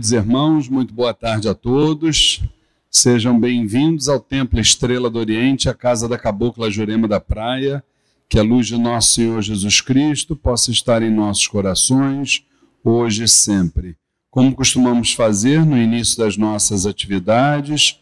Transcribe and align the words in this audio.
Queridos 0.00 0.12
irmãos, 0.12 0.66
muito 0.66 0.94
boa 0.94 1.12
tarde 1.12 1.46
a 1.46 1.54
todos. 1.54 2.42
Sejam 2.90 3.38
bem-vindos 3.38 4.08
ao 4.08 4.18
Templo 4.18 4.58
Estrela 4.58 5.10
do 5.10 5.18
Oriente, 5.18 5.68
a 5.68 5.74
casa 5.74 6.08
da 6.08 6.16
Cabocla 6.16 6.70
Jurema 6.70 7.06
da 7.06 7.20
Praia. 7.20 7.84
Que 8.26 8.38
a 8.38 8.42
luz 8.42 8.66
de 8.66 8.78
nosso 8.78 9.10
Senhor 9.10 9.42
Jesus 9.42 9.82
Cristo 9.82 10.34
possa 10.34 10.70
estar 10.70 11.02
em 11.02 11.10
nossos 11.10 11.46
corações, 11.46 12.42
hoje 12.82 13.24
e 13.24 13.28
sempre. 13.28 13.94
Como 14.30 14.54
costumamos 14.54 15.12
fazer 15.12 15.66
no 15.66 15.76
início 15.76 16.16
das 16.16 16.34
nossas 16.34 16.86
atividades, 16.86 18.00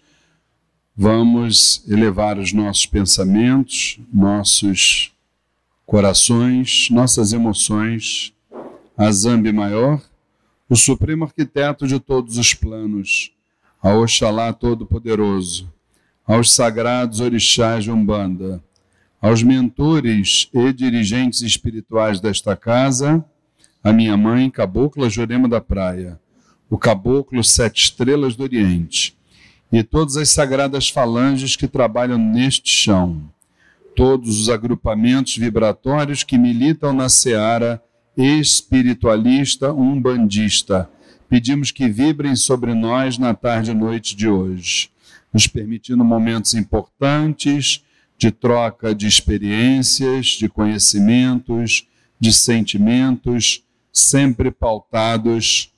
vamos 0.97 1.83
elevar 1.89 2.39
os 2.39 2.53
nossos 2.53 2.87
pensamentos, 2.87 3.98
nossos 4.15 5.11
corações, 5.84 6.91
nossas 6.92 7.33
emoções 7.33 8.33
a 8.97 9.11
Zambi 9.11 9.53
Maior 9.53 10.01
o 10.68 10.77
supremo 10.77 11.24
arquiteto 11.24 11.86
de 11.86 11.98
todos 11.98 12.36
os 12.36 12.52
planos, 12.52 13.32
ao 13.82 14.02
Oxalá 14.02 14.52
Todo-Poderoso, 14.52 15.72
aos 16.27 16.54
sagrados 16.54 17.20
orixás 17.20 17.84
de 17.84 17.91
Umbanda, 17.91 18.62
aos 19.20 19.42
mentores 19.42 20.48
e 20.52 20.72
dirigentes 20.72 21.41
espirituais 21.41 22.20
desta 22.20 22.54
casa, 22.54 23.24
a 23.82 23.92
minha 23.92 24.16
mãe, 24.16 24.50
Cabocla 24.50 25.08
Jurema 25.08 25.48
da 25.48 25.60
Praia, 25.60 26.20
o 26.69 26.77
Caboclo 26.77 27.42
Sete 27.42 27.84
Estrelas 27.84 28.36
do 28.36 28.42
Oriente, 28.42 29.16
e 29.72 29.82
todas 29.82 30.19
as 30.19 30.28
sagradas 30.28 30.91
falanges 30.91 31.56
que 31.56 31.66
trabalham 31.66 32.19
neste 32.19 32.69
chão, 32.70 33.22
todos 33.97 34.38
os 34.38 34.48
agrupamentos 34.50 35.36
vibratórios 35.36 36.22
que 36.22 36.36
militam 36.36 36.92
na 36.92 37.08
seara 37.08 37.82
espiritualista 38.19 39.72
umbandista. 39.72 40.91
Pedimos 41.28 41.70
que 41.70 41.88
vibrem 41.88 42.34
sobre 42.34 42.75
nós 42.75 43.16
na 43.16 43.33
tarde 43.33 43.70
e 43.70 43.75
noite 43.75 44.16
de 44.16 44.28
hoje, 44.28 44.91
nos 45.33 45.47
permitindo 45.47 46.05
momentos 46.05 46.55
importantes 46.55 47.84
de 48.16 48.33
troca 48.33 48.92
de 48.92 49.06
experiências, 49.06 50.27
de 50.27 50.48
conhecimentos, 50.48 51.86
de 52.19 52.33
sentimentos, 52.33 53.62
sempre 53.92 54.50
pautados 54.50 55.72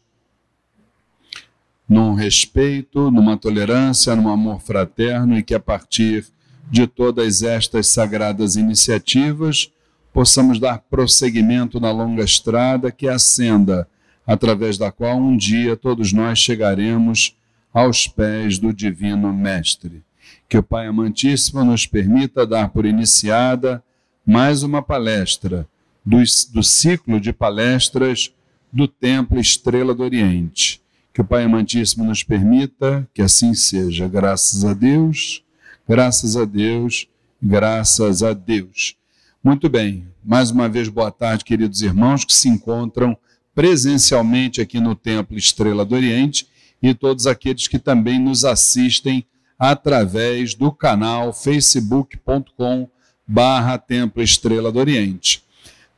num 1.86 2.14
respeito, 2.14 3.10
numa 3.10 3.36
tolerância, 3.36 4.16
num 4.16 4.28
amor 4.28 4.60
fraterno 4.60 5.36
e 5.36 5.42
que 5.42 5.54
a 5.54 5.60
partir 5.60 6.24
de 6.70 6.86
todas 6.86 7.42
estas 7.42 7.88
sagradas 7.88 8.56
iniciativas 8.56 9.70
possamos 10.12 10.58
dar 10.58 10.78
prosseguimento 10.90 11.80
na 11.80 11.90
longa 11.90 12.24
estrada 12.24 12.90
que 12.90 13.06
é 13.06 13.12
a 13.12 13.18
senda 13.18 13.88
através 14.26 14.78
da 14.78 14.92
qual 14.92 15.18
um 15.18 15.36
dia 15.36 15.76
todos 15.76 16.12
nós 16.12 16.38
chegaremos 16.38 17.36
aos 17.72 18.06
pés 18.06 18.58
do 18.58 18.72
Divino 18.72 19.32
Mestre. 19.32 20.02
Que 20.48 20.58
o 20.58 20.62
Pai 20.62 20.86
Amantíssimo 20.86 21.64
nos 21.64 21.86
permita 21.86 22.46
dar 22.46 22.70
por 22.70 22.84
iniciada 22.84 23.82
mais 24.26 24.62
uma 24.62 24.82
palestra 24.82 25.66
do, 26.04 26.18
do 26.52 26.62
ciclo 26.62 27.20
de 27.20 27.32
palestras 27.32 28.32
do 28.72 28.86
Templo 28.86 29.40
Estrela 29.40 29.94
do 29.94 30.02
Oriente. 30.02 30.80
Que 31.12 31.20
o 31.20 31.24
Pai 31.24 31.44
Amantíssimo 31.44 32.04
nos 32.04 32.22
permita 32.22 33.08
que 33.12 33.22
assim 33.22 33.54
seja. 33.54 34.06
Graças 34.08 34.64
a 34.64 34.74
Deus, 34.74 35.44
graças 35.88 36.36
a 36.36 36.44
Deus, 36.44 37.08
graças 37.42 38.22
a 38.22 38.32
Deus. 38.32 38.99
Muito 39.42 39.70
bem, 39.70 40.06
mais 40.22 40.50
uma 40.50 40.68
vez 40.68 40.90
boa 40.90 41.10
tarde, 41.10 41.46
queridos 41.46 41.80
irmãos 41.80 42.26
que 42.26 42.32
se 42.34 42.46
encontram 42.46 43.16
presencialmente 43.54 44.60
aqui 44.60 44.78
no 44.78 44.94
Templo 44.94 45.34
Estrela 45.34 45.82
do 45.82 45.94
Oriente 45.94 46.46
e 46.82 46.92
todos 46.92 47.26
aqueles 47.26 47.66
que 47.66 47.78
também 47.78 48.18
nos 48.18 48.44
assistem 48.44 49.24
através 49.58 50.54
do 50.54 50.70
canal 50.70 51.32
facebook.com 51.32 52.86
barra 53.26 53.78
Templo 53.78 54.22
Estrela 54.22 54.70
do 54.70 54.78
Oriente. 54.78 55.42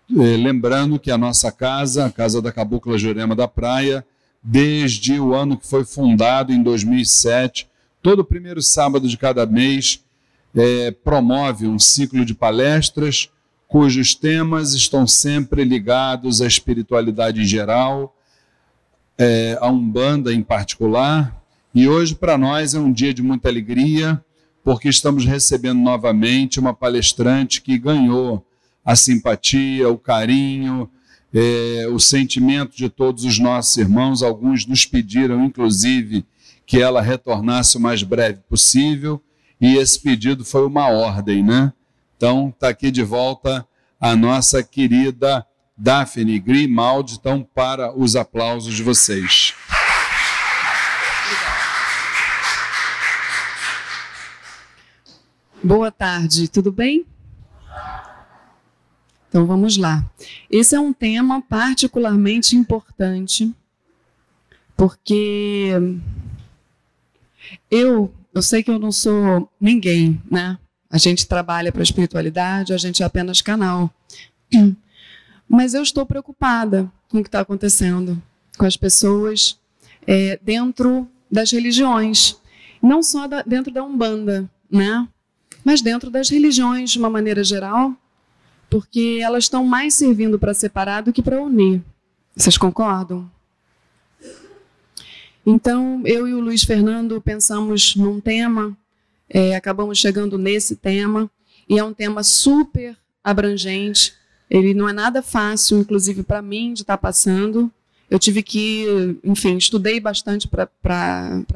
Eh, 0.09 0.37
lembrando 0.37 0.97
que 1.01 1.11
a 1.11 1.19
nossa 1.19 1.51
casa, 1.51 2.07
a 2.07 2.13
Casa 2.13 2.41
da 2.41 2.53
Cabocla 2.53 2.97
Jurema 2.97 3.35
da 3.35 3.49
Praia, 3.49 4.07
desde 4.41 5.19
o 5.19 5.35
ano 5.35 5.57
que 5.57 5.67
foi 5.67 5.85
fundado, 5.85 6.53
em 6.53 6.63
2007, 6.63 7.69
todo 8.01 8.25
primeiro 8.25 8.63
sábado 8.63 9.09
de 9.09 9.19
cada 9.19 9.45
mês, 9.47 10.01
é, 10.55 10.93
promove 10.93 11.67
um 11.67 11.79
ciclo 11.79 12.25
de 12.25 12.35
palestras 12.35 13.32
cujos 13.73 14.15
temas 14.15 14.75
estão 14.75 15.07
sempre 15.07 15.65
ligados 15.65 16.43
à 16.43 16.47
espiritualidade 16.47 17.41
em 17.41 17.47
geral, 17.47 18.15
é, 19.17 19.57
a 19.63 19.71
Umbanda 19.71 20.31
em 20.31 20.43
particular. 20.43 21.43
E 21.75 21.89
hoje, 21.89 22.15
para 22.15 22.37
nós, 22.37 22.75
é 22.75 22.79
um 22.79 22.93
dia 22.93 23.15
de 23.15 23.23
muita 23.23 23.49
alegria, 23.49 24.23
porque 24.63 24.91
estamos 24.91 25.25
recebendo 25.25 25.79
novamente 25.79 26.61
uma 26.61 26.75
palestrante 26.75 27.63
que 27.63 27.79
ganhou 27.79 28.45
a 28.85 28.95
simpatia, 28.95 29.89
o 29.89 29.97
carinho, 29.97 30.87
é, 31.33 31.89
o 31.91 31.99
sentimento 31.99 32.77
de 32.77 32.91
todos 32.91 33.25
os 33.25 33.39
nossos 33.39 33.75
irmãos. 33.79 34.23
Alguns 34.23 34.67
nos 34.67 34.85
pediram, 34.85 35.47
inclusive, 35.47 36.27
que 36.67 36.79
ela 36.79 37.01
retornasse 37.01 37.79
o 37.79 37.81
mais 37.81 38.03
breve 38.03 38.41
possível 38.51 39.19
e 39.59 39.77
esse 39.77 39.99
pedido 39.99 40.45
foi 40.45 40.67
uma 40.67 40.89
ordem, 40.89 41.43
né? 41.43 41.73
Então, 42.23 42.51
está 42.51 42.69
aqui 42.69 42.93
de 42.93 43.03
volta 43.03 43.67
a 44.01 44.15
nossa 44.15 44.63
querida 44.63 45.45
Daphne 45.77 46.39
Grimaldi. 46.39 47.17
Então, 47.19 47.43
para 47.43 47.93
os 47.99 48.15
aplausos 48.15 48.77
de 48.77 48.81
vocês. 48.85 49.53
Boa 55.65 55.91
tarde, 55.91 56.47
tudo 56.47 56.71
bem? 56.71 57.05
Então 59.29 59.45
vamos 59.45 59.77
lá. 59.77 60.09
Esse 60.49 60.77
é 60.77 60.81
um 60.81 60.93
tema 60.93 61.43
particularmente 61.43 62.55
importante, 62.55 63.53
porque 64.77 65.73
eu 67.69 68.15
eu 68.33 68.43
sei 68.43 68.63
que 68.63 68.71
eu 68.71 68.79
não 68.79 68.93
sou 68.93 69.51
ninguém, 69.61 70.23
né? 70.31 70.57
A 70.93 70.99
gente 70.99 71.27
trabalha 71.27 71.73
para 71.73 71.81
a 71.81 71.83
espiritualidade, 71.83 72.75
a 72.75 72.77
gente 72.77 73.03
é 73.03 73.07
apenas 73.07 73.41
canal. 73.41 73.91
Mas 75.49 75.73
eu 75.73 75.83
estou 75.83 76.05
preocupada 76.05 76.93
com 77.09 77.19
o 77.19 77.23
que 77.23 77.29
está 77.29 77.41
acontecendo 77.41 78.23
com 78.59 78.67
as 78.67 78.77
pessoas 78.77 79.59
é, 80.07 80.39
dentro 80.43 81.09
das 81.31 81.51
religiões. 81.51 82.37
Não 82.83 83.03
só 83.03 83.27
da, 83.27 83.43
dentro 83.43 83.73
da 83.73 83.83
Umbanda, 83.83 84.49
né? 84.71 85.09
Mas 85.65 85.81
dentro 85.81 86.11
das 86.11 86.29
religiões, 86.29 86.91
de 86.91 86.99
uma 86.99 87.09
maneira 87.09 87.43
geral, 87.43 87.95
porque 88.69 89.21
elas 89.23 89.45
estão 89.45 89.65
mais 89.65 89.95
servindo 89.95 90.39
para 90.39 90.53
separar 90.53 91.03
do 91.03 91.13
que 91.13 91.23
para 91.23 91.41
unir. 91.41 91.83
Vocês 92.37 92.59
concordam? 92.59 93.31
Então, 95.45 96.03
eu 96.05 96.29
e 96.29 96.35
o 96.35 96.41
Luiz 96.41 96.63
Fernando 96.63 97.21
pensamos 97.21 97.97
num 97.97 98.21
tema, 98.21 98.77
é, 99.33 99.57
acabamos 99.57 99.99
chegando 99.99 100.37
nesse 100.37 100.77
tema, 100.77 101.31
e 101.69 101.79
é 101.79 101.85
um 101.85 101.95
tema 101.95 102.23
super 102.23 102.97
abrangente. 103.25 104.13
Ele 104.51 104.75
não 104.75 104.89
é 104.89 104.93
nada 104.93 105.23
fácil, 105.23 105.79
inclusive 105.79 106.23
para 106.23 106.43
mim, 106.43 106.75
de 106.75 106.83
estar 106.83 106.97
tá 106.97 106.99
passando. 106.99 107.73
Eu 108.11 108.19
tive 108.19 108.43
que, 108.43 109.19
enfim, 109.25 109.57
estudei 109.57 109.99
bastante 109.99 110.47
para 110.47 110.71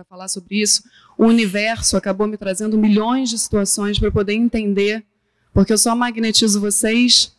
falar 0.08 0.28
sobre 0.28 0.62
isso. 0.62 0.84
O 1.18 1.26
universo 1.26 1.96
acabou 1.96 2.26
me 2.26 2.38
trazendo 2.38 2.78
milhões 2.78 3.28
de 3.28 3.38
situações 3.38 3.98
para 3.98 4.10
poder 4.10 4.32
entender, 4.32 5.04
porque 5.52 5.72
eu 5.72 5.78
só 5.78 5.94
magnetizo 5.94 6.60
vocês 6.60 7.34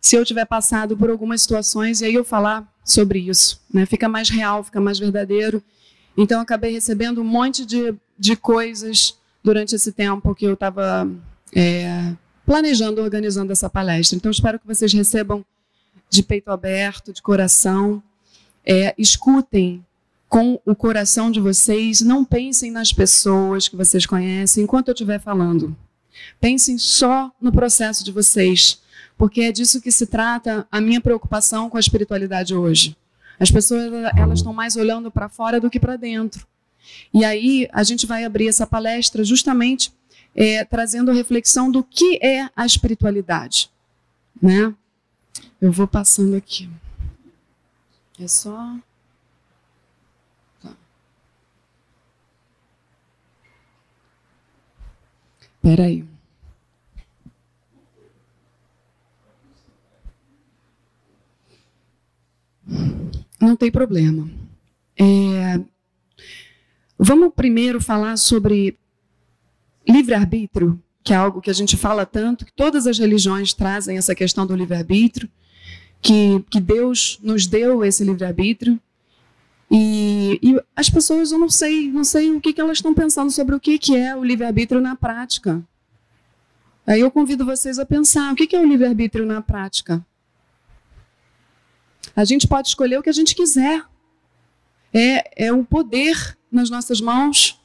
se 0.00 0.16
eu 0.16 0.24
tiver 0.24 0.44
passado 0.44 0.96
por 0.96 1.08
algumas 1.08 1.40
situações 1.40 2.00
e 2.00 2.04
aí 2.04 2.14
eu 2.14 2.24
falar 2.24 2.70
sobre 2.84 3.20
isso. 3.20 3.60
Né? 3.72 3.86
Fica 3.86 4.08
mais 4.08 4.28
real, 4.28 4.62
fica 4.62 4.80
mais 4.80 4.98
verdadeiro 4.98 5.62
então, 6.20 6.40
acabei 6.40 6.72
recebendo 6.72 7.20
um 7.20 7.24
monte 7.24 7.64
de, 7.64 7.94
de 8.18 8.34
coisas 8.34 9.16
durante 9.48 9.74
esse 9.74 9.92
tempo 9.92 10.34
que 10.34 10.44
eu 10.44 10.52
estava 10.52 11.10
é, 11.56 12.12
planejando, 12.44 13.00
organizando 13.00 13.50
essa 13.50 13.70
palestra. 13.70 14.14
Então, 14.14 14.30
espero 14.30 14.58
que 14.58 14.66
vocês 14.66 14.92
recebam 14.92 15.42
de 16.10 16.22
peito 16.22 16.50
aberto, 16.50 17.14
de 17.14 17.22
coração. 17.22 18.02
É, 18.62 18.94
escutem 18.98 19.82
com 20.28 20.60
o 20.66 20.74
coração 20.74 21.30
de 21.30 21.40
vocês, 21.40 22.02
não 22.02 22.26
pensem 22.26 22.70
nas 22.70 22.92
pessoas 22.92 23.68
que 23.68 23.74
vocês 23.74 24.04
conhecem 24.04 24.64
enquanto 24.64 24.88
eu 24.88 24.92
estiver 24.92 25.18
falando. 25.18 25.74
Pensem 26.38 26.76
só 26.76 27.32
no 27.40 27.50
processo 27.50 28.04
de 28.04 28.12
vocês, 28.12 28.82
porque 29.16 29.40
é 29.40 29.50
disso 29.50 29.80
que 29.80 29.90
se 29.90 30.06
trata 30.06 30.66
a 30.70 30.78
minha 30.78 31.00
preocupação 31.00 31.70
com 31.70 31.78
a 31.78 31.80
espiritualidade 31.80 32.54
hoje. 32.54 32.94
As 33.40 33.50
pessoas 33.50 33.90
elas 34.14 34.40
estão 34.40 34.52
mais 34.52 34.76
olhando 34.76 35.10
para 35.10 35.30
fora 35.30 35.58
do 35.58 35.70
que 35.70 35.80
para 35.80 35.96
dentro. 35.96 36.46
E 37.12 37.24
aí 37.24 37.68
a 37.72 37.82
gente 37.82 38.06
vai 38.06 38.24
abrir 38.24 38.48
essa 38.48 38.66
palestra 38.66 39.24
justamente 39.24 39.92
é, 40.34 40.64
trazendo 40.64 41.10
a 41.10 41.14
reflexão 41.14 41.70
do 41.70 41.82
que 41.82 42.18
é 42.22 42.48
a 42.54 42.64
espiritualidade. 42.64 43.70
Né? 44.40 44.74
Eu 45.60 45.72
vou 45.72 45.86
passando 45.88 46.36
aqui. 46.36 46.68
É 48.20 48.28
só. 48.28 48.76
Tá. 50.62 50.76
Peraí. 55.60 56.04
Não 63.40 63.56
tem 63.56 63.70
problema. 63.70 64.28
É, 64.96 65.60
vamos 66.98 67.32
primeiro 67.34 67.80
falar 67.80 68.16
sobre 68.16 68.76
livre-arbítrio, 69.88 70.82
que 71.02 71.12
é 71.12 71.16
algo 71.16 71.40
que 71.40 71.50
a 71.50 71.54
gente 71.54 71.76
fala 71.76 72.04
tanto, 72.04 72.44
que 72.44 72.52
todas 72.52 72.86
as 72.86 72.98
religiões 72.98 73.54
trazem 73.54 73.96
essa 73.96 74.14
questão 74.14 74.46
do 74.46 74.56
livre-arbítrio, 74.56 75.28
que, 76.02 76.44
que 76.50 76.60
Deus 76.60 77.18
nos 77.22 77.46
deu 77.46 77.84
esse 77.84 78.04
livre-arbítrio. 78.04 78.78
E, 79.70 80.38
e, 80.42 80.60
as 80.74 80.90
pessoas, 80.90 81.30
eu 81.30 81.38
não 81.38 81.48
sei, 81.48 81.90
não 81.90 82.04
sei 82.04 82.30
o 82.30 82.40
que, 82.40 82.52
que 82.52 82.60
elas 82.60 82.78
estão 82.78 82.92
pensando 82.94 83.30
sobre 83.30 83.54
o 83.54 83.60
que, 83.60 83.78
que 83.78 83.96
é 83.96 84.16
o 84.16 84.24
livre-arbítrio 84.24 84.80
na 84.80 84.96
prática. 84.96 85.62
Aí 86.86 87.00
eu 87.00 87.10
convido 87.10 87.44
vocês 87.44 87.78
a 87.78 87.84
pensar, 87.84 88.32
o 88.32 88.36
que, 88.36 88.46
que 88.46 88.56
é 88.56 88.60
o 88.60 88.66
livre-arbítrio 88.66 89.26
na 89.26 89.42
prática? 89.42 90.04
A 92.16 92.24
gente 92.24 92.48
pode 92.48 92.68
escolher 92.68 92.98
o 92.98 93.02
que 93.02 93.10
a 93.10 93.12
gente 93.14 93.34
quiser. 93.34 93.84
É, 94.92 95.46
é 95.48 95.52
o 95.52 95.64
poder 95.64 96.37
nas 96.50 96.70
nossas 96.70 97.00
mãos. 97.00 97.60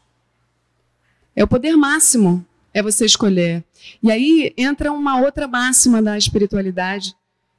É 1.35 1.43
o 1.43 1.47
poder 1.47 1.75
máximo, 1.75 2.45
é 2.73 2.81
você 2.81 3.05
escolher. 3.05 3.63
E 4.01 4.11
aí 4.11 4.53
entra 4.57 4.91
uma 4.91 5.19
outra 5.19 5.47
máxima 5.47 6.01
da 6.01 6.17
espiritualidade, 6.17 7.15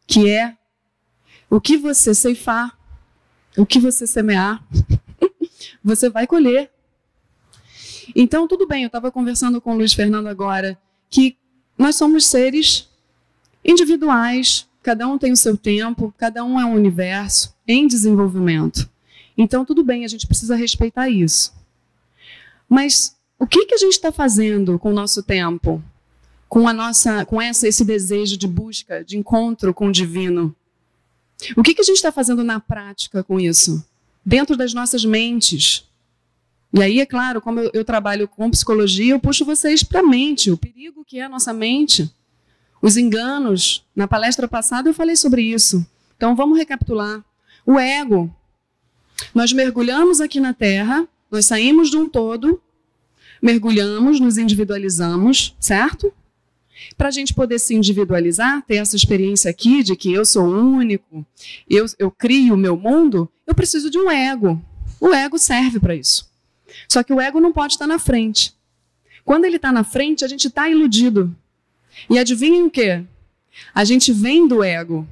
que 0.07 0.29
é 0.31 0.57
o 1.51 1.61
que 1.61 1.77
você 1.77 2.15
ceifar, 2.15 2.77
o 3.57 3.65
que 3.65 3.79
você 3.79 4.07
semear, 4.07 4.63
você 5.83 6.09
vai 6.09 6.27
colher. 6.27 6.71
Então, 8.15 8.47
tudo 8.47 8.67
bem, 8.67 8.83
eu 8.83 8.89
estava 8.89 9.11
conversando 9.11 9.61
com 9.61 9.73
o 9.73 9.77
Luiz 9.77 9.93
Fernando 9.93 10.27
agora, 10.27 10.79
que 11.09 11.37
nós 11.77 11.97
somos 11.97 12.27
seres 12.27 12.89
individuais, 13.65 14.69
cada 14.83 15.09
um 15.09 15.17
tem 15.17 15.33
o 15.33 15.37
seu 15.37 15.57
tempo, 15.57 16.15
cada 16.19 16.45
um 16.45 16.61
é 16.61 16.65
um 16.65 16.75
universo 16.75 17.55
em 17.67 17.87
desenvolvimento. 17.87 18.89
Então, 19.37 19.65
tudo 19.65 19.83
bem, 19.83 20.05
a 20.05 20.09
gente 20.09 20.27
precisa 20.27 20.55
respeitar 20.55 21.09
isso. 21.09 21.53
Mas 22.69 23.17
o 23.39 23.47
que, 23.47 23.67
que 23.67 23.75
a 23.75 23.79
gente 23.79 23.93
está 23.93 24.13
fazendo 24.13 24.79
com 24.79 24.91
o 24.91 24.95
nosso 24.95 25.23
tempo? 25.23 25.83
Com, 26.49 26.69
a 26.69 26.73
nossa, 26.73 27.25
com 27.25 27.41
essa, 27.41 27.67
esse 27.67 27.85
desejo 27.85 28.37
de 28.37 28.47
busca, 28.47 29.05
de 29.05 29.17
encontro 29.17 29.75
com 29.75 29.89
o 29.89 29.93
divino? 29.93 30.55
O 31.57 31.63
que, 31.63 31.75
que 31.75 31.81
a 31.81 31.85
gente 31.85 31.97
está 31.97 32.13
fazendo 32.13 32.45
na 32.45 32.61
prática 32.61 33.25
com 33.25 33.41
isso? 33.41 33.85
Dentro 34.25 34.57
das 34.57 34.73
nossas 34.73 35.05
mentes. 35.05 35.85
E 36.73 36.81
aí, 36.83 37.01
é 37.01 37.07
claro, 37.07 37.41
como 37.41 37.61
eu, 37.61 37.71
eu 37.75 37.85
trabalho 37.85 38.29
com 38.29 38.51
psicologia, 38.51 39.15
eu 39.15 39.21
puxo 39.21 39.45
vocês 39.45 39.83
para 39.83 40.01
a 40.01 40.03
mente, 40.03 40.51
o 40.51 40.57
perigo 40.57 41.05
que 41.05 41.19
é 41.19 41.25
a 41.25 41.29
nossa 41.29 41.53
mente 41.53 42.11
os 42.85 42.99
enganos. 42.99 43.83
Na 43.97 44.07
palestra 44.07 44.47
passada 44.47 44.91
eu 44.91 44.95
falei 44.95 45.17
sobre 45.17 45.41
isso. 45.41 45.87
Então 46.19 46.37
vamos 46.37 46.59
recapitular. 46.59 47.25
O 47.65 47.79
ego. 47.79 48.31
Nós 49.35 49.53
mergulhamos 49.53 50.21
aqui 50.21 50.41
na 50.41 50.53
Terra, 50.53 51.07
nós 51.31 51.47
saímos 51.47 51.91
de 51.91 51.97
um 51.97 52.09
todo, 52.09 52.61
mergulhamos, 53.41 54.21
nos 54.21 54.39
individualizamos, 54.39 55.55
certo? 55.61 56.13
Para 56.97 57.09
a 57.09 57.11
gente 57.11 57.35
poder 57.35 57.59
se 57.59 57.75
individualizar, 57.75 58.63
ter 58.63 58.77
essa 58.77 58.97
experiência 58.97 59.51
aqui 59.51 59.83
de 59.83 59.97
que 59.97 60.13
eu 60.13 60.25
sou 60.25 60.45
único, 60.45 61.25
eu, 61.69 61.87
eu 61.99 62.11
crio 62.11 62.55
o 62.55 62.59
meu 62.59 62.77
mundo, 62.77 63.31
eu 63.47 63.55
preciso 63.55 63.91
de 63.91 63.99
um 63.99 64.11
ego. 64.11 64.61
O 65.01 65.13
ego 65.13 65.39
serve 65.39 65.79
para 65.79 65.95
isso. 65.95 66.29
Só 66.89 67.03
que 67.03 67.13
o 67.13 67.21
ego 67.21 67.41
não 67.41 67.53
pode 67.53 67.75
estar 67.75 67.87
na 67.87 67.99
frente. 67.99 68.55
Quando 69.25 69.45
ele 69.45 69.57
está 69.57 69.73
na 69.73 69.85
frente, 69.85 70.25
a 70.25 70.29
gente 70.29 70.49
está 70.49 70.69
iludido. 70.69 71.35
E 72.11 72.19
adivinhem 72.19 72.65
o 72.65 72.71
quê? 72.71 73.05
A 73.75 73.85
gente 73.85 74.13
vem 74.13 74.47
do 74.47 74.63
ego. 74.63 75.07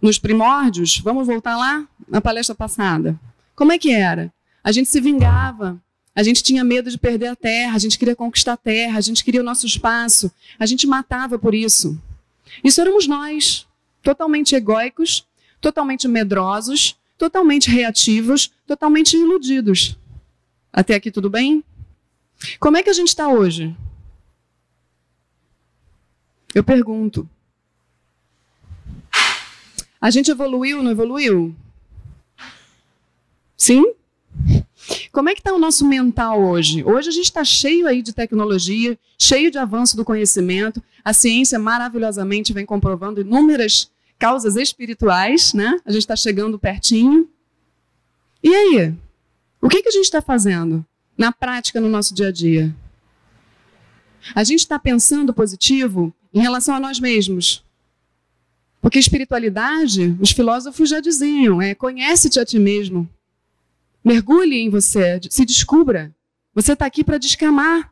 Nos 0.00 0.18
primórdios, 0.18 0.98
vamos 0.98 1.26
voltar 1.26 1.56
lá 1.56 1.86
na 2.08 2.20
palestra 2.20 2.54
passada. 2.54 3.18
Como 3.54 3.72
é 3.72 3.78
que 3.78 3.92
era? 3.92 4.32
A 4.62 4.72
gente 4.72 4.88
se 4.88 5.00
vingava, 5.00 5.80
a 6.14 6.22
gente 6.22 6.42
tinha 6.42 6.62
medo 6.62 6.90
de 6.90 6.98
perder 6.98 7.28
a 7.28 7.36
terra, 7.36 7.74
a 7.74 7.78
gente 7.78 7.98
queria 7.98 8.14
conquistar 8.14 8.54
a 8.54 8.56
terra, 8.56 8.98
a 8.98 9.00
gente 9.00 9.24
queria 9.24 9.40
o 9.40 9.44
nosso 9.44 9.66
espaço, 9.66 10.30
a 10.58 10.66
gente 10.66 10.86
matava 10.86 11.38
por 11.38 11.54
isso. 11.54 12.00
Isso 12.62 12.80
éramos 12.80 13.06
nós, 13.06 13.66
totalmente 14.02 14.54
egóicos, 14.54 15.26
totalmente 15.60 16.06
medrosos, 16.06 16.96
totalmente 17.18 17.70
reativos, 17.70 18.50
totalmente 18.66 19.16
iludidos. 19.16 19.98
Até 20.72 20.94
aqui 20.94 21.10
tudo 21.10 21.30
bem? 21.30 21.64
Como 22.60 22.76
é 22.76 22.82
que 22.82 22.90
a 22.90 22.94
gente 22.94 23.08
está 23.08 23.28
hoje? 23.28 23.74
Eu 26.54 26.62
pergunto. 26.62 27.28
A 30.04 30.10
gente 30.10 30.30
evoluiu, 30.30 30.82
não 30.82 30.90
evoluiu? 30.90 31.56
Sim? 33.56 33.94
Como 35.10 35.30
é 35.30 35.34
que 35.34 35.40
está 35.40 35.54
o 35.54 35.58
nosso 35.58 35.82
mental 35.88 36.42
hoje? 36.42 36.84
Hoje 36.84 37.08
a 37.08 37.10
gente 37.10 37.24
está 37.24 37.42
cheio 37.42 37.86
aí 37.86 38.02
de 38.02 38.12
tecnologia, 38.12 38.98
cheio 39.18 39.50
de 39.50 39.56
avanço 39.56 39.96
do 39.96 40.04
conhecimento. 40.04 40.82
A 41.02 41.14
ciência 41.14 41.58
maravilhosamente 41.58 42.52
vem 42.52 42.66
comprovando 42.66 43.22
inúmeras 43.22 43.90
causas 44.18 44.56
espirituais, 44.56 45.54
né? 45.54 45.80
A 45.86 45.90
gente 45.90 46.02
está 46.02 46.16
chegando 46.16 46.58
pertinho. 46.58 47.26
E 48.42 48.54
aí? 48.54 48.94
O 49.58 49.70
que, 49.70 49.80
que 49.80 49.88
a 49.88 49.92
gente 49.92 50.04
está 50.04 50.20
fazendo 50.20 50.84
na 51.16 51.32
prática 51.32 51.80
no 51.80 51.88
nosso 51.88 52.12
dia 52.14 52.28
a 52.28 52.30
dia? 52.30 52.76
A 54.34 54.44
gente 54.44 54.60
está 54.60 54.78
pensando 54.78 55.32
positivo 55.32 56.14
em 56.30 56.42
relação 56.42 56.74
a 56.74 56.80
nós 56.80 57.00
mesmos. 57.00 57.64
Porque 58.84 58.98
espiritualidade, 58.98 60.14
os 60.20 60.30
filósofos 60.30 60.90
já 60.90 61.00
diziam, 61.00 61.62
é 61.62 61.74
conhece-te 61.74 62.38
a 62.38 62.44
ti 62.44 62.58
mesmo. 62.58 63.08
Mergulhe 64.04 64.58
em 64.58 64.68
você, 64.68 65.18
se 65.30 65.42
descubra. 65.46 66.14
Você 66.54 66.74
está 66.74 66.84
aqui 66.84 67.02
para 67.02 67.16
descamar. 67.16 67.90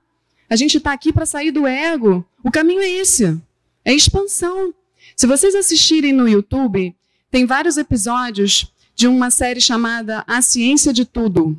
A 0.51 0.55
gente 0.55 0.77
está 0.77 0.93
aqui 0.93 1.11
para 1.11 1.25
sair 1.25 1.51
do 1.51 1.67
ego. 1.67 2.23
O 2.45 2.51
caminho 2.51 2.83
é 2.83 2.91
esse. 2.91 3.41
É 3.83 3.95
expansão. 3.95 4.75
Se 5.17 5.27
vocês 5.27 5.55
assistirem 5.55 6.13
no 6.13 6.29
YouTube, 6.29 6.95
tem 7.31 7.47
vários 7.47 7.79
episódios 7.79 8.71
de 8.95 9.09
uma 9.09 9.31
série 9.31 9.63
chamada 9.63 10.23
A 10.27 10.43
Ciência 10.43 10.93
de 10.93 11.07
Tudo. 11.07 11.59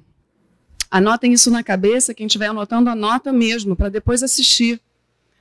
Anotem 0.91 1.33
isso 1.33 1.49
na 1.49 1.63
cabeça, 1.63 2.13
quem 2.13 2.27
estiver 2.27 2.49
anotando, 2.49 2.87
anota 2.87 3.33
mesmo, 3.33 3.75
para 3.75 3.89
depois 3.89 4.21
assistir. 4.21 4.79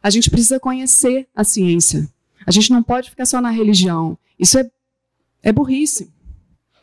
A 0.02 0.08
gente 0.08 0.30
precisa 0.30 0.58
conhecer 0.58 1.28
a 1.36 1.44
ciência. 1.44 2.10
A 2.46 2.50
gente 2.50 2.70
não 2.70 2.82
pode 2.82 3.10
ficar 3.10 3.26
só 3.26 3.40
na 3.40 3.50
religião. 3.50 4.18
Isso 4.38 4.58
é, 4.58 4.70
é 5.42 5.52
burrice. 5.52 6.10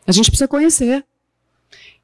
A 0.06 0.12
gente 0.12 0.30
precisa 0.30 0.48
conhecer. 0.48 1.06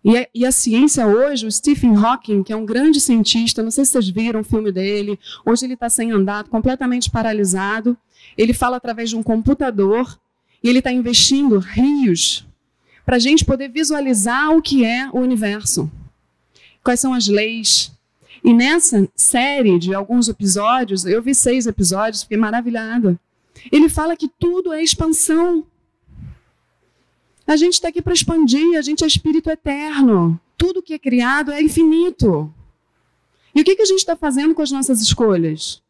E 0.03 0.17
a, 0.17 0.27
e 0.35 0.45
a, 0.45 0.51
ciência 0.51 1.07
hoje, 1.07 1.47
o 1.47 1.51
Stephen 1.51 1.95
Hawking, 1.95 2.43
que 2.43 2.53
é 2.53 2.55
um 2.55 2.65
grande 2.65 3.01
cientista, 3.01 3.63
não 3.63 3.71
sei 3.71 3.85
se 3.85 3.91
vocês 3.91 4.09
viram 4.09 4.41
o 4.41 4.43
filme 4.43 4.71
dele, 4.71 5.19
hoje 5.43 5.65
ele 5.65 5.73
está 5.73 5.89
sem 5.89 6.11
andar, 6.11 6.43
completamente 6.43 7.09
paralisado. 7.09 7.97
Ele 8.37 8.53
fala 8.53 8.77
através 8.77 9.09
de 9.09 9.15
um 9.15 9.23
computador 9.23 10.19
e 10.61 10.69
ele 10.69 10.79
está 10.79 10.91
investindo 10.91 11.57
rios 11.57 12.45
para 13.05 13.15
a 13.15 13.19
gente 13.19 13.43
poder 13.43 13.69
visualizar 13.69 14.51
o 14.51 14.61
que 14.61 14.85
é 14.85 15.09
o 15.11 15.19
universo. 15.19 15.89
Quais 16.83 16.99
são 16.99 17.13
as 17.13 17.27
leis, 17.27 17.91
e 18.45 18.53
nessa 18.53 19.09
série 19.15 19.79
de 19.79 19.91
alguns 19.95 20.29
episódios, 20.29 21.03
eu 21.03 21.19
vi 21.19 21.33
seis 21.33 21.65
episódios, 21.65 22.21
fiquei 22.21 22.37
maravilhada. 22.37 23.19
Ele 23.71 23.89
fala 23.89 24.15
que 24.15 24.27
tudo 24.27 24.73
é 24.73 24.81
expansão. 24.83 25.65
A 27.47 27.55
gente 27.55 27.73
está 27.73 27.89
aqui 27.89 28.01
para 28.01 28.13
expandir, 28.13 28.77
a 28.77 28.81
gente 28.81 29.03
é 29.03 29.07
espírito 29.07 29.49
eterno. 29.49 30.39
Tudo 30.57 30.81
que 30.81 30.93
é 30.93 30.99
criado 30.99 31.51
é 31.51 31.61
infinito. 31.61 32.53
E 33.53 33.61
o 33.61 33.63
que, 33.63 33.75
que 33.75 33.81
a 33.81 33.85
gente 33.85 33.99
está 33.99 34.15
fazendo 34.15 34.53
com 34.53 34.61
as 34.61 34.71
nossas 34.71 35.01
escolhas? 35.01 35.81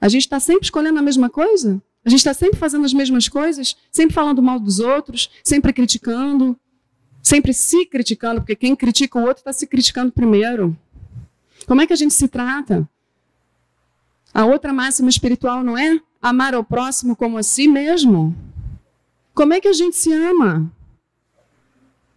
A 0.00 0.08
gente 0.08 0.22
está 0.22 0.38
sempre 0.38 0.64
escolhendo 0.64 0.98
a 0.98 1.02
mesma 1.02 1.30
coisa? 1.30 1.82
A 2.04 2.10
gente 2.10 2.18
está 2.18 2.34
sempre 2.34 2.58
fazendo 2.58 2.84
as 2.84 2.92
mesmas 2.92 3.28
coisas? 3.28 3.76
Sempre 3.90 4.14
falando 4.14 4.42
mal 4.42 4.60
dos 4.60 4.78
outros? 4.78 5.30
Sempre 5.42 5.72
criticando? 5.72 6.58
Sempre 7.22 7.54
se 7.54 7.86
criticando? 7.86 8.42
Porque 8.42 8.54
quem 8.54 8.76
critica 8.76 9.18
o 9.18 9.22
outro 9.22 9.38
está 9.38 9.52
se 9.52 9.66
criticando 9.66 10.12
primeiro. 10.12 10.76
Como 11.66 11.80
é 11.80 11.86
que 11.86 11.94
a 11.94 11.96
gente 11.96 12.12
se 12.12 12.28
trata? 12.28 12.86
A 14.32 14.44
outra 14.44 14.72
máxima 14.72 15.08
espiritual 15.08 15.64
não 15.64 15.78
é 15.78 15.98
amar 16.24 16.54
ao 16.54 16.64
próximo 16.64 17.14
como 17.14 17.36
a 17.36 17.42
si 17.42 17.68
mesmo? 17.68 18.34
Como 19.34 19.52
é 19.52 19.60
que 19.60 19.68
a 19.68 19.74
gente 19.74 19.94
se 19.94 20.10
ama? 20.10 20.72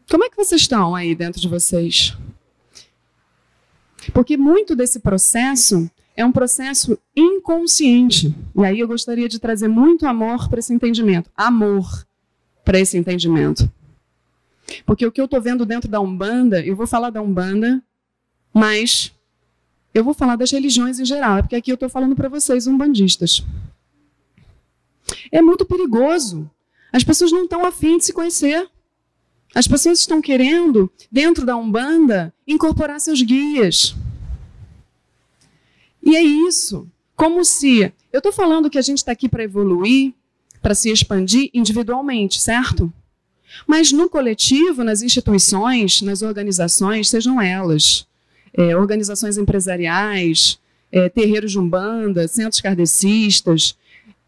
Como 0.09 0.23
é 0.23 0.29
que 0.29 0.37
vocês 0.37 0.61
estão 0.61 0.95
aí 0.95 1.13
dentro 1.13 1.41
de 1.41 1.49
vocês? 1.49 2.15
Porque 4.13 4.37
muito 4.37 4.77
desse 4.77 5.01
processo 5.01 5.91
é 6.15 6.25
um 6.25 6.31
processo 6.31 6.97
inconsciente. 7.13 8.33
E 8.55 8.63
aí 8.63 8.79
eu 8.79 8.87
gostaria 8.87 9.27
de 9.27 9.39
trazer 9.39 9.67
muito 9.67 10.07
amor 10.07 10.47
para 10.47 10.59
esse 10.59 10.73
entendimento. 10.73 11.29
Amor 11.35 12.07
para 12.63 12.79
esse 12.79 12.97
entendimento. 12.97 13.69
Porque 14.85 15.05
o 15.05 15.11
que 15.11 15.19
eu 15.19 15.25
estou 15.25 15.41
vendo 15.41 15.65
dentro 15.65 15.89
da 15.89 15.99
Umbanda, 15.99 16.65
eu 16.65 16.77
vou 16.77 16.87
falar 16.87 17.09
da 17.09 17.21
Umbanda, 17.21 17.83
mas 18.53 19.11
Eu 19.97 20.03
vou 20.03 20.13
falar 20.13 20.35
das 20.35 20.51
religiões 20.51 20.99
em 20.99 21.05
geral, 21.05 21.41
porque 21.41 21.55
aqui 21.55 21.71
eu 21.71 21.73
estou 21.73 21.89
falando 21.89 22.15
para 22.15 22.29
vocês, 22.29 22.67
umbandistas. 22.67 23.43
É 25.31 25.41
muito 25.41 25.65
perigoso. 25.65 26.49
As 26.91 27.03
pessoas 27.03 27.31
não 27.31 27.43
estão 27.43 27.65
afim 27.65 27.97
de 27.97 28.05
se 28.05 28.13
conhecer. 28.13 28.69
As 29.53 29.67
pessoas 29.67 29.99
estão 29.99 30.21
querendo, 30.21 30.91
dentro 31.11 31.45
da 31.45 31.55
Umbanda, 31.55 32.33
incorporar 32.47 32.99
seus 32.99 33.21
guias. 33.21 33.95
E 36.03 36.15
é 36.15 36.21
isso. 36.21 36.87
Como 37.15 37.43
se. 37.43 37.91
Eu 38.11 38.19
estou 38.19 38.31
falando 38.31 38.69
que 38.69 38.77
a 38.77 38.81
gente 38.81 38.99
está 38.99 39.11
aqui 39.11 39.27
para 39.27 39.43
evoluir, 39.43 40.13
para 40.61 40.75
se 40.75 40.89
expandir 40.89 41.49
individualmente, 41.53 42.39
certo? 42.39 42.91
Mas 43.65 43.91
no 43.91 44.09
coletivo, 44.09 44.83
nas 44.83 45.01
instituições, 45.01 46.01
nas 46.01 46.21
organizações, 46.21 47.09
sejam 47.09 47.41
elas 47.41 48.05
é, 48.53 48.75
organizações 48.75 49.37
empresariais, 49.37 50.59
é, 50.91 51.09
terreiros 51.09 51.51
de 51.51 51.59
umbanda, 51.59 52.27
centros 52.27 52.61
kardecistas, 52.61 53.77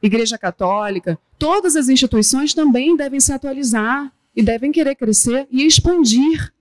igreja 0.02 0.38
católica, 0.38 1.20
todas 1.38 1.76
as 1.76 1.90
instituições 1.90 2.54
também 2.54 2.96
devem 2.96 3.20
se 3.20 3.32
atualizar 3.34 4.12
e 4.36 4.42
devem 4.42 4.72
querer 4.72 4.96
crescer 4.96 5.48
e 5.52 5.66
expandir. 5.66 6.54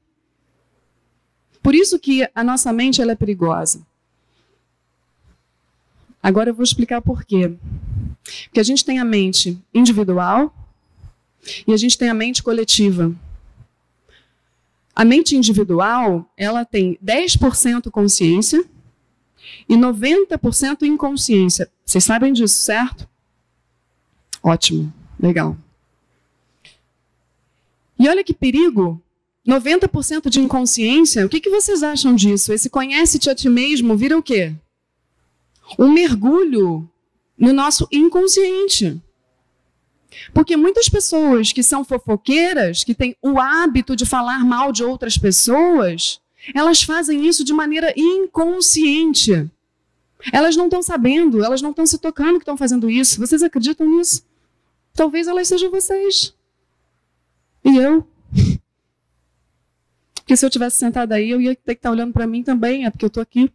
Por 1.62 1.74
isso 1.74 1.98
que 1.98 2.28
a 2.34 2.42
nossa 2.42 2.72
mente 2.72 3.00
ela 3.00 3.12
é 3.12 3.16
perigosa. 3.16 3.86
Agora 6.22 6.50
eu 6.50 6.54
vou 6.54 6.64
explicar 6.64 7.00
por 7.00 7.24
quê. 7.24 7.56
Porque 8.44 8.60
a 8.60 8.64
gente 8.64 8.84
tem 8.84 8.98
a 8.98 9.04
mente 9.04 9.58
individual 9.72 10.54
e 11.66 11.72
a 11.72 11.76
gente 11.76 11.96
tem 11.96 12.08
a 12.08 12.14
mente 12.14 12.42
coletiva. 12.42 13.14
A 14.94 15.04
mente 15.04 15.36
individual, 15.36 16.28
ela 16.36 16.64
tem 16.64 16.98
10% 17.04 17.90
consciência 17.90 18.64
e 19.68 19.76
90% 19.76 20.82
inconsciência. 20.82 21.70
Vocês 21.84 22.02
sabem 22.02 22.32
disso, 22.32 22.58
certo? 22.58 23.08
Ótimo, 24.42 24.92
legal. 25.18 25.56
E 27.98 28.08
olha 28.08 28.22
que 28.22 28.32
perigo. 28.32 29.02
90% 29.46 30.28
de 30.28 30.40
inconsciência, 30.40 31.24
o 31.24 31.28
que, 31.28 31.40
que 31.40 31.48
vocês 31.48 31.82
acham 31.82 32.14
disso? 32.14 32.52
Esse 32.52 32.68
conhece-te 32.68 33.30
a 33.30 33.34
ti 33.34 33.48
mesmo 33.48 33.96
vira 33.96 34.16
o 34.16 34.22
quê? 34.22 34.52
Um 35.78 35.90
mergulho 35.90 36.88
no 37.36 37.52
nosso 37.52 37.88
inconsciente. 37.90 39.00
Porque 40.34 40.56
muitas 40.56 40.88
pessoas 40.88 41.52
que 41.52 41.62
são 41.62 41.84
fofoqueiras, 41.84 42.84
que 42.84 42.94
têm 42.94 43.16
o 43.22 43.40
hábito 43.40 43.96
de 43.96 44.04
falar 44.04 44.44
mal 44.44 44.70
de 44.70 44.84
outras 44.84 45.16
pessoas, 45.16 46.20
elas 46.54 46.82
fazem 46.82 47.26
isso 47.26 47.44
de 47.44 47.52
maneira 47.52 47.92
inconsciente. 47.96 49.50
Elas 50.32 50.56
não 50.56 50.64
estão 50.64 50.82
sabendo, 50.82 51.44
elas 51.44 51.62
não 51.62 51.70
estão 51.70 51.86
se 51.86 51.98
tocando 51.98 52.38
que 52.38 52.42
estão 52.42 52.56
fazendo 52.56 52.90
isso. 52.90 53.20
Vocês 53.20 53.42
acreditam 53.42 53.88
nisso? 53.88 54.26
Talvez 54.92 55.28
elas 55.28 55.48
sejam 55.48 55.70
vocês. 55.70 56.34
E 57.64 57.76
eu? 57.76 58.06
Porque 60.14 60.36
se 60.36 60.44
eu 60.44 60.50
tivesse 60.50 60.76
sentada 60.76 61.14
aí, 61.14 61.30
eu 61.30 61.40
ia 61.40 61.54
ter 61.54 61.74
que 61.74 61.78
estar 61.78 61.90
olhando 61.90 62.12
para 62.12 62.26
mim 62.26 62.42
também, 62.42 62.84
é 62.84 62.90
porque 62.90 63.04
eu 63.04 63.08
estou 63.08 63.22
aqui. 63.22 63.50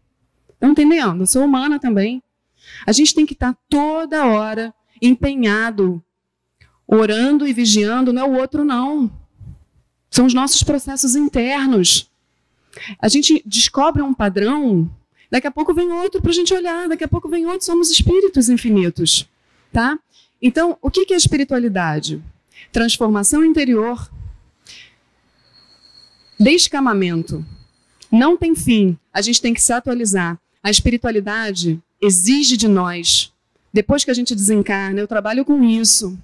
Estão 0.49 0.71
entendendo? 0.71 1.21
Eu 1.21 1.27
sou 1.27 1.45
humana 1.45 1.79
também. 1.79 2.23
A 2.83 2.91
gente 2.91 3.13
tem 3.13 3.27
que 3.27 3.33
estar 3.33 3.55
toda 3.69 4.25
hora 4.25 4.73
empenhado 4.99 6.03
orando 6.87 7.47
e 7.47 7.53
vigiando, 7.53 8.11
não 8.11 8.21
é 8.23 8.25
o 8.25 8.33
outro, 8.39 8.63
não. 8.63 9.11
São 10.09 10.25
os 10.25 10.33
nossos 10.33 10.63
processos 10.63 11.15
internos. 11.15 12.09
A 12.99 13.07
gente 13.07 13.43
descobre 13.45 14.01
um 14.01 14.13
padrão, 14.13 14.89
daqui 15.33 15.47
a 15.47 15.51
pouco 15.51 15.73
vem 15.73 15.91
outro 15.91 16.21
para 16.21 16.29
a 16.29 16.33
gente 16.33 16.53
olhar, 16.53 16.87
daqui 16.87 17.03
a 17.03 17.07
pouco 17.07 17.27
vem 17.27 17.47
outro, 17.47 17.65
somos 17.65 17.89
espíritos 17.89 18.49
infinitos. 18.49 19.27
Tá? 19.71 19.97
Então, 20.39 20.77
o 20.79 20.91
que 20.91 21.11
é 21.11 21.17
espiritualidade? 21.17 22.21
Transformação 22.71 23.43
interior, 23.43 24.11
descamamento. 26.39 27.43
Não 28.11 28.37
tem 28.37 28.53
fim, 28.53 28.95
a 29.11 29.23
gente 29.23 29.41
tem 29.41 29.55
que 29.55 29.61
se 29.61 29.73
atualizar. 29.73 30.39
A 30.61 30.69
espiritualidade 30.69 31.81
exige 31.99 32.55
de 32.55 32.67
nós, 32.67 33.33
depois 33.73 34.05
que 34.05 34.11
a 34.11 34.13
gente 34.13 34.35
desencarna, 34.35 34.99
eu 34.99 35.07
trabalho 35.07 35.43
com 35.43 35.63
isso, 35.63 36.15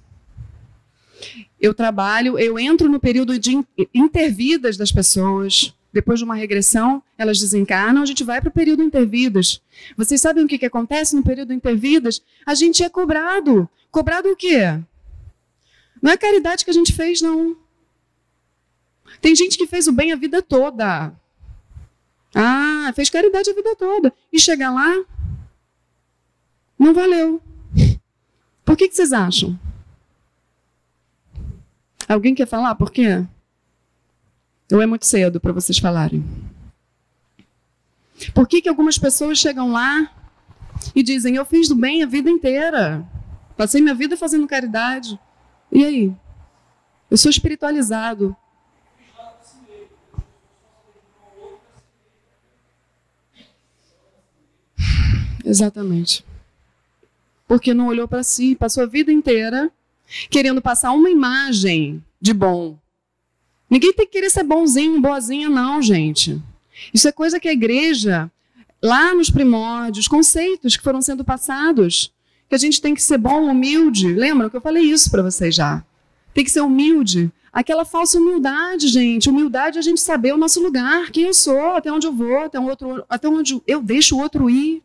eu 1.60 1.74
trabalho, 1.74 2.38
eu 2.38 2.56
entro 2.60 2.88
no 2.88 3.00
período 3.00 3.36
de 3.40 3.58
intervidas 3.92 4.76
das 4.76 4.92
pessoas. 4.92 5.74
Depois 5.92 6.18
de 6.18 6.24
uma 6.24 6.34
regressão, 6.34 7.02
elas 7.18 7.40
desencarnam, 7.40 8.02
a 8.02 8.06
gente 8.06 8.22
vai 8.22 8.40
para 8.40 8.48
o 8.48 8.52
período 8.52 8.82
intervidas. 8.82 9.60
Vocês 9.96 10.20
sabem 10.20 10.44
o 10.44 10.48
que, 10.48 10.58
que 10.58 10.66
acontece 10.66 11.16
no 11.16 11.22
período 11.22 11.52
intervidas? 11.52 12.22
A 12.46 12.54
gente 12.54 12.82
é 12.82 12.88
cobrado. 12.88 13.68
Cobrado 13.90 14.28
o 14.28 14.36
quê? 14.36 14.78
Não 16.00 16.12
é 16.12 16.16
caridade 16.16 16.64
que 16.64 16.70
a 16.70 16.74
gente 16.74 16.92
fez, 16.92 17.20
não. 17.20 17.56
Tem 19.20 19.34
gente 19.34 19.58
que 19.58 19.66
fez 19.66 19.88
o 19.88 19.92
bem 19.92 20.12
a 20.12 20.16
vida 20.16 20.40
toda. 20.40 21.12
Ah, 22.34 22.92
fez 22.94 23.10
caridade 23.10 23.50
a 23.50 23.54
vida 23.54 23.74
toda. 23.74 24.12
E 24.32 24.38
chegar 24.38 24.70
lá, 24.70 25.04
não 26.78 26.94
valeu. 26.94 27.42
Por 28.64 28.76
que, 28.76 28.88
que 28.88 28.94
vocês 28.94 29.12
acham? 29.12 29.58
Alguém 32.08 32.34
quer 32.34 32.46
falar 32.46 32.74
por 32.76 32.90
quê? 32.90 33.24
Ou 34.70 34.80
é 34.80 34.86
muito 34.86 35.06
cedo 35.06 35.40
para 35.40 35.52
vocês 35.52 35.78
falarem? 35.78 36.24
Por 38.34 38.46
que, 38.46 38.62
que 38.62 38.68
algumas 38.68 38.98
pessoas 38.98 39.38
chegam 39.38 39.72
lá 39.72 40.10
e 40.94 41.02
dizem: 41.02 41.36
Eu 41.36 41.44
fiz 41.44 41.68
do 41.68 41.74
bem 41.74 42.02
a 42.02 42.06
vida 42.06 42.30
inteira, 42.30 43.06
passei 43.56 43.80
minha 43.80 43.94
vida 43.94 44.16
fazendo 44.16 44.46
caridade. 44.46 45.18
E 45.72 45.84
aí? 45.84 46.12
Eu 47.10 47.16
sou 47.16 47.30
espiritualizado. 47.30 48.36
Exatamente. 55.44 56.24
Porque 57.48 57.74
não 57.74 57.88
olhou 57.88 58.06
para 58.06 58.22
si, 58.22 58.54
passou 58.54 58.84
a 58.84 58.86
vida 58.86 59.10
inteira 59.10 59.72
querendo 60.28 60.62
passar 60.62 60.92
uma 60.92 61.10
imagem 61.10 62.04
de 62.20 62.32
bom. 62.32 62.78
Ninguém 63.70 63.92
tem 63.92 64.04
que 64.04 64.12
querer 64.12 64.30
ser 64.30 64.42
bonzinho, 64.42 65.00
boazinha, 65.00 65.48
não, 65.48 65.80
gente. 65.80 66.42
Isso 66.92 67.06
é 67.06 67.12
coisa 67.12 67.38
que 67.38 67.48
a 67.48 67.52
igreja, 67.52 68.30
lá 68.82 69.14
nos 69.14 69.30
primórdios, 69.30 70.08
conceitos 70.08 70.76
que 70.76 70.82
foram 70.82 71.00
sendo 71.00 71.24
passados, 71.24 72.12
que 72.48 72.54
a 72.56 72.58
gente 72.58 72.82
tem 72.82 72.94
que 72.94 73.02
ser 73.02 73.16
bom, 73.16 73.44
humilde. 73.48 74.12
Lembram 74.12 74.50
que 74.50 74.56
eu 74.56 74.60
falei 74.60 74.82
isso 74.82 75.08
para 75.08 75.22
vocês 75.22 75.54
já? 75.54 75.84
Tem 76.34 76.42
que 76.42 76.50
ser 76.50 76.62
humilde. 76.62 77.30
Aquela 77.52 77.84
falsa 77.84 78.18
humildade, 78.18 78.88
gente. 78.88 79.30
Humildade 79.30 79.78
é 79.78 79.80
a 79.80 79.82
gente 79.82 80.00
saber 80.00 80.34
o 80.34 80.38
nosso 80.38 80.60
lugar, 80.60 81.10
quem 81.10 81.24
eu 81.24 81.34
sou, 81.34 81.76
até 81.76 81.92
onde 81.92 82.06
eu 82.06 82.12
vou, 82.12 82.40
até, 82.40 82.58
um 82.58 82.68
outro, 82.68 83.04
até 83.08 83.28
onde 83.28 83.60
eu 83.66 83.80
deixo 83.80 84.16
o 84.16 84.20
outro 84.20 84.50
ir. 84.50 84.82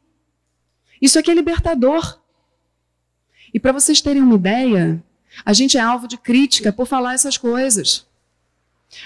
Isso 1.01 1.17
aqui 1.17 1.31
é 1.31 1.33
libertador. 1.33 2.19
E 3.53 3.59
para 3.59 3.71
vocês 3.71 4.01
terem 4.01 4.21
uma 4.21 4.35
ideia, 4.35 5.03
a 5.43 5.53
gente 5.53 5.77
é 5.77 5.81
alvo 5.81 6.07
de 6.07 6.17
crítica 6.17 6.71
por 6.71 6.85
falar 6.85 7.13
essas 7.13 7.37
coisas. 7.37 8.05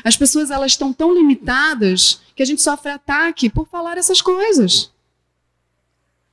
As 0.04 0.16
pessoas 0.18 0.52
elas 0.52 0.74
estão 0.74 0.94
tão 0.94 1.14
limitadas 1.14 2.22
que 2.36 2.44
a 2.44 2.46
gente 2.46 2.62
sofre 2.62 2.92
ataque 2.92 3.50
por 3.50 3.68
falar 3.68 3.98
essas 3.98 4.22
coisas. 4.22 4.92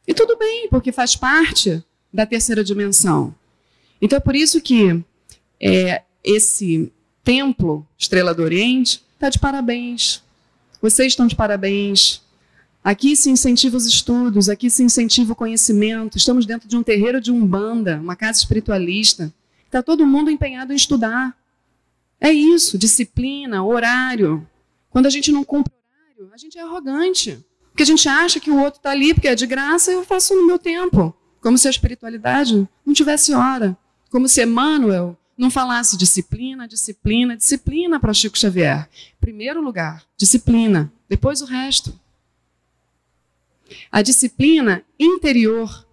E 0.06 0.14
tudo 0.14 0.36
bem, 0.36 0.68
porque 0.68 0.92
faz 0.92 1.16
parte 1.16 1.82
da 2.12 2.24
terceira 2.24 2.62
dimensão. 2.62 3.34
Então 4.00 4.16
é 4.16 4.20
por 4.20 4.36
isso 4.36 4.60
que 4.60 5.02
é, 5.60 6.02
esse 6.22 6.92
templo 7.24 7.86
Estrela 7.98 8.32
do 8.32 8.42
Oriente 8.42 9.02
está 9.14 9.28
de 9.28 9.38
parabéns. 9.38 10.22
Vocês 10.80 11.12
estão 11.12 11.26
de 11.26 11.34
parabéns. 11.34 12.22
Aqui 12.84 13.16
se 13.16 13.28
incentiva 13.30 13.76
os 13.76 13.84
estudos, 13.84 14.48
aqui 14.48 14.70
se 14.70 14.82
incentiva 14.82 15.32
o 15.32 15.36
conhecimento. 15.36 16.16
Estamos 16.16 16.46
dentro 16.46 16.68
de 16.68 16.76
um 16.76 16.84
terreiro 16.84 17.20
de 17.20 17.32
umbanda, 17.32 17.98
uma 17.98 18.14
casa 18.14 18.38
espiritualista. 18.38 19.32
Está 19.64 19.82
todo 19.82 20.06
mundo 20.06 20.30
empenhado 20.30 20.72
em 20.72 20.76
estudar. 20.76 21.36
É 22.20 22.32
isso, 22.32 22.78
disciplina, 22.78 23.64
horário. 23.64 24.46
Quando 24.90 25.06
a 25.06 25.10
gente 25.10 25.30
não 25.30 25.44
cumpre 25.44 25.72
horário, 25.74 26.32
a 26.32 26.36
gente 26.36 26.58
é 26.58 26.62
arrogante. 26.62 27.44
Porque 27.70 27.82
a 27.82 27.86
gente 27.86 28.08
acha 28.08 28.40
que 28.40 28.50
o 28.50 28.58
outro 28.58 28.78
está 28.78 28.90
ali 28.90 29.12
porque 29.12 29.28
é 29.28 29.34
de 29.34 29.46
graça, 29.46 29.92
eu 29.92 30.04
faço 30.04 30.34
no 30.34 30.46
meu 30.46 30.58
tempo. 30.58 31.14
Como 31.40 31.58
se 31.58 31.68
a 31.68 31.70
espiritualidade 31.70 32.66
não 32.84 32.94
tivesse 32.94 33.34
hora. 33.34 33.76
Como 34.10 34.28
se 34.28 34.42
Emmanuel 34.42 35.16
não 35.36 35.50
falasse 35.50 35.96
disciplina, 35.96 36.66
disciplina, 36.66 37.36
disciplina 37.36 38.00
para 38.00 38.14
Chico 38.14 38.38
Xavier. 38.38 38.88
Primeiro 39.20 39.60
lugar, 39.60 40.02
disciplina. 40.16 40.90
Depois 41.08 41.42
o 41.42 41.44
resto. 41.44 41.98
A 43.92 44.00
disciplina 44.00 44.82
interior 44.98 45.86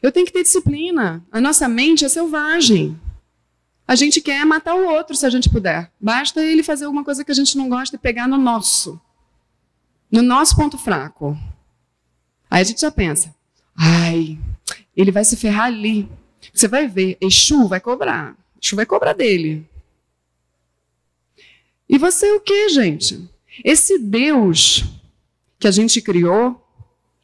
eu 0.00 0.12
tenho 0.12 0.26
que 0.26 0.32
ter 0.32 0.42
disciplina. 0.42 1.24
A 1.30 1.40
nossa 1.40 1.68
mente 1.68 2.04
é 2.04 2.08
selvagem. 2.08 2.98
A 3.88 3.94
gente 3.94 4.20
quer 4.20 4.44
matar 4.44 4.74
o 4.74 4.86
outro 4.86 5.16
se 5.16 5.24
a 5.24 5.30
gente 5.30 5.48
puder. 5.48 5.90
Basta 5.98 6.44
ele 6.44 6.62
fazer 6.62 6.84
alguma 6.84 7.02
coisa 7.02 7.24
que 7.24 7.32
a 7.32 7.34
gente 7.34 7.56
não 7.56 7.70
gosta 7.70 7.96
e 7.96 7.98
pegar 7.98 8.28
no 8.28 8.36
nosso. 8.36 9.00
No 10.12 10.20
nosso 10.20 10.54
ponto 10.54 10.76
fraco. 10.76 11.34
Aí 12.50 12.60
a 12.60 12.64
gente 12.64 12.82
já 12.82 12.90
pensa, 12.90 13.34
ai, 13.74 14.38
ele 14.94 15.10
vai 15.10 15.24
se 15.24 15.38
ferrar 15.38 15.64
ali. 15.64 16.06
Você 16.52 16.68
vai 16.68 16.86
ver, 16.86 17.16
Exu 17.18 17.66
vai 17.66 17.80
cobrar. 17.80 18.36
Exu 18.62 18.76
vai 18.76 18.84
cobrar 18.84 19.14
dele. 19.14 19.66
E 21.88 21.96
você 21.96 22.30
o 22.32 22.40
que, 22.40 22.68
gente? 22.68 23.26
Esse 23.64 23.98
Deus 23.98 24.84
que 25.58 25.66
a 25.66 25.70
gente 25.70 26.02
criou, 26.02 26.62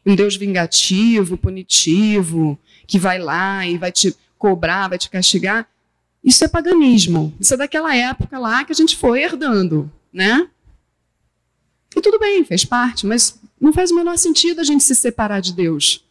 um 0.05 0.17
Deus 0.17 0.35
vingativo, 0.35 1.37
punitivo, 1.37 2.59
que 2.87 2.99
vai 2.99 3.19
lá 3.19 3.67
e 3.67 3.77
vai 3.77 3.93
te 3.93 4.17
cobrar, 4.39 4.89
vai 4.89 4.97
te 4.97 5.11
castigar, 5.11 5.69
isso 6.25 6.43
é 6.43 6.49
paganismo. 6.49 7.35
Isso 7.39 7.53
é 7.53 7.57
daquela 7.57 7.95
época 7.95 8.39
lá 8.39 8.65
que 8.65 8.73
a 8.73 8.75
gente 8.75 8.97
foi 8.97 9.23
herdando, 9.23 9.93
né? 10.11 10.49
E 11.95 12.01
tudo 12.01 12.19
bem, 12.19 12.45
fez 12.45 12.65
parte, 12.65 13.07
mas 13.07 13.39
não 13.61 13.73
faz 13.73 13.91
o 13.91 13.95
menor 13.95 14.17
sentido 14.17 14.61
a 14.61 14.65
gente 14.65 14.83
se 14.83 14.95
separar 14.95 15.41
de 15.41 15.53
Deus. 15.53 16.03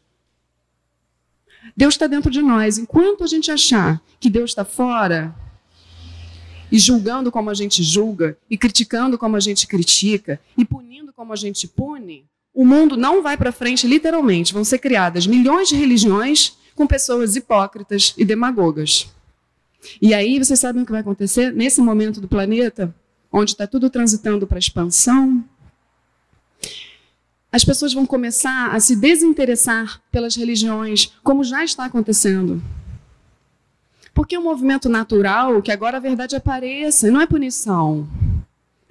Deus 1.75 1.95
está 1.95 2.05
dentro 2.05 2.29
de 2.29 2.41
nós. 2.41 2.77
Enquanto 2.77 3.23
a 3.23 3.27
gente 3.27 3.49
achar 3.51 3.99
que 4.19 4.29
Deus 4.29 4.51
está 4.51 4.63
fora, 4.63 5.35
e 6.71 6.77
julgando 6.77 7.31
como 7.31 7.49
a 7.49 7.53
gente 7.53 7.83
julga, 7.83 8.37
e 8.49 8.57
criticando 8.57 9.17
como 9.17 9.35
a 9.35 9.39
gente 9.39 9.65
critica, 9.65 10.39
e 10.55 10.63
punindo 10.63 11.11
como 11.11 11.33
a 11.33 11.35
gente 11.35 11.67
pune, 11.67 12.25
o 12.53 12.63
mundo 12.63 12.95
não 12.95 13.23
vai 13.23 13.35
para 13.35 13.51
frente 13.51 13.87
literalmente. 13.87 14.53
Vão 14.53 14.63
ser 14.63 14.77
criadas 14.77 15.25
milhões 15.25 15.69
de 15.69 15.75
religiões 15.75 16.55
com 16.75 16.85
pessoas 16.85 17.35
hipócritas 17.35 18.13
e 18.15 18.23
demagogas. 18.23 19.07
E 20.01 20.13
aí 20.13 20.37
vocês 20.37 20.59
sabem 20.59 20.83
o 20.83 20.85
que 20.85 20.91
vai 20.91 21.01
acontecer 21.01 21.51
nesse 21.53 21.81
momento 21.81 22.21
do 22.21 22.27
planeta, 22.27 22.93
onde 23.31 23.51
está 23.51 23.67
tudo 23.67 23.89
transitando 23.89 24.47
para 24.47 24.59
expansão? 24.59 25.43
As 27.51 27.63
pessoas 27.63 27.93
vão 27.93 28.05
começar 28.05 28.71
a 28.73 28.79
se 28.79 28.95
desinteressar 28.95 30.01
pelas 30.11 30.35
religiões, 30.35 31.13
como 31.23 31.43
já 31.43 31.63
está 31.63 31.85
acontecendo. 31.85 32.61
Porque 34.13 34.35
é 34.35 34.39
um 34.39 34.43
movimento 34.43 34.89
natural 34.89 35.61
que 35.61 35.71
agora 35.71 35.97
a 35.97 35.99
verdade 35.99 36.35
apareça, 36.35 37.11
não 37.11 37.21
é 37.21 37.27
punição. 37.27 38.07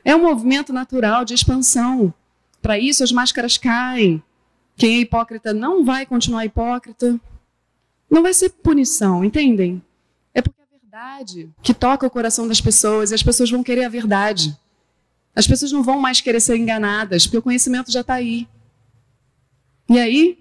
É 0.04 0.14
um 0.14 0.22
movimento 0.22 0.72
natural 0.72 1.24
de 1.24 1.34
expansão. 1.34 2.12
Para 2.60 2.78
isso, 2.78 3.04
as 3.04 3.12
máscaras 3.12 3.56
caem. 3.56 4.22
Quem 4.76 4.96
é 4.96 5.00
hipócrita 5.00 5.52
não 5.52 5.84
vai 5.84 6.06
continuar 6.06 6.44
hipócrita. 6.44 7.20
Não 8.10 8.22
vai 8.22 8.34
ser 8.34 8.50
punição, 8.50 9.24
entendem? 9.24 9.82
É 10.34 10.42
porque 10.42 10.60
é 10.60 10.64
a 10.64 10.81
verdade 10.92 11.50
que 11.62 11.72
toca 11.72 12.06
o 12.06 12.10
coração 12.10 12.46
das 12.46 12.60
pessoas 12.60 13.10
e 13.10 13.14
as 13.14 13.22
pessoas 13.22 13.50
vão 13.50 13.62
querer 13.62 13.84
a 13.84 13.88
verdade. 13.88 14.54
As 15.34 15.46
pessoas 15.46 15.72
não 15.72 15.82
vão 15.82 15.98
mais 15.98 16.20
querer 16.20 16.38
ser 16.38 16.54
enganadas, 16.58 17.24
porque 17.24 17.38
o 17.38 17.42
conhecimento 17.42 17.90
já 17.90 18.02
está 18.02 18.12
aí. 18.12 18.46
E 19.88 19.98
aí, 19.98 20.38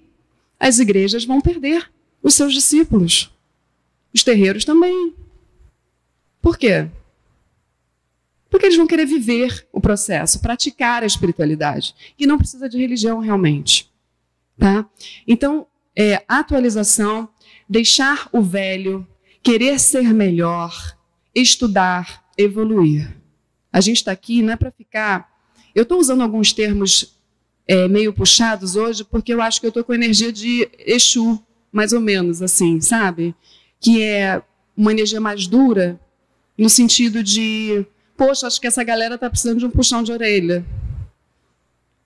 as 0.60 0.78
igrejas 0.80 1.24
vão 1.24 1.40
perder 1.40 1.90
os 2.22 2.34
seus 2.34 2.54
discípulos. 2.54 3.34
Os 4.14 4.26
terreiros 4.26 4.66
também. 4.66 5.16
Por 6.42 6.58
quê? 6.58 6.90
Porque 8.50 8.66
eles 8.66 8.78
vão 8.78 8.88
querer 8.88 9.06
viver 9.06 9.66
o 9.72 9.80
processo, 9.80 10.42
praticar 10.42 11.02
a 11.02 11.08
espiritualidade. 11.08 11.96
E 12.20 12.28
não 12.28 12.38
precisa 12.38 12.68
de 12.68 12.78
religião 12.78 13.20
realmente. 13.20 13.90
Tá? 14.60 14.86
Então, 15.26 15.66
é, 15.96 16.22
atualização, 16.28 17.30
deixar 17.70 18.28
o 18.34 18.42
velho, 18.42 19.08
querer 19.44 19.80
ser 19.80 20.14
melhor, 20.14 20.98
estudar, 21.34 22.24
evoluir. 22.38 23.16
A 23.72 23.82
gente 23.82 23.98
está 23.98 24.12
aqui 24.12 24.42
não 24.42 24.54
é 24.54 24.56
para 24.56 24.72
ficar. 24.72 25.30
Eu 25.74 25.84
estou 25.84 26.00
usando 26.00 26.22
alguns 26.22 26.52
termos 26.54 27.20
é, 27.68 27.88
meio 27.88 28.14
puxados 28.14 28.76
hoje 28.76 29.04
porque 29.04 29.34
eu 29.34 29.42
acho 29.42 29.60
que 29.60 29.66
eu 29.66 29.70
estou 29.70 29.84
com 29.84 29.94
energia 29.94 30.32
de 30.32 30.70
Exu, 30.78 31.42
mais 31.72 31.94
ou 31.94 32.02
menos 32.02 32.42
assim, 32.42 32.82
sabe? 32.82 33.34
Que 33.80 34.04
é 34.04 34.42
uma 34.76 34.92
energia 34.92 35.22
mais 35.22 35.48
dura, 35.48 36.00
no 36.58 36.70
sentido 36.70 37.24
de, 37.24 37.86
poxa, 38.18 38.48
acho 38.48 38.60
que 38.60 38.68
essa 38.68 38.84
galera 38.84 39.16
está 39.16 39.30
precisando 39.30 39.60
de 39.60 39.66
um 39.66 39.72
puxão 39.72 40.04
de 40.04 40.12
orelha. 40.12 40.66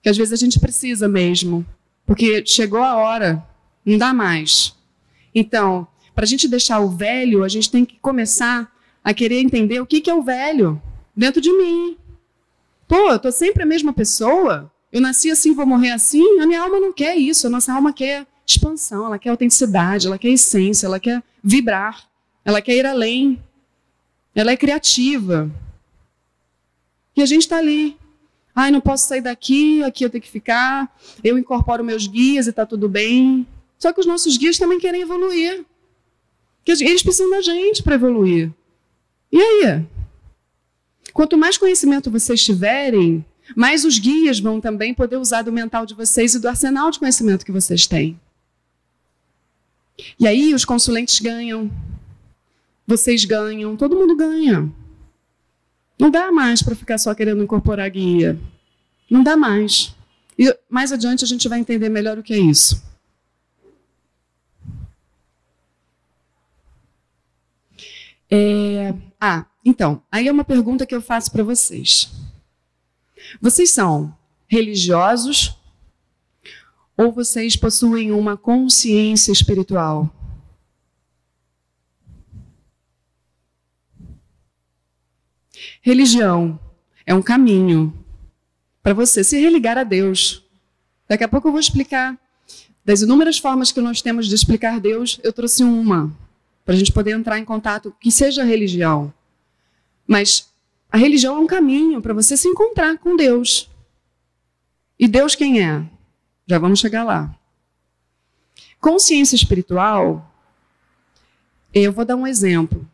Que 0.02 0.08
às 0.08 0.16
vezes 0.16 0.32
a 0.32 0.36
gente 0.36 0.60
precisa 0.60 1.08
mesmo, 1.08 1.66
porque 2.06 2.44
chegou 2.46 2.80
a 2.80 2.96
hora, 2.96 3.44
não 3.84 3.98
dá 3.98 4.14
mais. 4.14 4.74
Então, 5.34 5.86
para 6.16 6.24
a 6.24 6.26
gente 6.26 6.48
deixar 6.48 6.80
o 6.80 6.88
velho, 6.88 7.44
a 7.44 7.48
gente 7.48 7.70
tem 7.70 7.84
que 7.84 7.98
começar 8.00 8.74
a 9.04 9.12
querer 9.12 9.38
entender 9.38 9.80
o 9.80 9.86
que, 9.86 10.00
que 10.00 10.08
é 10.08 10.14
o 10.14 10.22
velho 10.22 10.80
dentro 11.14 11.42
de 11.42 11.52
mim. 11.52 11.98
Pô, 12.88 13.10
eu 13.10 13.18
tô 13.18 13.30
sempre 13.30 13.62
a 13.62 13.66
mesma 13.66 13.92
pessoa. 13.92 14.72
Eu 14.90 15.02
nasci 15.02 15.30
assim, 15.30 15.52
vou 15.52 15.66
morrer 15.66 15.90
assim. 15.90 16.40
A 16.40 16.46
minha 16.46 16.62
alma 16.62 16.80
não 16.80 16.90
quer 16.90 17.16
isso. 17.16 17.46
A 17.46 17.50
nossa 17.50 17.70
alma 17.70 17.92
quer 17.92 18.26
expansão, 18.46 19.04
ela 19.04 19.18
quer 19.18 19.28
autenticidade, 19.28 20.06
ela 20.06 20.16
quer 20.16 20.30
essência, 20.30 20.86
ela 20.86 20.98
quer 20.98 21.22
vibrar, 21.44 22.08
ela 22.42 22.62
quer 22.62 22.76
ir 22.76 22.86
além. 22.86 23.38
Ela 24.34 24.52
é 24.52 24.56
criativa. 24.56 25.50
E 27.14 27.20
a 27.20 27.26
gente 27.26 27.42
está 27.42 27.58
ali. 27.58 27.94
Ai, 28.54 28.70
não 28.70 28.80
posso 28.80 29.06
sair 29.06 29.20
daqui, 29.20 29.82
aqui 29.84 30.02
eu 30.02 30.08
tenho 30.08 30.22
que 30.22 30.30
ficar. 30.30 30.90
Eu 31.22 31.36
incorporo 31.36 31.84
meus 31.84 32.06
guias 32.06 32.46
e 32.46 32.50
está 32.50 32.64
tudo 32.64 32.88
bem. 32.88 33.46
Só 33.78 33.92
que 33.92 34.00
os 34.00 34.06
nossos 34.06 34.38
guias 34.38 34.56
também 34.56 34.80
querem 34.80 35.02
evoluir. 35.02 35.66
Eles 36.66 37.02
precisam 37.02 37.30
da 37.30 37.40
gente 37.40 37.82
para 37.82 37.94
evoluir. 37.94 38.52
E 39.30 39.40
aí? 39.40 39.84
Quanto 41.12 41.38
mais 41.38 41.56
conhecimento 41.56 42.10
vocês 42.10 42.44
tiverem, 42.44 43.24
mais 43.54 43.84
os 43.84 43.98
guias 43.98 44.40
vão 44.40 44.60
também 44.60 44.92
poder 44.92 45.16
usar 45.16 45.42
do 45.42 45.52
mental 45.52 45.86
de 45.86 45.94
vocês 45.94 46.34
e 46.34 46.40
do 46.40 46.48
arsenal 46.48 46.90
de 46.90 46.98
conhecimento 46.98 47.44
que 47.44 47.52
vocês 47.52 47.86
têm. 47.86 48.18
E 50.18 50.26
aí 50.26 50.52
os 50.52 50.64
consulentes 50.64 51.20
ganham, 51.20 51.70
vocês 52.86 53.24
ganham, 53.24 53.76
todo 53.76 53.96
mundo 53.96 54.16
ganha. 54.16 54.70
Não 55.98 56.10
dá 56.10 56.30
mais 56.30 56.62
para 56.62 56.74
ficar 56.74 56.98
só 56.98 57.14
querendo 57.14 57.42
incorporar 57.42 57.88
guia. 57.88 58.38
Não 59.10 59.22
dá 59.22 59.36
mais. 59.36 59.94
E 60.38 60.54
mais 60.68 60.92
adiante 60.92 61.24
a 61.24 61.26
gente 61.26 61.48
vai 61.48 61.58
entender 61.58 61.88
melhor 61.88 62.18
o 62.18 62.22
que 62.22 62.34
é 62.34 62.38
isso. 62.38 62.82
É... 68.30 68.94
Ah, 69.20 69.46
então, 69.64 70.02
aí 70.10 70.28
é 70.28 70.32
uma 70.32 70.44
pergunta 70.44 70.86
que 70.86 70.94
eu 70.94 71.02
faço 71.02 71.30
para 71.30 71.42
vocês. 71.42 72.10
Vocês 73.40 73.70
são 73.70 74.16
religiosos 74.46 75.56
ou 76.96 77.12
vocês 77.12 77.56
possuem 77.56 78.12
uma 78.12 78.36
consciência 78.36 79.32
espiritual? 79.32 80.12
Religião 85.82 86.58
é 87.04 87.14
um 87.14 87.22
caminho 87.22 87.92
para 88.82 88.94
você 88.94 89.22
se 89.22 89.38
religar 89.38 89.78
a 89.78 89.84
Deus. 89.84 90.44
Daqui 91.08 91.24
a 91.24 91.28
pouco 91.28 91.48
eu 91.48 91.52
vou 91.52 91.60
explicar. 91.60 92.18
Das 92.84 93.02
inúmeras 93.02 93.38
formas 93.38 93.72
que 93.72 93.80
nós 93.80 94.00
temos 94.00 94.28
de 94.28 94.34
explicar 94.34 94.80
Deus, 94.80 95.18
eu 95.22 95.32
trouxe 95.32 95.64
uma, 95.64 96.16
para 96.66 96.74
a 96.74 96.76
gente 96.76 96.92
poder 96.92 97.12
entrar 97.12 97.38
em 97.38 97.44
contato, 97.44 97.94
que 98.00 98.10
seja 98.10 98.42
religião. 98.42 99.14
Mas 100.04 100.52
a 100.90 100.98
religião 100.98 101.36
é 101.36 101.38
um 101.38 101.46
caminho 101.46 102.02
para 102.02 102.12
você 102.12 102.36
se 102.36 102.48
encontrar 102.48 102.98
com 102.98 103.16
Deus. 103.16 103.70
E 104.98 105.06
Deus 105.06 105.36
quem 105.36 105.64
é? 105.64 105.88
Já 106.44 106.58
vamos 106.58 106.80
chegar 106.80 107.04
lá. 107.04 107.32
Consciência 108.80 109.36
espiritual, 109.36 110.28
eu 111.72 111.92
vou 111.92 112.04
dar 112.04 112.16
um 112.16 112.26
exemplo. 112.26 112.88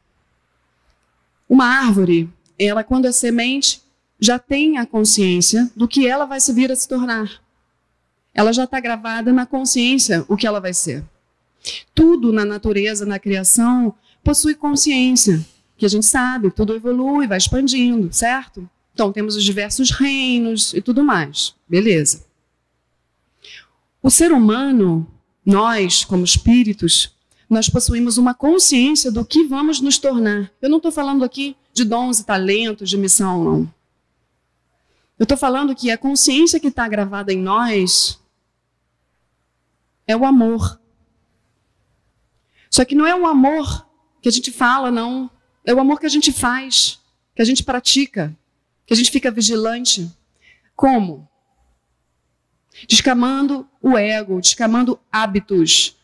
Uma 1.49 1.65
árvore, 1.65 2.29
ela 2.59 2.85
quando 2.85 3.07
é 3.07 3.13
semente, 3.13 3.83
já 4.21 4.39
tem 4.39 4.77
a 4.77 4.87
consciência 4.87 5.71
do 5.75 5.89
que 5.89 6.07
ela 6.07 6.27
vai 6.27 6.41
se 6.41 6.53
vir 6.53 6.71
a 6.71 6.77
se 6.77 6.87
tornar. 6.87 7.43
Ela 8.35 8.53
já 8.53 8.65
está 8.65 8.79
gravada 8.81 9.33
na 9.33 9.47
consciência 9.47 10.27
o 10.29 10.37
que 10.37 10.47
ela 10.47 10.61
vai 10.61 10.75
ser. 10.75 11.05
Tudo 11.95 12.33
na 12.33 12.45
natureza, 12.45 13.05
na 13.05 13.19
criação, 13.19 13.95
possui 14.23 14.55
consciência 14.55 15.45
que 15.77 15.87
a 15.87 15.89
gente 15.89 16.07
sabe, 16.07 16.51
tudo 16.51 16.75
evolui, 16.75 17.27
vai 17.27 17.39
expandindo, 17.39 18.13
certo? 18.13 18.69
Então, 18.95 19.13
temos 19.13 19.35
os 19.37 19.43
diversos 19.43 19.91
reinos 19.91 20.73
e 20.75 20.81
tudo 20.81 21.03
mais. 21.03 21.55
Beleza. 21.69 22.25
O 24.03 24.11
ser 24.11 24.33
humano, 24.33 25.07
nós, 25.45 26.05
como 26.05 26.25
espíritos, 26.25 27.15
nós 27.49 27.69
possuímos 27.69 28.17
uma 28.17 28.35
consciência 28.35 29.11
do 29.11 29.25
que 29.25 29.45
vamos 29.45 29.81
nos 29.81 29.99
tornar. 29.99 30.51
Eu 30.61 30.71
não 30.71 30.77
estou 30.77 30.93
falando 30.93 31.25
aqui 31.25 31.57
de 31.73 31.85
dons 31.85 32.21
e 32.21 32.25
talentos, 32.25 32.89
de 32.89 32.97
missão, 32.97 33.43
não. 33.45 33.75
Eu 35.19 35.25
estou 35.25 35.37
falando 35.39 35.75
que 35.75 35.91
a 35.91 35.99
consciência 35.99 36.59
que 36.59 36.69
está 36.69 36.89
gravada 36.89 37.33
em 37.33 37.39
nós 37.39 38.21
é 40.07 40.17
o 40.17 40.25
amor. 40.25 40.81
Só 42.73 42.85
que 42.85 42.95
não 42.95 43.07
é 43.07 43.15
um 43.15 43.27
amor 43.27 43.87
que 44.21 44.29
a 44.29 44.33
gente 44.33 44.51
fala, 44.51 44.91
não. 44.91 45.31
É 45.65 45.75
o 45.75 45.79
amor 45.79 46.01
que 46.01 46.07
a 46.07 46.09
gente 46.09 46.33
faz, 46.33 46.99
que 47.37 47.43
a 47.43 47.45
gente 47.45 47.63
pratica, 47.63 48.37
que 48.87 48.95
a 48.95 48.97
gente 48.97 49.11
fica 49.11 49.31
vigilante. 49.31 50.11
Como? 50.75 51.29
descamando 52.89 53.67
o 53.81 53.97
ego, 53.97 54.41
descamando 54.41 54.99
hábitos, 55.11 55.97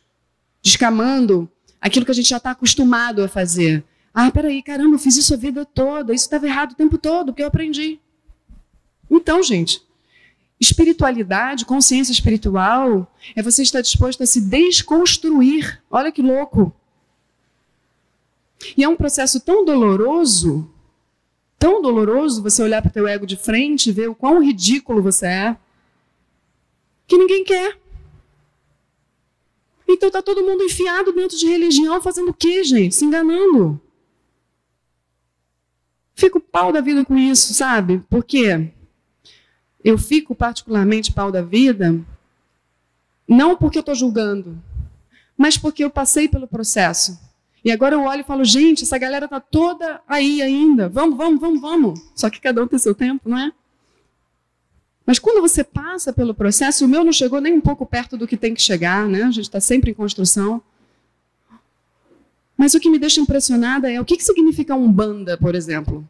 descamando 0.62 1.50
aquilo 1.80 2.04
que 2.04 2.10
a 2.10 2.14
gente 2.14 2.28
já 2.28 2.36
está 2.36 2.50
acostumado 2.50 3.22
a 3.22 3.28
fazer. 3.28 3.84
Ah, 4.12 4.30
peraí, 4.30 4.62
caramba, 4.62 4.96
eu 4.96 4.98
fiz 4.98 5.16
isso 5.16 5.34
a 5.34 5.36
vida 5.36 5.64
toda, 5.64 6.14
isso 6.14 6.24
estava 6.24 6.46
errado 6.46 6.72
o 6.72 6.76
tempo 6.76 6.98
todo, 6.98 7.26
porque 7.26 7.42
eu 7.42 7.46
aprendi. 7.46 8.00
Então, 9.10 9.42
gente, 9.42 9.82
espiritualidade, 10.60 11.64
consciência 11.64 12.12
espiritual, 12.12 13.12
é 13.36 13.42
você 13.42 13.62
estar 13.62 13.80
disposto 13.80 14.22
a 14.22 14.26
se 14.26 14.40
desconstruir. 14.40 15.82
Olha 15.90 16.10
que 16.10 16.22
louco. 16.22 16.74
E 18.76 18.82
é 18.82 18.88
um 18.88 18.96
processo 18.96 19.40
tão 19.40 19.64
doloroso, 19.64 20.68
tão 21.58 21.80
doloroso 21.80 22.42
você 22.42 22.62
olhar 22.62 22.82
para 22.82 22.90
o 22.90 22.92
teu 22.92 23.06
ego 23.06 23.26
de 23.26 23.36
frente 23.36 23.88
e 23.88 23.92
ver 23.92 24.08
o 24.08 24.14
quão 24.14 24.42
ridículo 24.42 25.02
você 25.02 25.26
é, 25.26 25.56
que 27.06 27.16
ninguém 27.16 27.44
quer. 27.44 27.78
Então 29.86 30.08
está 30.08 30.20
todo 30.20 30.44
mundo 30.44 30.64
enfiado 30.64 31.12
dentro 31.12 31.38
de 31.38 31.46
religião, 31.46 32.02
fazendo 32.02 32.30
o 32.30 32.34
quê, 32.34 32.62
gente? 32.62 32.94
Se 32.94 33.04
enganando. 33.04 33.80
Fico 36.14 36.40
pau 36.40 36.72
da 36.72 36.80
vida 36.80 37.04
com 37.04 37.16
isso, 37.16 37.54
sabe? 37.54 38.02
Porque 38.10 38.72
eu 39.84 39.96
fico 39.96 40.34
particularmente 40.34 41.12
pau 41.12 41.30
da 41.30 41.42
vida, 41.42 41.98
não 43.28 43.56
porque 43.56 43.78
eu 43.78 43.80
estou 43.80 43.94
julgando, 43.94 44.58
mas 45.36 45.56
porque 45.56 45.84
eu 45.84 45.90
passei 45.90 46.28
pelo 46.28 46.48
processo. 46.48 47.18
E 47.64 47.70
agora 47.70 47.94
eu 47.94 48.02
olho 48.02 48.20
e 48.20 48.24
falo, 48.24 48.44
gente, 48.44 48.84
essa 48.84 48.98
galera 48.98 49.26
está 49.26 49.40
toda 49.40 50.00
aí 50.08 50.40
ainda. 50.40 50.88
Vamos, 50.88 51.16
vamos, 51.16 51.40
vamos, 51.40 51.60
vamos. 51.60 52.00
Só 52.14 52.30
que 52.30 52.40
cada 52.40 52.62
um 52.62 52.66
tem 52.66 52.78
seu 52.78 52.94
tempo, 52.94 53.28
não 53.28 53.38
é? 53.38 53.52
Mas 55.04 55.18
quando 55.18 55.40
você 55.40 55.64
passa 55.64 56.12
pelo 56.12 56.34
processo, 56.34 56.84
o 56.84 56.88
meu 56.88 57.02
não 57.02 57.12
chegou 57.12 57.40
nem 57.40 57.54
um 57.54 57.60
pouco 57.60 57.86
perto 57.86 58.16
do 58.16 58.26
que 58.26 58.36
tem 58.36 58.54
que 58.54 58.60
chegar, 58.60 59.08
né? 59.08 59.22
A 59.22 59.30
gente 59.30 59.44
está 59.44 59.60
sempre 59.60 59.90
em 59.90 59.94
construção. 59.94 60.62
Mas 62.56 62.74
o 62.74 62.80
que 62.80 62.90
me 62.90 62.98
deixa 62.98 63.20
impressionada 63.20 63.90
é 63.90 64.00
o 64.00 64.04
que, 64.04 64.16
que 64.16 64.24
significa 64.24 64.74
umbanda, 64.74 65.38
por 65.38 65.54
exemplo. 65.54 66.06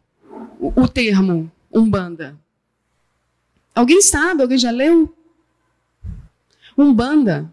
O, 0.59 0.81
o 0.81 0.87
termo 0.87 1.49
umbanda. 1.71 2.37
Alguém 3.79 4.01
sabe? 4.01 4.41
Alguém 4.41 4.57
já 4.57 4.71
leu? 4.71 5.15
Umbanda. 6.77 7.49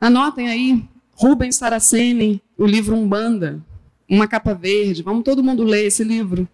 Anotem 0.00 0.48
aí, 0.48 0.88
Rubens 1.14 1.56
Saraceni, 1.56 2.40
o 2.56 2.64
livro 2.64 2.94
Umbanda, 2.94 3.60
uma 4.08 4.28
capa 4.28 4.54
verde. 4.54 5.02
Vamos 5.02 5.24
todo 5.24 5.42
mundo 5.42 5.64
ler 5.64 5.86
esse 5.86 6.04
livro. 6.04 6.48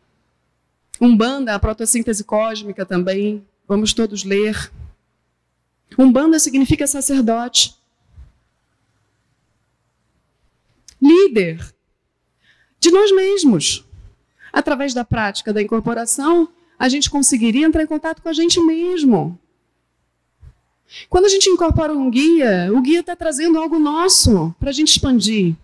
Umbanda, 0.99 1.55
a 1.55 1.59
protossíntese 1.59 2.25
cósmica 2.25 2.87
também. 2.87 3.47
Vamos 3.69 3.93
todos 3.93 4.25
ler. 4.25 4.73
Umbanda 5.99 6.39
significa 6.39 6.87
sacerdote. 6.87 7.77
Líder 10.99 11.75
de 12.81 12.91
nós 12.91 13.15
mesmos. 13.15 13.85
Através 14.51 14.95
da 14.95 15.05
prática 15.05 15.53
da 15.53 15.61
incorporação, 15.61 16.49
a 16.83 16.89
gente 16.89 17.09
conseguiria 17.09 17.65
entrar 17.65 17.85
em 17.85 17.87
contato 17.87 18.21
com 18.21 18.29
a 18.29 18.33
gente 18.33 18.61
mesmo. 18.61 19.39
Quando 21.09 21.27
a 21.27 21.29
gente 21.29 21.49
incorpora 21.49 21.93
um 21.93 22.11
guia, 22.11 22.73
o 22.75 22.83
guia 22.83 22.99
está 22.99 23.15
trazendo 23.15 23.57
algo 23.57 23.79
nosso 23.79 24.53
para 24.59 24.71
a 24.71 24.73
gente 24.73 24.89
expandir. 24.89 25.55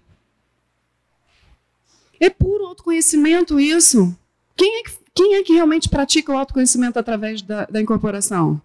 É 2.20 2.30
puro 2.30 2.66
autoconhecimento 2.66 3.58
isso. 3.58 4.16
Quem 4.56 4.78
é 4.78 4.82
que 4.84 4.92
quem 5.12 5.34
é 5.34 5.42
que 5.42 5.54
realmente 5.54 5.88
pratica 5.88 6.30
o 6.30 6.36
autoconhecimento 6.36 7.00
através 7.00 7.42
da, 7.42 7.64
da 7.64 7.82
incorporação? 7.82 8.62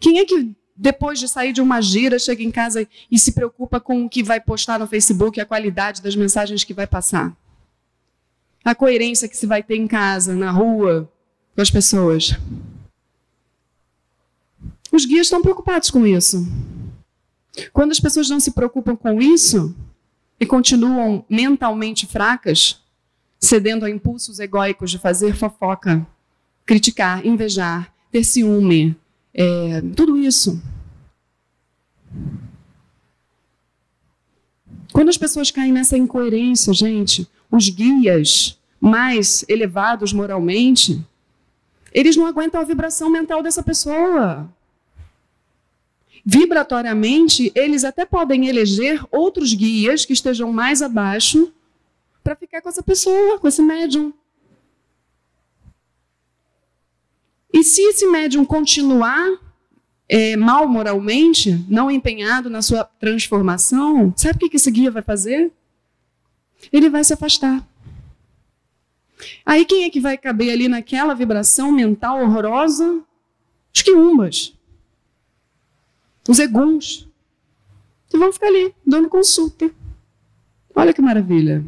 Quem 0.00 0.18
é 0.18 0.24
que, 0.24 0.52
depois 0.74 1.20
de 1.20 1.28
sair 1.28 1.52
de 1.52 1.60
uma 1.60 1.80
gira, 1.80 2.18
chega 2.18 2.42
em 2.42 2.50
casa 2.50 2.84
e 3.08 3.16
se 3.16 3.30
preocupa 3.30 3.78
com 3.78 4.04
o 4.04 4.10
que 4.10 4.24
vai 4.24 4.40
postar 4.40 4.80
no 4.80 4.88
Facebook 4.88 5.40
a 5.40 5.46
qualidade 5.46 6.02
das 6.02 6.16
mensagens 6.16 6.64
que 6.64 6.74
vai 6.74 6.88
passar? 6.88 7.32
A 8.64 8.74
coerência 8.74 9.28
que 9.28 9.36
se 9.36 9.46
vai 9.46 9.62
ter 9.62 9.76
em 9.76 9.86
casa, 9.86 10.34
na 10.34 10.50
rua, 10.50 11.08
com 11.58 11.62
as 11.62 11.72
pessoas. 11.72 12.36
Os 14.92 15.04
guias 15.04 15.26
estão 15.26 15.42
preocupados 15.42 15.90
com 15.90 16.06
isso. 16.06 16.46
Quando 17.72 17.90
as 17.90 17.98
pessoas 17.98 18.30
não 18.30 18.38
se 18.38 18.52
preocupam 18.52 18.94
com 18.94 19.20
isso 19.20 19.74
e 20.38 20.46
continuam 20.46 21.24
mentalmente 21.28 22.06
fracas, 22.06 22.80
cedendo 23.40 23.84
a 23.84 23.90
impulsos 23.90 24.38
egóicos 24.38 24.88
de 24.88 25.00
fazer 25.00 25.34
fofoca, 25.34 26.06
criticar, 26.64 27.26
invejar, 27.26 27.92
ter 28.12 28.22
ciúme, 28.22 28.96
é, 29.34 29.80
tudo 29.96 30.16
isso. 30.16 30.62
Quando 34.92 35.08
as 35.08 35.18
pessoas 35.18 35.50
caem 35.50 35.72
nessa 35.72 35.98
incoerência, 35.98 36.72
gente, 36.72 37.28
os 37.50 37.68
guias 37.68 38.56
mais 38.80 39.44
elevados 39.48 40.12
moralmente, 40.12 41.04
eles 41.92 42.16
não 42.16 42.26
aguentam 42.26 42.60
a 42.60 42.64
vibração 42.64 43.10
mental 43.10 43.42
dessa 43.42 43.62
pessoa. 43.62 44.48
Vibratoriamente, 46.24 47.50
eles 47.54 47.84
até 47.84 48.04
podem 48.04 48.48
eleger 48.48 49.02
outros 49.10 49.54
guias 49.54 50.04
que 50.04 50.12
estejam 50.12 50.52
mais 50.52 50.82
abaixo 50.82 51.52
para 52.22 52.36
ficar 52.36 52.60
com 52.60 52.68
essa 52.68 52.82
pessoa, 52.82 53.38
com 53.38 53.48
esse 53.48 53.62
médium. 53.62 54.12
E 57.52 57.64
se 57.64 57.80
esse 57.80 58.06
médium 58.06 58.44
continuar 58.44 59.26
é, 60.08 60.36
mal 60.36 60.68
moralmente, 60.68 61.64
não 61.68 61.90
empenhado 61.90 62.50
na 62.50 62.60
sua 62.60 62.84
transformação, 62.84 64.12
sabe 64.16 64.44
o 64.44 64.50
que 64.50 64.56
esse 64.56 64.70
guia 64.70 64.90
vai 64.90 65.02
fazer? 65.02 65.50
Ele 66.72 66.90
vai 66.90 67.02
se 67.04 67.12
afastar. 67.12 67.66
Aí 69.44 69.64
quem 69.64 69.84
é 69.84 69.90
que 69.90 70.00
vai 70.00 70.16
caber 70.16 70.52
ali 70.52 70.68
naquela 70.68 71.14
vibração 71.14 71.72
mental 71.72 72.22
horrorosa? 72.22 73.02
Os 73.74 73.82
quiumbas. 73.82 74.54
Os 76.28 76.38
eguns. 76.38 77.08
Que 78.08 78.16
vão 78.16 78.32
ficar 78.32 78.46
ali, 78.46 78.74
dando 78.86 79.08
consulta. 79.08 79.70
Olha 80.74 80.92
que 80.92 81.02
maravilha. 81.02 81.64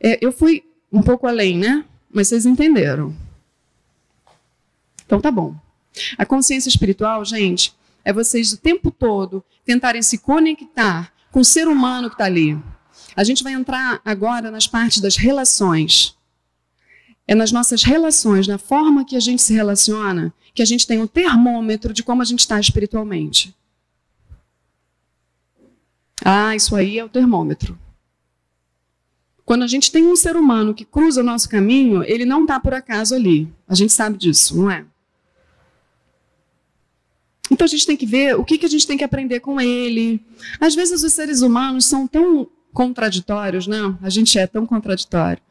É, 0.00 0.18
eu 0.20 0.30
fui 0.30 0.64
um 0.92 1.02
pouco 1.02 1.26
além, 1.26 1.58
né? 1.58 1.84
Mas 2.10 2.28
vocês 2.28 2.46
entenderam. 2.46 3.14
Então 5.04 5.20
tá 5.20 5.30
bom. 5.30 5.54
A 6.18 6.26
consciência 6.26 6.68
espiritual, 6.68 7.24
gente, 7.24 7.74
é 8.04 8.12
vocês 8.12 8.52
o 8.52 8.58
tempo 8.58 8.90
todo 8.90 9.42
tentarem 9.64 10.02
se 10.02 10.18
conectar 10.18 11.12
com 11.30 11.40
o 11.40 11.44
ser 11.44 11.66
humano 11.68 12.08
que 12.08 12.14
está 12.14 12.24
ali. 12.24 12.58
A 13.16 13.24
gente 13.24 13.42
vai 13.42 13.54
entrar 13.54 14.00
agora 14.04 14.50
nas 14.50 14.66
partes 14.66 15.00
das 15.00 15.16
relações. 15.16 16.14
É 17.26 17.34
nas 17.34 17.50
nossas 17.50 17.82
relações, 17.82 18.46
na 18.46 18.58
forma 18.58 19.06
que 19.06 19.16
a 19.16 19.20
gente 19.20 19.40
se 19.40 19.54
relaciona, 19.54 20.32
que 20.54 20.62
a 20.62 20.66
gente 20.66 20.86
tem 20.86 21.00
um 21.00 21.06
termômetro 21.06 21.94
de 21.94 22.02
como 22.02 22.20
a 22.20 22.24
gente 22.24 22.40
está 22.40 22.60
espiritualmente. 22.60 23.56
Ah, 26.22 26.54
isso 26.54 26.76
aí 26.76 26.98
é 26.98 27.04
o 27.04 27.08
termômetro. 27.08 27.78
Quando 29.44 29.62
a 29.62 29.66
gente 29.66 29.90
tem 29.90 30.06
um 30.06 30.16
ser 30.16 30.36
humano 30.36 30.74
que 30.74 30.84
cruza 30.84 31.20
o 31.20 31.24
nosso 31.24 31.48
caminho, 31.48 32.02
ele 32.04 32.24
não 32.24 32.42
está 32.42 32.60
por 32.60 32.74
acaso 32.74 33.14
ali. 33.14 33.50
A 33.66 33.74
gente 33.74 33.92
sabe 33.92 34.18
disso, 34.18 34.56
não 34.56 34.70
é? 34.70 34.84
Então 37.50 37.64
a 37.64 37.68
gente 37.68 37.86
tem 37.86 37.96
que 37.96 38.06
ver 38.06 38.36
o 38.36 38.44
que, 38.44 38.58
que 38.58 38.66
a 38.66 38.68
gente 38.68 38.86
tem 38.86 38.98
que 38.98 39.04
aprender 39.04 39.40
com 39.40 39.60
ele. 39.60 40.20
Às 40.60 40.74
vezes 40.74 41.02
os 41.02 41.12
seres 41.12 41.42
humanos 41.42 41.86
são 41.86 42.06
tão 42.06 42.48
contraditórios, 42.76 43.66
não? 43.66 43.98
A 44.02 44.10
gente 44.10 44.38
é 44.38 44.46
tão 44.46 44.66
contraditório. 44.66 45.42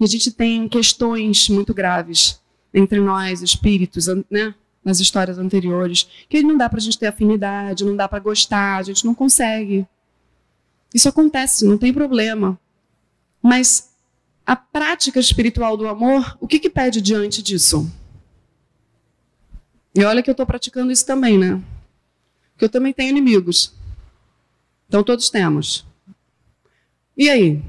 E 0.00 0.04
a 0.04 0.06
gente 0.06 0.30
tem 0.30 0.66
questões 0.66 1.46
muito 1.50 1.74
graves 1.74 2.40
entre 2.72 2.98
nós, 2.98 3.42
espíritos, 3.42 4.06
né? 4.30 4.54
Nas 4.82 4.98
histórias 4.98 5.36
anteriores, 5.36 6.08
que 6.26 6.42
não 6.42 6.56
dá 6.56 6.70
para 6.70 6.78
a 6.78 6.80
gente 6.80 6.98
ter 6.98 7.08
afinidade, 7.08 7.84
não 7.84 7.94
dá 7.94 8.08
para 8.08 8.18
gostar, 8.18 8.78
a 8.78 8.82
gente 8.82 9.04
não 9.04 9.14
consegue. 9.14 9.86
Isso 10.94 11.06
acontece, 11.06 11.66
não 11.66 11.76
tem 11.76 11.92
problema. 11.92 12.58
Mas 13.42 13.90
a 14.46 14.56
prática 14.56 15.20
espiritual 15.20 15.76
do 15.76 15.86
amor, 15.86 16.34
o 16.40 16.48
que, 16.48 16.58
que 16.58 16.70
pede 16.70 17.02
diante 17.02 17.42
disso? 17.42 17.92
E 19.94 20.02
olha 20.02 20.22
que 20.22 20.30
eu 20.30 20.32
estou 20.32 20.46
praticando 20.46 20.90
isso 20.90 21.04
também, 21.04 21.36
né? 21.36 21.62
Porque 22.52 22.64
eu 22.64 22.70
também 22.70 22.94
tenho 22.94 23.10
inimigos. 23.10 23.74
Então 24.88 25.04
todos 25.04 25.28
temos. 25.28 25.89
E 27.16 27.28
aí? 27.28 27.54
O 27.54 27.62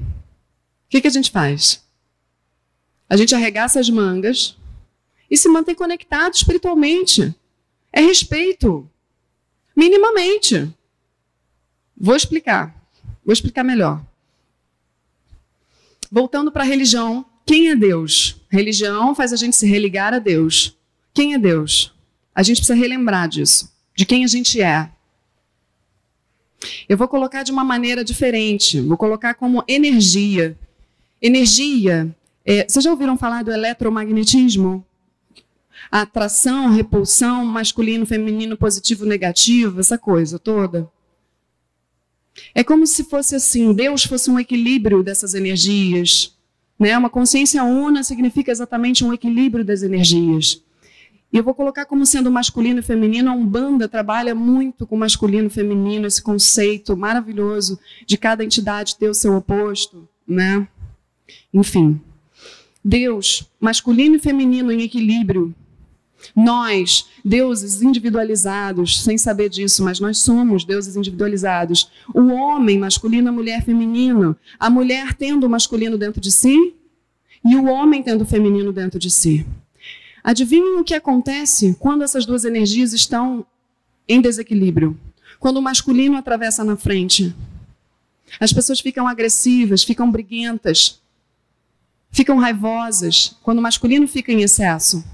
que, 0.88 1.00
que 1.00 1.08
a 1.08 1.10
gente 1.10 1.30
faz? 1.30 1.82
A 3.08 3.16
gente 3.16 3.34
arregaça 3.34 3.78
as 3.78 3.90
mangas 3.90 4.56
e 5.30 5.36
se 5.36 5.48
mantém 5.48 5.74
conectado 5.74 6.34
espiritualmente. 6.34 7.34
É 7.92 8.00
respeito. 8.00 8.88
Minimamente. 9.76 10.72
Vou 11.96 12.16
explicar. 12.16 12.74
Vou 13.24 13.32
explicar 13.32 13.62
melhor. 13.62 14.04
Voltando 16.10 16.50
para 16.52 16.62
a 16.62 16.66
religião, 16.66 17.24
quem 17.46 17.70
é 17.70 17.76
Deus? 17.76 18.36
Religião 18.50 19.14
faz 19.14 19.32
a 19.32 19.36
gente 19.36 19.56
se 19.56 19.66
religar 19.66 20.12
a 20.12 20.18
Deus. 20.18 20.76
Quem 21.14 21.34
é 21.34 21.38
Deus? 21.38 21.92
A 22.34 22.42
gente 22.42 22.58
precisa 22.58 22.78
relembrar 22.78 23.28
disso, 23.28 23.70
de 23.94 24.04
quem 24.04 24.24
a 24.24 24.26
gente 24.26 24.60
é. 24.60 24.90
Eu 26.88 26.96
vou 26.96 27.08
colocar 27.08 27.42
de 27.42 27.52
uma 27.52 27.64
maneira 27.64 28.04
diferente, 28.04 28.80
vou 28.80 28.96
colocar 28.96 29.34
como 29.34 29.64
energia. 29.66 30.56
Energia, 31.20 32.14
é, 32.44 32.66
vocês 32.68 32.84
já 32.84 32.90
ouviram 32.90 33.16
falar 33.16 33.42
do 33.44 33.52
eletromagnetismo? 33.52 34.84
A 35.90 36.02
atração, 36.02 36.70
repulsão, 36.70 37.44
masculino, 37.44 38.06
feminino, 38.06 38.56
positivo, 38.56 39.04
negativo, 39.04 39.80
essa 39.80 39.98
coisa 39.98 40.38
toda. 40.38 40.90
É 42.54 42.64
como 42.64 42.86
se 42.86 43.04
fosse 43.04 43.34
assim, 43.34 43.72
Deus 43.72 44.04
fosse 44.04 44.30
um 44.30 44.38
equilíbrio 44.38 45.02
dessas 45.02 45.34
energias. 45.34 46.34
Né? 46.78 46.96
Uma 46.96 47.10
consciência 47.10 47.62
una 47.62 48.02
significa 48.02 48.50
exatamente 48.50 49.04
um 49.04 49.12
equilíbrio 49.12 49.64
das 49.64 49.82
energias. 49.82 50.62
E 51.32 51.38
eu 51.38 51.42
vou 51.42 51.54
colocar 51.54 51.86
como 51.86 52.04
sendo 52.04 52.30
masculino 52.30 52.80
e 52.80 52.82
feminino, 52.82 53.30
a 53.30 53.34
Umbanda 53.34 53.88
trabalha 53.88 54.34
muito 54.34 54.86
com 54.86 54.96
masculino 54.96 55.46
e 55.46 55.50
feminino, 55.50 56.06
esse 56.06 56.22
conceito 56.22 56.94
maravilhoso 56.94 57.78
de 58.06 58.18
cada 58.18 58.44
entidade 58.44 58.96
ter 58.96 59.08
o 59.08 59.14
seu 59.14 59.34
oposto, 59.34 60.06
né? 60.28 60.68
Enfim. 61.54 61.98
Deus, 62.84 63.48
masculino 63.58 64.16
e 64.16 64.18
feminino 64.18 64.70
em 64.70 64.82
equilíbrio. 64.82 65.54
Nós, 66.36 67.06
deuses 67.24 67.82
individualizados, 67.82 69.02
sem 69.02 69.16
saber 69.16 69.48
disso, 69.48 69.82
mas 69.82 69.98
nós 69.98 70.18
somos 70.18 70.64
deuses 70.64 70.96
individualizados. 70.96 71.90
O 72.14 72.28
homem, 72.28 72.78
masculino, 72.78 73.30
a 73.30 73.32
mulher, 73.32 73.64
feminino. 73.64 74.36
A 74.60 74.68
mulher 74.68 75.14
tendo 75.14 75.46
o 75.46 75.50
masculino 75.50 75.96
dentro 75.96 76.20
de 76.20 76.30
si 76.30 76.74
e 77.44 77.56
o 77.56 77.64
homem 77.64 78.02
tendo 78.02 78.22
o 78.22 78.26
feminino 78.26 78.72
dentro 78.72 78.98
de 78.98 79.10
si. 79.10 79.46
Adivinhem 80.24 80.78
o 80.78 80.84
que 80.84 80.94
acontece 80.94 81.76
quando 81.78 82.02
essas 82.02 82.24
duas 82.24 82.44
energias 82.44 82.92
estão 82.92 83.44
em 84.08 84.20
desequilíbrio? 84.20 84.98
Quando 85.40 85.56
o 85.56 85.62
masculino 85.62 86.16
atravessa 86.16 86.62
na 86.62 86.76
frente. 86.76 87.34
As 88.38 88.52
pessoas 88.52 88.80
ficam 88.80 89.08
agressivas, 89.08 89.82
ficam 89.82 90.10
briguentas, 90.10 91.00
ficam 92.10 92.38
raivosas, 92.38 93.36
quando 93.42 93.58
o 93.58 93.62
masculino 93.62 94.06
fica 94.06 94.32
em 94.32 94.42
excesso. 94.42 95.04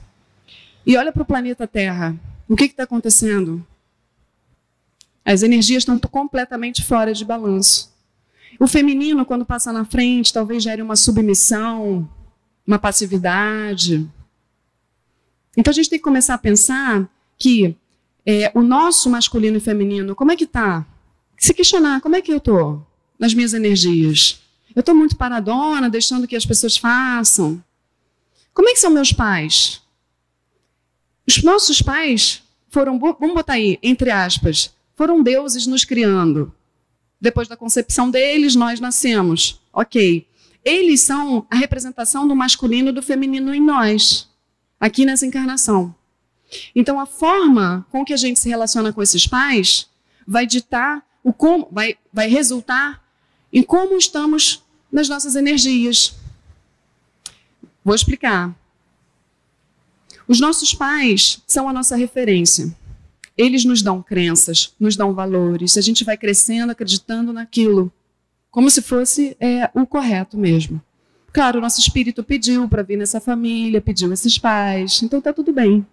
E 0.87 0.97
olha 0.97 1.13
para 1.13 1.23
o 1.23 1.27
planeta 1.27 1.67
Terra. 1.67 2.15
O 2.49 2.55
que 2.55 2.65
está 2.65 2.85
acontecendo? 2.85 3.67
As 5.25 5.43
energias 5.43 5.83
estão 5.83 5.99
completamente 5.99 6.85
fora 6.85 7.13
de 7.13 7.25
balanço. 7.25 7.93
O 8.59 8.67
feminino, 8.67 9.25
quando 9.27 9.45
passa 9.45 9.73
na 9.73 9.85
frente, 9.85 10.33
talvez 10.33 10.63
gere 10.63 10.81
uma 10.81 10.97
submissão, 10.97 12.09
uma 12.67 12.79
passividade, 12.79 14.09
então 15.57 15.71
a 15.71 15.75
gente 15.75 15.91
tem 15.91 15.99
que 15.99 16.05
começar 16.05 16.35
a 16.35 16.39
pensar 16.39 17.09
que 17.37 17.77
é, 18.27 18.51
o 18.55 18.63
nosso 18.63 19.09
masculino 19.09 19.57
e 19.57 19.61
feminino, 19.61 20.15
como 20.15 20.33
é 20.33 20.37
que 20.37 20.45
está? 20.45 20.87
Se 21.39 21.55
questionar, 21.55 22.01
como 22.01 22.17
é 22.17 22.21
que 22.21 22.33
eu 22.33 22.39
estou 22.39 22.87
nas 23.19 23.33
minhas 23.33 23.55
energias? 23.55 24.41
Eu 24.75 24.81
estou 24.81 24.95
muito 24.95 25.17
paradona, 25.17 25.89
deixando 25.89 26.27
que 26.27 26.37
as 26.37 26.45
pessoas 26.45 26.77
façam. 26.77 27.63
Como 28.53 28.69
é 28.69 28.73
que 28.73 28.81
são 28.81 28.91
meus 28.91 29.13
pais? 29.13 29.81
Os 31.27 31.43
nossos 31.43 31.81
pais 31.81 32.43
foram, 32.69 32.99
vamos 32.99 33.35
botar 33.35 33.55
aí, 33.55 33.79
entre 33.83 34.11
aspas, 34.11 34.75
foram 34.95 35.23
deuses 35.23 35.67
nos 35.67 35.85
criando. 35.85 36.53
Depois 37.21 37.49
da 37.49 37.57
concepção 37.57 38.11
deles, 38.11 38.55
nós 38.55 38.79
nascemos. 38.79 39.61
Ok. 39.73 40.27
Eles 40.65 41.01
são 41.01 41.47
a 41.51 41.57
representação 41.57 42.29
do 42.29 42.37
masculino 42.37 42.91
e 42.91 42.93
do 42.93 43.03
feminino 43.03 43.55
em 43.55 43.61
nós 43.61 44.28
aqui 44.81 45.05
nessa 45.05 45.27
encarnação. 45.27 45.95
Então, 46.75 46.99
a 46.99 47.07
forma 47.07 47.87
com 47.91 48.05
que 48.05 48.13
a 48.13 48.17
gente 48.17 48.39
se 48.39 48.49
relaciona 48.49 48.93
com 48.93 49.03
esses 49.03 49.27
pais 49.27 49.89
vai 50.27 50.47
ditar 50.47 51.05
o 51.23 51.33
como, 51.33 51.69
vai, 51.71 51.97
vai 52.13 52.29
resultar 52.29 53.03
em 53.53 53.63
como 53.63 53.97
estamos 53.97 54.63
nas 54.91 55.09
nossas 55.09 55.37
energias. 55.37 56.15
Vou 57.85 57.95
explicar. 57.95 58.55
Os 60.27 60.41
nossos 60.41 60.75
pais 60.75 61.43
são 61.47 61.69
a 61.69 61.73
nossa 61.73 61.97
referência. 61.97 62.75
Eles 63.37 63.65
nos 63.65 63.83
dão 63.83 64.03
crenças, 64.03 64.75
nos 64.79 64.97
dão 64.97 65.15
valores. 65.15 65.77
A 65.77 65.81
gente 65.81 66.05
vai 66.05 66.17
crescendo 66.17 66.71
acreditando 66.71 67.33
naquilo, 67.33 67.93
como 68.51 68.71
se 68.71 68.83
fosse 68.83 69.37
é, 69.41 69.71
o 69.75 69.87
correto 69.87 70.37
mesmo. 70.37 70.83
Claro, 71.39 71.59
o 71.59 71.63
nosso 71.63 71.79
espírito 71.79 72.25
pediu 72.25 72.69
para 72.69 72.83
vir 72.83 72.97
nessa 72.97 73.21
família, 73.21 73.81
pediu 73.81 74.13
esses 74.13 74.37
pais, 74.37 75.01
então 75.05 75.21
está 75.21 75.33
tudo 75.33 75.53
bem. 75.53 75.87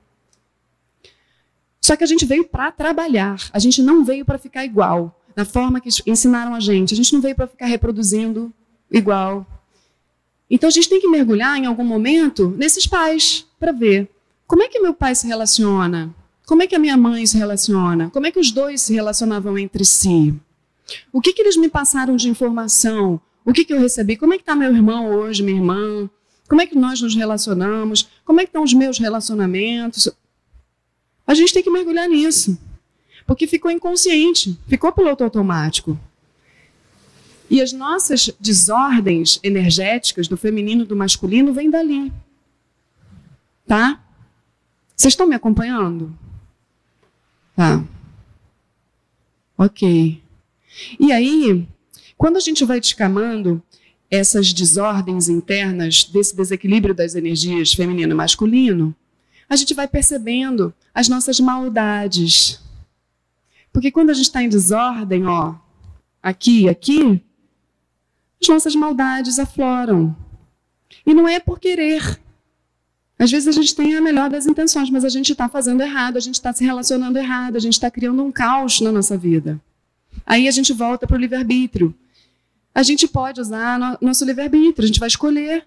Só 1.79 1.95
que 1.95 2.03
a 2.03 2.07
gente 2.07 2.25
veio 2.25 2.45
para 2.45 2.71
trabalhar, 2.71 3.37
a 3.53 3.59
gente 3.59 3.79
não 3.79 4.03
veio 4.03 4.25
para 4.25 4.39
ficar 4.39 4.65
igual, 4.65 5.21
na 5.35 5.45
forma 5.45 5.79
que 5.79 5.89
ensinaram 6.07 6.55
a 6.55 6.59
gente, 6.59 6.95
a 6.95 6.97
gente 6.97 7.13
não 7.13 7.21
veio 7.21 7.35
para 7.35 7.45
ficar 7.45 7.67
reproduzindo 7.67 8.51
igual. 8.89 9.45
Então 10.49 10.67
a 10.67 10.71
gente 10.71 10.89
tem 10.89 10.99
que 10.99 11.07
mergulhar 11.07 11.55
em 11.59 11.67
algum 11.67 11.85
momento 11.85 12.49
nesses 12.57 12.87
pais 12.87 13.45
para 13.59 13.71
ver 13.71 14.09
como 14.47 14.63
é 14.63 14.67
que 14.67 14.79
meu 14.79 14.95
pai 14.95 15.13
se 15.13 15.27
relaciona, 15.27 16.11
como 16.47 16.63
é 16.63 16.67
que 16.67 16.73
a 16.73 16.79
minha 16.79 16.97
mãe 16.97 17.23
se 17.23 17.37
relaciona, 17.37 18.09
como 18.09 18.25
é 18.25 18.31
que 18.31 18.39
os 18.39 18.49
dois 18.49 18.81
se 18.81 18.95
relacionavam 18.95 19.59
entre 19.59 19.85
si. 19.85 20.33
O 21.13 21.21
que, 21.21 21.33
que 21.33 21.41
eles 21.43 21.55
me 21.55 21.69
passaram 21.69 22.15
de 22.15 22.29
informação? 22.29 23.21
O 23.45 23.53
que, 23.53 23.63
que 23.63 23.71
eu 23.71 23.79
recebi? 23.79 24.17
Como 24.17 24.33
é 24.33 24.37
que 24.37 24.41
está 24.41 24.55
meu 24.55 24.73
irmão 24.73 25.07
hoje, 25.11 25.43
minha 25.43 25.57
irmã? 25.57 26.09
Como 26.49 26.61
é 26.61 26.65
que 26.65 26.75
nós 26.75 26.99
nos 26.99 27.15
relacionamos? 27.15 28.09
Como 28.25 28.41
é 28.41 28.43
que 28.43 28.49
estão 28.49 28.63
os 28.63 28.73
meus 28.73 28.97
relacionamentos? 28.97 30.09
A 31.27 31.33
gente 31.35 31.53
tem 31.53 31.61
que 31.63 31.69
mergulhar 31.69 32.09
nisso. 32.09 32.57
Porque 33.25 33.47
ficou 33.47 33.69
inconsciente, 33.69 34.57
ficou 34.67 34.91
piloto 34.91 35.23
automático. 35.23 35.97
E 37.49 37.61
as 37.61 37.71
nossas 37.71 38.31
desordens 38.39 39.39
energéticas 39.43 40.27
do 40.27 40.35
feminino 40.35 40.83
e 40.83 40.87
do 40.87 40.95
masculino 40.95 41.53
vêm 41.53 41.69
dali. 41.69 42.11
Tá? 43.67 44.03
Vocês 44.95 45.13
estão 45.13 45.27
me 45.27 45.35
acompanhando? 45.35 46.15
Tá. 47.55 47.83
Ok. 49.57 50.21
E 50.99 51.11
aí, 51.11 51.67
quando 52.17 52.37
a 52.37 52.39
gente 52.39 52.63
vai 52.63 52.79
descamando 52.79 53.61
essas 54.09 54.53
desordens 54.53 55.27
internas 55.29 56.05
desse 56.05 56.35
desequilíbrio 56.35 56.93
das 56.93 57.15
energias 57.15 57.73
feminino 57.73 58.11
e 58.11 58.15
masculino, 58.15 58.95
a 59.49 59.55
gente 59.55 59.73
vai 59.73 59.87
percebendo 59.87 60.73
as 60.93 61.07
nossas 61.07 61.39
maldades. 61.39 62.59
Porque 63.71 63.91
quando 63.91 64.09
a 64.09 64.13
gente 64.13 64.25
está 64.25 64.41
em 64.41 64.49
desordem, 64.49 65.25
ó, 65.25 65.55
aqui 66.21 66.61
e 66.61 66.69
aqui, 66.69 67.21
as 68.41 68.47
nossas 68.47 68.75
maldades 68.75 69.37
afloram. 69.37 70.15
E 71.05 71.13
não 71.13 71.27
é 71.27 71.39
por 71.39 71.59
querer. 71.59 72.19
Às 73.17 73.31
vezes 73.31 73.47
a 73.47 73.51
gente 73.51 73.75
tem 73.75 73.95
a 73.95 74.01
melhor 74.01 74.29
das 74.29 74.45
intenções, 74.45 74.89
mas 74.89 75.05
a 75.05 75.09
gente 75.09 75.31
está 75.31 75.47
fazendo 75.47 75.81
errado, 75.81 76.17
a 76.17 76.19
gente 76.19 76.35
está 76.35 76.51
se 76.51 76.63
relacionando 76.63 77.17
errado, 77.17 77.55
a 77.55 77.59
gente 77.59 77.73
está 77.73 77.89
criando 77.89 78.23
um 78.23 78.31
caos 78.31 78.81
na 78.81 78.91
nossa 78.91 79.17
vida. 79.17 79.59
Aí 80.25 80.47
a 80.47 80.51
gente 80.51 80.73
volta 80.73 81.05
para 81.05 81.15
o 81.15 81.19
livre-arbítrio 81.19 81.93
a 82.75 82.83
gente 82.83 83.07
pode 83.07 83.39
usar 83.39 83.79
no, 83.79 83.97
nosso 84.01 84.25
livre-arbítrio, 84.25 84.83
a 84.83 84.87
gente 84.87 84.99
vai 84.99 85.07
escolher. 85.07 85.65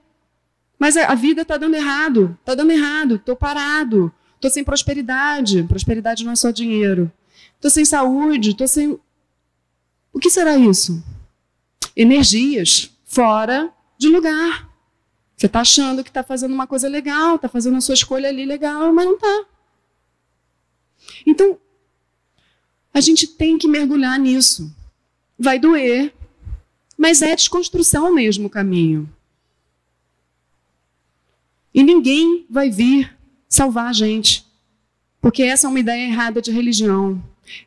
Mas 0.79 0.95
a, 0.95 1.07
a 1.07 1.15
vida 1.15 1.41
está 1.41 1.57
dando 1.57 1.75
errado, 1.75 2.37
está 2.39 2.55
dando 2.55 2.71
errado, 2.71 3.15
estou 3.15 3.35
parado, 3.35 4.13
estou 4.35 4.51
sem 4.51 4.63
prosperidade. 4.63 5.63
Prosperidade 5.63 6.23
não 6.23 6.33
é 6.33 6.37
só 6.37 6.51
dinheiro. 6.51 7.11
Estou 7.55 7.71
sem 7.71 7.85
saúde, 7.85 8.51
estou 8.51 8.69
sem. 8.69 9.01
O 10.13 10.19
que 10.21 10.29
será 10.29 10.59
isso? 10.59 11.03
Energias 11.97 12.91
fora 13.05 13.73
de 13.97 14.09
lugar. 14.09 14.69
Você 15.35 15.47
está 15.47 15.61
achando 15.61 16.05
que 16.05 16.11
está 16.11 16.23
fazendo 16.23 16.53
uma 16.53 16.67
coisa 16.67 16.89
legal, 16.89 17.37
está 17.37 17.49
fazendo 17.49 17.79
a 17.79 17.81
sua 17.81 17.95
escolha 17.95 18.29
ali 18.29 18.45
legal, 18.45 18.93
mas 18.93 19.07
não 19.07 19.15
está. 19.15 19.47
Então, 21.27 21.59
a 22.93 23.01
gente 23.01 23.27
tem 23.27 23.57
que 23.57 23.67
mergulhar 23.67 24.19
nisso. 24.19 24.75
Vai 25.39 25.59
doer, 25.59 26.13
mas 26.99 27.23
é 27.23 27.37
desconstrução 27.37 28.13
mesmo 28.13 28.49
o 28.49 28.51
caminho. 28.51 29.09
E 31.73 31.85
ninguém 31.85 32.45
vai 32.51 32.69
vir 32.69 33.17
salvar 33.49 33.87
a 33.87 33.93
gente, 33.93 34.45
porque 35.21 35.45
essa 35.45 35.69
é 35.69 35.71
uma 35.71 35.79
ideia 35.79 36.09
errada 36.09 36.43
de 36.43 36.51
religião. 36.51 37.23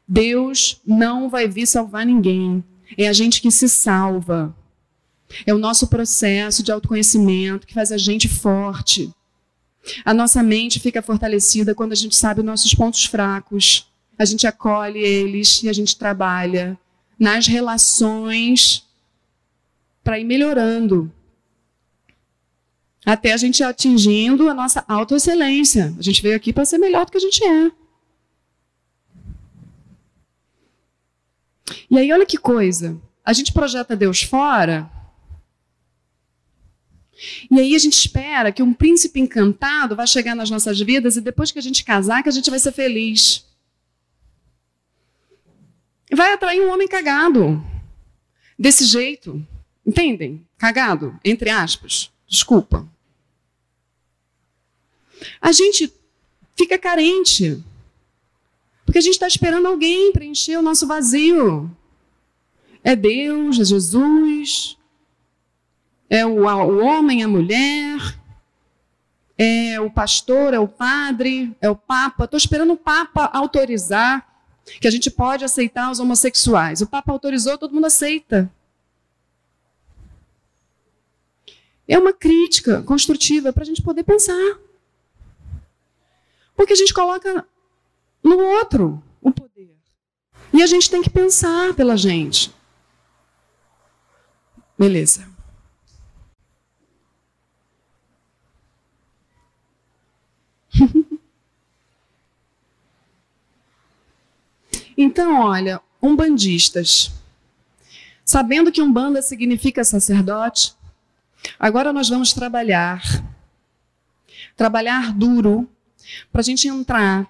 Deus 0.05 0.81
não 0.85 1.29
vai 1.29 1.47
vir 1.47 1.65
salvar 1.65 2.05
ninguém. 2.05 2.61
É 2.97 3.07
a 3.07 3.13
gente 3.13 3.41
que 3.41 3.49
se 3.49 3.69
salva. 3.69 4.53
É 5.45 5.53
o 5.53 5.57
nosso 5.57 5.87
processo 5.87 6.61
de 6.61 6.71
autoconhecimento 6.71 7.65
que 7.65 7.73
faz 7.73 7.91
a 7.91 7.97
gente 7.97 8.27
forte. 8.27 9.09
A 10.03 10.13
nossa 10.13 10.43
mente 10.43 10.79
fica 10.79 11.01
fortalecida 11.01 11.73
quando 11.73 11.93
a 11.93 11.95
gente 11.95 12.15
sabe 12.15 12.43
nossos 12.43 12.75
pontos 12.75 13.05
fracos. 13.05 13.87
A 14.19 14.25
gente 14.25 14.45
acolhe 14.45 14.99
eles 14.99 15.63
e 15.63 15.69
a 15.69 15.73
gente 15.73 15.97
trabalha 15.97 16.77
nas 17.17 17.47
relações 17.47 18.85
para 20.03 20.19
ir 20.19 20.23
melhorando. 20.23 21.11
Até 23.05 23.33
a 23.33 23.37
gente 23.37 23.63
atingindo 23.63 24.49
a 24.49 24.53
nossa 24.53 24.85
autoexcelência. 24.87 25.93
A 25.97 26.01
gente 26.01 26.21
veio 26.21 26.35
aqui 26.35 26.53
para 26.53 26.65
ser 26.65 26.77
melhor 26.77 27.05
do 27.05 27.11
que 27.11 27.17
a 27.17 27.21
gente 27.21 27.43
é. 27.43 27.71
E 31.89 31.97
aí, 31.97 32.11
olha 32.11 32.25
que 32.25 32.37
coisa. 32.37 32.99
A 33.25 33.33
gente 33.33 33.51
projeta 33.51 33.95
Deus 33.95 34.21
fora. 34.21 34.89
E 37.49 37.59
aí 37.59 37.75
a 37.75 37.79
gente 37.79 37.93
espera 37.93 38.51
que 38.51 38.63
um 38.63 38.73
príncipe 38.73 39.19
encantado 39.19 39.95
vá 39.95 40.05
chegar 40.05 40.35
nas 40.35 40.49
nossas 40.49 40.79
vidas 40.79 41.17
e 41.17 41.21
depois 41.21 41.51
que 41.51 41.59
a 41.59 41.61
gente 41.61 41.83
casar, 41.83 42.23
que 42.23 42.29
a 42.29 42.31
gente 42.31 42.49
vai 42.49 42.59
ser 42.59 42.71
feliz. 42.71 43.45
Vai 46.11 46.33
atrair 46.33 46.61
um 46.61 46.71
homem 46.71 46.87
cagado. 46.87 47.63
Desse 48.57 48.85
jeito. 48.85 49.45
Entendem? 49.85 50.45
Cagado, 50.57 51.19
entre 51.23 51.49
aspas. 51.49 52.11
Desculpa. 52.27 52.87
A 55.39 55.51
gente 55.51 55.91
fica 56.55 56.77
carente. 56.77 57.63
Porque 58.85 58.99
a 58.99 59.01
gente 59.01 59.13
está 59.13 59.27
esperando 59.27 59.67
alguém 59.67 60.11
preencher 60.11 60.57
o 60.57 60.61
nosso 60.61 60.87
vazio. 60.87 61.69
É 62.83 62.95
Deus, 62.95 63.59
é 63.59 63.63
Jesus, 63.63 64.77
é 66.09 66.25
o, 66.25 66.45
o 66.45 66.83
homem, 66.83 67.23
a 67.23 67.27
mulher, 67.27 68.19
é 69.37 69.79
o 69.79 69.89
pastor, 69.89 70.53
é 70.53 70.59
o 70.59 70.67
padre, 70.67 71.55
é 71.61 71.69
o 71.69 71.75
papa. 71.75 72.25
Estou 72.25 72.37
esperando 72.37 72.73
o 72.73 72.77
papa 72.77 73.29
autorizar 73.31 74.27
que 74.79 74.87
a 74.87 74.91
gente 74.91 75.09
pode 75.09 75.45
aceitar 75.45 75.89
os 75.89 75.99
homossexuais. 75.99 76.81
O 76.81 76.87
papa 76.87 77.11
autorizou, 77.11 77.57
todo 77.57 77.73
mundo 77.73 77.85
aceita. 77.85 78.51
É 81.87 81.97
uma 81.97 82.13
crítica 82.13 82.81
construtiva 82.83 83.51
para 83.51 83.63
a 83.63 83.65
gente 83.65 83.81
poder 83.81 84.03
pensar. 84.03 84.59
Porque 86.55 86.73
a 86.73 86.75
gente 86.75 86.93
coloca 86.93 87.45
no 88.23 88.37
outro 88.37 89.01
o 89.21 89.31
poder. 89.31 89.75
E 90.53 90.61
a 90.61 90.67
gente 90.67 90.89
tem 90.89 91.01
que 91.01 91.09
pensar 91.09 91.73
pela 91.73 91.97
gente. 91.97 92.53
Beleza. 94.77 95.27
então, 104.97 105.41
olha, 105.41 105.81
umbandistas. 106.01 107.11
Sabendo 108.25 108.71
que 108.71 108.81
umbanda 108.81 109.21
significa 109.21 109.83
sacerdote, 109.83 110.73
agora 111.59 111.93
nós 111.93 112.09
vamos 112.09 112.33
trabalhar. 112.33 113.01
Trabalhar 114.55 115.13
duro 115.13 115.69
para 116.31 116.41
a 116.41 116.43
gente 116.43 116.67
entrar 116.67 117.27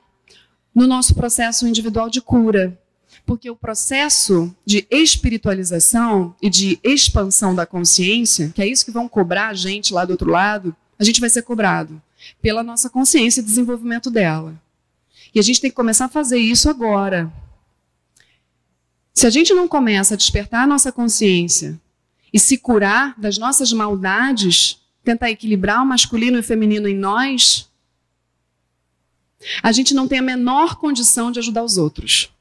no 0.74 0.88
nosso 0.88 1.14
processo 1.14 1.68
individual 1.68 2.10
de 2.10 2.22
cura. 2.22 2.78
Porque 3.26 3.50
o 3.50 3.56
processo 3.56 4.54
de 4.66 4.88
espiritualização 4.90 6.36
e 6.42 6.50
de 6.50 6.80
expansão 6.84 7.54
da 7.54 7.66
consciência, 7.66 8.50
que 8.50 8.62
é 8.62 8.68
isso 8.68 8.86
que 8.86 8.92
vão 8.92 9.08
cobrar 9.08 9.50
a 9.50 9.54
gente 9.54 9.94
lá 9.94 10.06
do 10.06 10.12
outro 10.12 10.32
lado, 10.32 10.76
a 10.98 11.04
gente 11.04 11.20
vai 11.20 11.30
ser 11.30 11.42
cobrado 11.44 12.02
pela 12.42 12.64
nossa 12.64 12.90
consciência 12.90 13.42
e 13.42 13.44
desenvolvimento 13.44 14.10
dela. 14.10 14.60
E 15.34 15.40
a 15.40 15.44
gente 15.44 15.62
tem 15.62 15.70
que 15.70 15.76
começar 15.76 16.06
a 16.06 16.10
fazer 16.10 16.38
isso 16.38 16.70
agora. 16.70 17.32
Se 19.14 19.28
a 19.28 19.30
gente 19.30 19.54
não 19.54 19.68
começa 19.68 20.14
a 20.14 20.18
despertar 20.18 20.64
a 20.64 20.68
nossa 20.68 20.92
consciência 20.92 21.80
e 22.34 22.40
se 22.40 22.58
curar 22.58 23.14
das 23.20 23.38
nossas 23.38 23.74
maldades, 23.74 24.80
tentar 25.04 25.30
equilibrar 25.30 25.84
o 25.84 25.86
masculino 25.86 26.38
e 26.38 26.40
o 26.40 26.44
feminino 26.44 26.88
em 26.88 26.96
nós, 26.96 27.70
a 29.62 29.72
gente 29.72 29.94
não 29.94 30.08
tem 30.08 30.20
a 30.20 30.24
menor 30.24 30.76
condição 30.76 31.32
de 31.32 31.40
ajudar 31.40 31.64
os 31.64 31.78
outros. 31.78 32.32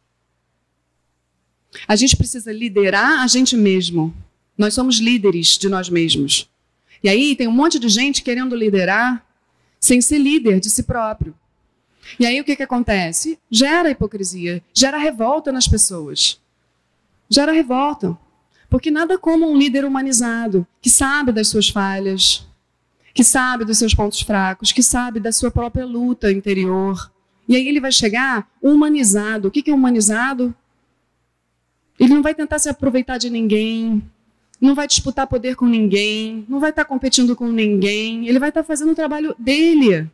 A 1.87 1.97
gente 1.97 2.17
precisa 2.17 2.53
liderar 2.53 3.21
a 3.21 3.27
gente 3.27 3.57
mesmo. 3.57 4.15
Nós 4.57 4.75
somos 4.75 4.99
líderes 4.99 5.57
de 5.57 5.69
nós 5.69 5.89
mesmos. 5.89 6.49
E 7.03 7.09
aí 7.09 7.35
tem 7.35 7.49
um 7.49 7.53
monte 7.53 7.79
de 7.79 7.89
gente 7.89 8.23
querendo 8.23 8.55
liderar 8.55 9.25
sem 9.79 10.01
ser 10.01 10.19
líder 10.19 10.61
de 10.61 10.69
si 10.69 10.83
próprio. 10.83 11.35
E 12.19 12.27
aí 12.27 12.41
o 12.41 12.45
que, 12.45 12.57
que 12.57 12.63
acontece? 12.63 13.39
Gera 13.51 13.91
hipocrisia, 13.91 14.63
gera 14.75 14.99
revolta 14.99 15.51
nas 15.51 15.67
pessoas. 15.67 16.39
Gera 17.29 17.53
revolta. 17.53 18.19
Porque 18.71 18.91
nada 18.91 19.19
como 19.19 19.51
um 19.51 19.59
líder 19.59 19.85
humanizado, 19.85 20.65
que 20.81 20.89
sabe 20.89 21.33
das 21.33 21.49
suas 21.49 21.69
falhas, 21.69 22.47
que 23.13 23.25
sabe 23.25 23.65
dos 23.65 23.77
seus 23.79 23.93
pontos 23.93 24.21
fracos, 24.21 24.71
que 24.71 24.83
sabe 24.83 25.19
da 25.19 25.33
sua 25.33 25.51
própria 25.51 25.85
luta 25.85 26.31
interior. 26.31 27.11
E 27.49 27.57
aí 27.57 27.67
ele 27.67 27.81
vai 27.81 27.91
chegar 27.91 28.49
humanizado. 28.63 29.49
O 29.49 29.51
que 29.51 29.69
é 29.69 29.75
humanizado? 29.75 30.55
Ele 31.99 32.15
não 32.15 32.23
vai 32.23 32.33
tentar 32.33 32.61
se 32.61 32.69
aproveitar 32.69 33.19
de 33.19 33.29
ninguém, 33.29 34.03
não 34.61 34.75
vai 34.75 34.87
disputar 34.87 35.27
poder 35.27 35.57
com 35.57 35.67
ninguém, 35.67 36.47
não 36.49 36.61
vai 36.61 36.71
estar 36.71 36.85
competindo 36.85 37.35
com 37.35 37.49
ninguém. 37.49 38.29
Ele 38.29 38.39
vai 38.39 38.51
estar 38.51 38.63
fazendo 38.63 38.93
o 38.93 38.95
trabalho 38.95 39.35
dele, 39.37 40.09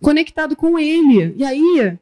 conectado 0.00 0.56
com 0.56 0.78
ele. 0.78 1.34
E 1.36 1.44
aí, 1.44 1.96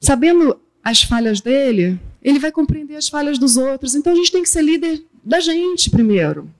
sabendo 0.00 0.58
as 0.82 1.02
falhas 1.02 1.40
dele, 1.40 2.00
ele 2.22 2.38
vai 2.38 2.50
compreender 2.52 2.96
as 2.96 3.08
falhas 3.08 3.38
dos 3.38 3.56
outros. 3.56 3.94
Então 3.94 4.12
a 4.12 4.16
gente 4.16 4.32
tem 4.32 4.42
que 4.42 4.48
ser 4.48 4.62
líder 4.62 5.04
da 5.24 5.40
gente 5.40 5.90
primeiro. 5.90 6.50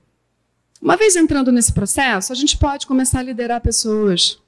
Uma 0.80 0.96
vez 0.96 1.16
entrando 1.16 1.50
nesse 1.50 1.72
processo, 1.72 2.32
a 2.32 2.36
gente 2.36 2.56
pode 2.56 2.86
começar 2.86 3.18
a 3.18 3.22
liderar 3.22 3.60
pessoas. 3.60 4.38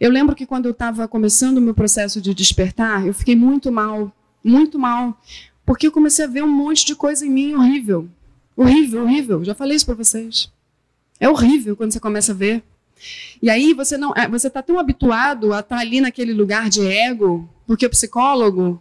Eu 0.00 0.10
lembro 0.10 0.34
que 0.34 0.44
quando 0.44 0.66
eu 0.66 0.72
estava 0.72 1.06
começando 1.06 1.58
o 1.58 1.60
meu 1.60 1.74
processo 1.74 2.20
de 2.20 2.34
despertar, 2.34 3.06
eu 3.06 3.14
fiquei 3.14 3.36
muito 3.36 3.70
mal, 3.70 4.12
muito 4.42 4.78
mal, 4.78 5.18
porque 5.64 5.86
eu 5.86 5.92
comecei 5.92 6.24
a 6.24 6.28
ver 6.28 6.42
um 6.42 6.50
monte 6.50 6.84
de 6.84 6.96
coisa 6.96 7.24
em 7.24 7.30
mim 7.30 7.54
horrível. 7.54 8.08
Horrível, 8.56 9.02
horrível. 9.02 9.44
Já 9.44 9.54
falei 9.54 9.76
isso 9.76 9.86
para 9.86 9.94
vocês. 9.94 10.50
É 11.20 11.28
horrível 11.28 11.76
quando 11.76 11.92
você 11.92 12.00
começa 12.00 12.32
a 12.32 12.34
ver. 12.34 12.62
E 13.40 13.48
aí 13.48 13.72
você 13.72 13.96
não, 13.96 14.12
é, 14.16 14.28
você 14.28 14.48
está 14.48 14.62
tão 14.62 14.78
habituado 14.78 15.52
a 15.52 15.60
estar 15.60 15.76
tá 15.76 15.80
ali 15.80 16.00
naquele 16.00 16.32
lugar 16.32 16.68
de 16.68 16.86
ego, 16.86 17.48
porque 17.66 17.86
o 17.86 17.90
psicólogo, 17.90 18.80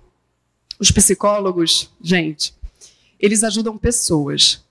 os 0.84 0.92
psicólogos, 0.92 1.90
gente, 2.02 2.54
eles 3.18 3.42
ajudam 3.42 3.78
pessoas. 3.78 4.62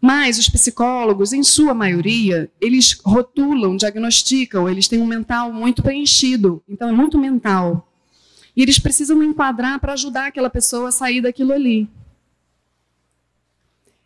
Mas 0.00 0.38
os 0.38 0.48
psicólogos, 0.48 1.32
em 1.32 1.42
sua 1.42 1.74
maioria, 1.74 2.48
eles 2.60 3.00
rotulam, 3.04 3.76
diagnosticam, 3.76 4.68
eles 4.68 4.86
têm 4.86 5.00
um 5.00 5.06
mental 5.06 5.52
muito 5.52 5.82
preenchido. 5.82 6.62
Então 6.68 6.88
é 6.88 6.92
muito 6.92 7.18
mental. 7.18 7.92
E 8.54 8.62
eles 8.62 8.78
precisam 8.78 9.20
enquadrar 9.24 9.80
para 9.80 9.94
ajudar 9.94 10.26
aquela 10.26 10.48
pessoa 10.48 10.90
a 10.90 10.92
sair 10.92 11.20
daquilo 11.20 11.52
ali. 11.52 11.88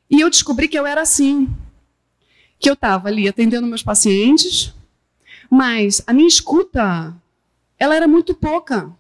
E 0.09 0.19
eu 0.19 0.31
descobri 0.31 0.67
que 0.67 0.79
eu 0.79 0.87
era 0.87 1.03
assim. 1.03 1.47
Que 2.59 2.71
eu 2.71 2.75
estava 2.75 3.09
ali 3.09 3.29
atendendo 3.29 3.67
meus 3.67 3.83
pacientes, 3.83 4.73
mas 5.51 6.01
a 6.07 6.15
minha 6.15 6.27
escuta, 6.27 7.15
ela 7.79 7.95
era 7.95 8.09
muito 8.09 8.35
pouca. 8.35 8.97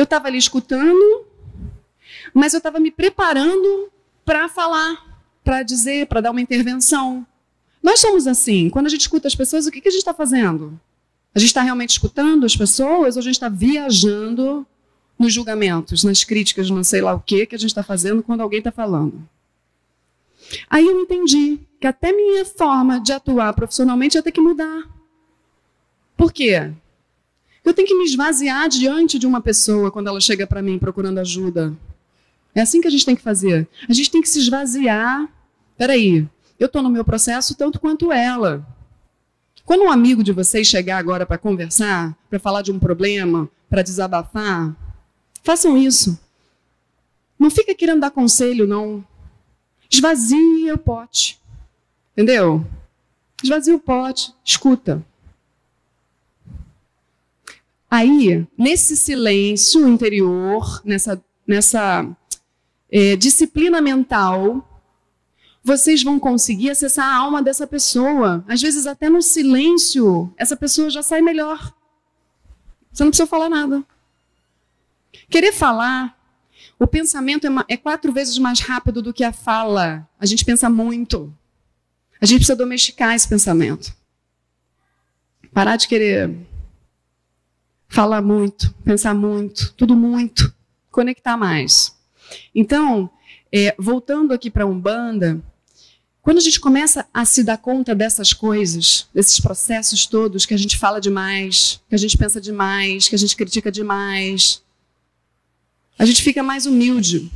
Eu 0.00 0.04
estava 0.04 0.28
ali 0.28 0.38
escutando, 0.38 1.26
mas 2.32 2.54
eu 2.54 2.56
estava 2.56 2.80
me 2.80 2.90
preparando 2.90 3.92
para 4.24 4.48
falar 4.48 5.20
para 5.44 5.62
dizer, 5.62 6.06
para 6.06 6.22
dar 6.22 6.30
uma 6.30 6.40
intervenção. 6.40 7.26
Nós 7.82 8.00
somos 8.00 8.26
assim. 8.26 8.70
Quando 8.70 8.86
a 8.86 8.88
gente 8.88 9.02
escuta 9.02 9.28
as 9.28 9.34
pessoas, 9.34 9.66
o 9.66 9.70
que, 9.70 9.78
que 9.78 9.88
a 9.88 9.90
gente 9.90 10.00
está 10.00 10.14
fazendo? 10.14 10.80
A 11.34 11.38
gente 11.38 11.48
está 11.48 11.60
realmente 11.60 11.90
escutando 11.90 12.46
as 12.46 12.56
pessoas 12.56 13.16
ou 13.16 13.20
a 13.20 13.22
gente 13.22 13.34
está 13.34 13.50
viajando 13.50 14.66
nos 15.18 15.34
julgamentos, 15.34 16.02
nas 16.02 16.24
críticas, 16.24 16.70
não 16.70 16.82
sei 16.82 17.02
lá 17.02 17.12
o 17.12 17.20
que 17.20 17.44
que 17.44 17.54
a 17.54 17.58
gente 17.58 17.68
está 17.68 17.82
fazendo 17.82 18.22
quando 18.22 18.40
alguém 18.40 18.60
está 18.60 18.72
falando? 18.72 19.28
Aí 20.70 20.86
eu 20.86 20.98
entendi 20.98 21.60
que 21.78 21.86
até 21.86 22.10
minha 22.10 22.46
forma 22.46 22.98
de 23.00 23.12
atuar 23.12 23.52
profissionalmente 23.52 24.16
ia 24.16 24.22
ter 24.22 24.32
que 24.32 24.40
mudar. 24.40 24.82
Por 26.16 26.32
quê? 26.32 26.72
Eu 27.64 27.74
tenho 27.74 27.86
que 27.86 27.94
me 27.94 28.04
esvaziar 28.04 28.68
diante 28.68 29.18
de 29.18 29.26
uma 29.26 29.40
pessoa 29.40 29.90
quando 29.90 30.08
ela 30.08 30.20
chega 30.20 30.46
para 30.46 30.62
mim 30.62 30.78
procurando 30.78 31.18
ajuda. 31.18 31.76
É 32.54 32.60
assim 32.60 32.80
que 32.80 32.88
a 32.88 32.90
gente 32.90 33.06
tem 33.06 33.14
que 33.14 33.22
fazer. 33.22 33.68
A 33.88 33.92
gente 33.92 34.10
tem 34.10 34.22
que 34.22 34.28
se 34.28 34.38
esvaziar. 34.38 35.28
Peraí, 35.76 36.26
eu 36.58 36.66
estou 36.66 36.82
no 36.82 36.90
meu 36.90 37.04
processo 37.04 37.54
tanto 37.54 37.78
quanto 37.78 38.10
ela. 38.12 38.66
Quando 39.64 39.84
um 39.84 39.90
amigo 39.90 40.24
de 40.24 40.32
vocês 40.32 40.66
chegar 40.66 40.98
agora 40.98 41.24
para 41.24 41.38
conversar, 41.38 42.16
para 42.28 42.40
falar 42.40 42.62
de 42.62 42.72
um 42.72 42.78
problema, 42.78 43.48
para 43.68 43.82
desabafar, 43.82 44.74
façam 45.44 45.78
isso. 45.78 46.18
Não 47.38 47.50
fica 47.50 47.74
querendo 47.74 48.00
dar 48.00 48.10
conselho, 48.10 48.66
não. 48.66 49.04
Esvazia 49.88 50.74
o 50.74 50.78
pote. 50.78 51.40
Entendeu? 52.12 52.66
Esvazia 53.42 53.74
o 53.74 53.80
pote, 53.80 54.34
escuta. 54.44 55.04
Aí, 57.90 58.46
nesse 58.56 58.96
silêncio 58.96 59.88
interior, 59.88 60.80
nessa, 60.84 61.20
nessa 61.44 62.08
é, 62.88 63.16
disciplina 63.16 63.80
mental, 63.80 64.64
vocês 65.62 66.02
vão 66.04 66.18
conseguir 66.18 66.70
acessar 66.70 67.04
a 67.04 67.16
alma 67.16 67.42
dessa 67.42 67.66
pessoa. 67.66 68.44
Às 68.46 68.62
vezes, 68.62 68.86
até 68.86 69.10
no 69.10 69.20
silêncio, 69.20 70.32
essa 70.36 70.56
pessoa 70.56 70.88
já 70.88 71.02
sai 71.02 71.20
melhor. 71.20 71.74
Você 72.92 73.02
não 73.02 73.10
precisa 73.10 73.26
falar 73.26 73.48
nada. 73.48 73.84
Querer 75.28 75.52
falar, 75.52 76.16
o 76.78 76.86
pensamento 76.86 77.46
é, 77.46 77.50
é 77.68 77.76
quatro 77.76 78.12
vezes 78.12 78.38
mais 78.38 78.60
rápido 78.60 79.02
do 79.02 79.12
que 79.12 79.24
a 79.24 79.32
fala. 79.32 80.08
A 80.18 80.26
gente 80.26 80.44
pensa 80.44 80.70
muito. 80.70 81.34
A 82.20 82.26
gente 82.26 82.38
precisa 82.38 82.56
domesticar 82.56 83.16
esse 83.16 83.28
pensamento. 83.28 83.92
Parar 85.52 85.76
de 85.76 85.88
querer 85.88 86.36
falar 87.90 88.22
muito, 88.22 88.72
pensar 88.84 89.12
muito, 89.12 89.74
tudo 89.76 89.96
muito, 89.96 90.54
conectar 90.90 91.36
mais. 91.36 91.94
Então, 92.54 93.10
é, 93.52 93.74
voltando 93.76 94.32
aqui 94.32 94.48
para 94.48 94.62
a 94.62 94.66
Umbanda, 94.66 95.42
quando 96.22 96.38
a 96.38 96.40
gente 96.40 96.60
começa 96.60 97.06
a 97.12 97.24
se 97.24 97.42
dar 97.42 97.58
conta 97.58 97.94
dessas 97.94 98.32
coisas, 98.32 99.08
desses 99.12 99.40
processos 99.40 100.06
todos, 100.06 100.46
que 100.46 100.54
a 100.54 100.56
gente 100.56 100.78
fala 100.78 101.00
demais, 101.00 101.80
que 101.88 101.94
a 101.94 101.98
gente 101.98 102.16
pensa 102.16 102.40
demais, 102.40 103.08
que 103.08 103.14
a 103.16 103.18
gente 103.18 103.34
critica 103.34 103.72
demais, 103.72 104.62
a 105.98 106.06
gente 106.06 106.22
fica 106.22 106.42
mais 106.42 106.66
humilde. 106.66 107.30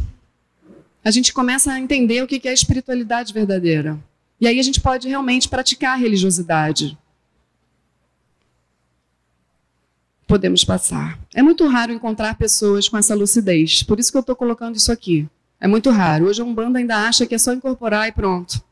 A 1.05 1.11
gente 1.11 1.33
começa 1.33 1.73
a 1.73 1.81
entender 1.81 2.23
o 2.23 2.27
que 2.27 2.41
é 2.47 2.51
a 2.51 2.55
espiritualidade 2.55 3.33
verdadeira. 3.33 3.99
E 4.41 4.47
aí 4.47 4.61
a 4.61 4.63
gente 4.63 4.81
pode 4.81 5.09
realmente 5.09 5.49
praticar 5.49 5.95
a 5.95 6.01
religiosidade. 6.01 6.97
Podemos 10.27 10.65
passar. 10.65 11.19
É 11.35 11.43
muito 11.43 11.67
raro 11.69 11.93
encontrar 11.93 12.37
pessoas 12.37 12.89
com 12.89 12.97
essa 12.97 13.15
lucidez. 13.15 13.83
Por 13.83 14.01
isso 14.01 14.11
que 14.11 14.17
eu 14.17 14.21
estou 14.21 14.35
colocando 14.35 14.77
isso 14.77 14.91
aqui. 14.91 15.29
É 15.61 15.67
muito 15.67 15.91
raro. 15.91 16.27
Hoje 16.27 16.41
a 16.41 16.45
Umbanda 16.45 16.79
ainda 16.79 17.07
acha 17.07 17.27
que 17.27 17.35
é 17.35 17.39
só 17.39 17.53
incorporar 17.53 18.09
e 18.09 18.13
pronto. 18.13 18.63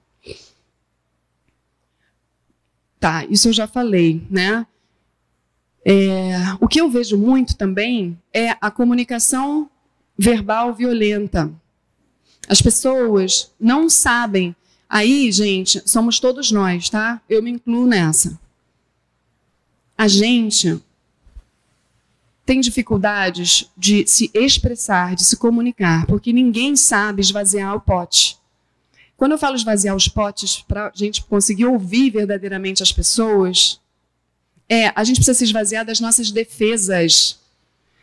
Tá, 2.99 3.25
isso 3.27 3.49
eu 3.49 3.53
já 3.53 3.67
falei, 3.67 4.23
né? 4.31 4.67
É, 5.85 6.35
o 6.61 6.69
que 6.69 6.81
eu 6.81 6.89
vejo 6.89 7.19
muito 7.19 7.57
também 7.57 8.17
é 8.33 8.57
a 8.61 8.71
comunicação 8.71 9.69
verbal 10.17 10.73
violenta. 10.73 11.51
As 12.49 12.63
pessoas 12.63 13.51
não 13.59 13.89
sabem. 13.89 14.55
Aí, 14.89 15.33
gente, 15.33 15.83
somos 15.89 16.21
todos 16.21 16.53
nós, 16.53 16.89
tá? 16.89 17.21
Eu 17.29 17.43
me 17.43 17.51
incluo 17.51 17.87
nessa. 17.87 18.39
A 19.97 20.07
gente 20.07 20.81
tem 22.45 22.61
dificuldades 22.61 23.71
de 23.77 24.07
se 24.07 24.31
expressar, 24.35 25.15
de 25.15 25.25
se 25.25 25.37
comunicar, 25.37 26.07
porque 26.07 26.33
ninguém 26.33 26.75
sabe 26.75 27.21
esvaziar 27.21 27.75
o 27.77 27.81
pote. 27.81 28.37
Quando 29.17 29.33
eu 29.33 29.39
falo 29.39 29.55
esvaziar 29.55 29.95
os 29.95 30.09
potes 30.09 30.65
para 30.67 30.87
a 30.89 30.93
gente 30.93 31.23
conseguir 31.25 31.67
ouvir 31.67 32.11
verdadeiramente 32.11 32.83
as 32.83 32.91
pessoas, 32.93 33.81
é 34.69 34.93
a 34.95 35.05
gente 35.05 35.17
precisa 35.17 35.39
se 35.39 35.45
esvaziar 35.45 35.85
das 35.85 36.01
nossas 36.01 36.31
defesas. 36.31 37.39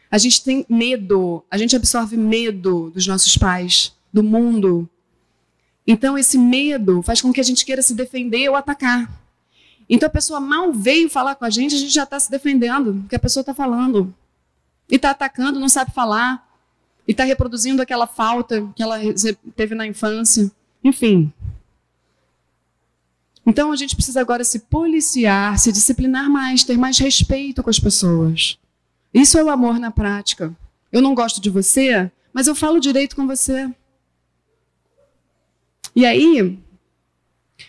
A 0.10 0.18
gente 0.18 0.44
tem 0.44 0.66
medo, 0.70 1.44
a 1.52 1.58
gente 1.58 1.76
absorve 1.76 2.16
medo 2.16 2.90
dos 2.92 3.06
nossos 3.06 3.38
pais, 3.38 3.94
do 4.14 4.24
mundo. 4.24 4.90
Então 5.86 6.18
esse 6.18 6.38
medo 6.38 7.02
faz 7.02 7.22
com 7.22 7.34
que 7.34 7.42
a 7.42 7.44
gente 7.44 7.66
queira 7.66 7.82
se 7.82 7.94
defender 7.94 8.48
ou 8.48 8.56
atacar. 8.56 9.12
Então 9.90 10.08
a 10.08 10.12
pessoa 10.12 10.40
mal 10.40 10.72
veio 10.72 11.10
falar 11.10 11.36
com 11.36 11.44
a 11.44 11.50
gente, 11.50 11.76
a 11.76 11.80
gente 11.80 11.94
já 11.94 12.04
está 12.04 12.20
se 12.20 12.32
defendendo 12.32 12.94
do 12.94 13.10
que 13.10 13.16
a 13.16 13.20
pessoa 13.20 13.42
está 13.42 13.54
falando. 13.54 14.14
E 14.90 14.96
está 14.96 15.12
atacando, 15.12 15.60
não 15.60 15.70
sabe 15.70 15.92
falar. 15.92 16.48
E 17.08 17.12
está 17.12 17.24
reproduzindo 17.24 17.82
aquela 17.82 18.08
falta 18.08 18.68
que 18.76 18.84
ela 18.84 18.98
teve 19.56 19.76
na 19.76 19.86
infância. 19.86 20.52
Enfim. 20.84 21.32
Então 23.46 23.72
a 23.72 23.76
gente 23.76 23.96
precisa 23.96 24.22
agora 24.22 24.44
se 24.44 24.60
policiar, 24.60 25.58
se 25.58 25.72
disciplinar 25.72 26.30
mais, 26.30 26.64
ter 26.64 26.78
mais 26.78 26.98
respeito 26.98 27.64
com 27.64 27.70
as 27.70 27.80
pessoas. 27.80 28.58
Isso 29.14 29.38
é 29.38 29.44
o 29.44 29.50
amor 29.50 29.80
na 29.80 29.90
prática. 29.90 30.56
Eu 30.92 31.02
não 31.02 31.16
gosto 31.16 31.42
de 31.42 31.50
você, 31.50 32.12
mas 32.34 32.48
eu 32.48 32.56
falo 32.56 32.80
direito 32.80 33.16
com 33.16 33.26
você. 33.26 33.70
E 35.96 36.06
aí, 36.06 36.60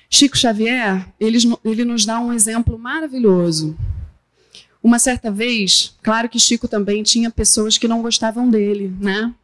Chico 0.09 0.37
Xavier, 0.37 1.07
ele, 1.19 1.39
ele 1.65 1.85
nos 1.85 2.05
dá 2.05 2.21
um 2.21 2.33
exemplo 2.33 2.79
maravilhoso. 2.79 3.77
Uma 4.83 4.99
certa 4.99 5.31
vez, 5.31 5.95
claro 6.03 6.29
que 6.29 6.39
Chico 6.39 6.67
também 6.67 7.03
tinha 7.03 7.31
pessoas 7.31 7.77
que 7.77 7.87
não 7.87 8.01
gostavam 8.01 8.49
dele, 8.49 8.93
né? 8.99 9.35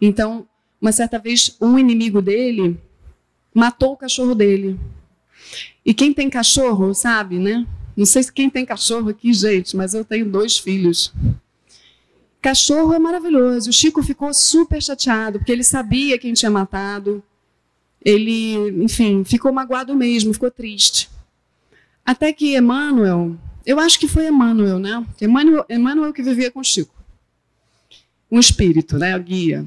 Então, 0.00 0.46
uma 0.80 0.92
certa 0.92 1.18
vez, 1.18 1.56
um 1.60 1.78
inimigo 1.78 2.22
dele 2.22 2.78
matou 3.52 3.92
o 3.92 3.96
cachorro 3.96 4.34
dele. 4.34 4.78
E 5.84 5.92
quem 5.92 6.12
tem 6.12 6.28
cachorro, 6.30 6.94
sabe, 6.94 7.38
né? 7.38 7.66
Não 7.96 8.04
sei 8.04 8.22
se 8.22 8.32
quem 8.32 8.50
tem 8.50 8.64
cachorro 8.64 9.08
aqui, 9.08 9.32
gente, 9.32 9.76
mas 9.76 9.94
eu 9.94 10.04
tenho 10.04 10.30
dois 10.30 10.58
filhos. 10.58 11.12
Cachorro 12.42 12.92
é 12.92 12.98
maravilhoso. 12.98 13.70
O 13.70 13.72
Chico 13.72 14.02
ficou 14.02 14.32
super 14.34 14.82
chateado, 14.82 15.38
porque 15.38 15.52
ele 15.52 15.64
sabia 15.64 16.18
quem 16.18 16.32
tinha 16.32 16.50
matado. 16.50 17.22
Ele, 18.04 18.54
enfim, 18.84 19.24
ficou 19.24 19.52
magoado 19.52 19.94
mesmo, 19.94 20.32
ficou 20.32 20.50
triste. 20.50 21.08
Até 22.04 22.32
que 22.32 22.56
Emmanuel, 22.56 23.36
eu 23.66 23.80
acho 23.80 23.98
que 23.98 24.08
foi 24.08 24.28
Emmanuel, 24.28 24.78
né? 24.78 25.04
Emmanuel, 25.20 25.66
Emmanuel 25.68 26.12
que 26.12 26.22
vivia 26.22 26.50
com 26.50 26.62
Chico. 26.62 26.94
Um 28.30 28.38
espírito, 28.38 28.96
né? 28.96 29.16
O 29.16 29.22
guia 29.22 29.66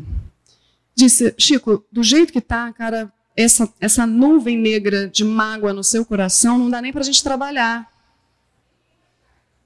disse: 0.96 1.34
Chico, 1.38 1.84
do 1.92 2.04
jeito 2.04 2.34
que 2.34 2.42
tá, 2.42 2.72
cara, 2.74 3.12
essa, 3.36 3.72
essa 3.80 4.06
nuvem 4.06 4.58
negra 4.58 5.08
de 5.08 5.24
mágoa 5.24 5.74
no 5.74 5.84
seu 5.84 6.06
coração 6.06 6.58
não 6.58 6.70
dá 6.70 6.82
nem 6.82 6.92
para 6.92 7.02
a 7.02 7.06
gente 7.06 7.24
trabalhar. 7.24 7.90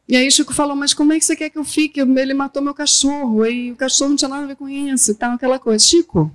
E 0.08 0.16
aí 0.16 0.30
Chico 0.30 0.54
falou, 0.54 0.76
mas 0.76 0.94
como 0.94 1.14
é 1.14 1.18
que 1.18 1.26
você 1.26 1.36
quer 1.36 1.50
que 1.50 1.58
eu 1.58 1.64
fique? 1.64 2.00
Ele 2.00 2.34
matou 2.34 2.62
meu 2.62 2.74
cachorro, 2.74 3.46
e 3.46 3.72
o 3.72 3.76
cachorro 3.76 4.10
não 4.10 4.18
tinha 4.18 4.30
nada 4.30 4.44
a 4.44 4.48
ver 4.48 4.56
com 4.56 4.68
isso 4.68 5.12
e 5.12 5.16
tal, 5.16 5.32
aquela 5.32 5.58
coisa. 5.58 5.84
Chico. 5.84 6.32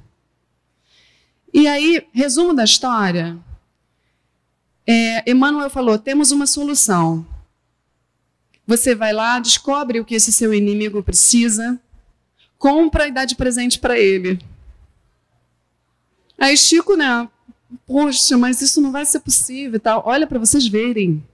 E 1.52 1.68
aí, 1.68 2.06
resumo 2.12 2.54
da 2.54 2.64
história. 2.64 3.38
É, 4.86 5.30
Emmanuel 5.30 5.70
falou: 5.70 5.98
temos 5.98 6.32
uma 6.32 6.46
solução. 6.46 7.26
Você 8.68 8.94
vai 8.94 9.14
lá, 9.14 9.40
descobre 9.40 9.98
o 9.98 10.04
que 10.04 10.14
esse 10.14 10.30
seu 10.30 10.52
inimigo 10.52 11.02
precisa, 11.02 11.80
compra 12.58 13.08
e 13.08 13.10
dá 13.10 13.24
de 13.24 13.34
presente 13.34 13.78
para 13.78 13.98
ele. 13.98 14.38
Aí 16.38 16.54
Chico, 16.54 16.94
né? 16.94 17.26
Poxa, 17.86 18.36
mas 18.36 18.60
isso 18.60 18.82
não 18.82 18.92
vai 18.92 19.06
ser 19.06 19.20
possível 19.20 19.76
e 19.76 19.78
tal. 19.78 20.02
Olha 20.04 20.26
para 20.26 20.38
vocês 20.38 20.68
verem. 20.68 21.26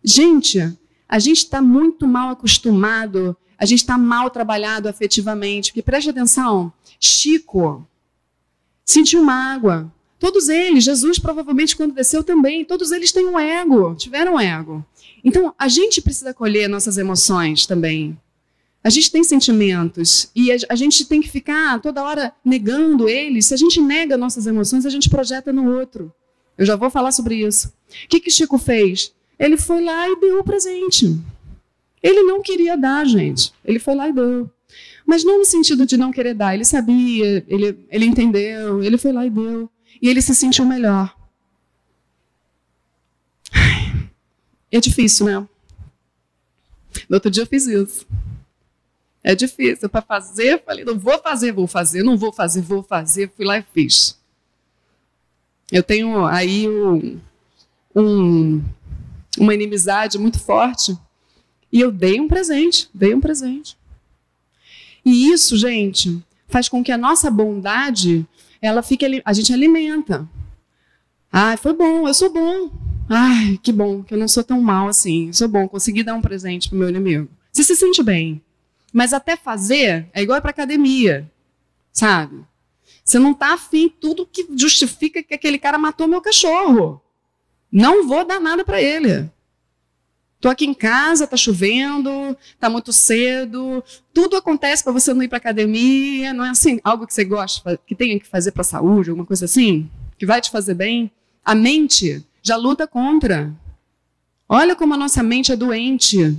Gente, 0.00 0.60
a 1.08 1.18
gente 1.18 1.38
está 1.38 1.60
muito 1.60 2.06
mal 2.06 2.30
acostumado, 2.30 3.36
a 3.58 3.66
gente 3.66 3.80
está 3.80 3.98
mal 3.98 4.30
trabalhado 4.30 4.88
afetivamente. 4.88 5.72
Porque 5.72 5.82
preste 5.82 6.10
atenção, 6.10 6.72
Chico 7.00 7.84
sentiu 8.84 9.24
mágoa. 9.24 9.92
Todos 10.20 10.48
eles, 10.48 10.84
Jesus 10.84 11.18
provavelmente 11.18 11.76
quando 11.76 11.94
desceu 11.94 12.22
também, 12.22 12.64
todos 12.64 12.92
eles 12.92 13.10
têm 13.10 13.26
um 13.26 13.36
ego, 13.36 13.96
tiveram 13.96 14.34
um 14.34 14.40
ego. 14.40 14.86
Então, 15.24 15.54
a 15.58 15.68
gente 15.68 16.00
precisa 16.00 16.32
colher 16.32 16.68
nossas 16.68 16.98
emoções 16.98 17.66
também. 17.66 18.18
A 18.82 18.90
gente 18.90 19.10
tem 19.10 19.24
sentimentos 19.24 20.30
e 20.34 20.52
a, 20.52 20.74
gente 20.74 21.04
tem 21.04 21.20
que 21.20 21.28
ficar 21.28 21.80
toda 21.80 22.02
hora 22.02 22.32
negando 22.44 23.08
eles. 23.08 23.46
Se 23.46 23.54
a 23.54 23.56
gente 23.56 23.80
nega 23.80 24.16
nossas 24.16 24.46
emoções, 24.46 24.86
a 24.86 24.90
gente 24.90 25.10
projeta 25.10 25.52
no 25.52 25.76
outro. 25.76 26.12
Eu 26.56 26.64
já 26.64 26.76
vou 26.76 26.88
falar 26.88 27.12
sobre 27.12 27.34
isso. 27.34 27.68
O 27.68 28.08
que, 28.08 28.20
que 28.20 28.30
Chico 28.30 28.56
fez? 28.56 29.12
Ele 29.38 29.56
foi 29.56 29.82
lá 29.82 30.08
e 30.08 30.18
deu 30.20 30.40
o 30.40 30.44
presente. 30.44 31.16
Ele 32.02 32.22
não 32.22 32.40
queria 32.40 32.76
dar, 32.76 33.04
gente. 33.04 33.52
Ele 33.64 33.78
foi 33.78 33.94
lá 33.94 34.08
e 34.08 34.12
deu. 34.12 34.48
Mas 35.04 35.24
não 35.24 35.38
no 35.38 35.44
sentido 35.44 35.84
de 35.84 35.96
não 35.96 36.12
querer 36.12 36.34
dar. 36.34 36.54
Ele 36.54 36.64
sabia, 36.64 37.44
ele, 37.48 37.78
ele 37.90 38.06
entendeu, 38.06 38.82
ele 38.82 38.96
foi 38.96 39.12
lá 39.12 39.26
e 39.26 39.30
deu. 39.30 39.68
E 40.00 40.08
ele 40.08 40.22
se 40.22 40.34
sentiu 40.34 40.64
melhor. 40.64 41.14
É 44.70 44.80
difícil, 44.80 45.26
né? 45.26 45.46
No 47.08 47.16
outro 47.16 47.30
dia 47.30 47.42
eu 47.42 47.46
fiz 47.46 47.66
isso. 47.66 48.06
É 49.22 49.34
difícil 49.34 49.88
para 49.88 50.02
fazer. 50.02 50.62
Falei, 50.64 50.84
não 50.84 50.98
vou 50.98 51.18
fazer, 51.18 51.52
vou 51.52 51.66
fazer, 51.66 52.02
não 52.02 52.16
vou 52.16 52.32
fazer, 52.32 52.60
vou 52.60 52.82
fazer. 52.82 53.30
Fui 53.36 53.44
lá 53.44 53.58
e 53.58 53.64
fiz. 53.74 54.18
Eu 55.70 55.82
tenho 55.82 56.24
aí 56.24 56.68
um, 56.68 57.20
um, 57.94 58.64
uma 59.38 59.54
inimizade 59.54 60.18
muito 60.18 60.38
forte. 60.38 60.96
E 61.70 61.80
eu 61.80 61.92
dei 61.92 62.18
um 62.20 62.28
presente, 62.28 62.88
dei 62.94 63.14
um 63.14 63.20
presente. 63.20 63.76
E 65.04 65.30
isso, 65.30 65.56
gente, 65.56 66.22
faz 66.48 66.68
com 66.68 66.82
que 66.82 66.90
a 66.90 66.98
nossa 66.98 67.30
bondade, 67.30 68.26
ela 68.60 68.82
fique, 68.82 69.22
a 69.24 69.32
gente 69.32 69.52
alimenta. 69.52 70.26
Ah, 71.30 71.56
foi 71.58 71.74
bom, 71.74 72.08
eu 72.08 72.14
sou 72.14 72.32
bom. 72.32 72.70
Ai, 73.08 73.58
que 73.62 73.72
bom, 73.72 74.02
que 74.02 74.12
eu 74.12 74.18
não 74.18 74.28
sou 74.28 74.44
tão 74.44 74.60
mal 74.60 74.88
assim. 74.88 75.32
Sou 75.32 75.48
bom, 75.48 75.66
consegui 75.66 76.02
dar 76.02 76.14
um 76.14 76.20
presente 76.20 76.68
pro 76.68 76.78
meu 76.78 76.90
inimigo. 76.90 77.28
Você 77.50 77.64
se 77.64 77.74
sente 77.74 78.02
bem. 78.02 78.42
Mas 78.92 79.12
até 79.12 79.36
fazer 79.36 80.08
é 80.12 80.22
igual 80.22 80.40
para 80.40 80.50
academia, 80.50 81.30
sabe? 81.92 82.44
Você 83.04 83.18
não 83.18 83.32
está 83.32 83.54
afim 83.54 83.88
tudo 83.88 84.26
que 84.26 84.46
justifica 84.56 85.22
que 85.22 85.34
aquele 85.34 85.58
cara 85.58 85.78
matou 85.78 86.06
meu 86.06 86.20
cachorro. 86.20 87.00
Não 87.72 88.06
vou 88.06 88.26
dar 88.26 88.40
nada 88.40 88.64
para 88.64 88.80
ele. 88.80 89.30
Tô 90.40 90.48
aqui 90.48 90.66
em 90.66 90.74
casa, 90.74 91.26
tá 91.26 91.36
chovendo, 91.36 92.36
tá 92.60 92.70
muito 92.70 92.92
cedo, 92.92 93.82
tudo 94.14 94.36
acontece 94.36 94.84
para 94.84 94.92
você 94.92 95.12
não 95.12 95.22
ir 95.22 95.28
para 95.28 95.38
academia, 95.38 96.32
não 96.32 96.44
é 96.44 96.50
assim, 96.50 96.78
algo 96.84 97.06
que 97.08 97.12
você 97.12 97.24
gosta, 97.24 97.76
que 97.84 97.94
tenha 97.94 98.20
que 98.20 98.26
fazer 98.26 98.52
para 98.52 98.62
saúde, 98.62 99.10
alguma 99.10 99.26
coisa 99.26 99.46
assim, 99.46 99.90
que 100.16 100.24
vai 100.24 100.40
te 100.40 100.50
fazer 100.50 100.74
bem. 100.74 101.10
A 101.44 101.56
mente 101.56 102.24
já 102.48 102.56
luta 102.56 102.86
contra. 102.86 103.54
Olha 104.48 104.74
como 104.74 104.94
a 104.94 104.96
nossa 104.96 105.22
mente 105.22 105.52
é 105.52 105.56
doente. 105.56 106.36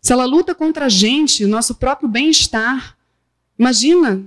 Se 0.00 0.12
ela 0.12 0.24
luta 0.24 0.54
contra 0.54 0.86
a 0.86 0.88
gente, 0.88 1.44
nosso 1.44 1.74
próprio 1.74 2.08
bem-estar, 2.08 2.96
imagina. 3.58 4.24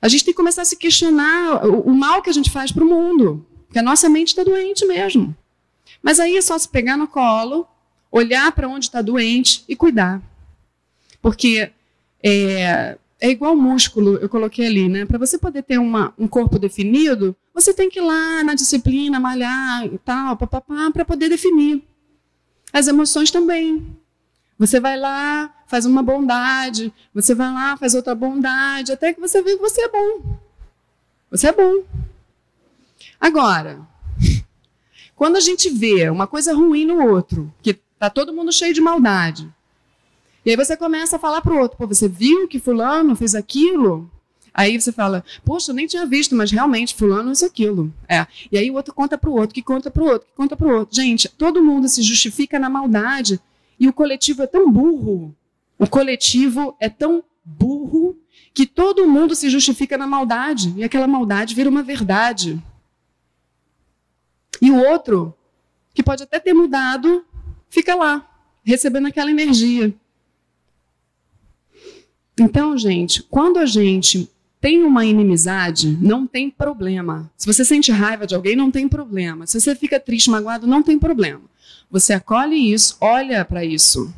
A 0.00 0.08
gente 0.08 0.24
tem 0.24 0.32
que 0.32 0.36
começar 0.36 0.62
a 0.62 0.64
se 0.64 0.76
questionar 0.76 1.66
o, 1.66 1.80
o 1.82 1.94
mal 1.94 2.22
que 2.22 2.30
a 2.30 2.32
gente 2.32 2.50
faz 2.50 2.72
para 2.72 2.84
o 2.84 2.88
mundo, 2.88 3.46
porque 3.66 3.78
a 3.78 3.82
nossa 3.82 4.08
mente 4.08 4.28
está 4.28 4.42
doente 4.42 4.84
mesmo. 4.86 5.36
Mas 6.02 6.18
aí 6.18 6.36
é 6.36 6.42
só 6.42 6.58
se 6.58 6.68
pegar 6.68 6.96
no 6.96 7.06
colo, 7.06 7.66
olhar 8.10 8.50
para 8.52 8.68
onde 8.68 8.86
está 8.86 9.02
doente 9.02 9.64
e 9.68 9.76
cuidar. 9.76 10.20
Porque 11.20 11.70
é, 12.22 12.98
é 13.20 13.30
igual 13.30 13.56
músculo, 13.56 14.16
eu 14.16 14.28
coloquei 14.28 14.66
ali, 14.66 14.88
né? 14.88 15.06
Para 15.06 15.18
você 15.18 15.38
poder 15.38 15.62
ter 15.62 15.78
uma, 15.78 16.12
um 16.18 16.28
corpo 16.28 16.58
definido, 16.58 17.34
você 17.54 17.72
tem 17.72 17.88
que 17.88 17.98
ir 17.98 18.02
lá 18.02 18.44
na 18.44 18.54
disciplina, 18.54 19.18
malhar 19.18 19.86
e 19.86 19.98
tal, 19.98 20.36
para 20.36 21.04
poder 21.04 21.28
definir. 21.28 21.82
As 22.72 22.88
emoções 22.88 23.30
também. 23.30 23.96
Você 24.58 24.80
vai 24.80 24.98
lá, 24.98 25.54
faz 25.66 25.86
uma 25.86 26.02
bondade, 26.02 26.92
você 27.14 27.34
vai 27.34 27.52
lá, 27.52 27.76
faz 27.76 27.94
outra 27.94 28.14
bondade, 28.14 28.92
até 28.92 29.12
que 29.12 29.20
você 29.20 29.42
vê 29.42 29.56
que 29.56 29.62
você 29.62 29.82
é 29.82 29.88
bom. 29.88 30.38
Você 31.30 31.48
é 31.48 31.52
bom. 31.52 31.84
Agora, 33.20 33.80
quando 35.16 35.36
a 35.36 35.40
gente 35.40 35.70
vê 35.70 36.08
uma 36.10 36.26
coisa 36.26 36.54
ruim 36.54 36.84
no 36.84 37.06
outro, 37.06 37.52
que 37.62 37.74
tá 37.98 38.10
todo 38.10 38.32
mundo 38.32 38.52
cheio 38.52 38.74
de 38.74 38.80
maldade, 38.80 39.50
e 40.46 40.50
aí 40.50 40.56
você 40.56 40.76
começa 40.76 41.16
a 41.16 41.18
falar 41.18 41.40
para 41.40 41.52
o 41.52 41.58
outro, 41.58 41.76
pô, 41.76 41.88
você 41.88 42.06
viu 42.06 42.46
que 42.46 42.60
fulano 42.60 43.16
fez 43.16 43.34
aquilo? 43.34 44.08
Aí 44.54 44.80
você 44.80 44.92
fala, 44.92 45.24
poxa, 45.44 45.72
eu 45.72 45.74
nem 45.74 45.88
tinha 45.88 46.06
visto, 46.06 46.36
mas 46.36 46.52
realmente 46.52 46.94
fulano 46.94 47.26
fez 47.26 47.42
aquilo. 47.42 47.92
É. 48.08 48.24
E 48.50 48.56
aí 48.56 48.70
o 48.70 48.74
outro 48.74 48.94
conta 48.94 49.18
para 49.18 49.28
o 49.28 49.34
outro, 49.34 49.52
que 49.52 49.60
conta 49.60 49.90
para 49.90 50.02
o 50.04 50.06
outro, 50.06 50.28
que 50.28 50.34
conta 50.36 50.56
para 50.56 50.68
o 50.68 50.70
outro. 50.70 50.94
Gente, 50.94 51.28
todo 51.28 51.60
mundo 51.60 51.88
se 51.88 52.00
justifica 52.00 52.60
na 52.60 52.70
maldade 52.70 53.40
e 53.78 53.88
o 53.88 53.92
coletivo 53.92 54.44
é 54.44 54.46
tão 54.46 54.70
burro. 54.70 55.34
O 55.76 55.86
coletivo 55.88 56.76
é 56.78 56.88
tão 56.88 57.24
burro 57.44 58.16
que 58.54 58.66
todo 58.66 59.08
mundo 59.08 59.34
se 59.34 59.50
justifica 59.50 59.98
na 59.98 60.06
maldade 60.06 60.72
e 60.76 60.84
aquela 60.84 61.08
maldade 61.08 61.56
vira 61.56 61.68
uma 61.68 61.82
verdade. 61.82 62.62
E 64.62 64.70
o 64.70 64.78
outro, 64.78 65.34
que 65.92 66.04
pode 66.04 66.22
até 66.22 66.38
ter 66.38 66.54
mudado, 66.54 67.26
fica 67.68 67.96
lá, 67.96 68.26
recebendo 68.64 69.08
aquela 69.08 69.28
energia. 69.28 69.92
Então, 72.38 72.76
gente, 72.76 73.22
quando 73.22 73.58
a 73.58 73.66
gente 73.66 74.30
tem 74.60 74.82
uma 74.82 75.04
inimizade, 75.04 75.96
não 76.00 76.26
tem 76.26 76.50
problema. 76.50 77.30
Se 77.36 77.46
você 77.46 77.64
sente 77.64 77.90
raiva 77.92 78.26
de 78.26 78.34
alguém, 78.34 78.56
não 78.56 78.70
tem 78.70 78.88
problema. 78.88 79.46
Se 79.46 79.60
você 79.60 79.74
fica 79.74 79.98
triste, 79.98 80.30
magoado, 80.30 80.66
não 80.66 80.82
tem 80.82 80.98
problema. 80.98 81.42
Você 81.90 82.12
acolhe 82.12 82.72
isso, 82.72 82.96
olha 83.00 83.44
para 83.44 83.64
isso. 83.64 84.12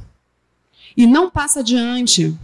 E 0.97 1.07
não 1.07 1.31
passa 1.31 1.61
adiante. 1.61 2.37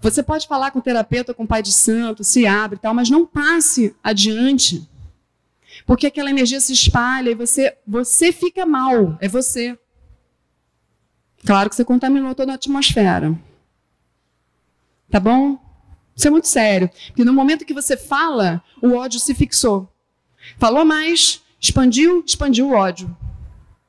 Você 0.00 0.22
pode 0.22 0.46
falar 0.46 0.70
com 0.70 0.78
o 0.78 0.82
terapeuta, 0.82 1.32
com 1.32 1.44
o 1.44 1.46
pai 1.46 1.62
de 1.62 1.72
santo, 1.72 2.22
se 2.22 2.46
abre 2.46 2.76
e 2.76 2.80
tal, 2.80 2.94
mas 2.94 3.08
não 3.08 3.26
passe 3.26 3.94
adiante. 4.02 4.86
Porque 5.86 6.06
aquela 6.06 6.30
energia 6.30 6.60
se 6.60 6.72
espalha 6.72 7.30
e 7.30 7.34
você, 7.34 7.76
você 7.86 8.32
fica 8.32 8.66
mal, 8.66 9.16
é 9.20 9.28
você. 9.28 9.78
Claro 11.44 11.70
que 11.70 11.76
você 11.76 11.84
contaminou 11.84 12.34
toda 12.34 12.52
a 12.52 12.54
atmosfera. 12.56 13.34
Tá 15.10 15.18
bom? 15.18 15.58
Isso 16.14 16.26
é 16.26 16.30
muito 16.30 16.48
sério. 16.48 16.90
Porque 17.08 17.24
no 17.24 17.32
momento 17.32 17.64
que 17.64 17.74
você 17.74 17.96
fala, 17.96 18.62
o 18.82 18.94
ódio 18.94 19.20
se 19.20 19.34
fixou. 19.34 19.88
Falou 20.58 20.84
mais, 20.84 21.42
expandiu, 21.60 22.22
expandiu 22.26 22.68
o 22.68 22.72
ódio. 22.72 23.16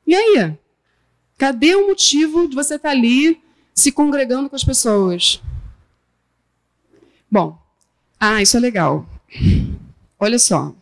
E 0.06 0.14
aí? 0.14 0.56
Cadê 1.36 1.74
o 1.74 1.88
motivo 1.88 2.48
de 2.48 2.54
você 2.54 2.74
estar 2.74 2.90
tá 2.90 2.94
ali 2.94 3.42
se 3.74 3.90
congregando 3.90 4.48
com 4.48 4.56
as 4.56 4.64
pessoas? 4.64 5.42
Bom, 7.30 7.58
ah, 8.18 8.42
isso 8.42 8.56
é 8.56 8.60
legal. 8.60 9.06
Olha 10.18 10.38
só. 10.38 10.74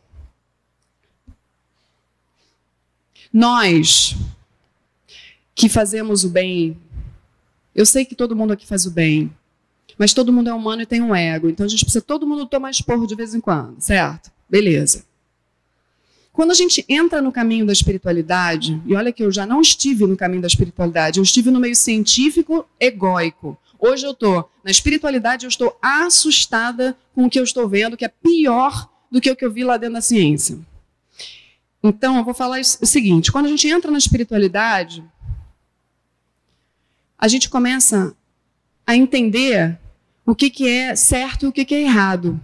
Nós 3.32 4.16
que 5.54 5.68
fazemos 5.68 6.24
o 6.24 6.30
bem, 6.30 6.80
eu 7.74 7.84
sei 7.84 8.04
que 8.04 8.14
todo 8.14 8.34
mundo 8.34 8.52
aqui 8.52 8.66
faz 8.66 8.86
o 8.86 8.90
bem, 8.90 9.32
mas 9.98 10.14
todo 10.14 10.32
mundo 10.32 10.48
é 10.48 10.54
humano 10.54 10.82
e 10.82 10.86
tem 10.86 11.02
um 11.02 11.14
ego, 11.14 11.48
então 11.48 11.66
a 11.66 11.68
gente 11.68 11.84
precisa 11.84 12.04
todo 12.04 12.26
mundo 12.26 12.46
tomar 12.46 12.70
esporro 12.70 13.06
de 13.06 13.14
vez 13.14 13.34
em 13.34 13.40
quando, 13.40 13.80
certo? 13.80 14.30
Beleza. 14.48 15.04
Quando 16.32 16.52
a 16.52 16.54
gente 16.54 16.84
entra 16.88 17.20
no 17.20 17.32
caminho 17.32 17.66
da 17.66 17.72
espiritualidade, 17.72 18.80
e 18.86 18.94
olha 18.94 19.12
que 19.12 19.24
eu 19.24 19.32
já 19.32 19.44
não 19.44 19.60
estive 19.60 20.06
no 20.06 20.16
caminho 20.16 20.40
da 20.40 20.46
espiritualidade, 20.46 21.18
eu 21.18 21.24
estive 21.24 21.50
no 21.50 21.58
meio 21.58 21.74
científico 21.74 22.64
egóico. 22.78 23.58
Hoje 23.76 24.06
eu 24.06 24.12
estou 24.12 24.48
na 24.62 24.70
espiritualidade, 24.70 25.44
eu 25.44 25.48
estou 25.48 25.76
assustada 25.82 26.96
com 27.12 27.24
o 27.24 27.30
que 27.30 27.40
eu 27.40 27.42
estou 27.42 27.68
vendo, 27.68 27.96
que 27.96 28.04
é 28.04 28.08
pior 28.08 28.88
do 29.10 29.20
que 29.20 29.28
o 29.28 29.34
que 29.34 29.44
eu 29.44 29.50
vi 29.50 29.64
lá 29.64 29.76
dentro 29.76 29.94
da 29.94 30.00
ciência. 30.00 30.56
Então, 31.82 32.16
eu 32.16 32.24
vou 32.24 32.34
falar 32.34 32.60
o 32.60 32.86
seguinte: 32.86 33.32
quando 33.32 33.46
a 33.46 33.48
gente 33.48 33.68
entra 33.68 33.90
na 33.90 33.98
espiritualidade, 33.98 35.04
a 37.18 37.26
gente 37.26 37.48
começa 37.48 38.14
a 38.86 38.94
entender 38.94 39.76
o 40.28 40.34
que, 40.34 40.50
que 40.50 40.68
é 40.68 40.94
certo 40.94 41.46
e 41.46 41.48
o 41.48 41.52
que, 41.52 41.64
que 41.64 41.74
é 41.74 41.80
errado. 41.80 42.38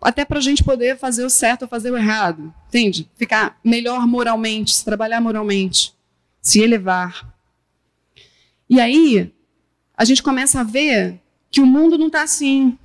Até 0.00 0.24
para 0.24 0.38
a 0.38 0.40
gente 0.40 0.62
poder 0.62 0.96
fazer 0.96 1.24
o 1.24 1.30
certo 1.30 1.62
ou 1.62 1.68
fazer 1.68 1.90
o 1.90 1.96
errado. 1.96 2.54
Entende? 2.68 3.10
Ficar 3.16 3.58
melhor 3.64 4.06
moralmente, 4.06 4.76
se 4.76 4.84
trabalhar 4.84 5.20
moralmente, 5.20 5.92
se 6.40 6.60
elevar. 6.60 7.34
E 8.70 8.78
aí, 8.78 9.34
a 9.96 10.04
gente 10.04 10.22
começa 10.22 10.60
a 10.60 10.62
ver 10.62 11.20
que 11.50 11.60
o 11.60 11.66
mundo 11.66 11.98
não 11.98 12.06
está 12.06 12.22
assim. 12.22 12.78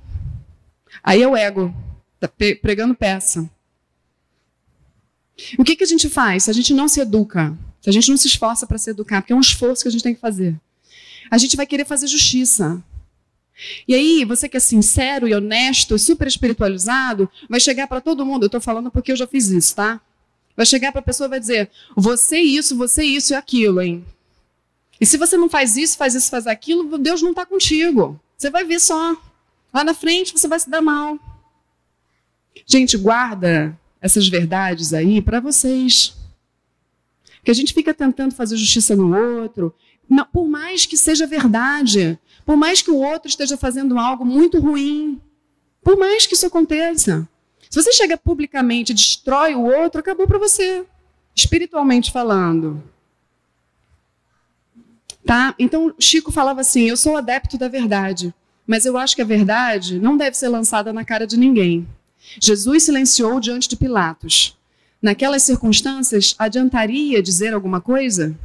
Aí 1.04 1.22
é 1.22 1.28
o 1.28 1.36
ego, 1.36 1.72
está 2.16 2.28
pregando 2.60 2.96
peça. 2.96 3.48
O 5.56 5.62
que, 5.62 5.76
que 5.76 5.84
a 5.84 5.86
gente 5.86 6.08
faz 6.08 6.44
se 6.44 6.50
a 6.50 6.54
gente 6.54 6.74
não 6.74 6.88
se 6.88 7.00
educa? 7.00 7.56
Se 7.80 7.88
a 7.88 7.92
gente 7.92 8.10
não 8.10 8.16
se 8.16 8.26
esforça 8.26 8.66
para 8.66 8.76
se 8.76 8.90
educar, 8.90 9.22
porque 9.22 9.32
é 9.32 9.36
um 9.36 9.40
esforço 9.40 9.82
que 9.82 9.88
a 9.88 9.92
gente 9.92 10.02
tem 10.02 10.16
que 10.16 10.20
fazer. 10.20 10.60
A 11.30 11.38
gente 11.38 11.56
vai 11.56 11.64
querer 11.64 11.84
fazer 11.84 12.08
justiça. 12.08 12.82
E 13.86 13.94
aí, 13.94 14.24
você 14.24 14.48
que 14.48 14.56
é 14.56 14.60
sincero 14.60 15.28
e 15.28 15.34
honesto, 15.34 15.98
super 15.98 16.26
espiritualizado, 16.26 17.28
vai 17.48 17.60
chegar 17.60 17.86
para 17.86 18.00
todo 18.00 18.24
mundo. 18.24 18.44
Eu 18.44 18.46
estou 18.46 18.60
falando 18.60 18.90
porque 18.90 19.12
eu 19.12 19.16
já 19.16 19.26
fiz 19.26 19.48
isso, 19.48 19.76
tá? 19.76 20.00
Vai 20.56 20.66
chegar 20.66 20.92
para 20.92 21.00
a 21.00 21.04
pessoa 21.04 21.26
e 21.26 21.30
vai 21.30 21.40
dizer: 21.40 21.70
você 21.96 22.38
isso, 22.38 22.76
você 22.76 23.02
isso 23.02 23.32
e 23.32 23.36
aquilo, 23.36 23.80
hein? 23.80 24.04
E 25.00 25.06
se 25.06 25.16
você 25.16 25.36
não 25.36 25.48
faz 25.48 25.76
isso, 25.76 25.96
faz 25.96 26.14
isso, 26.14 26.30
faz 26.30 26.46
aquilo, 26.46 26.98
Deus 26.98 27.22
não 27.22 27.30
está 27.30 27.46
contigo. 27.46 28.20
Você 28.36 28.50
vai 28.50 28.64
ver 28.64 28.80
só. 28.80 29.16
Lá 29.72 29.82
na 29.82 29.94
frente 29.94 30.32
você 30.32 30.46
vai 30.46 30.60
se 30.60 30.68
dar 30.68 30.82
mal. 30.82 31.18
Gente, 32.66 32.96
guarda 32.98 33.78
essas 34.00 34.28
verdades 34.28 34.92
aí 34.92 35.22
para 35.22 35.40
vocês. 35.40 36.14
Que 37.42 37.50
a 37.50 37.54
gente 37.54 37.72
fica 37.72 37.94
tentando 37.94 38.34
fazer 38.34 38.56
justiça 38.56 38.94
no 38.94 39.16
outro, 39.16 39.74
por 40.32 40.48
mais 40.48 40.86
que 40.86 40.96
seja 40.96 41.26
verdade, 41.26 42.18
por 42.44 42.56
mais 42.56 42.82
que 42.82 42.90
o 42.90 42.96
outro 42.96 43.28
esteja 43.28 43.56
fazendo 43.56 43.98
algo 43.98 44.24
muito 44.24 44.58
ruim, 44.58 45.20
por 45.82 45.96
mais 45.96 46.26
que 46.26 46.34
isso 46.34 46.46
aconteça. 46.46 47.28
Se 47.68 47.80
você 47.80 47.92
chega 47.92 48.16
publicamente 48.16 48.90
e 48.90 48.94
destrói 48.94 49.54
o 49.54 49.62
outro, 49.62 50.00
acabou 50.00 50.26
para 50.26 50.38
você, 50.38 50.84
espiritualmente 51.34 52.10
falando. 52.10 52.82
Tá? 55.24 55.54
Então, 55.58 55.94
Chico 55.98 56.32
falava 56.32 56.60
assim: 56.62 56.88
Eu 56.88 56.96
sou 56.96 57.16
adepto 57.16 57.56
da 57.56 57.68
verdade, 57.68 58.34
mas 58.66 58.84
eu 58.84 58.98
acho 58.98 59.14
que 59.14 59.22
a 59.22 59.26
verdade 59.26 60.00
não 60.00 60.16
deve 60.16 60.36
ser 60.36 60.48
lançada 60.48 60.92
na 60.92 61.04
cara 61.04 61.26
de 61.26 61.36
ninguém. 61.36 61.86
Jesus 62.40 62.82
silenciou 62.82 63.38
diante 63.38 63.68
de 63.68 63.76
Pilatos. 63.76 64.56
Naquelas 65.00 65.44
circunstâncias, 65.44 66.34
adiantaria 66.38 67.22
dizer 67.22 67.54
alguma 67.54 67.80
coisa? 67.80 68.36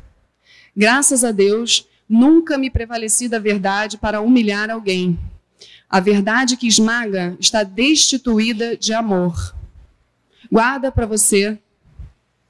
Graças 0.76 1.24
a 1.24 1.32
Deus, 1.32 1.88
nunca 2.08 2.58
me 2.58 2.70
prevaleci 2.70 3.28
da 3.30 3.40
verdade 3.40 3.98
para 3.98 4.22
humilhar 4.22 4.70
alguém. 4.70 5.18
A 5.90 6.00
verdade 6.00 6.58
que 6.58 6.68
esmaga 6.68 7.38
está 7.40 7.64
destituída 7.64 8.76
de 8.76 8.94
amor. 8.94 9.56
Guarda 10.52 10.92
para 10.92 11.06
você 11.06 11.58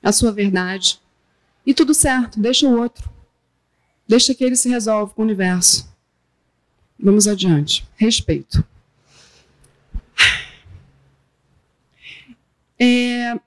a 0.01 0.11
sua 0.11 0.31
verdade. 0.31 0.99
E 1.65 1.73
tudo 1.73 1.93
certo, 1.93 2.39
deixa 2.39 2.67
o 2.67 2.79
outro. 2.79 3.09
Deixa 4.07 4.33
que 4.33 4.43
ele 4.43 4.55
se 4.55 4.69
resolva 4.69 5.13
com 5.13 5.21
o 5.21 5.25
universo. 5.25 5.87
Vamos 6.99 7.27
adiante. 7.27 7.85
Respeito. 7.95 8.63
É, 12.77 13.39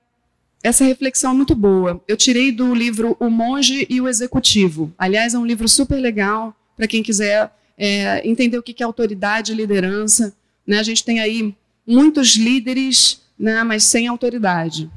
essa 0.61 0.83
reflexão 0.83 1.31
é 1.31 1.35
muito 1.35 1.55
boa. 1.55 2.01
Eu 2.07 2.17
tirei 2.17 2.51
do 2.51 2.73
livro 2.73 3.15
O 3.19 3.29
Monge 3.29 3.87
e 3.89 4.01
o 4.01 4.07
Executivo. 4.07 4.93
Aliás, 4.97 5.33
é 5.33 5.39
um 5.39 5.45
livro 5.45 5.67
super 5.67 5.97
legal 5.97 6.55
para 6.75 6.87
quem 6.87 7.01
quiser 7.01 7.51
é, 7.77 8.27
entender 8.27 8.57
o 8.57 8.63
que 8.63 8.83
é 8.83 8.85
autoridade 8.85 9.51
e 9.51 9.55
liderança. 9.55 10.33
Né? 10.67 10.79
A 10.79 10.83
gente 10.83 11.03
tem 11.03 11.19
aí 11.19 11.55
muitos 11.87 12.35
líderes, 12.35 13.21
né, 13.37 13.63
mas 13.63 13.83
sem 13.85 14.07
autoridade. 14.07 14.89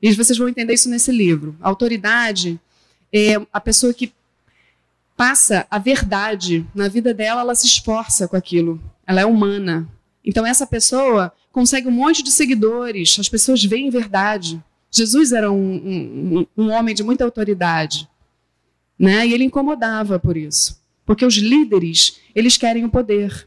E 0.00 0.12
vocês 0.14 0.38
vão 0.38 0.48
entender 0.48 0.74
isso 0.74 0.88
nesse 0.88 1.10
livro. 1.10 1.56
A 1.60 1.68
autoridade 1.68 2.58
é 3.12 3.34
a 3.52 3.60
pessoa 3.60 3.92
que 3.92 4.12
passa 5.16 5.66
a 5.70 5.78
verdade 5.78 6.64
na 6.74 6.88
vida 6.88 7.12
dela, 7.12 7.42
ela 7.42 7.54
se 7.54 7.66
esforça 7.66 8.26
com 8.26 8.36
aquilo. 8.36 8.80
Ela 9.06 9.20
é 9.20 9.26
humana. 9.26 9.86
Então 10.24 10.46
essa 10.46 10.66
pessoa 10.66 11.32
consegue 11.52 11.88
um 11.88 11.92
monte 11.92 12.22
de 12.22 12.30
seguidores, 12.30 13.18
as 13.18 13.28
pessoas 13.28 13.62
veem 13.62 13.90
verdade. 13.90 14.62
Jesus 14.90 15.32
era 15.32 15.50
um, 15.50 15.56
um, 15.56 16.46
um 16.56 16.70
homem 16.70 16.94
de 16.94 17.02
muita 17.02 17.24
autoridade, 17.24 18.08
né? 18.98 19.26
E 19.26 19.32
ele 19.32 19.44
incomodava 19.44 20.18
por 20.18 20.36
isso, 20.36 20.80
porque 21.06 21.24
os 21.24 21.34
líderes 21.36 22.18
eles 22.34 22.56
querem 22.56 22.84
o 22.84 22.90
poder. 22.90 23.46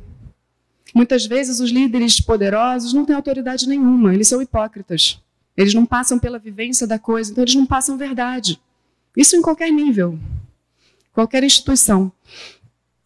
Muitas 0.93 1.25
vezes 1.25 1.59
os 1.59 1.71
líderes 1.71 2.21
poderosos 2.21 2.93
não 2.93 3.05
têm 3.05 3.15
autoridade 3.15 3.67
nenhuma, 3.67 4.13
eles 4.13 4.27
são 4.27 4.41
hipócritas. 4.41 5.19
Eles 5.55 5.73
não 5.73 5.85
passam 5.85 6.17
pela 6.17 6.39
vivência 6.39 6.87
da 6.87 6.97
coisa, 6.97 7.31
então 7.31 7.43
eles 7.43 7.55
não 7.55 7.65
passam 7.65 7.97
verdade. 7.97 8.59
Isso 9.15 9.35
em 9.35 9.41
qualquer 9.41 9.71
nível, 9.71 10.17
qualquer 11.11 11.43
instituição. 11.43 12.11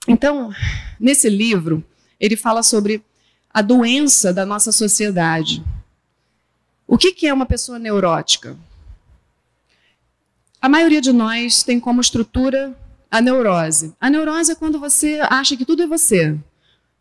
Então, 0.08 0.54
nesse 1.00 1.30
livro, 1.30 1.84
ele 2.20 2.38
fala 2.38 2.64
sobre 2.64 3.04
a 3.50 3.62
doença 3.62 4.34
da 4.34 4.46
nossa 4.46 4.72
sociedade. 4.72 5.64
O 6.88 6.98
que, 6.98 7.12
que 7.12 7.28
é 7.28 7.34
uma 7.34 7.46
pessoa 7.46 7.78
neurótica? 7.78 8.58
A 10.62 10.70
maioria 10.70 11.02
de 11.02 11.12
nós 11.12 11.62
tem 11.62 11.80
como 11.80 12.00
estrutura 12.00 12.76
a 13.12 13.22
neurose. 13.22 13.94
A 14.00 14.10
neurose 14.10 14.54
é 14.54 14.56
quando 14.56 14.80
você 14.80 15.20
acha 15.30 15.58
que 15.58 15.66
tudo 15.66 15.84
é 15.84 15.88
você. 15.88 16.38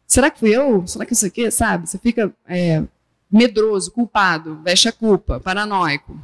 Será 0.07 0.31
que 0.31 0.41
fui 0.41 0.51
eu? 0.51 0.87
Será 0.87 1.07
que 1.07 1.13
isso 1.13 1.27
aqui, 1.27 1.51
sabe? 1.51 1.89
Você 1.89 1.99
fica 1.99 2.33
é, 2.47 2.83
medroso, 3.31 3.91
culpado, 3.93 4.61
veste 4.63 4.89
a 4.89 4.93
culpa, 4.93 5.41
paranoico. 5.41 6.19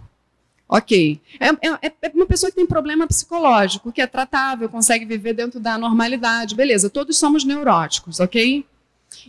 Ok. 0.69 1.21
É, 1.39 1.49
é, 1.49 1.93
é, 2.03 2.13
uma 2.15 2.27
pessoa 2.27 2.51
que 2.51 2.57
tem 2.57 2.67
problema 2.67 3.07
psicológico, 3.07 3.93
que 3.93 4.01
é 4.01 4.07
tratável, 4.07 4.69
consegue 4.69 5.05
viver 5.05 5.35
dentro 5.35 5.61
da 5.61 5.79
normalidade. 5.79 6.55
Beleza, 6.55 6.91
todos 6.91 7.17
somos 7.17 7.45
neuróticos, 7.45 8.21
ok? 8.21 8.65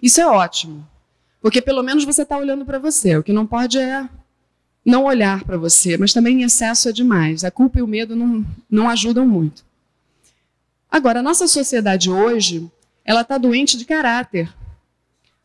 Isso 0.01 0.21
é 0.21 0.25
ótimo. 0.25 0.87
Porque 1.41 1.61
pelo 1.61 1.83
menos 1.83 2.05
você 2.05 2.21
está 2.21 2.37
olhando 2.37 2.65
para 2.65 2.79
você. 2.79 3.17
O 3.17 3.23
que 3.23 3.33
não 3.33 3.45
pode 3.45 3.77
é 3.77 4.07
não 4.85 5.05
olhar 5.05 5.43
para 5.43 5.57
você, 5.57 5.97
mas 5.97 6.11
também 6.11 6.41
em 6.41 6.43
excesso 6.43 6.89
é 6.89 6.91
demais. 6.91 7.43
A 7.43 7.51
culpa 7.51 7.79
e 7.79 7.81
o 7.81 7.87
medo 7.87 8.15
não, 8.15 8.45
não 8.69 8.89
ajudam 8.89 9.25
muito. 9.25 9.63
Agora, 10.91 11.19
a 11.19 11.23
nossa 11.23 11.47
sociedade 11.47 12.09
hoje, 12.09 12.69
ela 13.05 13.21
está 13.21 13.37
doente 13.37 13.77
de 13.77 13.85
caráter. 13.85 14.53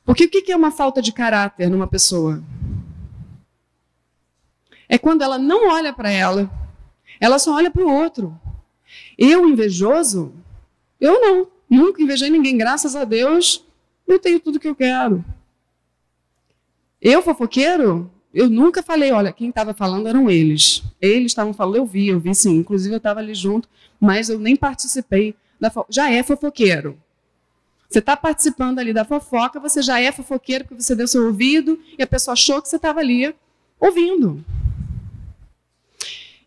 Porque 0.05 0.25
o 0.25 0.31
que 0.31 0.51
é 0.51 0.57
uma 0.57 0.71
falta 0.71 1.01
de 1.01 1.13
caráter 1.13 1.71
numa 1.71 1.87
pessoa? 1.87 2.43
É 4.89 4.99
quando 4.99 5.23
ela 5.23 5.39
não 5.39 5.69
olha 5.69 5.93
para 5.93 6.11
ela, 6.11 6.51
ela 7.21 7.39
só 7.39 7.55
olha 7.55 7.71
para 7.71 7.85
o 7.85 7.93
outro. 7.93 8.39
Eu, 9.17 9.49
invejoso? 9.49 10.33
Eu 11.01 11.21
não. 11.21 11.49
Nunca 11.69 12.03
invejei 12.03 12.31
ninguém, 12.31 12.57
graças 12.57 12.97
a 12.97 13.05
Deus, 13.05 13.63
eu 14.07 14.19
tenho 14.19 14.41
tudo 14.41 14.59
que 14.59 14.69
eu 14.69 14.75
quero. 14.75 15.23
Eu, 17.01 17.23
fofoqueiro? 17.23 18.11
Eu 18.39 18.49
nunca 18.49 18.85
falei, 18.85 19.11
olha, 19.11 19.33
quem 19.33 19.49
estava 19.49 19.75
falando 19.75 20.07
eram 20.07 20.31
eles. 20.31 20.85
Eles 21.01 21.33
estavam 21.33 21.53
falando, 21.53 21.75
eu 21.75 21.85
vi, 21.85 22.07
eu 22.07 22.21
vi 22.21 22.33
sim. 22.37 22.55
Inclusive 22.59 22.95
eu 22.95 22.99
estava 22.99 23.19
ali 23.19 23.35
junto, 23.35 23.69
mas 23.99 24.29
eu 24.29 24.39
nem 24.39 24.55
participei 24.55 25.35
da 25.61 25.71
fo... 25.71 25.85
Já 25.91 26.09
é 26.09 26.23
fofoqueiro. 26.23 26.97
Você 27.91 27.99
está 27.99 28.17
participando 28.17 28.79
ali 28.79 28.93
da 28.93 29.05
fofoca, 29.05 29.59
você 29.59 29.83
já 29.83 30.01
é 30.01 30.13
fofoqueiro 30.13 30.67
porque 30.67 30.81
você 30.81 30.95
deu 30.95 31.09
seu 31.09 31.27
ouvido 31.27 31.81
e 31.99 32.03
a 32.05 32.07
pessoa 32.07 32.35
achou 32.35 32.63
que 32.63 32.69
você 32.69 32.77
estava 32.77 33.01
ali 33.01 33.35
ouvindo. 33.81 34.45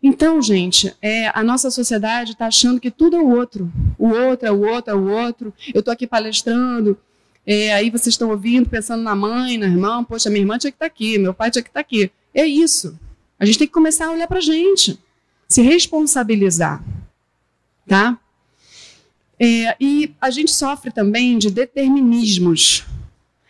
Então, 0.02 0.40
gente, 0.40 0.96
é, 1.02 1.28
a 1.34 1.44
nossa 1.44 1.70
sociedade 1.70 2.32
está 2.32 2.46
achando 2.46 2.80
que 2.80 2.90
tudo 2.90 3.16
é 3.16 3.20
o 3.20 3.28
outro. 3.36 3.70
O 3.98 4.08
outro 4.08 4.48
é 4.48 4.50
o 4.50 4.66
outro, 4.66 4.90
é 4.90 4.96
o 4.96 5.10
outro. 5.10 5.52
Eu 5.74 5.80
estou 5.80 5.92
aqui 5.92 6.06
palestrando, 6.06 6.98
é, 7.46 7.72
aí 7.72 7.90
vocês 7.90 8.14
estão 8.14 8.30
ouvindo, 8.30 8.68
pensando 8.68 9.02
na 9.02 9.14
mãe, 9.14 9.58
na 9.58 9.66
irmã. 9.66 10.04
Poxa, 10.04 10.30
minha 10.30 10.42
irmã 10.42 10.58
tinha 10.58 10.70
que 10.70 10.76
estar 10.76 10.86
tá 10.86 10.92
aqui, 10.92 11.18
meu 11.18 11.34
pai 11.34 11.50
tinha 11.50 11.62
que 11.62 11.70
estar 11.70 11.80
tá 11.80 11.86
aqui. 11.86 12.10
É 12.32 12.46
isso. 12.46 12.98
A 13.38 13.44
gente 13.44 13.58
tem 13.58 13.66
que 13.66 13.72
começar 13.72 14.06
a 14.06 14.12
olhar 14.12 14.28
para 14.28 14.38
a 14.38 14.42
gente, 14.42 14.98
se 15.48 15.60
responsabilizar. 15.62 16.82
Tá? 17.86 18.18
É, 19.38 19.76
e 19.80 20.14
a 20.20 20.30
gente 20.30 20.52
sofre 20.52 20.92
também 20.92 21.36
de 21.36 21.50
determinismos. 21.50 22.84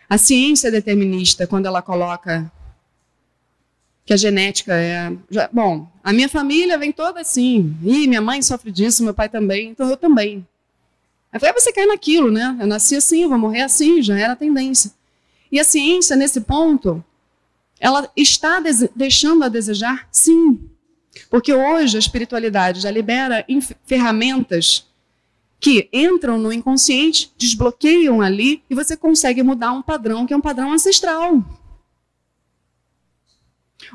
A 0.09 0.17
ciência 0.17 0.69
é 0.69 0.71
determinista 0.71 1.45
quando 1.45 1.67
ela 1.67 1.81
coloca 1.81 2.51
que 4.05 4.13
a 4.13 4.17
genética 4.17 4.73
é. 4.73 5.15
Bom, 5.51 5.87
a 6.03 6.11
minha 6.11 6.27
família 6.27 6.77
vem 6.77 6.91
toda 6.91 7.21
assim. 7.21 7.77
E 7.83 8.07
minha 8.07 8.21
mãe 8.21 8.41
sofre 8.41 8.71
disso, 8.71 9.03
meu 9.03 9.13
pai 9.13 9.29
também, 9.29 9.69
então 9.69 9.87
eu 9.89 9.95
também. 9.95 10.45
Aí 11.33 11.53
você 11.53 11.73
cai 11.73 11.85
naquilo, 11.87 12.31
né? 12.31 12.55
Eu 12.59 12.67
nasci 12.67 12.95
assim, 12.95 13.23
eu 13.23 13.29
vou 13.29 13.39
morrer 13.39 13.61
assim, 13.61 14.01
já 14.01 14.17
era 14.17 14.33
a 14.33 14.35
tendência. 14.35 14.91
E 15.51 15.59
a 15.59 15.63
ciência, 15.63 16.15
nesse 16.15 16.41
ponto, 16.41 17.03
ela 17.79 18.09
está 18.15 18.61
deixando 18.95 19.43
a 19.43 19.49
desejar? 19.49 20.07
Sim. 20.11 20.69
Porque 21.29 21.53
hoje 21.53 21.97
a 21.97 21.99
espiritualidade 21.99 22.79
já 22.79 22.91
libera 22.91 23.45
ferramentas 23.85 24.87
que 25.59 25.89
entram 25.93 26.37
no 26.37 26.51
inconsciente, 26.51 27.31
desbloqueiam 27.37 28.21
ali 28.21 28.61
e 28.69 28.75
você 28.75 28.97
consegue 28.97 29.41
mudar 29.41 29.71
um 29.71 29.81
padrão 29.81 30.25
que 30.25 30.33
é 30.33 30.37
um 30.37 30.41
padrão 30.41 30.71
ancestral. 30.71 31.43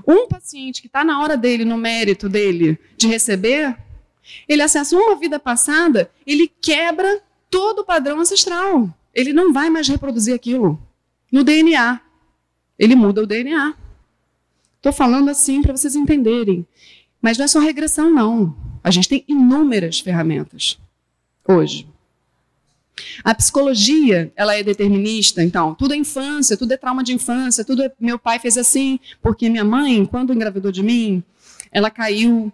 Um 0.07 0.29
paciente 0.29 0.81
que 0.81 0.87
está 0.87 1.05
na 1.05 1.21
hora 1.21 1.37
dele, 1.37 1.65
no 1.65 1.77
mérito 1.77 2.29
dele, 2.29 2.79
de 2.97 3.07
receber, 3.07 3.77
ele 4.49 4.63
acessa 4.63 4.97
uma 4.97 5.17
vida 5.17 5.39
passada, 5.39 6.11
ele 6.27 6.51
quebra 6.61 7.23
todo 7.51 7.81
o 7.81 7.85
padrão 7.85 8.21
ancestral. 8.21 8.93
Ele 9.15 9.33
não 9.33 9.53
vai 9.53 9.71
mais 9.71 9.89
reproduzir 9.89 10.35
aquilo. 10.35 10.81
No 11.31 11.45
DNA. 11.45 12.01
Ele 12.79 12.95
muda 12.95 13.23
o 13.23 13.27
DNA. 13.27 13.75
Estou 14.77 14.93
falando 14.93 15.29
assim 15.29 15.61
para 15.61 15.77
vocês 15.77 15.97
entenderem. 15.97 16.67
Mas 17.21 17.37
não 17.37 17.45
é 17.45 17.49
só 17.49 17.59
regressão, 17.59 18.13
não. 18.13 18.57
A 18.83 18.91
gente 18.91 19.09
tem 19.09 19.25
inúmeras 19.27 19.99
ferramentas 19.99 20.79
hoje. 21.47 21.89
A 23.23 23.35
psicologia, 23.35 24.33
ela 24.37 24.55
é 24.55 24.63
determinista, 24.63 25.43
então, 25.43 25.75
tudo 25.75 25.95
é 25.95 25.97
infância, 25.97 26.57
tudo 26.57 26.73
é 26.73 26.77
trauma 26.77 27.05
de 27.05 27.13
infância, 27.13 27.65
tudo 27.65 27.83
é, 27.83 27.93
meu 27.99 28.19
pai 28.19 28.39
fez 28.39 28.59
assim, 28.59 28.99
porque 29.23 29.49
minha 29.49 29.65
mãe, 29.65 30.05
quando 30.05 30.35
engravidou 30.35 30.73
de 30.73 30.83
mim, 30.83 31.23
ela 31.71 31.91
caiu, 31.91 32.53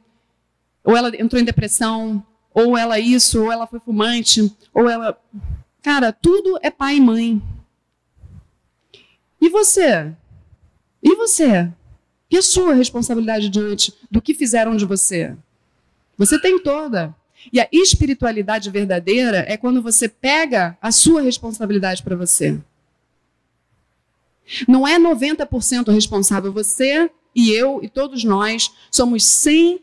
ou 0.83 0.97
ela 0.97 1.11
entrou 1.19 1.41
em 1.41 1.45
depressão, 1.45 2.25
ou 2.55 2.79
ela 2.79 3.01
isso, 3.01 3.43
ou 3.43 3.53
ela 3.53 3.67
foi 3.67 3.81
fumante, 3.81 4.57
ou 4.73 4.89
ela. 4.89 5.21
Cara, 5.83 6.13
tudo 6.13 6.59
é 6.63 6.71
pai 6.71 6.97
e 6.97 7.01
mãe. 7.01 7.43
E 9.41 9.51
você? 9.51 10.15
E 11.03 11.15
você? 11.17 11.71
E 12.31 12.39
a 12.39 12.43
sua 12.43 12.73
responsabilidade 12.73 13.51
diante 13.51 13.93
do 14.11 14.23
que 14.23 14.33
fizeram 14.33 14.77
de 14.77 14.87
você? 14.87 15.37
Você 16.17 16.41
tem 16.41 16.59
toda. 16.63 17.15
E 17.53 17.61
a 17.61 17.69
espiritualidade 17.71 18.71
verdadeira 18.71 19.45
é 19.47 19.57
quando 19.57 19.83
você 19.83 20.09
pega 20.09 20.79
a 20.81 20.91
sua 20.91 21.21
responsabilidade 21.21 22.03
para 22.03 22.17
você. 22.17 22.59
Não 24.67 24.87
é 24.87 24.99
90% 24.99 25.93
responsável. 25.93 26.53
Você 26.53 27.11
e 27.35 27.51
eu 27.51 27.81
e 27.83 27.89
todos 27.89 28.25
nós 28.25 28.73
somos 28.91 29.25
100% 29.25 29.81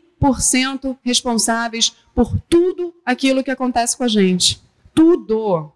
responsáveis 1.02 1.94
por 2.14 2.38
tudo 2.48 2.94
aquilo 3.04 3.42
que 3.42 3.50
acontece 3.50 3.96
com 3.96 4.04
a 4.04 4.08
gente. 4.08 4.62
Tudo. 4.94 5.72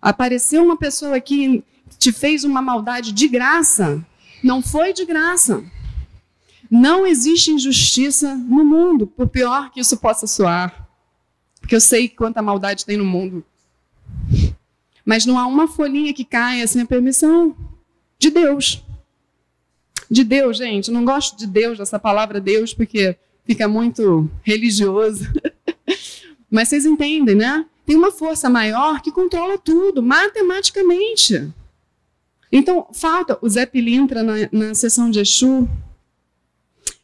Apareceu 0.00 0.62
uma 0.62 0.76
pessoa 0.76 1.20
que 1.20 1.64
te 1.98 2.12
fez 2.12 2.44
uma 2.44 2.62
maldade 2.62 3.12
de 3.12 3.26
graça. 3.26 4.04
Não 4.42 4.62
foi 4.62 4.92
de 4.92 5.04
graça. 5.04 5.64
Não 6.70 7.06
existe 7.06 7.50
injustiça 7.50 8.34
no 8.34 8.64
mundo, 8.64 9.06
por 9.06 9.28
pior 9.28 9.70
que 9.70 9.80
isso 9.80 9.96
possa 9.96 10.26
soar. 10.26 10.88
Porque 11.60 11.74
eu 11.74 11.80
sei 11.80 12.08
quanta 12.08 12.42
maldade 12.42 12.84
tem 12.84 12.96
no 12.96 13.04
mundo. 13.04 13.44
Mas 15.04 15.24
não 15.24 15.38
há 15.38 15.46
uma 15.46 15.68
folhinha 15.68 16.12
que 16.12 16.24
caia 16.24 16.66
sem 16.66 16.82
a 16.82 16.86
permissão 16.86 17.56
de 18.18 18.30
Deus. 18.30 18.84
De 20.10 20.24
Deus, 20.24 20.56
gente. 20.56 20.90
Não 20.90 21.04
gosto 21.04 21.36
de 21.36 21.46
Deus, 21.46 21.78
dessa 21.78 21.98
palavra 21.98 22.40
Deus, 22.40 22.72
porque 22.72 23.16
fica 23.44 23.68
muito 23.68 24.30
religioso. 24.42 25.24
Mas 26.50 26.68
vocês 26.68 26.86
entendem, 26.86 27.34
né? 27.34 27.66
Tem 27.84 27.96
uma 27.96 28.10
força 28.10 28.48
maior 28.48 29.00
que 29.00 29.12
controla 29.12 29.58
tudo, 29.58 30.02
matematicamente. 30.02 31.48
Então, 32.50 32.88
falta. 32.92 33.38
O 33.42 33.48
Zé 33.48 33.66
Pilintra, 33.66 34.22
na, 34.22 34.34
na 34.50 34.74
sessão 34.74 35.10
de 35.10 35.20
Exu, 35.20 35.68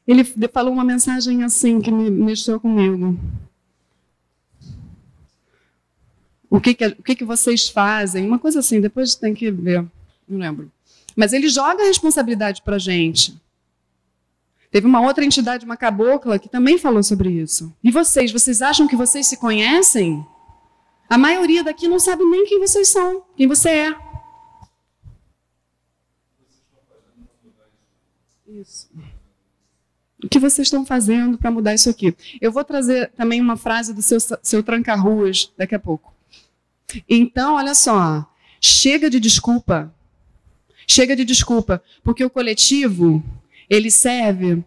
ele 0.06 0.24
falou 0.52 0.72
uma 0.72 0.84
mensagem 0.84 1.44
assim 1.44 1.80
que 1.80 1.90
me 1.90 2.10
mexeu 2.10 2.58
comigo. 2.58 3.18
O 6.50 6.60
que, 6.60 6.74
que, 6.74 6.86
o 6.86 7.02
que, 7.02 7.14
que 7.16 7.24
vocês 7.24 7.68
fazem? 7.68 8.26
Uma 8.26 8.38
coisa 8.38 8.58
assim, 8.60 8.80
depois 8.80 9.14
tem 9.14 9.32
que 9.32 9.50
ver, 9.50 9.86
não 10.28 10.38
lembro. 10.38 10.70
Mas 11.16 11.32
ele 11.32 11.48
joga 11.48 11.82
a 11.82 11.86
responsabilidade 11.86 12.62
para 12.62 12.76
a 12.76 12.78
gente. 12.78 13.40
Teve 14.70 14.86
uma 14.86 15.02
outra 15.02 15.24
entidade, 15.24 15.66
uma 15.66 15.76
cabocla, 15.76 16.38
que 16.38 16.48
também 16.48 16.78
falou 16.78 17.02
sobre 17.02 17.30
isso. 17.30 17.74
E 17.84 17.90
vocês, 17.90 18.32
vocês 18.32 18.62
acham 18.62 18.88
que 18.88 18.96
vocês 18.96 19.26
se 19.26 19.36
conhecem? 19.36 20.26
A 21.10 21.18
maioria 21.18 21.62
daqui 21.62 21.86
não 21.88 21.98
sabe 21.98 22.24
nem 22.24 22.46
quem 22.46 22.58
vocês 22.58 22.88
são, 22.88 23.22
quem 23.36 23.46
você 23.46 23.68
é. 23.68 23.96
Isso. 28.48 28.88
O 30.24 30.28
que 30.28 30.38
vocês 30.38 30.68
estão 30.68 30.86
fazendo 30.86 31.36
para 31.36 31.50
mudar 31.50 31.74
isso 31.74 31.90
aqui? 31.90 32.16
Eu 32.40 32.52
vou 32.52 32.64
trazer 32.64 33.10
também 33.10 33.40
uma 33.40 33.56
frase 33.56 33.92
do 33.92 34.00
seu, 34.00 34.18
seu 34.42 34.62
tranca-ruas 34.62 35.52
daqui 35.58 35.74
a 35.74 35.80
pouco. 35.80 36.14
Então, 37.08 37.56
olha 37.56 37.74
só. 37.74 38.26
Chega 38.60 39.10
de 39.10 39.18
desculpa. 39.18 39.92
Chega 40.86 41.16
de 41.16 41.24
desculpa. 41.24 41.82
Porque 42.02 42.24
o 42.24 42.30
coletivo 42.30 43.22
ele 43.68 43.90
serve. 43.90 44.62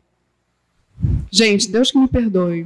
Gente, 1.31 1.69
Deus 1.69 1.91
que 1.91 1.97
me 1.97 2.07
perdoe. 2.07 2.65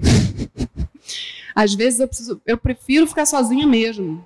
Às 1.56 1.74
vezes 1.74 2.00
eu, 2.00 2.08
preciso, 2.08 2.42
eu 2.46 2.58
prefiro 2.58 3.08
ficar 3.08 3.26
sozinha 3.26 3.68
mesmo. 3.68 4.26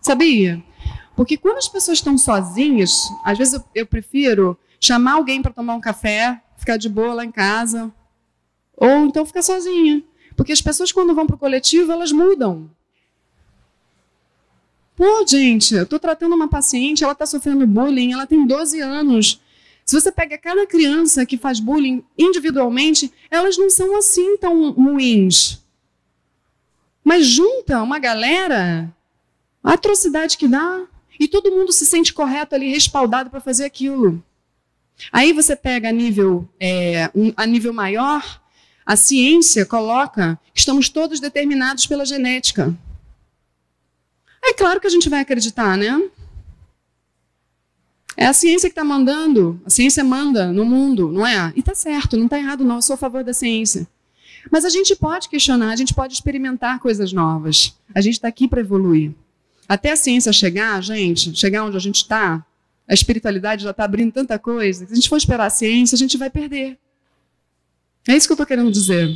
Sabia? 0.00 0.62
Porque 1.16 1.36
quando 1.36 1.58
as 1.58 1.68
pessoas 1.68 1.98
estão 1.98 2.16
sozinhas, 2.16 2.92
às 3.24 3.36
vezes 3.36 3.54
eu, 3.54 3.64
eu 3.74 3.86
prefiro 3.86 4.56
chamar 4.80 5.14
alguém 5.14 5.42
para 5.42 5.52
tomar 5.52 5.74
um 5.74 5.80
café, 5.80 6.40
ficar 6.56 6.76
de 6.76 6.88
boa 6.88 7.12
lá 7.12 7.24
em 7.24 7.32
casa, 7.32 7.92
ou 8.76 9.06
então 9.06 9.26
ficar 9.26 9.42
sozinha. 9.42 10.02
Porque 10.36 10.52
as 10.52 10.62
pessoas, 10.62 10.92
quando 10.92 11.14
vão 11.14 11.26
para 11.26 11.34
o 11.36 11.38
coletivo, 11.38 11.90
elas 11.90 12.12
mudam. 12.12 12.70
Pô, 14.98 15.24
gente, 15.24 15.76
eu 15.76 15.84
estou 15.84 16.00
tratando 16.00 16.34
uma 16.34 16.48
paciente, 16.48 17.04
ela 17.04 17.12
está 17.12 17.24
sofrendo 17.24 17.64
bullying, 17.64 18.12
ela 18.12 18.26
tem 18.26 18.44
12 18.44 18.80
anos. 18.80 19.40
Se 19.84 19.94
você 19.94 20.10
pega 20.10 20.36
cada 20.36 20.66
criança 20.66 21.24
que 21.24 21.38
faz 21.38 21.60
bullying 21.60 22.02
individualmente, 22.18 23.12
elas 23.30 23.56
não 23.56 23.70
são 23.70 23.96
assim 23.96 24.36
tão 24.38 24.72
ruins. 24.72 25.62
Mas 27.04 27.28
junta 27.28 27.80
uma 27.80 28.00
galera, 28.00 28.92
a 29.62 29.74
atrocidade 29.74 30.36
que 30.36 30.48
dá, 30.48 30.84
e 31.20 31.28
todo 31.28 31.52
mundo 31.52 31.70
se 31.70 31.86
sente 31.86 32.12
correto 32.12 32.56
ali, 32.56 32.68
respaldado 32.68 33.30
para 33.30 33.40
fazer 33.40 33.66
aquilo. 33.66 34.20
Aí 35.12 35.32
você 35.32 35.54
pega 35.54 35.90
a 35.90 35.92
nível, 35.92 36.48
é, 36.58 37.08
um, 37.14 37.32
a 37.36 37.46
nível 37.46 37.72
maior, 37.72 38.42
a 38.84 38.96
ciência 38.96 39.64
coloca 39.64 40.40
que 40.52 40.58
estamos 40.58 40.88
todos 40.88 41.20
determinados 41.20 41.86
pela 41.86 42.04
genética. 42.04 42.76
É 44.48 44.52
claro 44.54 44.80
que 44.80 44.86
a 44.86 44.90
gente 44.90 45.10
vai 45.10 45.20
acreditar, 45.20 45.76
né? 45.76 46.08
É 48.16 48.26
a 48.26 48.32
ciência 48.32 48.68
que 48.68 48.72
está 48.72 48.82
mandando. 48.82 49.60
A 49.64 49.70
ciência 49.70 50.02
manda 50.02 50.50
no 50.50 50.64
mundo, 50.64 51.12
não 51.12 51.26
é? 51.26 51.52
E 51.54 51.60
está 51.60 51.74
certo, 51.74 52.16
não 52.16 52.24
está 52.24 52.38
errado, 52.38 52.64
não. 52.64 52.76
Eu 52.76 52.82
sou 52.82 52.94
a 52.94 52.96
favor 52.96 53.22
da 53.22 53.34
ciência. 53.34 53.86
Mas 54.50 54.64
a 54.64 54.70
gente 54.70 54.96
pode 54.96 55.28
questionar, 55.28 55.70
a 55.70 55.76
gente 55.76 55.92
pode 55.92 56.14
experimentar 56.14 56.80
coisas 56.80 57.12
novas. 57.12 57.76
A 57.94 58.00
gente 58.00 58.14
está 58.14 58.26
aqui 58.26 58.48
para 58.48 58.60
evoluir. 58.60 59.12
Até 59.68 59.92
a 59.92 59.96
ciência 59.96 60.32
chegar, 60.32 60.82
gente, 60.82 61.36
chegar 61.36 61.64
onde 61.64 61.76
a 61.76 61.80
gente 61.80 61.96
está, 61.96 62.42
a 62.88 62.94
espiritualidade 62.94 63.64
já 63.64 63.70
está 63.70 63.84
abrindo 63.84 64.12
tanta 64.12 64.38
coisa. 64.38 64.86
Se 64.86 64.92
a 64.92 64.96
gente 64.96 65.10
for 65.10 65.18
esperar 65.18 65.44
a 65.44 65.50
ciência, 65.50 65.94
a 65.94 65.98
gente 65.98 66.16
vai 66.16 66.30
perder. 66.30 66.78
É 68.08 68.16
isso 68.16 68.26
que 68.26 68.32
eu 68.32 68.34
estou 68.36 68.46
querendo 68.46 68.72
dizer. 68.72 69.14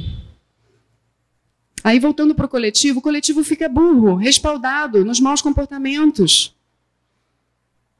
Aí, 1.85 1.99
voltando 1.99 2.35
para 2.35 2.47
o 2.47 2.49
coletivo, 2.49 3.01
o 3.01 3.03
coletivo 3.03 3.43
fica 3.43 3.69
burro, 3.69 4.15
respaldado 4.15 5.05
nos 5.05 5.19
maus 5.21 5.43
comportamentos. 5.43 6.55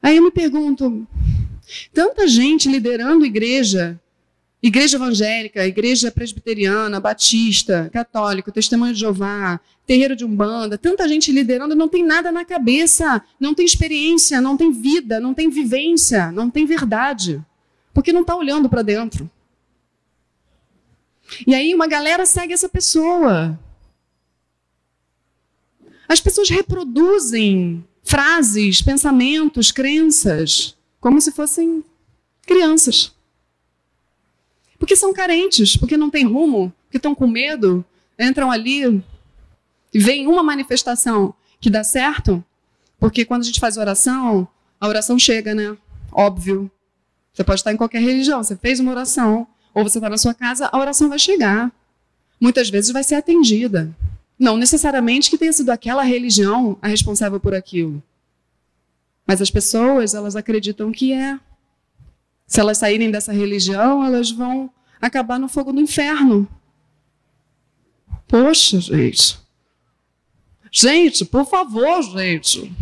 Aí 0.01 0.17
eu 0.17 0.23
me 0.23 0.31
pergunto, 0.31 1.07
tanta 1.93 2.27
gente 2.27 2.69
liderando 2.69 3.25
igreja, 3.25 3.99
igreja 4.61 4.97
evangélica, 4.97 5.65
igreja 5.65 6.11
presbiteriana, 6.11 6.99
batista, 6.99 7.89
católico, 7.91 8.51
testemunho 8.51 8.93
de 8.93 8.99
Jeová, 9.01 9.59
terreiro 9.85 10.15
de 10.15 10.23
Umbanda, 10.23 10.77
tanta 10.77 11.07
gente 11.07 11.31
liderando, 11.31 11.75
não 11.75 11.89
tem 11.89 12.05
nada 12.05 12.31
na 12.31 12.45
cabeça, 12.45 13.21
não 13.39 13.53
tem 13.53 13.65
experiência, 13.65 14.39
não 14.39 14.55
tem 14.55 14.71
vida, 14.71 15.19
não 15.19 15.33
tem 15.33 15.49
vivência, 15.49 16.31
não 16.31 16.49
tem 16.49 16.65
verdade, 16.65 17.41
porque 17.93 18.13
não 18.13 18.21
está 18.21 18.35
olhando 18.35 18.69
para 18.69 18.81
dentro. 18.81 19.29
E 21.47 21.53
aí 21.53 21.73
uma 21.73 21.87
galera 21.87 22.25
segue 22.25 22.53
essa 22.53 22.69
pessoa. 22.69 23.59
As 26.13 26.21
pessoas 26.21 26.47
reproduzem 26.47 27.83
frases, 28.03 28.83
pensamentos, 28.83 29.71
crenças, 29.71 30.77
como 31.01 31.19
se 31.19 31.31
fossem 31.31 31.83
crianças. 32.45 33.15
Porque 34.77 34.95
são 34.95 35.11
carentes, 35.11 35.75
porque 35.75 35.97
não 35.97 36.11
têm 36.11 36.23
rumo, 36.23 36.71
porque 36.83 36.97
estão 36.97 37.15
com 37.15 37.25
medo, 37.25 37.83
entram 38.19 38.51
ali 38.51 39.03
e 39.91 39.97
veem 39.97 40.27
uma 40.27 40.43
manifestação 40.43 41.33
que 41.59 41.67
dá 41.67 41.83
certo, 41.83 42.45
porque 42.99 43.25
quando 43.25 43.41
a 43.41 43.45
gente 43.45 43.59
faz 43.59 43.75
oração, 43.77 44.47
a 44.79 44.87
oração 44.87 45.17
chega, 45.17 45.55
né? 45.55 45.75
Óbvio. 46.11 46.69
Você 47.33 47.43
pode 47.43 47.61
estar 47.61 47.73
em 47.73 47.77
qualquer 47.77 48.03
religião, 48.03 48.43
você 48.43 48.55
fez 48.55 48.79
uma 48.79 48.91
oração, 48.91 49.47
ou 49.73 49.81
você 49.81 49.97
está 49.97 50.11
na 50.11 50.17
sua 50.19 50.35
casa, 50.35 50.69
a 50.71 50.77
oração 50.77 51.09
vai 51.09 51.17
chegar. 51.17 51.71
Muitas 52.39 52.69
vezes 52.69 52.91
vai 52.91 53.03
ser 53.03 53.15
atendida. 53.15 53.91
Não 54.37 54.57
necessariamente 54.57 55.29
que 55.29 55.37
tenha 55.37 55.53
sido 55.53 55.69
aquela 55.69 56.03
religião 56.03 56.77
a 56.81 56.87
responsável 56.87 57.39
por 57.39 57.53
aquilo. 57.53 58.01
Mas 59.25 59.41
as 59.41 59.49
pessoas, 59.49 60.13
elas 60.13 60.35
acreditam 60.35 60.91
que 60.91 61.13
é. 61.13 61.39
Se 62.45 62.59
elas 62.59 62.77
saírem 62.77 63.09
dessa 63.09 63.31
religião, 63.31 64.03
elas 64.03 64.31
vão 64.31 64.69
acabar 65.01 65.39
no 65.39 65.47
fogo 65.47 65.71
do 65.71 65.79
inferno. 65.79 66.47
Poxa, 68.27 68.79
gente. 68.79 69.39
Gente, 70.71 71.23
por 71.23 71.45
favor, 71.45 72.01
gente. 72.01 72.73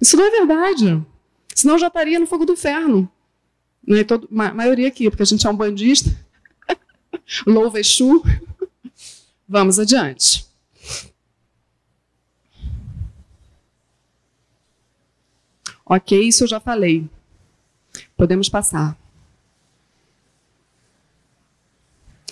Isso 0.00 0.16
não 0.16 0.24
é 0.24 0.30
verdade. 0.30 1.04
Senão 1.54 1.78
já 1.78 1.86
estaria 1.86 2.18
no 2.18 2.26
fogo 2.26 2.44
do 2.44 2.52
inferno. 2.54 3.10
Não 3.86 3.96
é 3.96 4.04
todo, 4.04 4.28
a 4.30 4.54
maioria 4.54 4.88
aqui, 4.88 5.08
porque 5.08 5.22
a 5.22 5.26
gente 5.26 5.46
é 5.46 5.50
um 5.50 5.56
bandista. 5.56 6.10
Louva. 7.46 7.78
Vamos 9.52 9.80
adiante. 9.80 10.46
Ok, 15.84 16.22
isso 16.22 16.44
eu 16.44 16.48
já 16.48 16.60
falei. 16.60 17.10
Podemos 18.16 18.48
passar. 18.48 18.96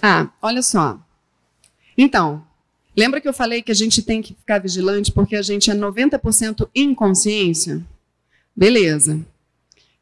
Ah, 0.00 0.30
olha 0.40 0.62
só. 0.62 1.00
Então, 1.96 2.46
lembra 2.96 3.20
que 3.20 3.28
eu 3.28 3.34
falei 3.34 3.62
que 3.62 3.72
a 3.72 3.74
gente 3.74 4.00
tem 4.00 4.22
que 4.22 4.34
ficar 4.34 4.60
vigilante 4.60 5.10
porque 5.10 5.34
a 5.34 5.42
gente 5.42 5.72
é 5.72 5.74
90% 5.74 6.70
inconsciência? 6.72 7.84
Beleza. 8.54 9.26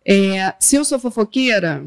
É, 0.05 0.55
se 0.61 0.77
eu 0.77 0.85
sou 0.85 0.99
fofoqueira, 0.99 1.83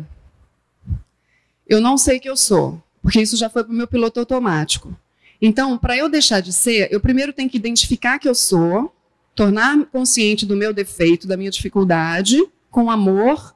eu 1.68 1.80
não 1.80 2.00
sei 2.00 2.20
que 2.20 2.28
eu 2.28 2.36
sou, 2.36 2.82
porque 3.00 3.22
isso 3.22 3.38
já 3.38 3.48
foi 3.48 3.64
para 3.64 3.72
o 3.72 3.76
meu 3.76 3.88
piloto 3.88 4.20
automático. 4.20 4.98
Então, 5.42 5.78
para 5.78 5.96
eu 5.96 6.10
deixar 6.10 6.42
de 6.42 6.52
ser, 6.52 6.92
eu 6.92 7.00
primeiro 7.00 7.32
tenho 7.32 7.50
que 7.50 7.58
identificar 7.58 8.20
que 8.20 8.28
eu 8.28 8.36
sou, 8.36 8.94
tornar-me 9.34 9.86
consciente 9.86 10.46
do 10.46 10.56
meu 10.56 10.74
defeito, 10.74 11.28
da 11.28 11.38
minha 11.38 11.52
dificuldade, 11.52 12.46
com 12.70 12.92
amor. 12.92 13.56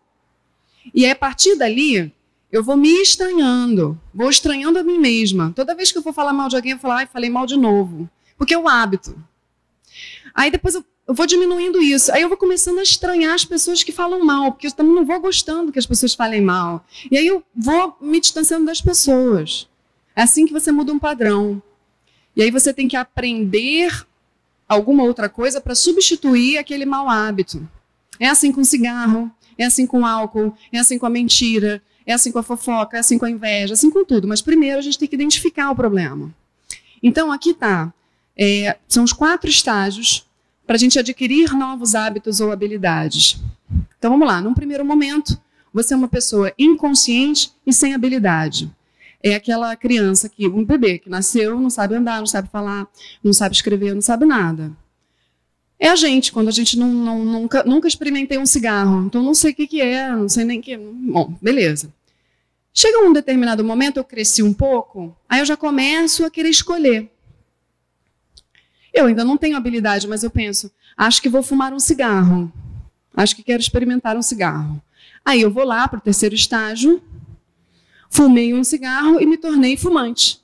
E 0.94 1.06
aí, 1.06 1.12
a 1.12 1.16
partir 1.16 1.56
dali, 1.56 2.14
eu 2.52 2.64
vou 2.64 2.78
me 2.78 3.02
estranhando, 3.02 4.00
vou 4.14 4.30
estranhando 4.30 4.80
a 4.80 4.84
mim 4.84 5.00
mesma. 5.00 5.52
Toda 5.56 5.76
vez 5.76 5.92
que 5.92 5.98
eu 5.98 6.04
for 6.04 6.14
falar 6.14 6.32
mal 6.32 6.48
de 6.48 6.56
alguém, 6.56 6.72
eu 6.72 6.78
vou 6.78 6.84
falar, 6.84 6.98
ai, 6.98 7.08
falei 7.08 7.30
mal 7.30 7.46
de 7.46 7.58
novo. 7.58 8.10
Porque 8.38 8.54
é 8.54 8.58
o 8.58 8.68
hábito. 8.68 9.16
Aí 10.34 10.50
depois 10.50 10.76
eu, 10.76 10.86
eu 11.08 11.14
vou 11.14 11.26
diminuindo 11.26 11.82
isso. 11.82 12.12
Aí 12.12 12.22
eu 12.22 12.30
vou 12.30 12.38
começando 12.38 12.80
a 12.80 12.84
estranhar 12.84 13.34
as 13.34 13.44
pessoas 13.44 13.84
que 13.84 13.92
falam 13.92 14.24
mal, 14.24 14.52
porque 14.52 14.68
eu 14.68 14.72
também 14.72 14.94
não 14.94 15.06
vou 15.06 15.20
gostando 15.20 15.72
que 15.72 15.80
as 15.80 15.86
pessoas 15.86 16.14
falem 16.14 16.42
mal. 16.42 16.86
E 17.12 17.18
aí 17.18 17.28
eu 17.28 17.44
vou 17.56 17.98
me 18.00 18.20
distanciando 18.20 18.66
das 18.66 18.82
pessoas. 18.82 19.68
É 20.16 20.22
assim 20.22 20.46
que 20.46 20.54
você 20.54 20.72
muda 20.72 20.94
um 20.94 21.00
padrão. 21.00 21.62
E 22.36 22.42
aí 22.42 22.52
você 22.52 22.74
tem 22.74 22.88
que 22.88 22.96
aprender 22.96 24.06
alguma 24.68 25.04
outra 25.04 25.30
coisa 25.30 25.62
para 25.62 25.76
substituir 25.76 26.58
aquele 26.58 26.86
mau 26.86 27.10
hábito. 27.10 27.68
É 28.20 28.28
assim 28.28 28.52
com 28.52 28.64
cigarro, 28.64 29.32
é 29.58 29.66
assim 29.66 29.86
com 29.86 30.06
álcool, 30.06 30.56
é 30.72 30.80
assim 30.80 30.98
com 30.98 31.06
a 31.06 31.10
mentira, 31.10 31.82
é 32.06 32.14
assim 32.14 32.32
com 32.32 32.40
a 32.40 32.44
fofoca, 32.44 32.98
é 32.98 33.00
assim 33.00 33.18
com 33.18 33.26
a 33.26 33.30
inveja, 33.30 33.74
é 33.74 33.76
assim 33.76 33.90
com 33.90 34.04
tudo. 34.04 34.28
Mas 34.28 34.42
primeiro 34.42 34.80
a 34.80 34.82
gente 34.82 34.98
tem 34.98 35.08
que 35.08 35.16
identificar 35.16 35.72
o 35.72 35.76
problema. 35.76 36.34
Então 37.02 37.32
aqui 37.32 37.52
está. 37.52 37.94
É, 38.36 38.78
são 38.88 39.04
os 39.04 39.14
quatro 39.14 39.50
estágios 39.50 40.28
para 40.66 40.76
a 40.76 40.80
gente 40.80 40.98
adquirir 40.98 41.54
novos 41.54 41.94
hábitos 41.94 42.40
ou 42.40 42.52
habilidades. 42.52 43.40
Então 43.98 44.12
vamos 44.12 44.28
lá. 44.28 44.42
Num 44.42 44.54
primeiro 44.54 44.84
momento, 44.84 45.40
você 45.74 45.94
é 45.94 45.98
uma 45.98 46.08
pessoa 46.08 46.52
inconsciente 46.58 47.52
e 47.66 47.74
sem 47.74 47.94
habilidade. 47.94 48.72
É 49.24 49.36
aquela 49.36 49.74
criança 49.78 50.28
que, 50.28 50.48
um 50.50 50.66
bebê 50.66 51.00
que 51.00 51.10
nasceu, 51.10 51.58
não 51.58 51.70
sabe 51.70 51.96
andar, 51.96 52.20
não 52.20 52.28
sabe 52.28 52.50
falar, 52.50 52.86
não 53.24 53.32
sabe 53.32 53.56
escrever, 53.56 53.94
não 53.94 54.02
sabe 54.02 54.26
nada. 54.26 54.76
É 55.80 55.88
a 55.88 55.96
gente, 55.96 56.32
quando 56.32 56.50
a 56.50 56.52
gente 56.52 56.78
não, 56.78 56.90
não, 56.90 57.24
nunca, 57.24 57.64
nunca 57.64 57.88
experimentei 57.88 58.38
um 58.38 58.46
cigarro, 58.46 59.06
então 59.06 59.24
não 59.24 59.34
sei 59.34 59.52
o 59.52 59.56
que, 59.56 59.66
que 59.66 59.82
é, 59.82 60.12
não 60.12 60.28
sei 60.28 60.44
nem 60.44 60.62
que. 60.62 60.78
Bom, 60.78 61.38
beleza. 61.42 61.94
Chega 62.74 63.00
um 63.00 63.14
determinado 63.14 63.64
momento, 63.64 63.98
eu 63.98 64.04
cresci 64.04 64.44
um 64.44 64.54
pouco, 64.54 65.16
aí 65.30 65.40
eu 65.40 65.46
já 65.46 65.56
começo 65.56 66.26
a 66.26 66.30
querer 66.30 66.50
escolher. 66.50 67.10
Eu 68.94 69.06
ainda 69.06 69.24
não 69.24 69.38
tenho 69.38 69.56
habilidade, 69.56 70.08
mas 70.08 70.24
eu 70.24 70.30
penso, 70.30 70.72
acho 70.98 71.22
que 71.22 71.30
vou 71.30 71.42
fumar 71.42 71.74
um 71.74 71.80
cigarro. 71.80 72.52
Acho 73.16 73.36
que 73.36 73.44
quero 73.44 73.62
experimentar 73.62 74.18
um 74.18 74.22
cigarro. 74.22 74.82
Aí 75.24 75.42
eu 75.42 75.52
vou 75.52 75.64
lá 75.64 75.88
para 75.88 76.00
o 76.00 76.02
terceiro 76.02 76.36
estágio, 76.36 77.02
fumei 78.14 78.54
um 78.54 78.64
cigarro 78.64 79.20
e 79.20 79.26
me 79.26 79.38
tornei 79.38 79.76
fumante. 79.76 80.40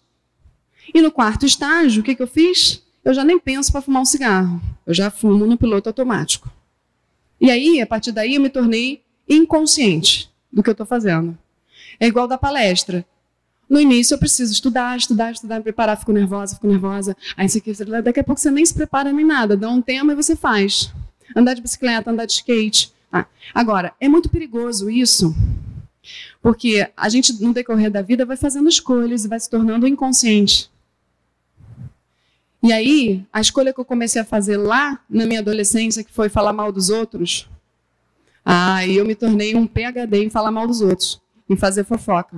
E 0.91 1.01
no 1.01 1.11
quarto 1.11 1.45
estágio, 1.45 2.01
o 2.01 2.03
que, 2.03 2.15
que 2.15 2.21
eu 2.21 2.27
fiz? 2.27 2.83
Eu 3.05 3.13
já 3.13 3.23
nem 3.23 3.37
penso 3.39 3.71
para 3.71 3.81
fumar 3.81 4.01
um 4.01 4.05
cigarro. 4.05 4.59
Eu 4.87 4.93
já 4.93 5.11
fumo 5.11 5.45
no 5.45 5.55
piloto 5.55 5.87
automático. 5.87 6.51
E 7.39 7.51
aí, 7.51 7.79
a 7.79 7.85
partir 7.85 8.11
daí, 8.11 8.35
eu 8.35 8.41
me 8.41 8.49
tornei 8.49 9.03
inconsciente 9.29 10.31
do 10.51 10.63
que 10.63 10.69
eu 10.69 10.73
estou 10.73 10.85
fazendo. 10.85 11.37
É 11.99 12.07
igual 12.07 12.27
da 12.27 12.39
palestra. 12.39 13.05
No 13.69 13.79
início 13.79 14.15
eu 14.15 14.17
preciso 14.17 14.51
estudar, 14.51 14.97
estudar, 14.97 15.31
estudar, 15.31 15.57
me 15.57 15.63
preparar, 15.63 15.95
fico 15.95 16.11
nervosa, 16.11 16.55
fico 16.55 16.65
nervosa. 16.65 17.15
Aí 17.37 17.47
você, 17.47 17.61
daqui 18.03 18.19
a 18.19 18.23
pouco 18.23 18.41
você 18.41 18.49
nem 18.49 18.65
se 18.65 18.73
prepara 18.73 19.13
nem 19.13 19.23
nada, 19.23 19.55
dá 19.55 19.69
um 19.69 19.79
tema 19.79 20.13
e 20.13 20.15
você 20.15 20.35
faz. 20.35 20.91
Andar 21.35 21.53
de 21.53 21.61
bicicleta, 21.61 22.09
andar 22.09 22.25
de 22.25 22.33
skate, 22.33 22.91
ah, 23.11 23.25
agora, 23.53 23.93
é 23.99 24.07
muito 24.07 24.29
perigoso 24.29 24.89
isso, 24.89 25.35
porque 26.41 26.89
a 26.95 27.09
gente, 27.09 27.41
no 27.41 27.53
decorrer 27.53 27.91
da 27.91 28.01
vida, 28.01 28.25
vai 28.25 28.37
fazendo 28.37 28.69
escolhas 28.69 29.25
e 29.25 29.27
vai 29.27 29.39
se 29.39 29.49
tornando 29.49 29.87
inconsciente. 29.87 30.71
E 32.61 32.73
aí, 32.73 33.25
a 33.31 33.39
escolha 33.39 33.73
que 33.73 33.79
eu 33.79 33.85
comecei 33.85 34.21
a 34.21 34.25
fazer 34.25 34.57
lá 34.57 34.99
na 35.09 35.25
minha 35.25 35.39
adolescência, 35.39 36.03
que 36.03 36.11
foi 36.11 36.27
falar 36.27 36.51
mal 36.51 36.71
dos 36.71 36.89
outros, 36.89 37.49
aí 38.43 38.97
eu 38.97 39.05
me 39.05 39.15
tornei 39.15 39.55
um 39.55 39.65
PhD 39.65 40.25
em 40.25 40.29
falar 40.29 40.51
mal 40.51 40.67
dos 40.67 40.81
outros, 40.81 41.21
em 41.49 41.55
fazer 41.55 41.85
fofoca. 41.85 42.37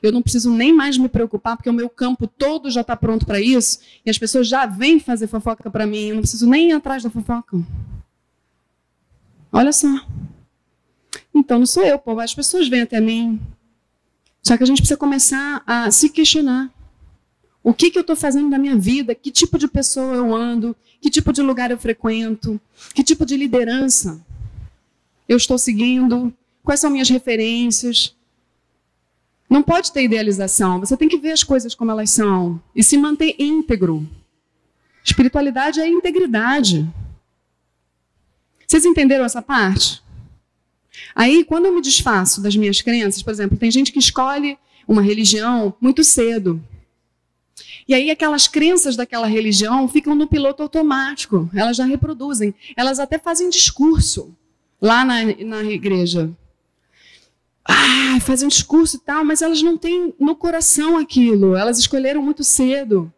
Eu 0.00 0.12
não 0.12 0.22
preciso 0.22 0.52
nem 0.52 0.72
mais 0.72 0.96
me 0.96 1.08
preocupar, 1.08 1.56
porque 1.56 1.70
o 1.70 1.72
meu 1.72 1.88
campo 1.88 2.26
todo 2.26 2.70
já 2.70 2.82
está 2.82 2.96
pronto 2.96 3.26
para 3.26 3.40
isso, 3.40 3.80
e 4.06 4.10
as 4.10 4.18
pessoas 4.18 4.46
já 4.46 4.64
vêm 4.64 5.00
fazer 5.00 5.26
fofoca 5.26 5.68
para 5.70 5.86
mim, 5.86 6.08
eu 6.08 6.14
não 6.14 6.22
preciso 6.22 6.48
nem 6.48 6.70
ir 6.70 6.72
atrás 6.72 7.02
da 7.02 7.10
fofoca. 7.10 7.58
Olha 9.52 9.72
só. 9.72 9.88
Então 11.38 11.58
não 11.58 11.66
sou 11.66 11.84
eu, 11.84 11.98
povo. 11.98 12.20
As 12.20 12.34
pessoas 12.34 12.68
vêm 12.68 12.82
até 12.82 13.00
mim. 13.00 13.40
Só 14.42 14.56
que 14.56 14.62
a 14.62 14.66
gente 14.66 14.78
precisa 14.78 14.98
começar 14.98 15.62
a 15.66 15.90
se 15.90 16.08
questionar. 16.08 16.70
O 17.62 17.72
que, 17.72 17.90
que 17.90 17.98
eu 17.98 18.02
estou 18.02 18.16
fazendo 18.16 18.48
na 18.48 18.58
minha 18.58 18.76
vida? 18.76 19.14
Que 19.14 19.30
tipo 19.30 19.58
de 19.58 19.68
pessoa 19.68 20.14
eu 20.14 20.34
ando? 20.34 20.74
Que 21.00 21.10
tipo 21.10 21.32
de 21.32 21.42
lugar 21.42 21.70
eu 21.70 21.78
frequento? 21.78 22.60
Que 22.94 23.04
tipo 23.04 23.24
de 23.24 23.36
liderança 23.36 24.20
eu 25.28 25.36
estou 25.36 25.58
seguindo? 25.58 26.32
Quais 26.64 26.80
são 26.80 26.90
minhas 26.90 27.08
referências? 27.08 28.16
Não 29.48 29.62
pode 29.62 29.92
ter 29.92 30.02
idealização. 30.02 30.80
Você 30.80 30.96
tem 30.96 31.08
que 31.08 31.18
ver 31.18 31.32
as 31.32 31.44
coisas 31.44 31.74
como 31.74 31.90
elas 31.90 32.10
são 32.10 32.60
e 32.74 32.82
se 32.82 32.96
manter 32.96 33.34
íntegro. 33.38 34.08
Espiritualidade 35.04 35.80
é 35.80 35.88
integridade. 35.88 36.88
Vocês 38.66 38.84
entenderam 38.84 39.24
essa 39.24 39.40
parte? 39.40 40.02
Aí, 41.14 41.44
quando 41.44 41.66
eu 41.66 41.74
me 41.74 41.80
desfaço 41.80 42.40
das 42.40 42.56
minhas 42.56 42.80
crenças, 42.80 43.22
por 43.22 43.30
exemplo, 43.30 43.56
tem 43.56 43.70
gente 43.70 43.92
que 43.92 43.98
escolhe 43.98 44.58
uma 44.86 45.02
religião 45.02 45.74
muito 45.80 46.02
cedo. 46.02 46.62
E 47.86 47.94
aí, 47.94 48.10
aquelas 48.10 48.46
crenças 48.46 48.96
daquela 48.96 49.26
religião 49.26 49.88
ficam 49.88 50.14
no 50.14 50.26
piloto 50.26 50.62
automático, 50.62 51.48
elas 51.54 51.76
já 51.76 51.84
reproduzem, 51.84 52.54
elas 52.76 52.98
até 52.98 53.18
fazem 53.18 53.48
discurso 53.48 54.34
lá 54.80 55.04
na, 55.04 55.24
na 55.24 55.62
igreja. 55.64 56.30
Ah, 57.64 58.18
fazem 58.20 58.46
um 58.46 58.48
discurso 58.48 58.96
e 58.96 59.00
tal, 59.00 59.24
mas 59.24 59.42
elas 59.42 59.60
não 59.60 59.76
têm 59.76 60.14
no 60.18 60.34
coração 60.34 60.96
aquilo, 60.96 61.54
elas 61.54 61.78
escolheram 61.78 62.22
muito 62.22 62.42
cedo. 62.42 63.12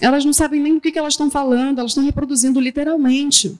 Elas 0.00 0.24
não 0.24 0.32
sabem 0.32 0.60
nem 0.60 0.76
o 0.76 0.80
que, 0.80 0.92
que 0.92 0.98
elas 0.98 1.14
estão 1.14 1.30
falando, 1.30 1.78
elas 1.78 1.90
estão 1.90 2.04
reproduzindo 2.04 2.60
literalmente. 2.60 3.58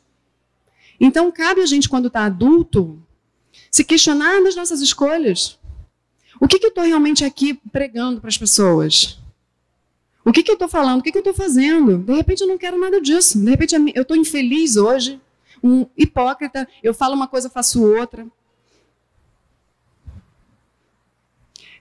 Então, 1.01 1.33
cabe 1.33 1.63
a 1.63 1.67
gente, 1.67 1.89
quando 1.89 2.09
está 2.09 2.27
adulto, 2.27 3.03
se 3.71 3.83
questionar 3.83 4.41
nas 4.43 4.55
nossas 4.55 4.83
escolhas. 4.83 5.59
O 6.39 6.47
que, 6.47 6.59
que 6.59 6.67
eu 6.67 6.71
estou 6.71 6.85
realmente 6.85 7.25
aqui 7.25 7.55
pregando 7.73 8.21
para 8.21 8.29
as 8.29 8.37
pessoas? 8.37 9.19
O 10.25 10.33
que, 10.33 10.43
que 10.43 10.51
eu 10.51 10.55
estou 10.55 10.69
falando? 10.69 11.01
O 11.01 11.03
que, 11.03 11.11
que 11.11 11.19
eu 11.19 11.23
estou 11.23 11.35
fazendo? 11.35 11.99
De 11.99 12.13
repente 12.13 12.43
eu 12.43 12.49
não 12.49 12.59
quero 12.59 12.79
nada 12.79 13.01
disso. 13.01 13.39
De 13.39 13.51
repente 13.51 13.75
eu 13.95 14.03
estou 14.03 14.17
infeliz 14.17 14.77
hoje, 14.77 15.21
um 15.63 15.87
hipócrita, 15.97 16.69
eu 16.83 16.93
falo 16.93 17.15
uma 17.15 17.27
coisa, 17.27 17.49
faço 17.49 17.83
outra. 17.83 18.27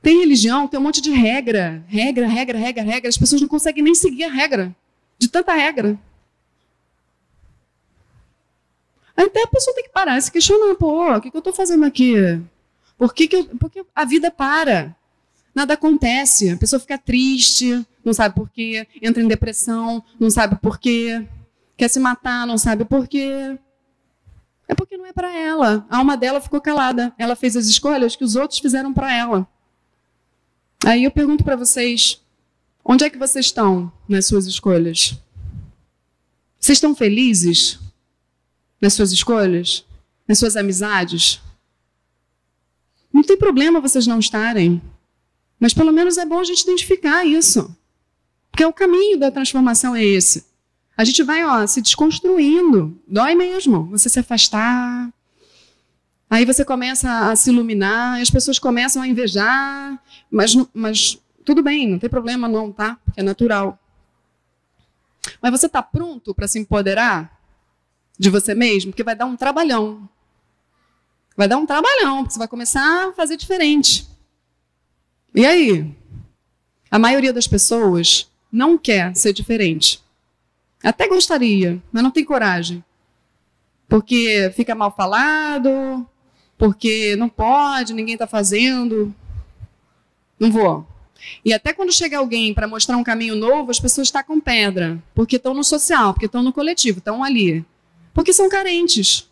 Tem 0.02 0.20
religião, 0.20 0.68
tem 0.68 0.80
um 0.80 0.84
monte 0.84 1.02
de 1.02 1.12
regra, 1.12 1.84
regra, 1.88 2.26
regra, 2.26 2.58
regra, 2.58 2.84
regra. 2.84 3.10
As 3.10 3.18
pessoas 3.18 3.42
não 3.42 3.50
conseguem 3.50 3.84
nem 3.84 3.94
seguir 3.94 4.24
a 4.24 4.32
regra, 4.32 4.74
de 5.18 5.28
tanta 5.28 5.54
regra. 5.54 6.00
Até 9.20 9.44
a 9.44 9.48
pessoa 9.48 9.76
tem 9.76 9.84
que 9.84 9.90
parar 9.90 10.18
e 10.18 10.22
se 10.22 10.32
questionar, 10.32 10.76
pô, 10.76 11.14
o 11.14 11.20
que, 11.20 11.30
que 11.30 11.36
eu 11.36 11.40
estou 11.40 11.52
fazendo 11.52 11.84
aqui? 11.84 12.16
Por 12.98 13.14
que, 13.14 13.28
que 13.28 13.36
eu, 13.36 13.46
porque 13.60 13.86
a 13.94 14.06
vida 14.06 14.32
para. 14.32 14.96
Nada 15.54 15.74
acontece. 15.74 16.50
A 16.52 16.56
pessoa 16.58 16.80
fica 16.80 16.98
triste, 16.98 17.86
não 18.04 18.14
sabe 18.14 18.36
por 18.36 18.50
quê, 18.50 18.88
entra 19.02 19.22
em 19.22 19.28
depressão, 19.28 20.02
não 20.18 20.30
sabe 20.30 20.56
por 20.62 20.80
quê, 20.80 21.28
quer 21.76 21.90
se 21.90 22.00
matar, 22.00 22.48
não 22.48 22.58
sabe 22.58 22.86
por 22.86 23.10
quê. 23.10 23.58
É 24.70 24.74
porque 24.74 24.96
não 24.96 25.06
é 25.06 25.12
para 25.12 25.36
ela. 25.36 25.86
A 25.90 25.98
alma 25.98 26.16
dela 26.16 26.40
ficou 26.40 26.62
calada. 26.62 27.14
Ela 27.18 27.36
fez 27.36 27.58
as 27.58 27.66
escolhas 27.66 28.16
que 28.16 28.24
os 28.24 28.38
outros 28.38 28.60
fizeram 28.60 28.94
para 28.94 29.14
ela. 29.14 29.46
Aí 30.86 31.04
eu 31.04 31.12
pergunto 31.12 31.44
para 31.44 31.58
vocês: 31.58 32.22
onde 32.86 33.04
é 33.04 33.10
que 33.10 33.18
vocês 33.18 33.48
estão 33.48 33.92
nas 34.08 34.28
suas 34.28 34.46
escolhas? 34.46 35.20
Vocês 36.58 36.78
estão 36.78 36.96
felizes? 36.96 37.80
Nas 38.82 38.94
suas 38.94 39.12
escolhas, 39.12 39.86
nas 40.28 40.40
suas 40.40 40.56
amizades. 40.56 41.42
Não 43.12 43.24
tem 43.24 43.38
problema 43.38 43.82
vocês 43.82 44.08
não 44.08 44.20
estarem, 44.20 44.82
mas 45.60 45.74
pelo 45.74 45.92
menos 45.92 46.18
é 46.18 46.26
bom 46.26 46.40
a 46.40 46.44
gente 46.44 46.62
identificar 46.62 47.26
isso. 47.26 47.76
Porque 48.52 48.66
o 48.66 48.74
caminho 48.74 49.18
da 49.18 49.32
transformação 49.32 49.96
é 49.96 50.04
esse. 50.04 50.46
A 50.96 51.04
gente 51.04 51.24
vai 51.24 51.46
ó, 51.46 51.66
se 51.66 51.82
desconstruindo. 51.82 53.00
Dói 53.08 53.36
mesmo 53.36 53.86
você 53.86 54.10
se 54.10 54.20
afastar. 54.20 55.12
Aí 56.30 56.46
você 56.46 56.64
começa 56.64 57.30
a 57.30 57.36
se 57.36 57.50
iluminar, 57.50 58.22
as 58.22 58.30
pessoas 58.30 58.60
começam 58.60 59.02
a 59.02 59.08
invejar, 59.08 60.00
mas, 60.30 60.56
mas 60.74 61.18
tudo 61.44 61.64
bem, 61.64 61.88
não 61.88 61.98
tem 61.98 62.10
problema 62.10 62.48
não, 62.48 62.72
tá? 62.72 63.00
Porque 63.04 63.20
é 63.20 63.24
natural. 63.24 63.80
Mas 65.42 65.52
você 65.52 65.66
está 65.66 65.82
pronto 65.82 66.36
para 66.36 66.48
se 66.48 66.60
empoderar? 66.60 67.39
De 68.20 68.30
você 68.30 68.54
mesmo, 68.54 68.92
porque 68.92 69.04
vai 69.04 69.16
dar 69.16 69.26
um 69.26 69.38
trabalhão. 69.38 70.08
Vai 71.38 71.48
dar 71.48 71.58
um 71.58 71.66
trabalhão, 71.66 72.18
porque 72.18 72.34
você 72.34 72.40
vai 72.40 72.50
começar 72.50 73.08
a 73.08 73.14
fazer 73.14 73.38
diferente. 73.38 74.06
E 75.34 75.46
aí? 75.46 75.90
A 76.92 77.00
maioria 77.00 77.32
das 77.32 77.48
pessoas 77.48 78.30
não 78.52 78.78
quer 78.78 79.16
ser 79.16 79.32
diferente. 79.32 80.04
Até 80.84 81.08
gostaria, 81.08 81.82
mas 81.92 82.04
não 82.04 82.12
tem 82.12 82.26
coragem. 82.26 82.84
Porque 83.88 84.52
fica 84.54 84.76
mal 84.76 84.94
falado, 84.94 86.06
porque 86.58 87.16
não 87.16 87.30
pode, 87.30 87.94
ninguém 87.94 88.16
está 88.16 88.28
fazendo. 88.28 89.16
Não 90.38 90.52
vou. 90.52 90.86
E 91.44 91.54
até 91.54 91.74
quando 91.74 91.92
chega 91.94 92.18
alguém 92.18 92.54
para 92.54 92.68
mostrar 92.68 92.98
um 92.98 93.04
caminho 93.04 93.36
novo, 93.36 93.72
as 93.72 93.80
pessoas 93.80 94.08
estão 94.08 94.40
pedra, 94.42 95.02
porque 95.16 95.38
estão 95.38 95.54
no 95.54 95.64
social, 95.64 96.14
porque 96.14 96.26
estão 96.26 96.44
no 96.44 96.54
coletivo, 96.54 97.00
estão 97.00 97.24
ali. 97.24 97.66
Porque 98.14 98.34
são 98.34 98.50
carentes. 98.50 99.30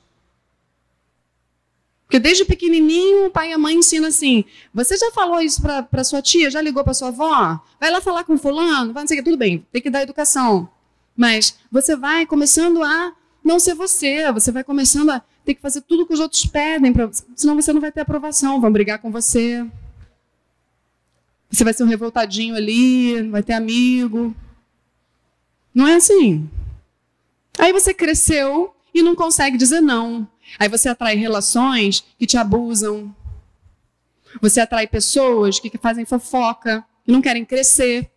Porque 2.08 2.20
desde 2.20 2.46
pequenininho 2.46 3.28
o 3.28 3.32
pai 3.32 3.50
e 3.50 3.54
a 3.54 3.58
mãe 3.58 3.76
ensinam 3.76 4.08
assim: 4.08 4.46
você 4.74 4.96
já 4.96 5.12
falou 5.12 5.42
isso 5.42 5.62
para 5.62 6.04
sua 6.04 6.22
tia? 6.22 6.50
Já 6.50 6.62
ligou 6.62 6.84
para 6.84 6.94
sua 6.94 7.10
avó? 7.10 7.60
Vai 7.80 7.92
lá 7.92 8.00
falar 8.00 8.24
com 8.24 8.38
fulano? 8.38 8.94
Vai 8.94 9.04
não 9.04 9.08
sei 9.08 9.18
o 9.18 9.20
que, 9.20 9.30
tudo 9.30 9.38
bem, 9.38 9.66
tem 9.72 9.82
que 9.82 9.90
dar 9.90 10.04
educação. 10.04 10.70
Mas 11.16 11.58
você 11.70 11.96
vai 11.96 12.26
começando 12.26 12.82
a 12.82 13.14
não 13.44 13.60
ser 13.60 13.74
você, 13.74 14.32
você 14.32 14.52
vai 14.52 14.64
começando 14.64 15.10
a 15.10 15.22
ter 15.44 15.56
que 15.56 15.62
fazer 15.62 15.82
tudo 15.82 16.06
que 16.06 16.14
os 16.14 16.20
outros 16.20 16.46
pedem, 16.46 16.94
pra, 16.94 17.10
senão 17.36 17.56
você 17.56 17.74
não 17.74 17.82
vai 17.82 17.92
ter 17.92 18.02
aprovação, 18.02 18.62
vão 18.62 18.72
brigar 18.72 19.00
com 19.00 19.12
você. 19.12 19.66
Você 21.50 21.64
vai 21.64 21.74
ser 21.74 21.84
um 21.84 21.88
revoltadinho 21.88 22.56
ali, 22.56 23.22
não 23.22 23.32
vai 23.32 23.44
ter 23.44 23.54
amigo. 23.54 24.36
Não 25.74 25.88
é 25.88 25.96
assim. 25.96 26.50
Aí 27.58 27.74
você 27.74 27.94
cresceu, 27.94 28.76
e 28.98 29.02
não 29.02 29.16
consegue 29.16 29.58
dizer 29.58 29.82
não. 29.82 30.28
Aí 30.58 30.68
você 30.68 30.90
atrai 30.90 31.16
relações 31.16 32.04
que 32.18 32.26
te 32.26 32.38
abusam. 32.38 33.16
Você 34.42 34.60
atrai 34.60 34.88
pessoas 34.88 35.60
que 35.60 35.78
fazem 35.78 36.06
fofoca, 36.06 36.86
que 37.06 37.12
não 37.12 37.22
querem 37.22 37.46
crescer. 37.46 38.10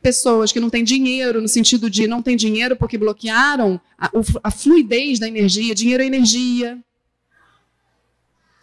Pessoas 0.00 0.50
que 0.52 0.60
não 0.60 0.70
têm 0.70 0.82
dinheiro, 0.82 1.42
no 1.42 1.48
sentido 1.48 1.90
de 1.90 2.06
não 2.06 2.22
têm 2.22 2.36
dinheiro 2.36 2.76
porque 2.76 2.96
bloquearam 2.96 3.80
a, 3.98 4.10
a 4.42 4.50
fluidez 4.50 5.18
da 5.18 5.28
energia. 5.28 5.74
Dinheiro 5.74 6.02
é 6.02 6.06
energia. 6.06 6.82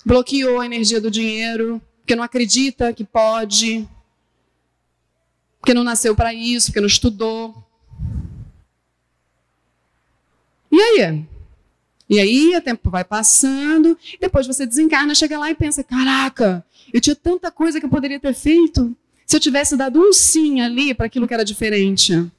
Bloqueou 0.03 0.59
a 0.59 0.65
energia 0.65 0.99
do 0.99 1.11
dinheiro, 1.11 1.79
porque 1.99 2.15
não 2.15 2.23
acredita 2.23 2.91
que 2.91 3.03
pode, 3.03 3.87
porque 5.59 5.75
não 5.75 5.83
nasceu 5.83 6.15
para 6.15 6.33
isso, 6.33 6.67
porque 6.67 6.81
não 6.81 6.87
estudou. 6.87 7.70
E 10.81 11.01
aí? 11.01 11.25
E 12.09 12.19
aí 12.19 12.55
o 12.57 12.61
tempo 12.61 12.89
vai 12.89 13.03
passando, 13.03 13.97
depois 14.19 14.47
você 14.47 14.65
desencarna, 14.65 15.13
chega 15.13 15.37
lá 15.37 15.51
e 15.51 15.55
pensa: 15.55 15.83
caraca, 15.83 16.65
eu 16.91 16.99
tinha 16.99 17.15
tanta 17.15 17.51
coisa 17.51 17.79
que 17.79 17.85
eu 17.85 17.89
poderia 17.89 18.19
ter 18.19 18.33
feito 18.33 18.95
se 19.25 19.37
eu 19.37 19.39
tivesse 19.39 19.77
dado 19.77 19.99
um 19.99 20.11
sim 20.11 20.59
ali 20.59 20.93
para 20.93 21.05
aquilo 21.05 21.27
que 21.27 21.33
era 21.33 21.45
diferente. 21.45 22.29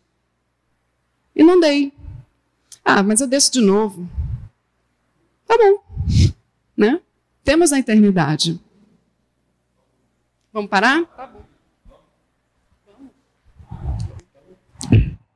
E 1.34 1.42
não 1.42 1.58
dei. 1.58 1.92
Ah, 2.84 3.02
mas 3.02 3.20
eu 3.20 3.26
desço 3.26 3.52
de 3.52 3.60
novo. 3.60 4.08
Tá 5.46 5.56
bom. 5.56 5.82
Né? 6.76 7.00
Temos 7.44 7.72
a 7.72 7.78
eternidade. 7.78 8.60
Vamos 10.52 10.68
parar? 10.68 11.04
Tá 11.04 11.26
bom. 11.28 11.42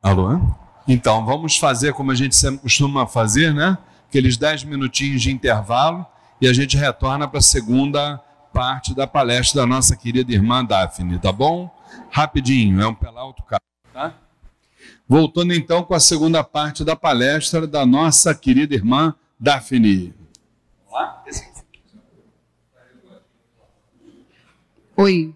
Alô? 0.02 0.65
Então, 0.89 1.24
vamos 1.24 1.59
fazer 1.59 1.93
como 1.93 2.12
a 2.12 2.14
gente 2.14 2.37
costuma 2.59 3.07
fazer, 3.07 3.53
né? 3.53 3.76
Aqueles 4.09 4.37
10 4.37 4.64
minutinhos 4.64 5.20
de 5.20 5.32
intervalo 5.32 6.07
e 6.41 6.47
a 6.47 6.53
gente 6.53 6.76
retorna 6.76 7.26
para 7.26 7.39
a 7.39 7.43
segunda 7.43 8.18
parte 8.53 8.95
da 8.95 9.07
palestra 9.07 9.62
da 9.62 9.66
nossa 9.66 9.97
querida 9.97 10.32
irmã 10.32 10.64
Daphne, 10.64 11.18
tá 11.18 11.32
bom? 11.32 11.70
Rapidinho, 12.11 12.80
é 12.80 12.87
um 12.87 12.95
pela 12.95 13.20
alto 13.20 13.43
carro, 13.43 13.62
tá? 13.93 14.14
Voltando 15.09 15.53
então 15.53 15.82
com 15.82 15.95
a 15.95 16.01
segunda 16.01 16.43
parte 16.45 16.84
da 16.84 16.95
palestra 16.95 17.66
da 17.66 17.84
nossa 17.84 18.34
querida 18.34 18.74
irmã 18.74 19.14
Daphne. 19.39 20.14
Oi. 24.97 25.34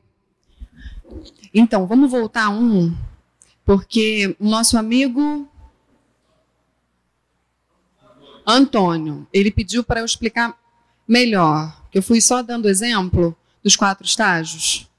Então, 1.53 1.87
vamos 1.87 2.11
voltar 2.11 2.49
um 2.49 2.97
porque 3.71 4.35
o 4.41 4.49
nosso 4.49 4.77
amigo 4.77 5.49
Antônio, 8.45 9.29
ele 9.33 9.49
pediu 9.49 9.85
para 9.85 10.01
eu 10.01 10.05
explicar 10.05 10.59
melhor, 11.07 11.81
que 11.89 11.99
eu 11.99 12.03
fui 12.03 12.21
só 12.21 12.43
dando 12.43 12.69
exemplo 12.69 13.33
dos 13.63 13.77
quatro 13.77 14.05
estágios. 14.05 14.91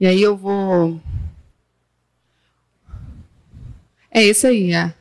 E 0.00 0.06
aí 0.06 0.22
eu 0.22 0.34
vou. 0.34 0.98
É 4.10 4.22
esse 4.22 4.46
aí, 4.46 4.72
é. 4.72 4.94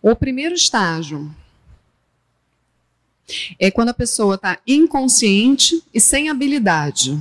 O 0.00 0.14
primeiro 0.14 0.54
estágio 0.54 1.34
é 3.58 3.68
quando 3.68 3.88
a 3.88 3.94
pessoa 3.94 4.36
está 4.36 4.60
inconsciente 4.64 5.82
e 5.92 6.00
sem 6.00 6.28
habilidade. 6.28 7.14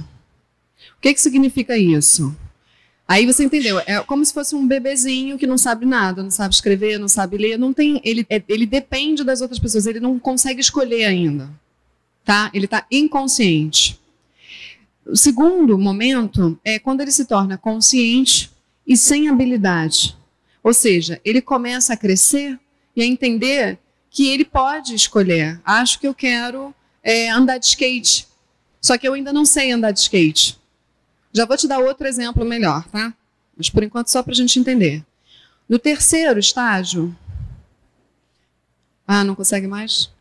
O 0.95 1.01
que, 1.01 1.11
que 1.11 1.19
significa 1.19 1.75
isso? 1.75 2.37
Aí 3.07 3.25
você 3.25 3.43
entendeu? 3.43 3.79
É 3.79 3.99
como 4.01 4.23
se 4.23 4.33
fosse 4.33 4.55
um 4.55 4.65
bebezinho 4.65 5.37
que 5.37 5.45
não 5.45 5.57
sabe 5.57 5.85
nada, 5.85 6.23
não 6.23 6.31
sabe 6.31 6.53
escrever, 6.53 6.97
não 6.97 7.07
sabe 7.07 7.37
ler, 7.37 7.57
não 7.57 7.73
tem, 7.73 8.01
ele, 8.03 8.25
é, 8.29 8.41
ele 8.47 8.65
depende 8.65 9.23
das 9.23 9.41
outras 9.41 9.59
pessoas, 9.59 9.85
ele 9.85 9.99
não 9.99 10.17
consegue 10.17 10.61
escolher 10.61 11.05
ainda, 11.05 11.49
tá? 12.23 12.49
Ele 12.53 12.65
está 12.65 12.85
inconsciente. 12.89 13.99
O 15.05 15.17
segundo 15.17 15.77
momento 15.77 16.57
é 16.63 16.79
quando 16.79 17.01
ele 17.01 17.11
se 17.11 17.25
torna 17.25 17.57
consciente 17.57 18.49
e 18.87 18.95
sem 18.95 19.27
habilidade, 19.27 20.15
ou 20.63 20.73
seja, 20.73 21.19
ele 21.25 21.41
começa 21.41 21.93
a 21.93 21.97
crescer 21.97 22.57
e 22.95 23.01
a 23.01 23.05
entender 23.05 23.77
que 24.09 24.29
ele 24.29 24.45
pode 24.45 24.95
escolher. 24.95 25.59
Acho 25.65 25.99
que 25.99 26.07
eu 26.07 26.13
quero 26.13 26.73
é, 27.03 27.29
andar 27.29 27.57
de 27.57 27.65
skate, 27.65 28.27
só 28.81 28.97
que 28.97 29.05
eu 29.05 29.13
ainda 29.13 29.33
não 29.33 29.43
sei 29.43 29.71
andar 29.71 29.91
de 29.91 29.99
skate. 29.99 30.57
Já 31.33 31.45
vou 31.45 31.57
te 31.57 31.67
dar 31.67 31.79
outro 31.79 32.07
exemplo 32.07 32.45
melhor, 32.45 32.87
tá? 32.89 33.13
Mas 33.57 33.69
por 33.69 33.83
enquanto 33.83 34.07
só 34.07 34.21
para 34.21 34.33
a 34.33 34.35
gente 34.35 34.59
entender. 34.59 35.03
No 35.67 35.79
terceiro 35.79 36.39
estágio. 36.39 37.15
Ah, 39.07 39.23
não 39.23 39.33
consegue 39.33 39.67
mais? 39.67 40.11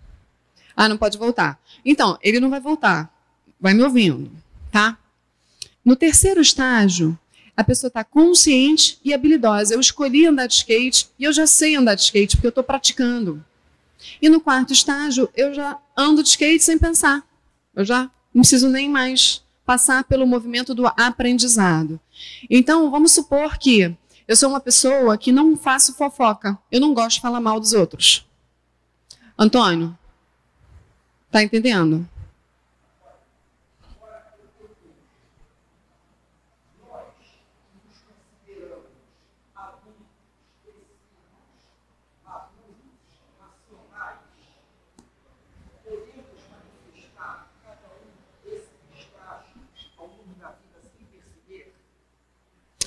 Ah, 0.74 0.88
não 0.88 0.96
pode 0.96 1.18
voltar. 1.18 1.60
Então, 1.84 2.18
ele 2.22 2.40
não 2.40 2.48
vai 2.48 2.60
voltar. 2.60 3.12
Vai 3.60 3.74
me 3.74 3.82
ouvindo, 3.82 4.30
tá? 4.70 4.98
No 5.84 5.94
terceiro 5.94 6.40
estágio, 6.40 7.18
a 7.56 7.62
pessoa 7.62 7.88
está 7.88 8.02
consciente 8.02 8.98
e 9.04 9.12
habilidosa. 9.12 9.74
Eu 9.74 9.80
escolhi 9.80 10.26
andar 10.26 10.46
de 10.46 10.54
skate 10.54 11.10
e 11.18 11.24
eu 11.24 11.32
já 11.32 11.46
sei 11.46 11.76
andar 11.76 11.94
de 11.94 12.02
skate 12.02 12.36
porque 12.36 12.46
eu 12.46 12.50
estou 12.50 12.64
praticando. 12.64 13.44
E 14.20 14.28
no 14.28 14.40
quarto 14.40 14.72
estágio, 14.72 15.28
eu 15.36 15.52
já 15.52 15.78
ando 15.96 16.22
de 16.22 16.30
skate 16.30 16.64
sem 16.64 16.78
pensar. 16.78 17.22
Eu 17.74 17.84
já 17.84 18.10
não 18.34 18.42
preciso 18.42 18.68
nem 18.68 18.88
mais 18.88 19.42
passar 19.64 20.04
pelo 20.04 20.26
movimento 20.26 20.74
do 20.74 20.86
aprendizado. 20.86 22.00
Então, 22.50 22.90
vamos 22.90 23.12
supor 23.12 23.58
que 23.58 23.94
eu 24.26 24.36
sou 24.36 24.48
uma 24.48 24.60
pessoa 24.60 25.18
que 25.18 25.32
não 25.32 25.56
faço 25.56 25.94
fofoca. 25.94 26.58
Eu 26.70 26.80
não 26.80 26.94
gosto 26.94 27.16
de 27.16 27.20
falar 27.20 27.40
mal 27.40 27.58
dos 27.58 27.72
outros. 27.72 28.26
Antônio, 29.38 29.96
tá 31.30 31.42
entendendo? 31.42 32.08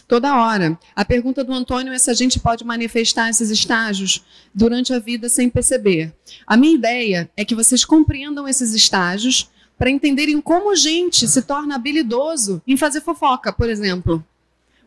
Toda 0.08 0.36
hora. 0.36 0.78
A 0.96 1.04
pergunta 1.04 1.44
do 1.44 1.54
Antônio 1.54 1.94
é 1.94 1.98
se 1.98 2.10
a 2.10 2.14
gente 2.14 2.40
pode 2.40 2.64
manifestar 2.64 3.30
esses 3.30 3.50
estágios 3.50 4.24
durante 4.54 4.94
a 4.94 5.00
vida 5.00 5.30
sem 5.30 5.50
perceber. 5.50 6.14
A 6.46 6.56
minha 6.58 6.76
ideia 6.76 7.30
é 7.36 7.44
que 7.44 7.56
vocês 7.56 7.84
compreendam 7.84 8.48
esses 8.48 8.74
estágios 8.74 9.50
para 9.78 9.90
entenderem 9.90 10.40
como 10.40 10.72
a 10.72 10.76
gente 10.76 11.28
se 11.28 11.42
torna 11.42 11.76
habilidoso 11.76 12.62
em 12.66 12.78
fazer 12.78 13.02
fofoca, 13.02 13.52
por 13.52 13.70
exemplo. 13.70 14.24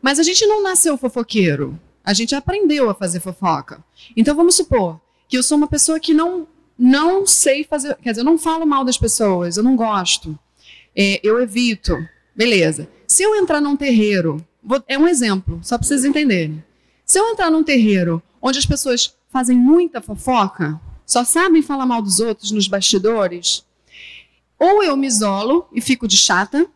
Mas 0.01 0.19
a 0.19 0.23
gente 0.23 0.45
não 0.45 0.63
nasceu 0.63 0.97
fofoqueiro. 0.97 1.79
A 2.03 2.13
gente 2.13 2.33
aprendeu 2.33 2.89
a 2.89 2.95
fazer 2.95 3.19
fofoca. 3.19 3.83
Então 4.15 4.35
vamos 4.35 4.55
supor 4.55 4.99
que 5.27 5.37
eu 5.37 5.43
sou 5.43 5.57
uma 5.57 5.67
pessoa 5.67 5.99
que 5.99 6.13
não 6.13 6.47
não 6.81 7.27
sei 7.27 7.65
fazer, 7.65 7.93
quer 7.97 8.11
dizer, 8.11 8.21
eu 8.21 8.25
não 8.25 8.37
falo 8.37 8.65
mal 8.65 8.85
das 8.85 8.97
pessoas, 8.97 9.57
eu 9.57 9.63
não 9.63 9.75
gosto. 9.75 10.39
É, 10.95 11.19
eu 11.21 11.41
evito. 11.41 11.93
Beleza. 12.33 12.87
Se 13.05 13.21
eu 13.21 13.35
entrar 13.35 13.59
num 13.59 13.75
terreiro 13.75 14.43
É 14.87 14.97
um 14.97 15.07
exemplo, 15.07 15.59
só 15.63 15.77
para 15.77 15.87
vocês 15.87 16.03
entenderem. 16.05 16.63
Se 17.05 17.19
eu 17.19 17.27
entrar 17.29 17.49
num 17.49 17.63
terreiro 17.63 18.21
onde 18.41 18.59
as 18.59 18.65
pessoas 18.65 19.15
fazem 19.29 19.57
muita 19.57 20.01
fofoca, 20.01 20.79
só 21.05 21.23
sabem 21.23 21.61
falar 21.61 21.85
mal 21.85 22.01
dos 22.01 22.19
outros 22.19 22.51
nos 22.51 22.67
bastidores, 22.67 23.65
ou 24.57 24.83
eu 24.83 24.95
me 24.97 25.07
isolo 25.07 25.67
e 25.73 25.81
fico 25.81 26.07
de 26.07 26.17
chata, 26.17 26.67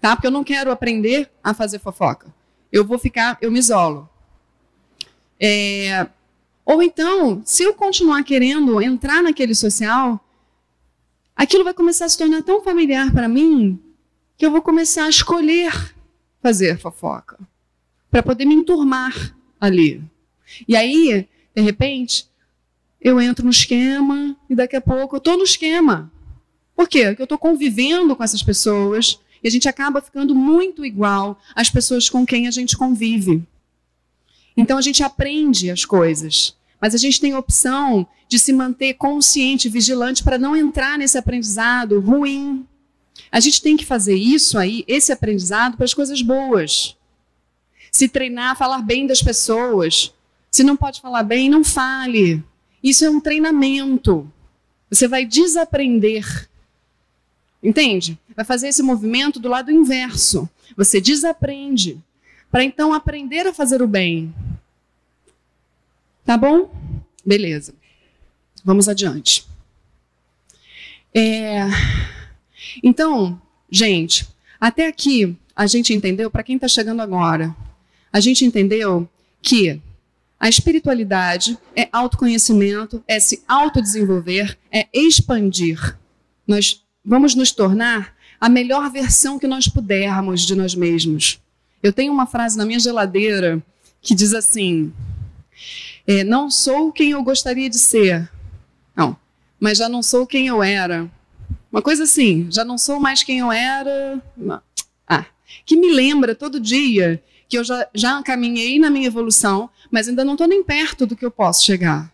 tá? 0.00 0.14
Porque 0.14 0.26
eu 0.26 0.30
não 0.30 0.44
quero 0.44 0.70
aprender 0.70 1.30
a 1.42 1.54
fazer 1.54 1.78
fofoca. 1.78 2.32
Eu 2.70 2.84
vou 2.84 2.98
ficar, 2.98 3.38
eu 3.40 3.50
me 3.50 3.58
isolo. 3.58 4.08
É, 5.40 6.06
ou 6.64 6.82
então, 6.82 7.42
se 7.44 7.64
eu 7.64 7.74
continuar 7.74 8.22
querendo 8.22 8.80
entrar 8.80 9.22
naquele 9.22 9.54
social, 9.54 10.24
aquilo 11.34 11.64
vai 11.64 11.74
começar 11.74 12.04
a 12.04 12.08
se 12.08 12.18
tornar 12.18 12.42
tão 12.42 12.62
familiar 12.62 13.10
para 13.12 13.28
mim 13.28 13.80
que 14.36 14.46
eu 14.46 14.50
vou 14.50 14.62
começar 14.62 15.04
a 15.04 15.08
escolher 15.08 15.94
fazer 16.42 16.78
fofoca, 16.78 17.38
para 18.10 18.22
poder 18.22 18.44
me 18.44 18.54
enturmar 18.54 19.34
ali. 19.60 20.02
E 20.66 20.74
aí, 20.74 21.28
de 21.54 21.62
repente, 21.62 22.26
eu 23.00 23.20
entro 23.20 23.44
no 23.44 23.50
esquema 23.50 24.36
e 24.50 24.54
daqui 24.54 24.76
a 24.76 24.80
pouco 24.80 25.16
eu 25.16 25.18
estou 25.18 25.36
no 25.36 25.44
esquema. 25.44 26.10
Por 26.74 26.88
quê? 26.88 27.06
Porque 27.06 27.22
eu 27.22 27.24
estou 27.24 27.38
convivendo 27.38 28.16
com 28.16 28.24
essas 28.24 28.42
pessoas 28.42 29.20
e 29.42 29.48
a 29.48 29.50
gente 29.50 29.68
acaba 29.68 30.00
ficando 30.00 30.34
muito 30.34 30.84
igual 30.84 31.38
às 31.54 31.70
pessoas 31.70 32.10
com 32.10 32.26
quem 32.26 32.46
a 32.46 32.50
gente 32.50 32.76
convive. 32.76 33.42
Então 34.56 34.76
a 34.76 34.82
gente 34.82 35.02
aprende 35.02 35.70
as 35.70 35.84
coisas, 35.84 36.56
mas 36.80 36.94
a 36.94 36.98
gente 36.98 37.20
tem 37.20 37.32
a 37.32 37.38
opção 37.38 38.06
de 38.28 38.38
se 38.38 38.52
manter 38.52 38.94
consciente, 38.94 39.68
vigilante 39.68 40.22
para 40.22 40.38
não 40.38 40.56
entrar 40.56 40.98
nesse 40.98 41.18
aprendizado 41.18 42.00
ruim, 42.00 42.66
a 43.30 43.40
gente 43.40 43.62
tem 43.62 43.76
que 43.76 43.84
fazer 43.84 44.14
isso 44.14 44.58
aí, 44.58 44.84
esse 44.86 45.12
aprendizado, 45.12 45.76
para 45.76 45.84
as 45.84 45.94
coisas 45.94 46.20
boas. 46.20 46.96
Se 47.90 48.08
treinar, 48.08 48.56
falar 48.56 48.82
bem 48.82 49.06
das 49.06 49.22
pessoas, 49.22 50.12
Se 50.50 50.62
não 50.62 50.76
pode 50.76 51.00
falar 51.00 51.22
bem, 51.22 51.48
não 51.48 51.64
fale. 51.64 52.44
Isso 52.82 53.06
é 53.06 53.10
um 53.10 53.20
treinamento. 53.20 54.30
Você 54.90 55.08
vai 55.08 55.24
desaprender. 55.24 56.46
Entende? 57.62 58.18
Vai 58.36 58.44
fazer 58.44 58.68
esse 58.68 58.82
movimento 58.82 59.40
do 59.40 59.48
lado 59.48 59.70
inverso. 59.70 60.46
Você 60.76 61.00
desaprende 61.00 61.98
para 62.50 62.62
então 62.62 62.92
aprender 62.92 63.46
a 63.46 63.54
fazer 63.54 63.80
o 63.80 63.88
bem. 63.88 64.34
Tá 66.22 66.36
bom? 66.36 66.70
Beleza. 67.24 67.72
Vamos 68.62 68.88
adiante. 68.88 69.46
É... 71.14 71.62
Então, 72.82 73.40
gente, 73.70 74.26
até 74.60 74.86
aqui 74.86 75.36
a 75.54 75.66
gente 75.66 75.92
entendeu, 75.92 76.30
para 76.30 76.42
quem 76.42 76.56
está 76.56 76.68
chegando 76.68 77.02
agora, 77.02 77.54
a 78.12 78.20
gente 78.20 78.44
entendeu 78.44 79.08
que 79.40 79.80
a 80.38 80.48
espiritualidade 80.48 81.58
é 81.76 81.88
autoconhecimento, 81.92 83.02
é 83.06 83.20
se 83.20 83.42
autodesenvolver, 83.46 84.58
é 84.70 84.88
expandir. 84.92 85.96
Nós 86.46 86.82
vamos 87.04 87.34
nos 87.34 87.52
tornar 87.52 88.14
a 88.40 88.48
melhor 88.48 88.90
versão 88.90 89.38
que 89.38 89.46
nós 89.46 89.68
pudermos 89.68 90.40
de 90.40 90.56
nós 90.56 90.74
mesmos. 90.74 91.40
Eu 91.82 91.92
tenho 91.92 92.12
uma 92.12 92.26
frase 92.26 92.58
na 92.58 92.66
minha 92.66 92.80
geladeira 92.80 93.62
que 94.00 94.14
diz 94.14 94.34
assim: 94.34 94.92
é, 96.06 96.24
Não 96.24 96.50
sou 96.50 96.92
quem 96.92 97.10
eu 97.10 97.22
gostaria 97.22 97.70
de 97.70 97.78
ser. 97.78 98.28
Não, 98.96 99.16
mas 99.60 99.78
já 99.78 99.88
não 99.88 100.02
sou 100.02 100.26
quem 100.26 100.48
eu 100.48 100.62
era. 100.62 101.08
Uma 101.72 101.80
coisa 101.80 102.04
assim, 102.04 102.46
já 102.50 102.64
não 102.64 102.76
sou 102.76 103.00
mais 103.00 103.22
quem 103.22 103.38
eu 103.38 103.50
era. 103.50 104.22
Ah, 105.08 105.24
que 105.64 105.74
me 105.74 105.90
lembra 105.90 106.34
todo 106.34 106.60
dia 106.60 107.22
que 107.48 107.56
eu 107.56 107.64
já, 107.64 107.88
já 107.94 108.22
caminhei 108.22 108.78
na 108.78 108.90
minha 108.90 109.06
evolução, 109.06 109.70
mas 109.90 110.06
ainda 110.06 110.24
não 110.24 110.32
estou 110.32 110.46
nem 110.46 110.62
perto 110.62 111.06
do 111.06 111.16
que 111.16 111.24
eu 111.24 111.30
posso 111.30 111.64
chegar. 111.64 112.12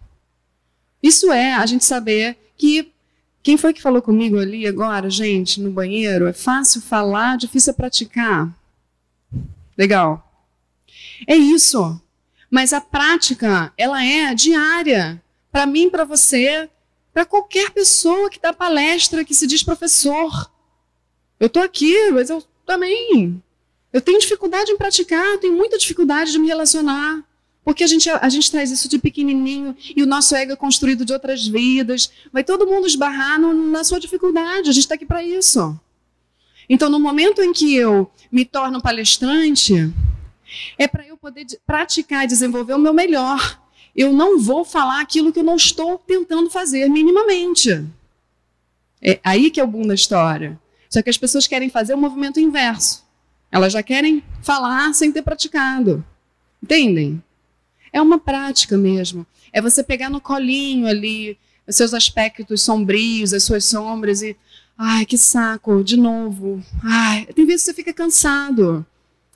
Isso 1.02 1.32
é 1.32 1.54
a 1.54 1.66
gente 1.66 1.84
saber 1.84 2.38
que. 2.56 2.92
Quem 3.40 3.56
foi 3.56 3.72
que 3.72 3.80
falou 3.80 4.02
comigo 4.02 4.38
ali 4.38 4.66
agora, 4.66 5.08
gente, 5.08 5.60
no 5.60 5.70
banheiro? 5.70 6.26
É 6.26 6.32
fácil 6.32 6.82
falar, 6.82 7.38
difícil 7.38 7.72
é 7.72 7.74
praticar. 7.74 8.52
Legal. 9.76 10.28
É 11.26 11.36
isso. 11.36 12.00
Mas 12.50 12.72
a 12.72 12.80
prática, 12.80 13.72
ela 13.78 14.04
é 14.04 14.34
diária. 14.34 15.22
Para 15.50 15.66
mim, 15.66 15.88
para 15.88 16.04
você, 16.04 16.68
para 17.18 17.26
qualquer 17.26 17.70
pessoa 17.70 18.30
que 18.30 18.38
dá 18.38 18.52
palestra, 18.52 19.24
que 19.24 19.34
se 19.34 19.44
diz 19.44 19.64
professor. 19.64 20.48
Eu 21.40 21.48
estou 21.48 21.60
aqui, 21.60 22.12
mas 22.12 22.30
eu 22.30 22.40
também 22.64 23.42
eu 23.92 24.00
tenho 24.00 24.20
dificuldade 24.20 24.70
em 24.70 24.76
praticar, 24.76 25.26
eu 25.26 25.38
tenho 25.38 25.56
muita 25.56 25.76
dificuldade 25.76 26.30
de 26.30 26.38
me 26.38 26.46
relacionar. 26.46 27.24
Porque 27.64 27.82
a 27.82 27.88
gente, 27.88 28.08
a 28.08 28.28
gente 28.28 28.48
traz 28.52 28.70
isso 28.70 28.88
de 28.88 29.00
pequenininho 29.00 29.76
e 29.96 30.00
o 30.00 30.06
nosso 30.06 30.32
ego 30.36 30.52
é 30.52 30.56
construído 30.56 31.04
de 31.04 31.12
outras 31.12 31.44
vidas. 31.44 32.08
Vai 32.32 32.44
todo 32.44 32.68
mundo 32.68 32.86
esbarrar 32.86 33.40
no, 33.40 33.52
na 33.52 33.82
sua 33.82 33.98
dificuldade. 33.98 34.70
A 34.70 34.72
gente 34.72 34.84
está 34.84 34.94
aqui 34.94 35.04
para 35.04 35.20
isso. 35.20 35.76
Então, 36.68 36.88
no 36.88 37.00
momento 37.00 37.42
em 37.42 37.52
que 37.52 37.74
eu 37.74 38.08
me 38.30 38.44
torno 38.44 38.80
palestrante, 38.80 39.92
é 40.78 40.86
para 40.86 41.04
eu 41.04 41.16
poder 41.16 41.44
praticar 41.66 42.22
e 42.22 42.28
desenvolver 42.28 42.74
o 42.74 42.78
meu 42.78 42.94
melhor. 42.94 43.60
Eu 43.98 44.12
não 44.12 44.38
vou 44.38 44.64
falar 44.64 45.00
aquilo 45.00 45.32
que 45.32 45.40
eu 45.40 45.44
não 45.44 45.56
estou 45.56 45.98
tentando 45.98 46.48
fazer 46.48 46.88
minimamente. 46.88 47.84
É 49.02 49.18
aí 49.24 49.50
que 49.50 49.58
é 49.58 49.64
o 49.64 49.66
boom 49.66 49.88
da 49.88 49.94
história. 49.94 50.56
Só 50.88 51.02
que 51.02 51.10
as 51.10 51.18
pessoas 51.18 51.48
querem 51.48 51.68
fazer 51.68 51.94
o 51.94 51.98
movimento 51.98 52.38
inverso. 52.38 53.04
Elas 53.50 53.72
já 53.72 53.82
querem 53.82 54.22
falar 54.40 54.94
sem 54.94 55.10
ter 55.10 55.22
praticado. 55.22 56.04
Entendem? 56.62 57.20
É 57.92 58.00
uma 58.00 58.20
prática 58.20 58.78
mesmo. 58.78 59.26
É 59.52 59.60
você 59.60 59.82
pegar 59.82 60.08
no 60.08 60.20
colinho 60.20 60.86
ali 60.86 61.36
os 61.66 61.74
seus 61.74 61.92
aspectos 61.92 62.62
sombrios, 62.62 63.32
as 63.32 63.42
suas 63.42 63.64
sombras 63.64 64.22
e. 64.22 64.36
Ai, 64.78 65.04
que 65.06 65.18
saco, 65.18 65.82
de 65.82 65.96
novo. 65.96 66.62
Ai, 66.84 67.26
tem 67.34 67.44
vezes 67.44 67.62
que 67.62 67.72
você 67.72 67.74
fica 67.74 67.92
cansado. 67.92 68.86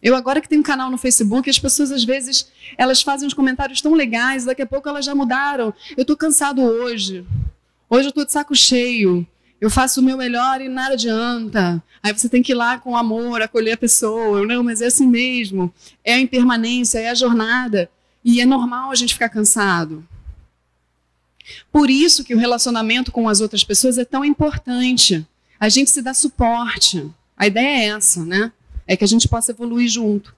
Eu 0.03 0.17
agora 0.17 0.41
que 0.41 0.49
tenho 0.49 0.61
um 0.61 0.65
canal 0.65 0.91
no 0.91 0.99
Facebook, 0.99 1.49
as 1.49 1.59
pessoas 1.59 1.93
às 1.93 2.05
vezes 2.05 2.51
elas 2.77 3.03
fazem 3.03 3.27
uns 3.27 3.35
comentários 3.35 3.81
tão 3.81 3.95
legais, 3.95 4.45
daqui 4.45 4.63
a 4.63 4.67
pouco 4.67 4.89
elas 4.89 5.05
já 5.05 5.15
mudaram. 5.15 5.73
Eu 5.97 6.03
estou 6.03 6.17
cansado 6.17 6.61
hoje. 6.61 7.25
Hoje 7.89 8.07
eu 8.07 8.09
estou 8.09 8.25
de 8.25 8.33
saco 8.33 8.55
cheio 8.55 9.27
eu 9.63 9.71
faço 9.71 10.01
o 10.01 10.03
meu 10.03 10.17
melhor 10.17 10.61
e 10.61 10.69
nada 10.69 10.95
adianta. 10.95 11.81
Aí 12.03 12.13
você 12.13 12.29
tem 12.29 12.43
que 12.43 12.51
ir 12.51 12.55
lá 12.57 12.79
com 12.79 12.97
amor, 12.97 13.41
acolher 13.41 13.75
a 13.75 13.77
pessoa. 13.77 14.45
Não, 14.45 14.61
mas 14.61 14.83
é 14.83 14.87
assim 14.87 15.07
mesmo. 15.07 15.73
É 16.05 16.15
a 16.15 16.19
impermanência, 16.19 16.99
é 16.99 17.11
a 17.11 17.15
jornada. 17.15 17.89
E 18.25 18.41
é 18.41 18.45
normal 18.45 18.91
a 18.91 18.97
gente 18.97 19.15
ficar 19.15 19.29
cansado. 19.29 20.05
Por 21.71 21.89
isso 21.89 22.25
que 22.25 22.35
o 22.35 22.39
relacionamento 22.39 23.13
com 23.13 23.29
as 23.29 23.41
outras 23.41 23.63
pessoas 23.63 23.99
é 23.99 24.05
tão 24.05 24.25
importante. 24.25 25.25
A 25.61 25.69
gente 25.69 25.91
se 25.91 26.03
dá 26.03 26.13
suporte. 26.13 27.09
A 27.37 27.47
ideia 27.47 27.85
é 27.85 27.97
essa, 27.97 28.25
né? 28.25 28.51
É 28.87 28.97
que 28.97 29.05
a 29.05 29.09
gente 29.09 29.29
possa 29.29 29.53
evoluir 29.53 29.89
junto. 29.89 30.35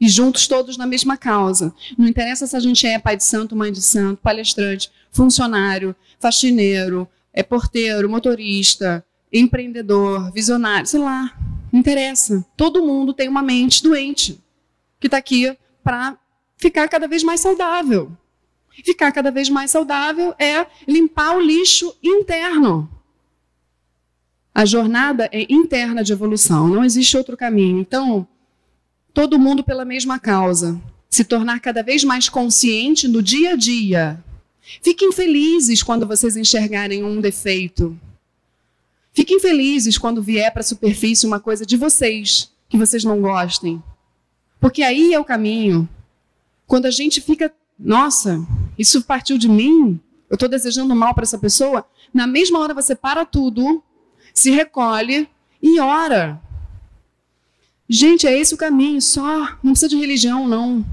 E 0.00 0.08
juntos 0.08 0.48
todos 0.48 0.76
na 0.76 0.86
mesma 0.86 1.16
causa. 1.16 1.72
Não 1.96 2.08
interessa 2.08 2.46
se 2.46 2.56
a 2.56 2.60
gente 2.60 2.86
é 2.86 2.98
pai 2.98 3.16
de 3.16 3.24
santo, 3.24 3.54
mãe 3.54 3.72
de 3.72 3.80
santo, 3.80 4.20
palestrante, 4.20 4.90
funcionário, 5.12 5.94
faxineiro, 6.18 7.08
é 7.32 7.42
porteiro, 7.42 8.08
motorista, 8.08 9.04
empreendedor, 9.32 10.32
visionário, 10.32 10.86
sei 10.86 11.00
lá, 11.00 11.36
não 11.72 11.80
interessa. 11.80 12.44
Todo 12.56 12.84
mundo 12.84 13.14
tem 13.14 13.28
uma 13.28 13.42
mente 13.42 13.82
doente 13.82 14.40
que 15.00 15.06
está 15.06 15.16
aqui 15.16 15.56
para 15.82 16.18
ficar 16.56 16.88
cada 16.88 17.08
vez 17.08 17.22
mais 17.22 17.40
saudável. 17.40 18.12
Ficar 18.84 19.12
cada 19.12 19.30
vez 19.30 19.48
mais 19.48 19.70
saudável 19.70 20.34
é 20.38 20.66
limpar 20.86 21.36
o 21.36 21.40
lixo 21.40 21.94
interno. 22.02 22.88
A 24.54 24.64
jornada 24.64 25.28
é 25.32 25.46
interna 25.52 26.04
de 26.04 26.12
evolução, 26.12 26.68
não 26.68 26.84
existe 26.84 27.16
outro 27.16 27.36
caminho. 27.36 27.78
Então, 27.78 28.26
todo 29.14 29.38
mundo 29.38 29.64
pela 29.64 29.84
mesma 29.84 30.18
causa. 30.18 30.80
Se 31.08 31.24
tornar 31.24 31.60
cada 31.60 31.82
vez 31.82 32.04
mais 32.04 32.28
consciente 32.28 33.06
no 33.06 33.22
dia 33.22 33.52
a 33.52 33.56
dia 33.56 34.22
Fiquem 34.80 35.12
felizes 35.12 35.82
quando 35.82 36.06
vocês 36.06 36.36
enxergarem 36.36 37.02
um 37.02 37.20
defeito. 37.20 37.98
Fiquem 39.12 39.40
felizes 39.40 39.98
quando 39.98 40.22
vier 40.22 40.50
para 40.52 40.60
a 40.60 40.64
superfície 40.64 41.26
uma 41.26 41.40
coisa 41.40 41.66
de 41.66 41.76
vocês 41.76 42.50
que 42.68 42.78
vocês 42.78 43.04
não 43.04 43.20
gostem. 43.20 43.82
Porque 44.60 44.82
aí 44.82 45.12
é 45.12 45.18
o 45.18 45.24
caminho. 45.24 45.88
Quando 46.66 46.86
a 46.86 46.90
gente 46.90 47.20
fica, 47.20 47.52
nossa, 47.78 48.40
isso 48.78 49.02
partiu 49.02 49.36
de 49.36 49.48
mim, 49.48 50.00
eu 50.30 50.34
estou 50.34 50.48
desejando 50.48 50.94
mal 50.94 51.12
para 51.14 51.24
essa 51.24 51.38
pessoa, 51.38 51.84
na 52.14 52.26
mesma 52.26 52.58
hora 52.60 52.72
você 52.72 52.94
para 52.94 53.26
tudo, 53.26 53.82
se 54.34 54.50
recolhe 54.50 55.28
e 55.62 55.78
ora. 55.80 56.40
Gente, 57.88 58.26
é 58.26 58.38
esse 58.38 58.54
o 58.54 58.58
caminho, 58.58 59.00
só. 59.02 59.56
Não 59.62 59.72
precisa 59.72 59.88
de 59.88 59.96
religião, 59.96 60.48
não. 60.48 60.84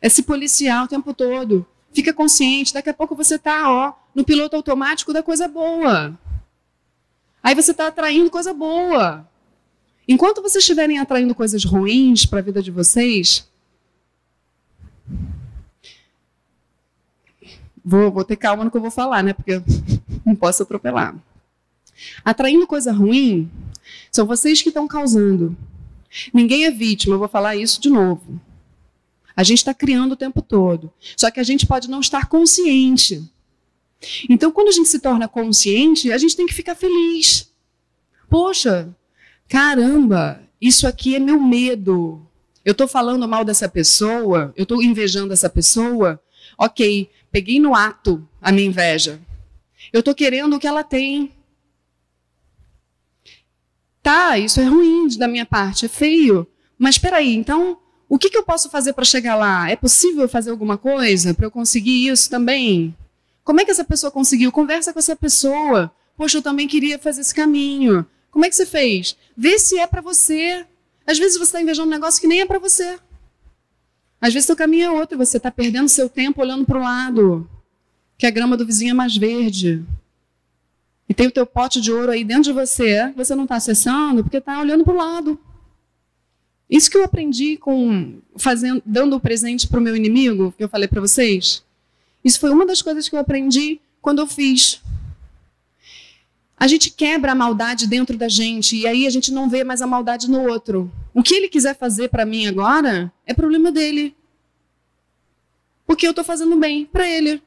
É 0.00 0.08
se 0.08 0.22
policiar 0.22 0.84
o 0.84 0.88
tempo 0.88 1.12
todo. 1.12 1.66
Fica 1.92 2.12
consciente, 2.12 2.74
daqui 2.74 2.90
a 2.90 2.94
pouco 2.94 3.14
você 3.14 3.36
está 3.36 3.70
ó, 3.70 3.92
no 4.14 4.24
piloto 4.24 4.56
automático 4.56 5.12
da 5.12 5.22
coisa 5.22 5.46
boa. 5.46 6.18
Aí 7.42 7.54
você 7.54 7.70
está 7.70 7.88
atraindo 7.88 8.30
coisa 8.30 8.52
boa. 8.54 9.28
Enquanto 10.08 10.42
vocês 10.42 10.62
estiverem 10.62 10.98
atraindo 10.98 11.34
coisas 11.34 11.64
ruins 11.64 12.26
para 12.26 12.40
a 12.40 12.42
vida 12.42 12.62
de 12.62 12.70
vocês, 12.70 13.48
vou, 17.84 18.10
vou 18.10 18.24
ter 18.24 18.36
calma 18.36 18.64
no 18.64 18.70
que 18.70 18.76
eu 18.76 18.80
vou 18.80 18.90
falar, 18.90 19.22
né? 19.22 19.32
Porque 19.32 19.62
não 20.24 20.34
posso 20.34 20.62
atropelar. 20.62 21.14
Atraindo 22.24 22.66
coisa 22.66 22.92
ruim, 22.92 23.50
são 24.10 24.26
vocês 24.26 24.62
que 24.62 24.68
estão 24.68 24.86
causando. 24.86 25.56
Ninguém 26.32 26.64
é 26.64 26.70
vítima, 26.70 27.14
eu 27.14 27.18
vou 27.18 27.28
falar 27.28 27.56
isso 27.56 27.80
de 27.80 27.90
novo. 27.90 28.40
A 29.36 29.42
gente 29.42 29.58
está 29.58 29.74
criando 29.74 30.12
o 30.12 30.16
tempo 30.16 30.40
todo. 30.40 30.92
Só 31.16 31.30
que 31.30 31.40
a 31.40 31.42
gente 31.42 31.66
pode 31.66 31.90
não 31.90 32.00
estar 32.00 32.26
consciente. 32.28 33.28
Então, 34.28 34.52
quando 34.52 34.68
a 34.68 34.72
gente 34.72 34.88
se 34.88 35.00
torna 35.00 35.26
consciente, 35.26 36.12
a 36.12 36.18
gente 36.18 36.36
tem 36.36 36.46
que 36.46 36.54
ficar 36.54 36.74
feliz. 36.74 37.50
Poxa, 38.28 38.94
caramba, 39.48 40.40
isso 40.60 40.86
aqui 40.86 41.16
é 41.16 41.18
meu 41.18 41.40
medo. 41.40 42.24
Eu 42.64 42.72
estou 42.72 42.88
falando 42.88 43.28
mal 43.28 43.44
dessa 43.44 43.68
pessoa, 43.68 44.52
eu 44.56 44.62
estou 44.62 44.82
invejando 44.82 45.32
essa 45.32 45.50
pessoa. 45.50 46.20
Ok, 46.56 47.10
peguei 47.30 47.58
no 47.58 47.74
ato 47.74 48.26
a 48.40 48.52
minha 48.52 48.68
inveja. 48.68 49.20
Eu 49.92 50.00
estou 50.00 50.14
querendo 50.14 50.56
o 50.56 50.58
que 50.58 50.66
ela 50.66 50.84
tem. 50.84 51.32
Tá, 54.04 54.38
isso 54.38 54.60
é 54.60 54.64
ruim 54.64 55.08
da 55.16 55.26
minha 55.26 55.46
parte, 55.46 55.86
é 55.86 55.88
feio. 55.88 56.46
Mas 56.78 56.96
espera 56.96 57.16
aí, 57.16 57.34
então 57.34 57.78
o 58.06 58.18
que, 58.18 58.28
que 58.28 58.36
eu 58.36 58.42
posso 58.42 58.68
fazer 58.68 58.92
para 58.92 59.02
chegar 59.02 59.34
lá? 59.34 59.70
É 59.70 59.76
possível 59.76 60.28
fazer 60.28 60.50
alguma 60.50 60.76
coisa 60.76 61.32
para 61.32 61.46
eu 61.46 61.50
conseguir 61.50 62.08
isso 62.08 62.28
também? 62.28 62.94
Como 63.42 63.62
é 63.62 63.64
que 63.64 63.70
essa 63.70 63.82
pessoa 63.82 64.10
conseguiu? 64.10 64.52
Conversa 64.52 64.92
com 64.92 64.98
essa 64.98 65.16
pessoa. 65.16 65.90
Poxa, 66.18 66.36
eu 66.36 66.42
também 66.42 66.68
queria 66.68 66.98
fazer 66.98 67.22
esse 67.22 67.34
caminho. 67.34 68.04
Como 68.30 68.44
é 68.44 68.50
que 68.50 68.54
você 68.54 68.66
fez? 68.66 69.16
Vê 69.34 69.58
se 69.58 69.78
é 69.78 69.86
para 69.86 70.02
você. 70.02 70.66
Às 71.06 71.18
vezes 71.18 71.38
você 71.38 71.44
está 71.44 71.62
invejando 71.62 71.88
um 71.88 71.90
negócio 71.90 72.20
que 72.20 72.26
nem 72.26 72.42
é 72.42 72.46
para 72.46 72.58
você. 72.58 72.98
Às 74.20 74.34
vezes 74.34 74.44
seu 74.44 74.54
caminho 74.54 74.84
é 74.84 74.90
outro, 74.90 75.16
você 75.16 75.38
está 75.38 75.50
perdendo 75.50 75.88
seu 75.88 76.10
tempo 76.10 76.42
olhando 76.42 76.66
para 76.66 76.78
o 76.78 76.82
lado, 76.82 77.48
que 78.18 78.26
a 78.26 78.30
grama 78.30 78.54
do 78.54 78.66
vizinho 78.66 78.90
é 78.90 78.94
mais 78.94 79.16
verde. 79.16 79.82
E 81.08 81.14
tem 81.14 81.26
o 81.26 81.30
teu 81.30 81.46
pote 81.46 81.80
de 81.80 81.92
ouro 81.92 82.12
aí 82.12 82.24
dentro 82.24 82.44
de 82.44 82.52
você, 82.52 83.12
você 83.16 83.34
não 83.34 83.44
está 83.44 83.56
acessando 83.56 84.22
porque 84.22 84.38
está 84.38 84.60
olhando 84.60 84.84
para 84.84 84.94
o 84.94 84.96
lado. 84.96 85.38
Isso 86.68 86.90
que 86.90 86.96
eu 86.96 87.04
aprendi 87.04 87.56
com 87.56 88.20
fazendo, 88.36 88.82
dando 88.86 89.14
o 89.16 89.20
presente 89.20 89.68
para 89.68 89.78
o 89.78 89.82
meu 89.82 89.94
inimigo, 89.94 90.54
que 90.56 90.64
eu 90.64 90.68
falei 90.68 90.88
para 90.88 91.00
vocês. 91.00 91.62
Isso 92.24 92.40
foi 92.40 92.50
uma 92.50 92.64
das 92.64 92.80
coisas 92.80 93.08
que 93.08 93.14
eu 93.14 93.20
aprendi 93.20 93.80
quando 94.00 94.20
eu 94.20 94.26
fiz. 94.26 94.80
A 96.56 96.66
gente 96.66 96.90
quebra 96.90 97.32
a 97.32 97.34
maldade 97.34 97.86
dentro 97.86 98.16
da 98.16 98.28
gente 98.28 98.76
e 98.76 98.86
aí 98.86 99.06
a 99.06 99.10
gente 99.10 99.30
não 99.30 99.50
vê 99.50 99.62
mais 99.62 99.82
a 99.82 99.86
maldade 99.86 100.30
no 100.30 100.48
outro. 100.48 100.90
O 101.12 101.22
que 101.22 101.34
ele 101.34 101.48
quiser 101.48 101.76
fazer 101.76 102.08
para 102.08 102.24
mim 102.24 102.46
agora 102.46 103.12
é 103.26 103.34
problema 103.34 103.70
dele. 103.70 104.16
Porque 105.86 106.06
eu 106.06 106.10
estou 106.10 106.24
fazendo 106.24 106.56
bem 106.56 106.86
para 106.86 107.06
ele. 107.06 107.42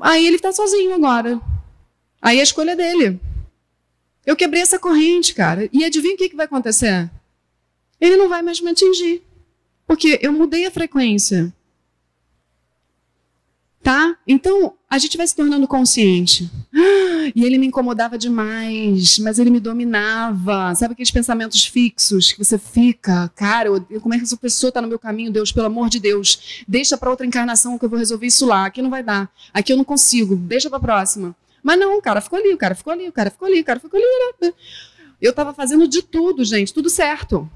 Aí 0.00 0.26
ele 0.26 0.36
está 0.36 0.50
sozinho 0.52 0.94
agora. 0.94 1.40
Aí 2.22 2.38
a 2.38 2.42
escolha 2.42 2.70
é 2.70 2.76
dele. 2.76 3.20
Eu 4.24 4.36
quebrei 4.36 4.62
essa 4.62 4.78
corrente, 4.78 5.34
cara. 5.34 5.68
E 5.72 5.84
adivinha 5.84 6.14
o 6.14 6.16
que, 6.16 6.36
vai 6.36 6.46
acontecer? 6.46 7.10
Ele 8.00 8.16
não 8.16 8.28
vai 8.28 8.40
mais 8.40 8.60
me 8.60 8.70
atingir. 8.70 9.22
Porque 9.86 10.20
eu 10.22 10.32
mudei 10.32 10.64
a 10.64 10.70
frequência. 10.70 11.52
Tá? 13.82 14.16
Então, 14.28 14.74
a 14.88 14.96
gente 14.96 15.16
vai 15.16 15.26
se 15.26 15.34
tornando 15.34 15.66
consciente. 15.66 16.48
E 17.34 17.44
ele 17.44 17.58
me 17.58 17.66
incomodava 17.66 18.16
demais, 18.16 19.18
mas 19.18 19.40
ele 19.40 19.50
me 19.50 19.58
dominava. 19.58 20.72
Sabe 20.76 20.92
aqueles 20.92 21.10
pensamentos 21.10 21.66
fixos 21.66 22.32
que 22.32 22.44
você 22.44 22.58
fica, 22.58 23.28
cara, 23.34 23.68
eu, 23.68 24.00
como 24.00 24.14
é 24.14 24.18
que 24.18 24.24
essa 24.24 24.36
pessoa 24.36 24.68
está 24.68 24.80
no 24.80 24.88
meu 24.88 24.98
caminho, 24.98 25.32
Deus, 25.32 25.50
pelo 25.50 25.66
amor 25.66 25.88
de 25.88 25.98
Deus? 25.98 26.64
Deixa 26.66 26.96
para 26.96 27.10
outra 27.10 27.26
encarnação 27.26 27.76
que 27.76 27.84
eu 27.84 27.88
vou 27.88 27.98
resolver 27.98 28.26
isso 28.26 28.46
lá. 28.46 28.66
Aqui 28.66 28.80
não 28.80 28.90
vai 28.90 29.02
dar. 29.02 29.30
Aqui 29.52 29.72
eu 29.72 29.76
não 29.76 29.84
consigo. 29.84 30.36
Deixa 30.36 30.68
para 30.68 30.78
a 30.78 30.82
próxima. 30.82 31.34
Mas 31.62 31.78
não, 31.78 31.98
o 31.98 32.02
cara 32.02 32.20
ficou 32.20 32.38
ali, 32.38 32.52
o 32.52 32.58
cara 32.58 32.74
ficou 32.74 32.92
ali, 32.92 33.08
o 33.08 33.12
cara 33.12 33.30
ficou 33.30 33.46
ali, 33.48 33.60
o 33.60 33.64
cara 33.64 33.78
ficou 33.78 33.98
ali. 33.98 34.54
Eu 35.20 35.30
estava 35.30 35.54
fazendo 35.54 35.86
de 35.86 36.02
tudo, 36.02 36.44
gente, 36.44 36.74
tudo 36.74 36.90
certo. 36.90 37.48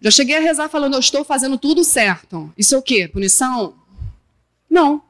Já 0.00 0.10
cheguei 0.10 0.36
a 0.36 0.40
rezar 0.40 0.68
falando, 0.68 0.94
eu 0.94 1.00
estou 1.00 1.24
fazendo 1.24 1.56
tudo 1.56 1.84
certo. 1.84 2.52
Isso 2.58 2.74
é 2.74 2.78
o 2.78 2.82
quê? 2.82 3.06
Punição? 3.06 3.74
Não. 4.68 5.00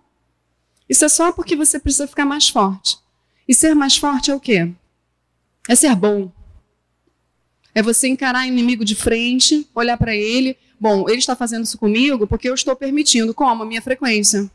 Isso 0.86 1.06
é 1.06 1.08
só 1.08 1.32
porque 1.32 1.56
você 1.56 1.78
precisa 1.78 2.06
ficar 2.06 2.26
mais 2.26 2.50
forte. 2.50 2.98
E 3.48 3.54
ser 3.54 3.74
mais 3.74 3.96
forte 3.96 4.30
é 4.30 4.34
o 4.34 4.40
quê? 4.40 4.70
É 5.66 5.74
ser 5.74 5.96
bom. 5.96 6.30
É 7.74 7.80
você 7.80 8.06
encarar 8.08 8.44
o 8.44 8.48
inimigo 8.48 8.84
de 8.84 8.94
frente, 8.94 9.66
olhar 9.74 9.96
para 9.96 10.14
ele. 10.14 10.58
Bom, 10.78 11.08
ele 11.08 11.18
está 11.18 11.34
fazendo 11.34 11.64
isso 11.64 11.78
comigo 11.78 12.26
porque 12.26 12.50
eu 12.50 12.54
estou 12.54 12.76
permitindo. 12.76 13.32
Como? 13.32 13.62
A 13.62 13.66
minha 13.66 13.80
frequência. 13.80 14.50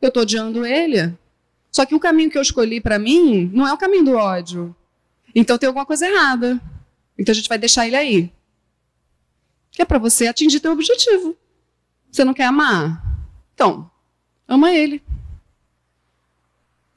Eu 0.00 0.08
estou 0.08 0.22
odiando 0.22 0.64
ele. 0.64 1.12
Só 1.70 1.86
que 1.86 1.94
o 1.94 2.00
caminho 2.00 2.30
que 2.30 2.38
eu 2.38 2.42
escolhi 2.42 2.80
para 2.80 2.98
mim 2.98 3.50
não 3.52 3.66
é 3.66 3.72
o 3.72 3.78
caminho 3.78 4.04
do 4.04 4.14
ódio. 4.14 4.74
Então 5.34 5.56
tem 5.58 5.66
alguma 5.66 5.86
coisa 5.86 6.06
errada. 6.06 6.60
Então 7.18 7.32
a 7.32 7.36
gente 7.36 7.48
vai 7.48 7.58
deixar 7.58 7.86
ele 7.86 7.96
aí. 7.96 8.32
Que 9.70 9.82
é 9.82 9.84
para 9.84 9.98
você 9.98 10.26
atingir 10.26 10.60
teu 10.60 10.72
objetivo. 10.72 11.36
Você 12.10 12.24
não 12.24 12.34
quer 12.34 12.44
amar? 12.44 13.00
Então, 13.54 13.88
ama 14.48 14.72
ele. 14.72 15.02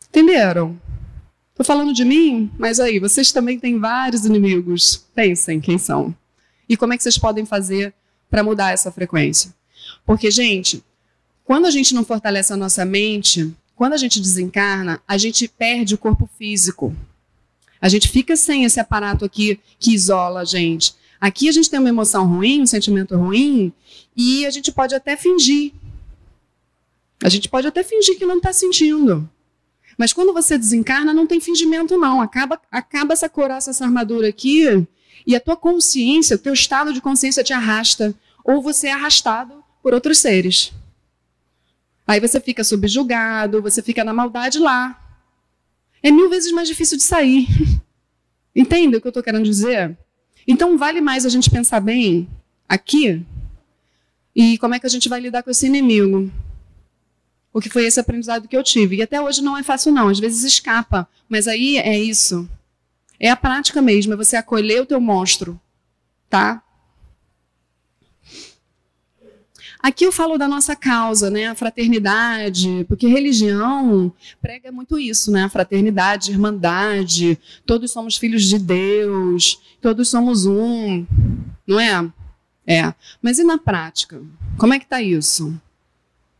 Entenderam? 0.09 0.79
Estou 1.51 1.65
falando 1.65 1.93
de 1.93 2.03
mim, 2.03 2.51
mas 2.57 2.79
aí, 2.79 2.99
vocês 2.99 3.31
também 3.31 3.59
têm 3.59 3.79
vários 3.79 4.25
inimigos. 4.25 5.05
Pensem 5.13 5.61
quem 5.61 5.77
são. 5.77 6.15
E 6.67 6.75
como 6.75 6.93
é 6.93 6.97
que 6.97 7.03
vocês 7.03 7.17
podem 7.17 7.45
fazer 7.45 7.93
para 8.27 8.43
mudar 8.43 8.71
essa 8.71 8.91
frequência? 8.91 9.53
Porque, 10.03 10.31
gente, 10.31 10.83
quando 11.43 11.65
a 11.67 11.71
gente 11.71 11.93
não 11.93 12.03
fortalece 12.03 12.51
a 12.51 12.57
nossa 12.57 12.83
mente, 12.83 13.55
quando 13.84 13.95
a 13.95 13.97
gente 13.97 14.22
desencarna, 14.22 15.03
a 15.05 15.18
gente 15.18 15.45
perde 15.45 15.93
o 15.93 15.97
corpo 15.97 16.26
físico. 16.38 16.95
A 17.81 17.89
gente 17.89 18.07
fica 18.07 18.34
sem 18.38 18.64
esse 18.64 18.80
aparato 18.80 19.26
aqui 19.26 19.60
que 19.77 19.93
isola 19.93 20.39
a 20.39 20.45
gente. 20.45 20.95
Aqui 21.19 21.49
a 21.49 21.51
gente 21.51 21.69
tem 21.69 21.81
uma 21.81 21.89
emoção 21.89 22.26
ruim, 22.26 22.61
um 22.61 22.65
sentimento 22.65 23.14
ruim, 23.18 23.73
e 24.15 24.45
a 24.45 24.51
gente 24.51 24.72
pode 24.72 24.95
até 24.95 25.18
fingir. 25.18 25.73
A 27.22 27.27
gente 27.27 27.49
pode 27.49 27.68
até 27.68 27.84
fingir 27.84 28.18
que 28.18 28.26
não 28.26 28.38
está 28.38 28.53
sentindo. 28.53 29.30
Mas 29.97 30.14
quando 30.14 30.31
você 30.31 30.57
desencarna, 30.57 31.14
não 31.14 31.27
tem 31.27 31.41
fingimento, 31.41 31.97
não. 31.97 32.22
Acaba, 32.22 32.61
acaba 32.72 33.11
essa 33.11 33.27
coraça, 33.27 33.72
essa 33.72 33.84
armadura 33.84 34.30
aqui, 34.30 34.88
e 35.27 35.35
a 35.35 35.41
tua 35.41 35.57
consciência, 35.57 36.38
o 36.38 36.39
teu 36.39 36.53
estado 36.53 36.93
de 36.93 37.01
consciência 37.01 37.43
te 37.43 37.51
arrasta. 37.51 38.15
Ou 38.45 38.61
você 38.61 38.88
é 38.88 38.93
arrastado 38.93 39.61
por 39.81 39.93
outros 39.93 40.19
seres. 40.19 40.72
Aí 42.05 42.19
você 42.19 42.39
fica 42.39 42.63
subjugado, 42.63 43.61
você 43.61 43.81
fica 43.81 44.03
na 44.03 44.13
maldade 44.13 44.59
lá. 44.59 44.99
É 46.01 46.11
mil 46.11 46.30
vezes 46.30 46.51
mais 46.51 46.67
difícil 46.67 46.97
de 46.97 47.03
sair. 47.03 47.47
Entende 48.55 48.97
o 48.97 49.01
que 49.01 49.07
eu 49.07 49.09
estou 49.09 49.23
querendo 49.23 49.45
dizer? 49.45 49.97
Então 50.47 50.77
vale 50.77 51.01
mais 51.01 51.25
a 51.25 51.30
gente 51.30 51.49
pensar 51.49 51.80
bem 51.80 52.27
aqui 52.67 53.25
e 54.35 54.57
como 54.57 54.75
é 54.75 54.80
que 54.80 54.85
a 54.85 54.89
gente 54.89 55.07
vai 55.07 55.19
lidar 55.19 55.43
com 55.43 55.51
esse 55.51 55.65
inimigo. 55.65 56.31
Porque 57.51 57.69
foi 57.69 57.85
esse 57.85 57.99
aprendizado 57.99 58.47
que 58.47 58.57
eu 58.57 58.63
tive. 58.63 58.95
E 58.95 59.01
até 59.03 59.21
hoje 59.21 59.43
não 59.43 59.55
é 59.55 59.61
fácil, 59.61 59.91
não. 59.91 60.07
Às 60.07 60.19
vezes 60.19 60.43
escapa. 60.43 61.07
Mas 61.30 61.47
aí 61.47 61.77
é 61.77 61.97
isso. 61.99 62.49
É 63.19 63.30
a 63.30 63.35
prática 63.35 63.80
mesmo, 63.80 64.13
é 64.13 64.17
você 64.17 64.35
acolher 64.35 64.81
o 64.81 64.85
teu 64.88 64.99
monstro. 64.99 65.59
Tá? 66.30 66.62
Aqui 69.84 70.05
eu 70.05 70.11
falo 70.11 70.38
da 70.38 70.47
nossa 70.47 70.76
causa, 70.76 71.30
né, 71.30 71.47
a 71.47 71.55
fraternidade, 71.55 72.85
porque 72.88 73.05
religião 73.05 74.11
prega 74.41 74.72
muito 74.72 74.97
isso, 74.97 75.30
né, 75.30 75.43
a 75.43 75.49
fraternidade, 75.49 76.31
a 76.31 76.34
irmandade, 76.34 77.38
todos 77.65 77.91
somos 77.91 78.15
filhos 78.15 78.45
de 78.45 78.57
Deus, 78.57 79.61
todos 79.81 80.10
somos 80.10 80.45
um, 80.45 81.05
não 81.68 81.80
é? 81.80 82.10
É. 82.65 82.93
Mas 83.22 83.39
e 83.39 83.43
na 83.43 83.57
prática? 83.57 84.22
Como 84.57 84.73
é 84.73 84.80
que 84.80 84.85
está 84.85 85.01
isso? 85.01 85.53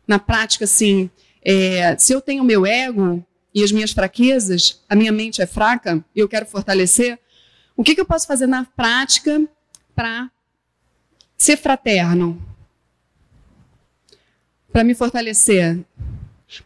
na 0.06 0.18
prática, 0.18 0.64
assim, 0.64 1.10
é, 1.42 1.96
se 1.98 2.12
eu 2.12 2.20
tenho 2.20 2.44
meu 2.44 2.66
ego 2.66 3.24
e 3.54 3.62
as 3.62 3.72
minhas 3.72 3.92
fraquezas, 3.92 4.82
a 4.88 4.94
minha 4.94 5.12
mente 5.12 5.40
é 5.40 5.46
fraca 5.46 6.04
e 6.14 6.20
eu 6.20 6.28
quero 6.28 6.46
fortalecer, 6.46 7.18
o 7.76 7.82
que, 7.82 7.94
que 7.94 8.00
eu 8.00 8.06
posso 8.06 8.26
fazer 8.26 8.46
na 8.46 8.64
prática 8.64 9.46
para 9.94 10.30
ser 11.36 11.56
fraterno? 11.56 12.40
Para 14.74 14.82
me 14.82 14.92
fortalecer? 14.92 15.78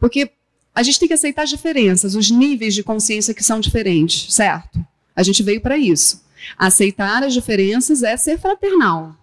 Porque 0.00 0.30
a 0.74 0.82
gente 0.82 0.98
tem 0.98 1.06
que 1.06 1.12
aceitar 1.12 1.42
as 1.42 1.50
diferenças, 1.50 2.14
os 2.14 2.30
níveis 2.30 2.74
de 2.74 2.82
consciência 2.82 3.34
que 3.34 3.44
são 3.44 3.60
diferentes, 3.60 4.32
certo? 4.32 4.82
A 5.14 5.22
gente 5.22 5.42
veio 5.42 5.60
para 5.60 5.76
isso. 5.76 6.24
Aceitar 6.56 7.22
as 7.22 7.34
diferenças 7.34 8.02
é 8.02 8.16
ser 8.16 8.38
fraternal. 8.38 9.14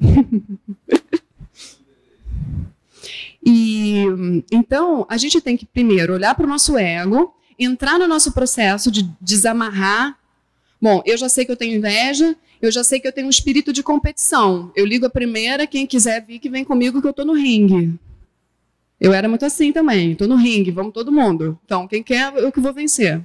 E 3.50 4.04
então 4.52 5.06
a 5.08 5.16
gente 5.16 5.40
tem 5.40 5.56
que 5.56 5.64
primeiro 5.64 6.12
olhar 6.12 6.34
para 6.34 6.44
o 6.44 6.48
nosso 6.48 6.76
ego, 6.76 7.34
entrar 7.58 7.98
no 7.98 8.06
nosso 8.06 8.32
processo 8.32 8.90
de 8.90 9.08
desamarrar. 9.18 10.18
Bom, 10.82 11.02
eu 11.06 11.16
já 11.16 11.30
sei 11.30 11.46
que 11.46 11.52
eu 11.52 11.56
tenho 11.56 11.78
inveja, 11.78 12.36
eu 12.60 12.70
já 12.70 12.82
sei 12.82 13.00
que 13.00 13.06
eu 13.06 13.12
tenho 13.12 13.26
um 13.26 13.30
espírito 13.30 13.72
de 13.72 13.82
competição. 13.82 14.72
Eu 14.74 14.84
ligo 14.84 15.06
a 15.06 15.10
primeira, 15.10 15.66
quem 15.66 15.86
quiser 15.86 16.24
vir 16.24 16.38
que 16.38 16.50
vem 16.50 16.64
comigo 16.64 17.00
que 17.00 17.06
eu 17.06 17.12
estou 17.12 17.24
no 17.24 17.34
ringue. 17.34 17.98
Eu 19.00 19.12
era 19.12 19.28
muito 19.28 19.44
assim 19.44 19.72
também, 19.72 20.12
estou 20.12 20.26
no 20.26 20.36
ringue, 20.36 20.72
vamos 20.72 20.92
todo 20.92 21.12
mundo. 21.12 21.58
Então, 21.64 21.86
quem 21.86 22.02
quer, 22.02 22.34
eu 22.34 22.50
que 22.50 22.60
vou 22.60 22.72
vencer. 22.72 23.24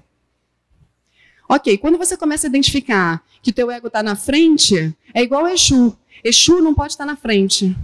Ok, 1.49 1.77
quando 1.77 1.97
você 1.97 2.15
começa 2.15 2.47
a 2.47 2.49
identificar 2.49 3.23
que 3.41 3.51
teu 3.51 3.69
ego 3.69 3.87
está 3.87 4.01
na 4.01 4.15
frente, 4.15 4.95
é 5.13 5.21
igual 5.21 5.47
Exu. 5.47 5.97
Exu 6.23 6.61
não 6.61 6.73
pode 6.73 6.93
estar 6.93 7.05
na 7.05 7.15
frente. 7.15 7.75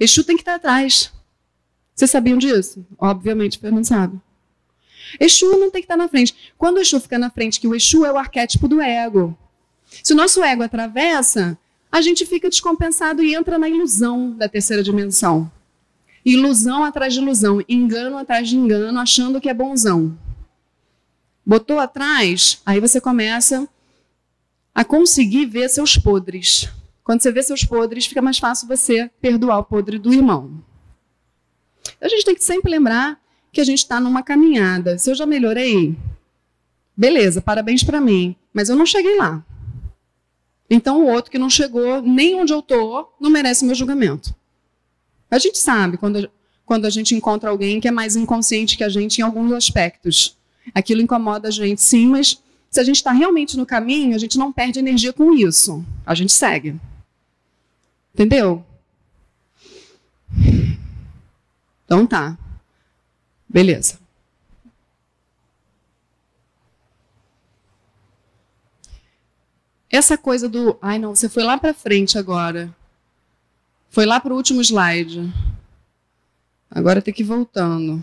Exu 0.00 0.24
tem 0.24 0.36
que 0.36 0.42
estar 0.42 0.54
atrás. 0.54 1.12
Vocês 1.94 2.10
sabiam 2.10 2.38
disso? 2.38 2.84
Obviamente, 2.98 3.60
o 3.62 3.70
não 3.70 3.84
sabe. 3.84 4.18
Exu 5.20 5.58
não 5.58 5.70
tem 5.70 5.82
que 5.82 5.86
estar 5.86 5.96
na 5.96 6.08
frente. 6.08 6.52
Quando 6.56 6.76
o 6.76 6.80
Exu 6.80 6.98
fica 7.00 7.18
na 7.18 7.30
frente, 7.30 7.60
que 7.60 7.68
o 7.68 7.74
Exu 7.74 8.04
é 8.04 8.12
o 8.12 8.16
arquétipo 8.16 8.66
do 8.66 8.80
ego. 8.80 9.36
Se 10.02 10.12
o 10.12 10.16
nosso 10.16 10.42
ego 10.42 10.62
atravessa, 10.62 11.58
a 11.90 12.00
gente 12.00 12.26
fica 12.26 12.48
descompensado 12.48 13.22
e 13.22 13.34
entra 13.34 13.58
na 13.58 13.68
ilusão 13.68 14.32
da 14.32 14.48
terceira 14.48 14.82
dimensão. 14.82 15.50
Ilusão 16.24 16.84
atrás 16.84 17.14
de 17.14 17.20
ilusão, 17.20 17.62
engano 17.68 18.18
atrás 18.18 18.48
de 18.48 18.56
engano, 18.56 18.98
achando 18.98 19.40
que 19.40 19.48
é 19.48 19.54
bonzão. 19.54 20.16
Botou 21.44 21.78
atrás, 21.78 22.60
aí 22.66 22.78
você 22.78 23.00
começa 23.00 23.66
a 24.74 24.84
conseguir 24.84 25.46
ver 25.46 25.68
seus 25.70 25.96
podres. 25.96 26.68
Quando 27.02 27.22
você 27.22 27.32
vê 27.32 27.42
seus 27.42 27.64
podres, 27.64 28.06
fica 28.06 28.20
mais 28.20 28.38
fácil 28.38 28.68
você 28.68 29.10
perdoar 29.20 29.60
o 29.60 29.64
podre 29.64 29.98
do 29.98 30.12
irmão. 30.12 30.62
A 32.00 32.08
gente 32.08 32.24
tem 32.24 32.34
que 32.34 32.44
sempre 32.44 32.70
lembrar 32.70 33.18
que 33.50 33.62
a 33.62 33.64
gente 33.64 33.78
está 33.78 33.98
numa 33.98 34.22
caminhada. 34.22 34.98
Se 34.98 35.10
eu 35.10 35.14
já 35.14 35.24
melhorei, 35.24 35.96
beleza, 36.94 37.40
parabéns 37.40 37.82
para 37.82 38.00
mim. 38.00 38.36
Mas 38.52 38.68
eu 38.68 38.76
não 38.76 38.84
cheguei 38.84 39.16
lá. 39.16 39.42
Então 40.70 41.02
o 41.02 41.06
outro 41.06 41.30
que 41.30 41.38
não 41.38 41.48
chegou 41.48 42.02
nem 42.02 42.34
onde 42.34 42.52
eu 42.52 42.58
estou 42.58 43.14
não 43.20 43.30
merece 43.30 43.64
meu 43.64 43.74
julgamento. 43.74 44.34
A 45.30 45.38
gente 45.38 45.58
sabe 45.58 45.96
quando, 45.96 46.30
quando 46.64 46.84
a 46.86 46.90
gente 46.90 47.14
encontra 47.14 47.50
alguém 47.50 47.80
que 47.80 47.88
é 47.88 47.90
mais 47.90 48.16
inconsciente 48.16 48.76
que 48.76 48.84
a 48.84 48.88
gente 48.88 49.18
em 49.18 49.22
alguns 49.22 49.52
aspectos. 49.52 50.36
Aquilo 50.74 51.00
incomoda 51.00 51.48
a 51.48 51.50
gente, 51.50 51.80
sim, 51.80 52.06
mas 52.06 52.42
se 52.70 52.80
a 52.80 52.84
gente 52.84 52.96
está 52.96 53.12
realmente 53.12 53.56
no 53.56 53.64
caminho, 53.64 54.14
a 54.14 54.18
gente 54.18 54.38
não 54.38 54.52
perde 54.52 54.78
energia 54.78 55.12
com 55.12 55.32
isso. 55.32 55.84
A 56.04 56.14
gente 56.14 56.32
segue. 56.32 56.78
Entendeu? 58.12 58.64
Então 61.84 62.06
tá. 62.06 62.36
Beleza. 63.48 63.98
Essa 69.90 70.18
coisa 70.18 70.48
do, 70.48 70.78
ai 70.82 70.98
não, 70.98 71.14
você 71.14 71.28
foi 71.28 71.42
lá 71.42 71.56
para 71.56 71.72
frente 71.72 72.18
agora. 72.18 72.74
Foi 73.88 74.04
lá 74.04 74.20
para 74.20 74.32
o 74.32 74.36
último 74.36 74.60
slide. 74.60 75.32
Agora 76.70 77.00
tem 77.00 77.14
que 77.14 77.22
ir 77.22 77.26
voltando. 77.26 78.02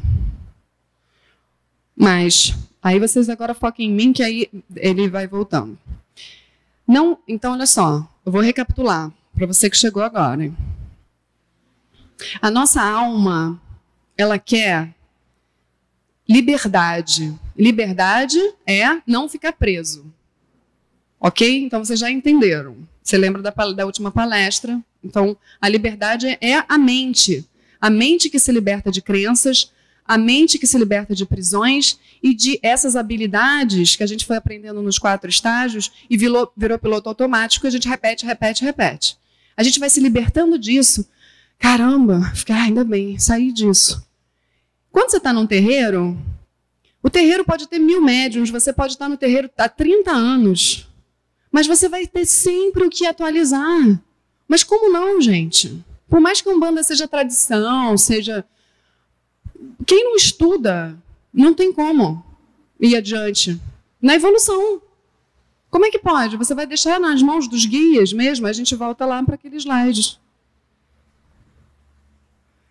Mas 1.95 2.53
aí 2.82 2.99
vocês 2.99 3.30
agora 3.30 3.53
foquem 3.53 3.90
em 3.90 3.94
mim 3.94 4.14
que 4.14 4.24
aí 4.24 4.49
ele 4.76 5.07
vai 5.07 5.28
voltando. 5.28 5.78
Não, 6.88 7.18
então 7.28 7.53
olha 7.53 7.66
só, 7.66 8.07
eu 8.26 8.32
vou 8.32 8.41
recapitular 8.41 9.12
para 9.34 9.48
você 9.48 9.70
que 9.70 9.78
chegou 9.78 10.03
agora. 10.03 10.52
A 12.41 12.49
nossa 12.49 12.82
alma, 12.82 13.62
ela 14.18 14.40
quer 14.40 14.94
liberdade. 16.28 17.38
Liberdade 17.56 18.40
é 18.66 19.02
não 19.06 19.30
ficar 19.30 19.53
preso. 19.53 20.12
Ok? 21.20 21.64
Então 21.64 21.84
vocês 21.84 22.00
já 22.00 22.10
entenderam. 22.10 22.78
Você 23.02 23.18
lembra 23.18 23.42
da, 23.42 23.52
da 23.52 23.86
última 23.86 24.12
palestra? 24.12 24.80
Então, 25.04 25.38
a 25.62 25.70
liberdade 25.70 26.38
é 26.42 26.64
a 26.68 26.78
mente. 26.78 27.48
A 27.80 27.90
mente 27.90 28.30
que 28.30 28.40
se 28.40 28.52
liberta 28.52 28.92
de 28.92 29.02
crenças, 29.02 29.72
a 30.08 30.18
mente 30.18 30.58
que 30.58 30.68
se 30.68 30.78
liberta 30.78 31.16
de 31.16 31.26
prisões 31.26 32.00
e 32.22 32.34
de 32.34 32.60
essas 32.62 32.96
habilidades 32.96 33.96
que 33.96 34.04
a 34.04 34.08
gente 34.08 34.26
foi 34.26 34.38
aprendendo 34.38 34.82
nos 34.82 35.00
quatro 35.00 35.30
estágios 35.30 35.92
e 36.10 36.18
virou, 36.18 36.52
virou 36.56 36.78
piloto 36.78 37.10
automático, 37.10 37.66
a 37.66 37.70
gente 37.70 37.88
repete, 37.88 38.26
repete, 38.26 38.64
repete. 38.64 39.18
A 39.58 39.64
gente 39.64 39.80
vai 39.80 39.90
se 39.90 40.00
libertando 40.00 40.60
disso. 40.60 41.08
Caramba, 41.58 42.32
fica, 42.36 42.54
ah, 42.54 42.64
ainda 42.64 42.84
bem, 42.84 43.18
saí 43.18 43.52
disso. 43.52 44.06
Quando 44.92 45.10
você 45.10 45.18
está 45.18 45.34
num 45.34 45.48
terreiro, 45.48 46.18
o 47.02 47.10
terreiro 47.10 47.46
pode 47.46 47.68
ter 47.68 47.80
mil 47.80 48.02
médiums, 48.02 48.50
você 48.50 48.74
pode 48.74 48.94
estar 48.94 49.10
no 49.10 49.18
terreiro 49.18 49.50
há 49.58 49.70
30 49.70 50.12
anos, 50.12 50.88
mas 51.56 51.68
você 51.68 51.88
vai 51.88 52.06
ter 52.06 52.26
sempre 52.26 52.84
o 52.84 52.90
que 52.90 53.06
atualizar. 53.06 53.98
Mas 54.45 54.61
como 54.61 54.91
não, 54.91 55.22
gente? 55.22 55.82
Por 56.10 56.19
mais 56.19 56.41
que 56.41 56.49
a 56.49 56.52
Umbanda 56.52 56.84
seja 56.84 57.07
tradição, 57.07 57.98
seja. 57.98 58.44
Quem 59.86 60.03
não 60.03 60.18
estuda, 60.18 61.02
não 61.34 61.53
tem 61.53 61.72
como 61.72 62.22
ir 62.77 62.98
adiante. 62.98 63.57
Na 64.02 64.15
evolução. 64.15 64.82
Como 65.69 65.86
é 65.86 65.90
que 65.90 65.98
pode? 65.98 66.36
Você 66.36 66.53
vai 66.53 66.68
deixar 66.68 66.99
nas 66.99 67.22
mãos 67.22 67.48
dos 67.48 67.65
guias 67.65 68.11
mesmo? 68.11 68.48
A 68.48 68.52
gente 68.52 68.76
volta 68.76 69.06
lá 69.06 69.23
para 69.23 69.36
aqueles 69.36 69.64
slides. 69.64 70.19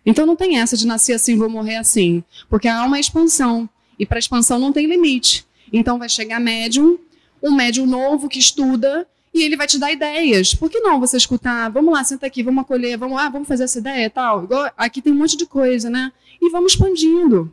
Então 0.05 0.27
não 0.27 0.35
tem 0.35 0.59
essa 0.59 0.77
de 0.77 0.85
nascer 0.85 1.13
assim, 1.13 1.35
vou 1.35 1.49
morrer 1.49 1.77
assim. 1.77 2.23
Porque 2.47 2.67
a 2.67 2.81
alma 2.81 2.97
é 2.97 2.99
expansão. 2.99 3.67
E 3.97 4.05
para 4.05 4.19
expansão 4.19 4.59
não 4.59 4.71
tem 4.71 4.85
limite. 4.85 5.43
Então 5.73 5.97
vai 5.97 6.07
chegar 6.07 6.39
médium, 6.39 6.99
um 7.45 7.55
médium 7.55 7.85
novo 7.85 8.27
que 8.27 8.39
estuda, 8.39 9.07
e 9.33 9.43
ele 9.43 9.55
vai 9.55 9.67
te 9.67 9.77
dar 9.77 9.91
ideias. 9.91 10.55
Por 10.55 10.69
que 10.69 10.79
não 10.79 10.99
você 10.99 11.17
escutar? 11.17 11.69
Vamos 11.69 11.93
lá, 11.93 12.03
senta 12.03 12.25
aqui, 12.25 12.41
vamos 12.41 12.63
acolher, 12.63 12.97
vamos 12.97 13.15
lá, 13.15 13.29
vamos 13.29 13.47
fazer 13.47 13.65
essa 13.65 13.79
ideia 13.79 14.09
tal. 14.09 14.45
Igual, 14.45 14.71
aqui 14.75 15.01
tem 15.01 15.13
um 15.13 15.17
monte 15.17 15.37
de 15.37 15.45
coisa, 15.45 15.89
né? 15.89 16.11
E 16.41 16.49
vamos 16.49 16.73
expandindo. 16.73 17.51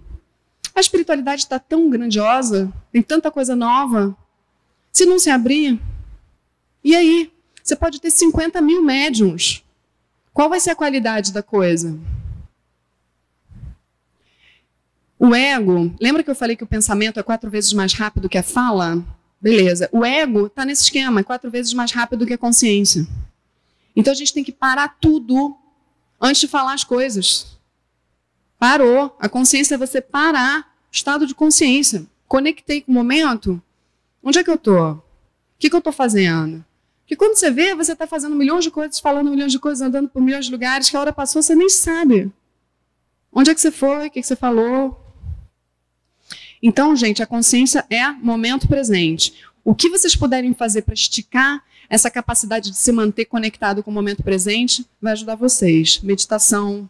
A 0.74 0.80
espiritualidade 0.80 1.42
está 1.42 1.58
tão 1.58 1.90
grandiosa, 1.90 2.72
tem 2.90 3.02
tanta 3.02 3.30
coisa 3.30 3.54
nova, 3.54 4.16
se 4.90 5.04
não 5.04 5.18
se 5.18 5.28
abrir, 5.28 5.78
e 6.82 6.96
aí? 6.96 7.30
Você 7.62 7.76
pode 7.76 8.00
ter 8.00 8.10
50 8.10 8.60
mil 8.60 8.82
médiums. 8.82 9.62
Qual 10.32 10.48
vai 10.48 10.58
ser 10.58 10.70
a 10.70 10.76
qualidade 10.76 11.32
da 11.32 11.42
coisa? 11.42 11.96
O 15.18 15.34
ego, 15.34 15.94
lembra 16.00 16.24
que 16.24 16.30
eu 16.30 16.34
falei 16.34 16.56
que 16.56 16.64
o 16.64 16.66
pensamento 16.66 17.20
é 17.20 17.22
quatro 17.22 17.48
vezes 17.48 17.72
mais 17.72 17.92
rápido 17.92 18.28
que 18.28 18.38
a 18.38 18.42
fala? 18.42 19.00
Beleza. 19.42 19.88
O 19.90 20.04
ego 20.04 20.46
está 20.46 20.64
nesse 20.64 20.84
esquema, 20.84 21.20
é 21.20 21.24
quatro 21.24 21.50
vezes 21.50 21.74
mais 21.74 21.90
rápido 21.90 22.24
que 22.24 22.32
a 22.32 22.38
consciência. 22.38 23.04
Então 23.96 24.12
a 24.12 24.16
gente 24.16 24.32
tem 24.32 24.44
que 24.44 24.52
parar 24.52 24.96
tudo 25.00 25.56
antes 26.20 26.40
de 26.40 26.46
falar 26.46 26.74
as 26.74 26.84
coisas. 26.84 27.58
Parou. 28.56 29.16
A 29.18 29.28
consciência 29.28 29.74
é 29.74 29.78
você 29.78 30.00
parar. 30.00 30.72
Estado 30.92 31.26
de 31.26 31.34
consciência. 31.34 32.06
Conectei 32.28 32.82
com 32.82 32.92
o 32.92 32.94
momento. 32.94 33.60
Onde 34.22 34.38
é 34.38 34.44
que 34.44 34.50
eu 34.50 34.54
estou? 34.54 34.92
O 34.92 35.02
que, 35.58 35.68
que 35.68 35.74
eu 35.74 35.78
estou 35.78 35.92
fazendo? 35.92 36.64
Porque 37.00 37.16
quando 37.16 37.34
você 37.34 37.50
vê, 37.50 37.74
você 37.74 37.94
está 37.94 38.06
fazendo 38.06 38.36
milhões 38.36 38.62
de 38.62 38.70
coisas, 38.70 39.00
falando 39.00 39.30
milhões 39.30 39.50
de 39.50 39.58
coisas, 39.58 39.82
andando 39.82 40.08
por 40.08 40.22
milhões 40.22 40.46
de 40.46 40.52
lugares, 40.52 40.88
que 40.88 40.96
a 40.96 41.00
hora 41.00 41.12
passou, 41.12 41.42
você 41.42 41.56
nem 41.56 41.68
sabe. 41.68 42.30
Onde 43.32 43.50
é 43.50 43.54
que 43.54 43.60
você 43.60 43.72
foi? 43.72 44.06
O 44.06 44.10
que, 44.10 44.20
que 44.20 44.26
você 44.26 44.36
falou? 44.36 45.01
Então, 46.62 46.94
gente, 46.94 47.22
a 47.22 47.26
consciência 47.26 47.84
é 47.90 48.08
momento 48.12 48.68
presente. 48.68 49.34
O 49.64 49.74
que 49.74 49.88
vocês 49.88 50.14
puderem 50.14 50.54
fazer 50.54 50.82
para 50.82 50.94
esticar 50.94 51.62
essa 51.88 52.10
capacidade 52.10 52.70
de 52.70 52.76
se 52.76 52.92
manter 52.92 53.24
conectado 53.26 53.82
com 53.82 53.90
o 53.90 53.94
momento 53.94 54.22
presente 54.22 54.86
vai 55.00 55.12
ajudar 55.12 55.34
vocês. 55.34 56.00
Meditação, 56.00 56.88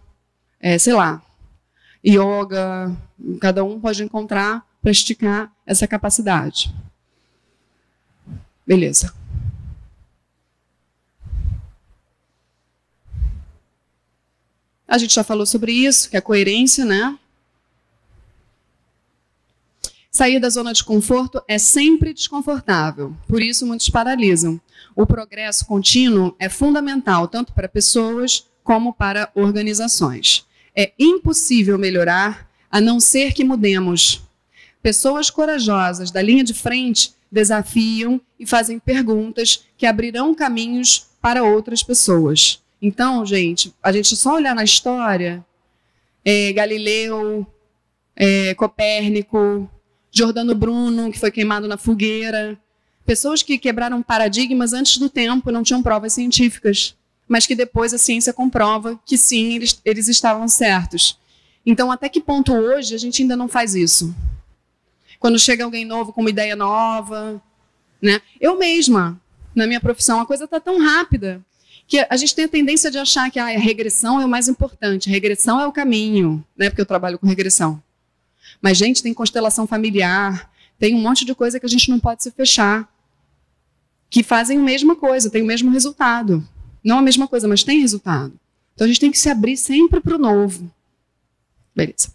é, 0.60 0.78
sei 0.78 0.92
lá, 0.92 1.22
yoga, 2.06 2.96
cada 3.40 3.64
um 3.64 3.80
pode 3.80 4.02
encontrar 4.02 4.64
para 4.80 4.90
esticar 4.90 5.52
essa 5.66 5.88
capacidade. 5.88 6.72
Beleza. 8.66 9.12
A 14.86 14.98
gente 14.98 15.14
já 15.14 15.24
falou 15.24 15.46
sobre 15.46 15.72
isso, 15.72 16.10
que 16.10 16.16
é 16.16 16.18
a 16.18 16.22
coerência, 16.22 16.84
né? 16.84 17.18
Sair 20.14 20.38
da 20.38 20.50
zona 20.50 20.74
de 20.74 20.84
conforto 20.84 21.42
é 21.48 21.56
sempre 21.56 22.12
desconfortável, 22.12 23.16
por 23.26 23.40
isso 23.40 23.66
muitos 23.66 23.88
paralisam. 23.88 24.60
O 24.94 25.06
progresso 25.06 25.64
contínuo 25.64 26.36
é 26.38 26.50
fundamental 26.50 27.26
tanto 27.26 27.54
para 27.54 27.66
pessoas 27.66 28.46
como 28.62 28.92
para 28.92 29.30
organizações. 29.34 30.44
É 30.76 30.92
impossível 30.98 31.78
melhorar 31.78 32.46
a 32.70 32.78
não 32.78 33.00
ser 33.00 33.32
que 33.32 33.42
mudemos. 33.42 34.20
Pessoas 34.82 35.30
corajosas 35.30 36.10
da 36.10 36.20
linha 36.20 36.44
de 36.44 36.52
frente 36.52 37.14
desafiam 37.30 38.20
e 38.38 38.44
fazem 38.44 38.78
perguntas 38.78 39.64
que 39.78 39.86
abrirão 39.86 40.34
caminhos 40.34 41.06
para 41.22 41.42
outras 41.42 41.82
pessoas. 41.82 42.62
Então, 42.82 43.24
gente, 43.24 43.74
a 43.82 43.90
gente 43.90 44.14
só 44.14 44.34
olhar 44.34 44.54
na 44.54 44.62
história, 44.62 45.42
é, 46.22 46.52
Galileu, 46.52 47.46
é, 48.14 48.54
Copérnico, 48.54 49.70
Giordano 50.12 50.54
Bruno, 50.54 51.10
que 51.10 51.18
foi 51.18 51.30
queimado 51.30 51.66
na 51.66 51.78
fogueira. 51.78 52.58
Pessoas 53.06 53.42
que 53.42 53.56
quebraram 53.56 54.02
paradigmas 54.02 54.74
antes 54.74 54.98
do 54.98 55.08
tempo, 55.08 55.50
não 55.50 55.62
tinham 55.62 55.82
provas 55.82 56.12
científicas, 56.12 56.94
mas 57.26 57.46
que 57.46 57.54
depois 57.54 57.94
a 57.94 57.98
ciência 57.98 58.32
comprova 58.32 59.00
que 59.06 59.16
sim, 59.16 59.54
eles, 59.54 59.80
eles 59.84 60.06
estavam 60.08 60.46
certos. 60.46 61.18
Então, 61.64 61.90
até 61.90 62.08
que 62.08 62.20
ponto 62.20 62.52
hoje 62.52 62.94
a 62.94 62.98
gente 62.98 63.22
ainda 63.22 63.36
não 63.36 63.48
faz 63.48 63.74
isso? 63.74 64.14
Quando 65.18 65.38
chega 65.38 65.64
alguém 65.64 65.84
novo 65.84 66.12
com 66.12 66.20
uma 66.20 66.30
ideia 66.30 66.54
nova, 66.54 67.40
né? 68.00 68.20
Eu 68.40 68.58
mesma, 68.58 69.18
na 69.54 69.66
minha 69.66 69.80
profissão, 69.80 70.20
a 70.20 70.26
coisa 70.26 70.44
está 70.44 70.60
tão 70.60 70.78
rápida 70.78 71.40
que 71.86 72.04
a 72.08 72.16
gente 72.16 72.34
tem 72.34 72.44
a 72.44 72.48
tendência 72.48 72.90
de 72.90 72.98
achar 72.98 73.30
que 73.30 73.38
ah, 73.38 73.46
a 73.46 73.58
regressão 73.58 74.20
é 74.20 74.24
o 74.24 74.28
mais 74.28 74.48
importante, 74.48 75.08
a 75.08 75.12
regressão 75.12 75.60
é 75.60 75.66
o 75.66 75.72
caminho, 75.72 76.44
né? 76.56 76.68
Porque 76.68 76.82
eu 76.82 76.86
trabalho 76.86 77.18
com 77.18 77.26
regressão. 77.26 77.82
Mas, 78.62 78.78
gente, 78.78 79.02
tem 79.02 79.12
constelação 79.12 79.66
familiar, 79.66 80.50
tem 80.78 80.94
um 80.94 81.00
monte 81.00 81.24
de 81.24 81.34
coisa 81.34 81.58
que 81.58 81.66
a 81.66 81.68
gente 81.68 81.90
não 81.90 81.98
pode 81.98 82.22
se 82.22 82.30
fechar. 82.30 82.88
Que 84.08 84.22
fazem 84.22 84.58
a 84.58 84.62
mesma 84.62 84.94
coisa, 84.94 85.28
tem 85.28 85.42
o 85.42 85.46
mesmo 85.46 85.70
resultado. 85.70 86.46
Não 86.82 86.98
a 86.98 87.02
mesma 87.02 87.26
coisa, 87.26 87.48
mas 87.48 87.64
tem 87.64 87.80
resultado. 87.80 88.38
Então 88.74 88.84
a 88.84 88.88
gente 88.88 89.00
tem 89.00 89.10
que 89.10 89.18
se 89.18 89.28
abrir 89.28 89.56
sempre 89.56 90.00
para 90.00 90.14
o 90.14 90.18
novo. 90.18 90.72
Beleza. 91.74 92.14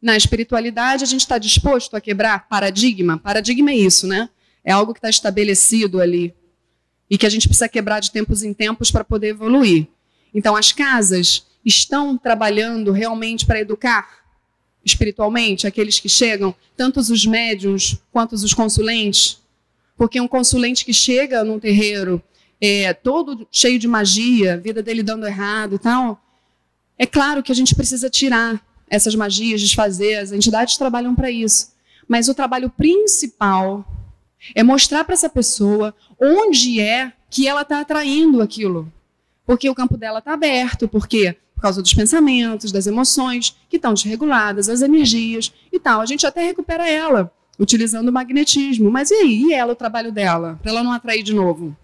Na 0.00 0.16
espiritualidade, 0.16 1.02
a 1.02 1.06
gente 1.06 1.22
está 1.22 1.38
disposto 1.38 1.96
a 1.96 2.00
quebrar 2.00 2.48
paradigma? 2.48 3.18
Paradigma 3.18 3.70
é 3.70 3.76
isso, 3.76 4.06
né? 4.06 4.28
É 4.62 4.70
algo 4.70 4.92
que 4.92 4.98
está 4.98 5.10
estabelecido 5.10 6.00
ali 6.00 6.34
e 7.10 7.16
que 7.16 7.26
a 7.26 7.30
gente 7.30 7.48
precisa 7.48 7.68
quebrar 7.68 8.00
de 8.00 8.10
tempos 8.10 8.42
em 8.42 8.52
tempos 8.52 8.90
para 8.90 9.02
poder 9.02 9.28
evoluir. 9.28 9.88
Então, 10.32 10.54
as 10.54 10.72
casas 10.72 11.47
estão 11.68 12.18
trabalhando 12.18 12.90
realmente 12.90 13.46
para 13.46 13.60
educar? 13.60 14.18
espiritualmente, 14.84 15.66
aqueles 15.66 16.00
que 16.00 16.08
chegam, 16.08 16.54
tanto 16.76 17.00
os 17.00 17.26
médiums 17.26 17.98
quanto 18.10 18.34
os 18.34 18.54
consulentes? 18.54 19.40
Porque 19.96 20.20
um 20.20 20.28
consulente 20.28 20.84
que 20.84 20.92
chega 20.92 21.44
num 21.44 21.58
terreiro 21.58 22.22
é, 22.60 22.92
todo 22.92 23.46
cheio 23.50 23.78
de 23.78 23.86
magia, 23.86 24.56
vida 24.56 24.82
dele 24.82 25.02
dando 25.02 25.26
errado 25.26 25.74
e 25.74 25.78
tal, 25.78 26.20
é 26.98 27.06
claro 27.06 27.42
que 27.42 27.52
a 27.52 27.54
gente 27.54 27.74
precisa 27.74 28.10
tirar 28.10 28.60
essas 28.90 29.14
magias, 29.14 29.60
desfazer, 29.60 30.16
as 30.16 30.32
entidades 30.32 30.76
trabalham 30.76 31.14
para 31.14 31.30
isso. 31.30 31.72
Mas 32.08 32.28
o 32.28 32.34
trabalho 32.34 32.70
principal 32.70 33.86
é 34.54 34.62
mostrar 34.62 35.04
para 35.04 35.14
essa 35.14 35.28
pessoa 35.28 35.94
onde 36.20 36.80
é 36.80 37.12
que 37.30 37.46
ela 37.46 37.62
está 37.62 37.80
atraindo 37.80 38.40
aquilo. 38.40 38.90
Porque 39.44 39.68
o 39.68 39.74
campo 39.74 39.96
dela 39.96 40.18
está 40.18 40.32
aberto, 40.32 40.88
porque 40.88 41.36
por 41.58 41.62
causa 41.62 41.82
dos 41.82 41.92
pensamentos, 41.92 42.70
das 42.70 42.86
emoções 42.86 43.56
que 43.68 43.78
estão 43.78 43.92
desreguladas, 43.92 44.68
as 44.68 44.80
energias 44.80 45.52
e 45.72 45.80
tal. 45.80 46.00
A 46.00 46.06
gente 46.06 46.24
até 46.24 46.44
recupera 46.44 46.88
ela 46.88 47.32
utilizando 47.58 48.10
o 48.10 48.12
magnetismo. 48.12 48.92
Mas 48.92 49.10
e 49.10 49.14
aí? 49.14 49.42
E 49.42 49.52
ela, 49.52 49.72
o 49.72 49.76
trabalho 49.76 50.12
dela? 50.12 50.56
Para 50.62 50.70
ela 50.70 50.84
não 50.84 50.92
atrair 50.92 51.24
de 51.24 51.34
novo? 51.34 51.76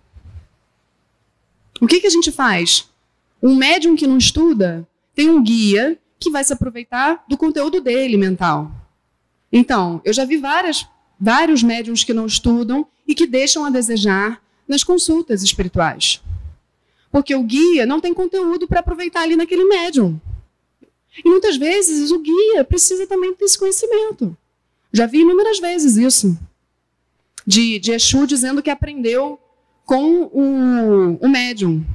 O 1.80 1.88
que, 1.88 2.00
que 2.00 2.06
a 2.06 2.10
gente 2.10 2.30
faz? 2.30 2.88
Um 3.42 3.56
médium 3.56 3.96
que 3.96 4.06
não 4.06 4.16
estuda 4.16 4.86
tem 5.12 5.28
um 5.28 5.42
guia 5.42 5.98
que 6.20 6.30
vai 6.30 6.44
se 6.44 6.52
aproveitar 6.52 7.24
do 7.28 7.36
conteúdo 7.36 7.80
dele 7.80 8.16
mental. 8.16 8.70
Então, 9.52 10.00
eu 10.04 10.12
já 10.12 10.24
vi 10.24 10.36
várias, 10.36 10.86
vários 11.18 11.64
médiums 11.64 12.04
que 12.04 12.14
não 12.14 12.26
estudam 12.26 12.86
e 13.08 13.12
que 13.12 13.26
deixam 13.26 13.64
a 13.64 13.70
desejar 13.70 14.40
nas 14.68 14.84
consultas 14.84 15.42
espirituais. 15.42 16.22
Porque 17.14 17.32
o 17.32 17.44
guia 17.44 17.86
não 17.86 18.00
tem 18.00 18.12
conteúdo 18.12 18.66
para 18.66 18.80
aproveitar 18.80 19.20
ali 19.22 19.36
naquele 19.36 19.64
médium. 19.64 20.20
E 21.24 21.30
muitas 21.30 21.56
vezes 21.56 22.10
o 22.10 22.18
guia 22.18 22.64
precisa 22.64 23.06
também 23.06 23.32
desse 23.38 23.56
conhecimento. 23.56 24.36
Já 24.92 25.06
vi 25.06 25.20
inúmeras 25.20 25.60
vezes 25.60 25.96
isso. 25.96 26.36
De, 27.46 27.78
de 27.78 27.92
Exu 27.92 28.26
dizendo 28.26 28.60
que 28.60 28.68
aprendeu 28.68 29.38
com 29.86 30.22
o, 30.24 31.16
o 31.24 31.28
médium. 31.28 31.86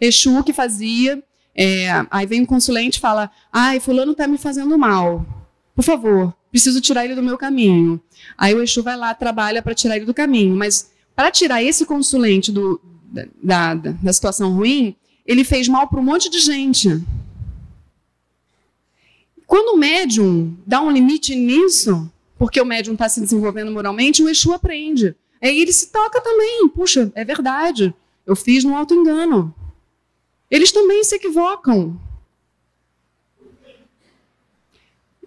Exu 0.00 0.44
que 0.44 0.52
fazia. 0.52 1.20
É, 1.52 1.88
aí 2.08 2.24
vem 2.24 2.42
um 2.42 2.46
consulente 2.46 2.98
e 2.98 3.00
fala: 3.00 3.28
Ai, 3.52 3.80
Fulano 3.80 4.12
está 4.12 4.28
me 4.28 4.38
fazendo 4.38 4.78
mal. 4.78 5.26
Por 5.74 5.82
favor, 5.82 6.32
preciso 6.52 6.80
tirar 6.80 7.04
ele 7.04 7.16
do 7.16 7.22
meu 7.22 7.36
caminho. 7.36 8.00
Aí 8.36 8.54
o 8.54 8.62
Exu 8.62 8.80
vai 8.80 8.96
lá, 8.96 9.12
trabalha 9.12 9.60
para 9.60 9.74
tirar 9.74 9.96
ele 9.96 10.06
do 10.06 10.14
caminho. 10.14 10.54
Mas 10.54 10.92
para 11.16 11.32
tirar 11.32 11.64
esse 11.64 11.84
consulente 11.84 12.52
do, 12.52 12.80
da, 13.12 13.74
da, 13.74 13.92
da 13.92 14.12
situação 14.12 14.54
ruim, 14.54 14.94
ele 15.26 15.44
fez 15.44 15.68
mal 15.68 15.88
para 15.88 16.00
um 16.00 16.04
monte 16.04 16.30
de 16.30 16.38
gente. 16.38 17.02
Quando 19.46 19.74
o 19.74 19.78
médium 19.78 20.56
dá 20.66 20.80
um 20.80 20.90
limite 20.90 21.34
nisso, 21.34 22.10
porque 22.38 22.60
o 22.60 22.66
médium 22.66 22.92
está 22.92 23.08
se 23.08 23.20
desenvolvendo 23.20 23.72
moralmente, 23.72 24.22
o 24.22 24.28
Exu 24.28 24.52
aprende. 24.52 25.16
Aí 25.42 25.60
ele 25.60 25.72
se 25.72 25.88
toca 25.88 26.20
também. 26.20 26.68
Puxa, 26.68 27.10
é 27.14 27.24
verdade. 27.24 27.94
Eu 28.26 28.36
fiz 28.36 28.62
no 28.62 28.76
auto-engano. 28.76 29.54
Eles 30.50 30.70
também 30.70 31.02
se 31.02 31.16
equivocam. 31.16 31.98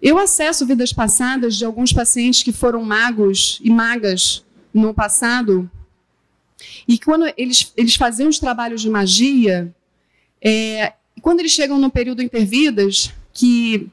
Eu 0.00 0.18
acesso 0.18 0.66
vidas 0.66 0.92
passadas 0.92 1.56
de 1.56 1.64
alguns 1.64 1.92
pacientes 1.92 2.42
que 2.42 2.52
foram 2.52 2.82
magos 2.82 3.60
e 3.62 3.70
magas 3.70 4.44
no 4.74 4.92
passado. 4.92 5.70
E 6.86 6.98
quando 6.98 7.32
eles, 7.36 7.72
eles 7.76 7.94
faziam 7.94 8.28
os 8.28 8.38
trabalhos 8.38 8.80
de 8.80 8.90
magia, 8.90 9.74
é, 10.40 10.92
quando 11.20 11.40
eles 11.40 11.52
chegam 11.52 11.78
no 11.78 11.90
período 11.90 12.22
intervidas, 12.22 13.12
que 13.32 13.90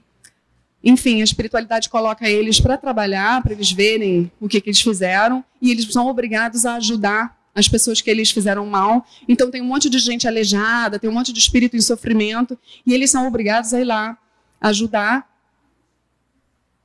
enfim, 0.83 1.21
a 1.21 1.23
espiritualidade 1.23 1.89
coloca 1.89 2.29
eles 2.29 2.59
para 2.59 2.77
trabalhar, 2.77 3.43
para 3.43 3.53
eles 3.53 3.71
verem 3.71 4.31
o 4.39 4.47
que, 4.47 4.61
que 4.61 4.69
eles 4.69 4.81
fizeram, 4.81 5.43
e 5.61 5.71
eles 5.71 5.91
são 5.91 6.07
obrigados 6.07 6.65
a 6.65 6.75
ajudar 6.75 7.37
as 7.53 7.67
pessoas 7.67 7.99
que 7.99 8.09
eles 8.09 8.31
fizeram 8.31 8.65
mal. 8.65 9.05
Então 9.27 9.51
tem 9.51 9.61
um 9.61 9.65
monte 9.65 9.89
de 9.89 9.99
gente 9.99 10.27
aleijada, 10.27 10.97
tem 10.97 11.09
um 11.09 11.13
monte 11.13 11.33
de 11.33 11.39
espírito 11.39 11.75
em 11.75 11.81
sofrimento, 11.81 12.57
e 12.85 12.93
eles 12.93 13.11
são 13.11 13.27
obrigados 13.27 13.73
a 13.73 13.81
ir 13.81 13.85
lá 13.85 14.17
ajudar. 14.61 15.27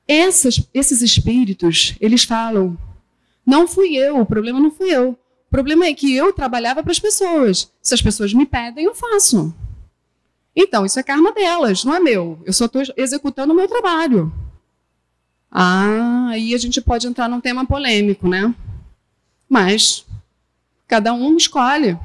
Essas, 0.07 0.61
esses 0.75 1.01
espíritos, 1.01 1.95
eles 2.01 2.25
falam: 2.25 2.77
não 3.47 3.67
fui 3.69 3.97
eu, 3.97 4.19
o 4.19 4.27
problema 4.27 4.59
não 4.59 4.71
fui 4.71 4.91
eu. 4.91 5.19
Problema 5.55 5.87
é 5.87 5.95
que 5.95 6.13
eu 6.13 6.33
trabalhava 6.33 6.83
para 6.83 6.91
as 6.91 6.99
pessoas. 6.99 7.71
Se 7.81 7.95
as 7.95 8.03
pessoas 8.03 8.35
me 8.35 8.45
pedem, 8.45 8.87
eu 8.87 8.93
faço. 8.93 9.55
Então, 10.57 10.85
isso 10.85 10.99
é 10.99 11.03
karma 11.05 11.31
delas, 11.31 11.85
não 11.85 11.95
é 11.95 12.01
meu. 12.01 12.41
Eu 12.45 12.53
só 12.53 12.65
estou 12.65 12.83
executando 12.97 13.53
o 13.53 13.57
meu 13.57 13.69
trabalho. 13.69 14.33
Ah, 15.49 16.27
aí 16.31 16.57
a 16.57 16.59
gente 16.59 16.81
pode 16.81 17.07
entrar 17.07 17.29
num 17.29 17.41
tema 17.41 17.65
polêmico, 17.65 18.27
né? 18.27 18.53
Mas 19.49 20.05
cada 20.89 21.15
um 21.15 21.37
escolhe. 21.37 21.97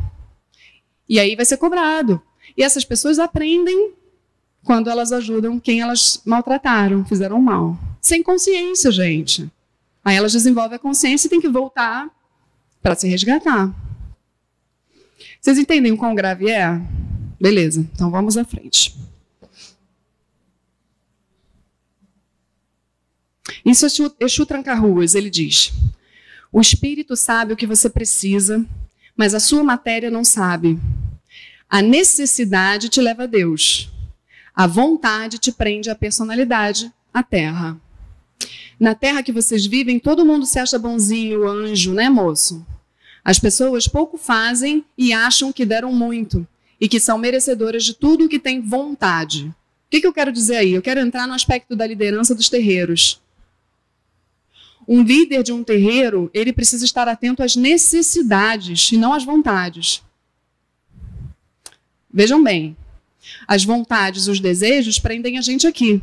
E 1.10 1.20
aí 1.20 1.36
vai 1.36 1.44
ser 1.44 1.58
cobrado. 1.58 2.22
E 2.56 2.62
essas 2.62 2.86
pessoas 2.86 3.18
aprendem 3.18 3.94
quando 4.64 4.92
elas 4.92 5.12
ajudam 5.12 5.60
quem 5.60 5.82
elas 5.82 6.22
maltrataram, 6.24 7.04
fizeram 7.04 7.42
mal. 7.42 7.76
Sem 8.00 8.22
consciência, 8.22 8.92
gente. 8.92 9.52
Aí 10.06 10.16
elas 10.16 10.34
desenvolvem 10.34 10.76
a 10.76 10.80
consciência 10.80 11.26
e 11.26 11.32
tem 11.32 11.42
que 11.42 11.50
voltar 11.50 12.19
para 12.82 12.96
se 12.96 13.08
resgatar. 13.08 13.74
Vocês 15.40 15.58
entendem 15.58 15.92
o 15.92 15.98
quão 15.98 16.16
grave 16.16 16.50
é? 16.50 16.80
Beleza, 17.40 17.88
então 17.94 18.12
vamos 18.12 18.38
à 18.38 18.44
frente. 18.44 18.96
Isso 23.66 23.86
é 23.86 23.88
Exu, 23.88 24.16
Exu 24.20 24.46
Tranca-Ruas, 24.46 25.16
ele 25.16 25.30
diz: 25.30 25.72
O 26.52 26.60
espírito 26.60 27.16
sabe 27.16 27.54
o 27.54 27.58
que 27.58 27.68
você 27.68 27.90
precisa, 27.90 28.66
mas 29.16 29.34
a 29.34 29.40
sua 29.40 29.64
matéria 29.64 30.10
não 30.10 30.24
sabe. 30.24 30.80
A 31.70 31.82
necessidade 31.82 32.90
te 32.90 33.00
leva 33.00 33.24
a 33.24 33.28
Deus. 33.28 33.90
A 34.56 34.68
vontade 34.68 35.38
te 35.38 35.52
prende 35.52 35.90
à 35.90 35.96
personalidade, 35.96 36.92
à 37.14 37.24
terra. 37.24 37.80
Na 38.80 38.96
terra 38.96 39.22
que 39.22 39.32
vocês 39.32 39.66
vivem, 39.66 40.00
todo 40.00 40.26
mundo 40.26 40.46
se 40.46 40.58
acha 40.58 40.80
bonzinho, 40.80 41.48
anjo, 41.48 41.94
né, 41.94 42.10
moço? 42.10 42.66
As 43.24 43.38
pessoas 43.38 43.88
pouco 43.88 44.18
fazem 44.18 44.86
e 44.98 45.12
acham 45.12 45.52
que 45.52 45.66
deram 45.66 45.92
muito 45.92 46.48
e 46.80 46.88
que 46.88 47.00
são 47.00 47.18
merecedoras 47.18 47.84
de 47.84 47.94
tudo 47.94 48.26
o 48.26 48.30
que 48.30 48.40
tem 48.40 48.62
vontade. 48.62 49.48
O 49.48 49.90
que, 49.90 50.00
que 50.00 50.08
eu 50.08 50.14
quero 50.14 50.32
dizer 50.32 50.58
aí? 50.58 50.74
Eu 50.74 50.82
quero 50.82 51.02
entrar 51.02 51.28
no 51.28 51.34
aspecto 51.34 51.76
da 51.76 51.86
liderança 51.86 52.34
dos 52.34 52.48
terreiros. 52.48 53.22
Um 54.88 55.04
líder 55.04 55.44
de 55.44 55.52
um 55.52 55.64
terreiro, 55.64 56.32
ele 56.34 56.54
precisa 56.54 56.86
estar 56.86 57.08
atento 57.08 57.44
às 57.44 57.56
necessidades 57.56 58.92
e 58.92 58.98
não 58.98 59.14
às 59.14 59.24
vontades. 59.24 60.02
Vejam 62.12 62.42
bem, 62.42 62.76
as 63.48 63.64
vontades, 63.64 64.28
os 64.28 64.40
desejos 64.40 64.98
prendem 64.98 65.38
a 65.38 65.42
gente 65.42 65.68
aqui. 65.68 66.02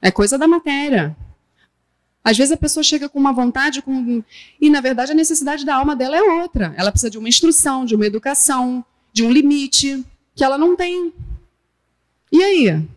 É 0.00 0.10
coisa 0.10 0.36
da 0.36 0.46
matéria. 0.46 1.16
Às 2.24 2.36
vezes 2.36 2.52
a 2.52 2.56
pessoa 2.56 2.84
chega 2.84 3.08
com 3.08 3.18
uma 3.18 3.32
vontade 3.32 3.82
com... 3.82 4.22
e, 4.60 4.70
na 4.70 4.80
verdade, 4.80 5.12
a 5.12 5.14
necessidade 5.14 5.64
da 5.64 5.76
alma 5.76 5.96
dela 5.96 6.16
é 6.16 6.22
outra. 6.22 6.72
Ela 6.76 6.92
precisa 6.92 7.10
de 7.10 7.18
uma 7.18 7.28
instrução, 7.28 7.84
de 7.84 7.94
uma 7.94 8.06
educação, 8.06 8.84
de 9.12 9.24
um 9.24 9.30
limite 9.30 10.04
que 10.34 10.44
ela 10.44 10.56
não 10.56 10.76
tem. 10.76 11.12
E 12.30 12.42
aí? 12.42 12.88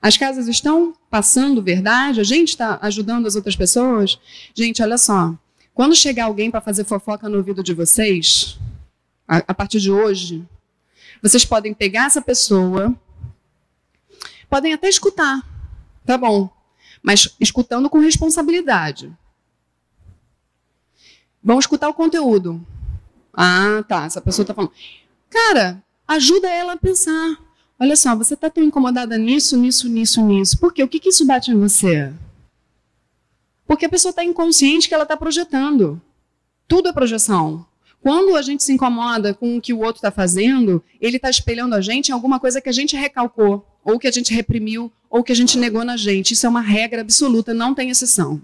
As 0.00 0.16
casas 0.16 0.46
estão 0.46 0.94
passando 1.10 1.60
verdade? 1.60 2.20
A 2.20 2.24
gente 2.24 2.50
está 2.50 2.78
ajudando 2.80 3.26
as 3.26 3.34
outras 3.34 3.56
pessoas? 3.56 4.18
Gente, 4.54 4.80
olha 4.80 4.96
só. 4.96 5.34
Quando 5.74 5.94
chegar 5.96 6.26
alguém 6.26 6.50
para 6.50 6.60
fazer 6.60 6.84
fofoca 6.84 7.28
no 7.28 7.38
ouvido 7.38 7.62
de 7.62 7.74
vocês, 7.74 8.56
a, 9.26 9.38
a 9.48 9.54
partir 9.54 9.80
de 9.80 9.90
hoje, 9.90 10.46
vocês 11.20 11.44
podem 11.44 11.74
pegar 11.74 12.06
essa 12.06 12.22
pessoa, 12.22 12.94
podem 14.48 14.72
até 14.72 14.88
escutar, 14.88 15.42
tá 16.04 16.16
bom, 16.16 16.48
mas 17.06 17.34
escutando 17.40 17.88
com 17.88 18.00
responsabilidade. 18.00 19.16
Vão 21.42 21.58
escutar 21.58 21.88
o 21.88 21.94
conteúdo, 21.94 22.60
ah, 23.36 23.84
tá. 23.86 24.06
Essa 24.06 24.20
pessoa 24.20 24.44
está 24.44 24.54
falando. 24.54 24.72
Cara, 25.28 25.84
ajuda 26.08 26.48
ela 26.48 26.72
a 26.72 26.78
pensar. 26.78 27.36
Olha 27.78 27.94
só, 27.94 28.16
você 28.16 28.32
está 28.32 28.48
tão 28.48 28.64
incomodada 28.64 29.18
nisso, 29.18 29.58
nisso, 29.58 29.86
nisso, 29.90 30.24
nisso. 30.24 30.58
Por 30.58 30.72
quê? 30.72 30.82
O 30.82 30.88
que, 30.88 30.98
que 30.98 31.10
isso 31.10 31.26
bate 31.26 31.50
em 31.50 31.60
você? 31.60 32.10
Porque 33.66 33.84
a 33.84 33.90
pessoa 33.90 34.10
está 34.10 34.24
inconsciente 34.24 34.88
que 34.88 34.94
ela 34.94 35.02
está 35.02 35.16
projetando. 35.16 36.00
Tudo 36.66 36.88
é 36.88 36.92
projeção. 36.92 37.66
Quando 38.02 38.36
a 38.36 38.42
gente 38.42 38.62
se 38.62 38.72
incomoda 38.72 39.34
com 39.34 39.56
o 39.56 39.60
que 39.60 39.72
o 39.72 39.80
outro 39.80 39.96
está 39.96 40.10
fazendo, 40.10 40.82
ele 41.00 41.16
está 41.16 41.28
espelhando 41.28 41.74
a 41.74 41.80
gente 41.80 42.08
em 42.08 42.12
alguma 42.12 42.38
coisa 42.38 42.60
que 42.60 42.68
a 42.68 42.72
gente 42.72 42.96
recalcou, 42.96 43.66
ou 43.84 43.98
que 43.98 44.06
a 44.06 44.12
gente 44.12 44.32
reprimiu, 44.32 44.92
ou 45.10 45.22
que 45.22 45.32
a 45.32 45.34
gente 45.34 45.58
negou 45.58 45.84
na 45.84 45.96
gente. 45.96 46.32
Isso 46.32 46.46
é 46.46 46.48
uma 46.48 46.60
regra 46.60 47.00
absoluta, 47.00 47.52
não 47.52 47.74
tem 47.74 47.90
exceção. 47.90 48.40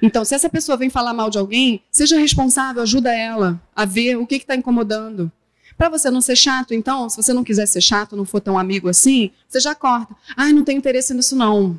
Então, 0.00 0.24
se 0.24 0.34
essa 0.34 0.48
pessoa 0.48 0.76
vem 0.76 0.90
falar 0.90 1.12
mal 1.12 1.30
de 1.30 1.38
alguém, 1.38 1.82
seja 1.90 2.18
responsável, 2.18 2.82
ajuda 2.82 3.12
ela 3.14 3.60
a 3.74 3.84
ver 3.84 4.16
o 4.16 4.26
que 4.26 4.36
está 4.36 4.54
incomodando. 4.54 5.30
Para 5.76 5.88
você 5.88 6.10
não 6.10 6.20
ser 6.20 6.36
chato, 6.36 6.72
então, 6.72 7.08
se 7.08 7.16
você 7.16 7.32
não 7.32 7.42
quiser 7.42 7.66
ser 7.66 7.80
chato, 7.80 8.16
não 8.16 8.24
for 8.24 8.40
tão 8.40 8.58
amigo 8.58 8.88
assim, 8.88 9.30
você 9.48 9.58
já 9.58 9.74
corta. 9.74 10.14
Ah, 10.36 10.52
não 10.52 10.62
tenho 10.62 10.78
interesse 10.78 11.12
nisso 11.12 11.34
não. 11.34 11.78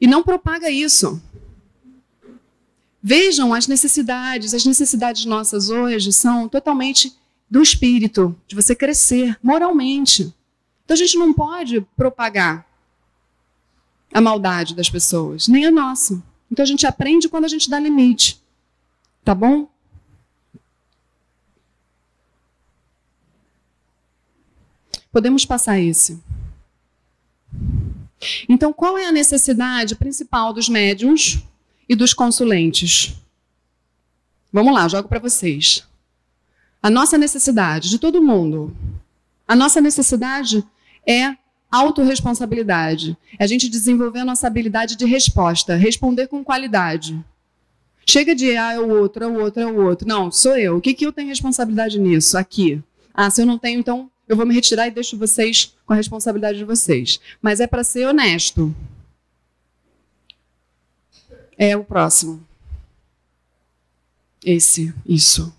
E 0.00 0.06
não 0.06 0.22
propaga 0.22 0.70
isso. 0.70 1.20
Vejam 3.02 3.54
as 3.54 3.66
necessidades. 3.66 4.52
As 4.52 4.64
necessidades 4.64 5.24
nossas 5.24 5.70
hoje 5.70 6.12
são 6.12 6.48
totalmente 6.48 7.16
do 7.50 7.62
espírito, 7.62 8.38
de 8.46 8.54
você 8.54 8.74
crescer 8.74 9.38
moralmente. 9.42 10.32
Então 10.84 10.94
a 10.94 10.98
gente 10.98 11.16
não 11.18 11.32
pode 11.32 11.80
propagar 11.96 12.66
a 14.12 14.20
maldade 14.20 14.74
das 14.74 14.90
pessoas, 14.90 15.48
nem 15.48 15.66
a 15.66 15.70
nossa. 15.70 16.22
Então 16.50 16.62
a 16.62 16.66
gente 16.66 16.86
aprende 16.86 17.28
quando 17.28 17.44
a 17.44 17.48
gente 17.48 17.70
dá 17.70 17.78
limite. 17.78 18.42
Tá 19.24 19.34
bom? 19.34 19.68
Podemos 25.12 25.44
passar 25.44 25.78
esse. 25.78 26.22
Então, 28.48 28.72
qual 28.72 28.98
é 28.98 29.06
a 29.06 29.12
necessidade 29.12 29.96
principal 29.96 30.52
dos 30.52 30.68
médiums 30.68 31.42
e 31.90 31.96
dos 31.96 32.14
consulentes? 32.14 33.16
Vamos 34.52 34.72
lá, 34.72 34.86
jogo 34.86 35.08
para 35.08 35.18
vocês. 35.18 35.84
A 36.80 36.88
nossa 36.88 37.18
necessidade, 37.18 37.90
de 37.90 37.98
todo 37.98 38.22
mundo, 38.22 38.72
a 39.46 39.56
nossa 39.56 39.80
necessidade 39.80 40.64
é 41.04 41.34
autorresponsabilidade. 41.68 43.18
É 43.36 43.42
a 43.42 43.46
gente 43.48 43.68
desenvolver 43.68 44.20
a 44.20 44.24
nossa 44.24 44.46
habilidade 44.46 44.94
de 44.94 45.04
resposta, 45.04 45.74
responder 45.74 46.28
com 46.28 46.44
qualidade. 46.44 47.18
Chega 48.06 48.36
de, 48.36 48.56
ah, 48.56 48.72
é 48.74 48.78
o 48.78 48.88
outro, 48.88 49.24
é 49.24 49.26
o 49.26 49.40
outro, 49.40 49.60
é 49.60 49.66
o 49.66 49.84
outro. 49.84 50.06
Não, 50.06 50.30
sou 50.30 50.56
eu. 50.56 50.76
O 50.76 50.80
que, 50.80 50.94
que 50.94 51.04
eu 51.04 51.12
tenho 51.12 51.26
responsabilidade 51.26 51.98
nisso, 51.98 52.38
aqui? 52.38 52.80
Ah, 53.12 53.28
se 53.30 53.42
eu 53.42 53.46
não 53.46 53.58
tenho, 53.58 53.80
então 53.80 54.08
eu 54.28 54.36
vou 54.36 54.46
me 54.46 54.54
retirar 54.54 54.86
e 54.86 54.92
deixo 54.92 55.18
vocês 55.18 55.74
com 55.84 55.92
a 55.92 55.96
responsabilidade 55.96 56.58
de 56.58 56.64
vocês. 56.64 57.18
Mas 57.42 57.58
é 57.58 57.66
para 57.66 57.82
ser 57.82 58.06
honesto. 58.06 58.72
É 61.62 61.76
o 61.76 61.84
próximo. 61.84 62.42
Esse, 64.42 64.94
isso. 65.04 65.54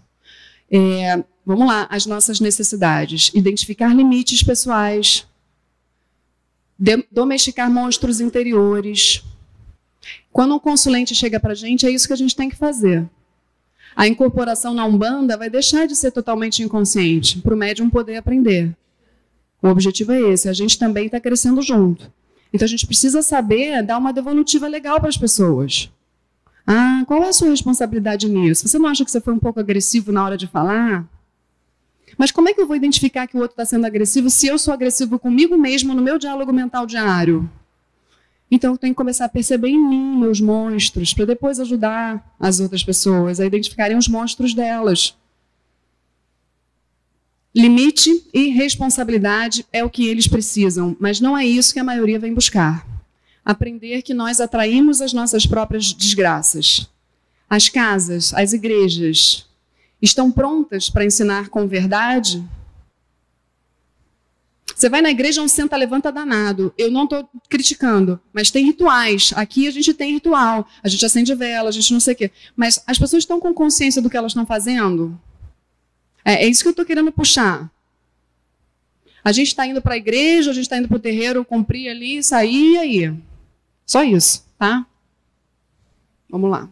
É, 0.72 1.23
vamos 1.45 1.68
lá, 1.68 1.86
as 1.91 2.07
nossas 2.07 2.40
necessidades. 2.40 3.30
Identificar 3.36 3.94
limites 3.94 4.41
pessoais. 4.41 5.28
domesticar 7.11 7.69
monstros 7.69 8.19
interiores. 8.19 9.23
Quando 10.34 10.56
um 10.56 10.60
consulente 10.60 11.14
chega 11.14 11.40
para 11.40 11.52
a 11.52 11.56
gente, 11.56 11.86
é 11.86 11.91
isso 11.91 12.07
que 12.07 12.14
a 12.14 12.18
gente 12.18 12.36
tem 12.36 12.49
que 12.49 12.56
fazer. 12.56 13.07
A 13.95 14.07
incorporação 14.07 14.73
na 14.73 14.84
Umbanda 14.86 15.38
vai 15.38 15.52
deixar 15.52 15.86
de 15.86 15.95
ser 15.95 16.10
totalmente 16.10 16.64
inconsciente, 16.64 17.40
para 17.41 17.53
o 17.53 17.57
médium 17.57 17.91
poder 17.91 18.15
aprender. 18.15 18.76
O 19.61 19.68
objetivo 19.68 20.14
é 20.14 20.19
esse, 20.32 20.49
a 20.49 20.53
gente 20.53 20.80
também 20.80 21.06
está 21.06 21.19
crescendo 21.19 21.61
junto. 21.61 22.11
Então 22.53 22.65
a 22.65 22.69
gente 22.69 22.86
precisa 22.86 23.22
saber 23.22 23.84
dar 23.84 23.98
uma 23.98 24.11
devolutiva 24.11 24.68
legal 24.68 24.99
para 24.99 25.10
as 25.10 25.18
pessoas. 25.18 25.90
Ah, 26.65 27.03
qual 27.07 27.23
é 27.23 27.30
a 27.30 27.34
sua 27.34 27.49
responsabilidade 27.49 28.30
nisso? 28.30 28.68
Você 28.68 28.78
não 28.78 28.88
acha 28.88 29.03
que 29.03 29.11
você 29.11 29.22
foi 29.22 29.34
um 29.34 29.40
pouco 29.40 29.60
agressivo 29.60 30.11
na 30.11 30.23
hora 30.23 30.38
de 30.38 30.48
falar? 30.48 31.06
Mas 32.18 32.32
como 32.32 32.49
é 32.49 32.53
que 32.53 32.61
eu 32.61 32.68
vou 32.68 32.76
identificar 32.76 33.26
que 33.26 33.36
o 33.36 33.40
outro 33.40 33.53
está 33.53 33.65
sendo 33.65 33.86
agressivo 33.86 34.30
se 34.30 34.48
eu 34.48 34.57
sou 34.57 34.73
agressivo 34.73 35.18
comigo 35.18 35.57
mesmo 35.57 35.94
no 35.94 36.02
meu 36.02 36.19
diálogo 36.19 36.53
mental 36.53 36.86
diário? 36.86 37.49
Então 38.49 38.73
eu 38.73 38.78
tenho 38.78 38.94
que 38.94 38.98
começar 38.98 39.26
a 39.26 39.30
perceber 39.30 39.69
em 39.69 39.80
mim 39.80 40.18
meus 40.19 40.41
monstros, 40.41 41.14
para 41.14 41.26
depois 41.26 41.60
ajudar 41.60 42.36
as 42.38 42.60
outras 42.60 42.84
pessoas 42.84 43.40
a 43.40 43.45
identificarem 43.45 43.98
os 43.98 44.10
monstros 44.10 44.53
delas. 44.53 45.15
Limite 47.53 48.30
e 48.34 48.48
responsabilidade 48.48 49.65
é 49.73 49.84
o 49.84 49.90
que 49.90 50.07
eles 50.07 50.28
precisam, 50.28 50.95
mas 50.99 51.19
não 51.19 51.38
é 51.38 51.45
isso 51.45 51.73
que 51.73 51.80
a 51.80 51.84
maioria 51.84 52.19
vem 52.19 52.34
buscar 52.34 52.90
aprender 53.44 54.02
que 54.02 54.14
nós 54.14 54.40
atraímos 54.40 55.02
as 55.02 55.14
nossas 55.14 55.45
próprias 55.45 55.94
desgraças. 55.94 56.90
As 57.49 57.68
casas, 57.69 58.34
as 58.34 58.53
igrejas 58.53 59.45
estão 60.02 60.32
prontas 60.32 60.90
para 60.90 61.06
ensinar 61.06 61.49
com 61.49 61.68
verdade? 61.68 62.44
Você 64.73 64.90
vai 64.90 65.02
na 65.02 65.11
igreja, 65.11 65.41
um 65.41 65.48
senta, 65.48 65.76
levanta 65.76 66.11
danado. 66.11 66.73
Eu 66.78 66.90
não 66.90 67.03
estou 67.03 67.30
criticando, 67.49 68.19
mas 68.34 68.49
tem 68.49 68.65
rituais. 68.65 69.32
Aqui 69.36 69.68
a 69.68 69.72
gente 69.72 69.94
tem 69.94 70.14
ritual. 70.14 70.65
A 70.82 70.88
gente 70.88 71.06
acende 71.06 71.36
vela, 71.36 71.69
a 71.69 71.72
gente 71.72 71.91
não 71.91 71.99
sei 71.99 72.14
o 72.14 72.18
quê. 72.18 72.32
Mas 72.56 72.82
as 72.88 72.98
pessoas 72.98 73.23
estão 73.23 73.40
com 73.40 73.53
consciência 73.53 74.02
do 74.02 74.10
que 74.10 74.18
elas 74.18 74.32
estão 74.32 74.45
fazendo? 74.45 75.19
É, 76.23 76.45
é 76.45 76.48
isso 76.48 76.61
que 76.61 76.68
eu 76.68 76.72
estou 76.72 76.85
querendo 76.85 77.11
puxar. 77.11 77.72
A 79.23 79.31
gente 79.31 79.48
está 79.48 79.65
indo 79.68 79.81
para 79.81 79.93
a 79.93 79.98
igreja, 79.98 80.49
a 80.49 80.53
gente 80.53 80.64
está 80.64 80.77
indo 80.77 80.88
para 80.88 80.98
o 80.98 81.02
terreiro, 81.02 81.45
cumprir 81.45 81.89
ali, 81.89 82.23
sair 82.23 82.73
e 82.73 82.77
aí. 82.77 83.14
Só 83.85 84.03
isso, 84.03 84.45
tá? 84.57 84.85
Vamos 86.30 86.49
lá. 86.49 86.69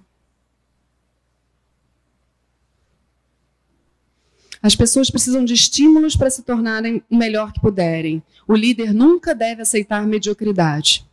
As 4.62 4.76
pessoas 4.76 5.10
precisam 5.10 5.46
de 5.46 5.54
estímulos 5.54 6.16
para 6.16 6.30
se 6.30 6.44
tornarem 6.44 7.02
o 7.10 7.16
melhor 7.16 7.54
que 7.54 7.62
puderem. 7.62 8.22
O 8.48 8.56
líder 8.56 8.94
nunca 8.94 9.34
deve 9.34 9.62
aceitar 9.62 10.06
mediocridade. 10.06 11.06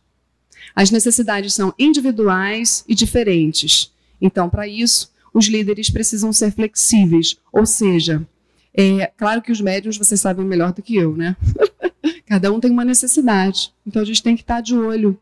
As 0.75 0.91
necessidades 0.91 1.53
são 1.53 1.73
individuais 1.79 2.83
e 2.87 2.93
diferentes. 2.93 3.91
Então, 4.19 4.49
para 4.49 4.67
isso, 4.67 5.11
os 5.37 5.47
líderes 5.47 5.89
precisam 5.89 6.33
ser 6.33 6.51
flexíveis. 6.51 7.37
Ou 7.51 7.65
seja, 7.65 8.27
é 8.73 9.11
claro 9.17 9.41
que 9.41 9.51
os 9.51 9.61
médios 9.61 9.97
vocês 9.97 10.19
sabem 10.19 10.45
melhor 10.45 10.73
do 10.73 10.81
que 10.81 10.95
eu, 10.95 11.15
né? 11.15 11.35
Cada 12.25 12.51
um 12.51 12.59
tem 12.59 12.71
uma 12.71 12.85
necessidade. 12.85 13.73
Então, 13.85 14.01
a 14.01 14.05
gente 14.05 14.23
tem 14.23 14.35
que 14.35 14.41
estar 14.41 14.61
de 14.61 14.75
olho 14.75 15.17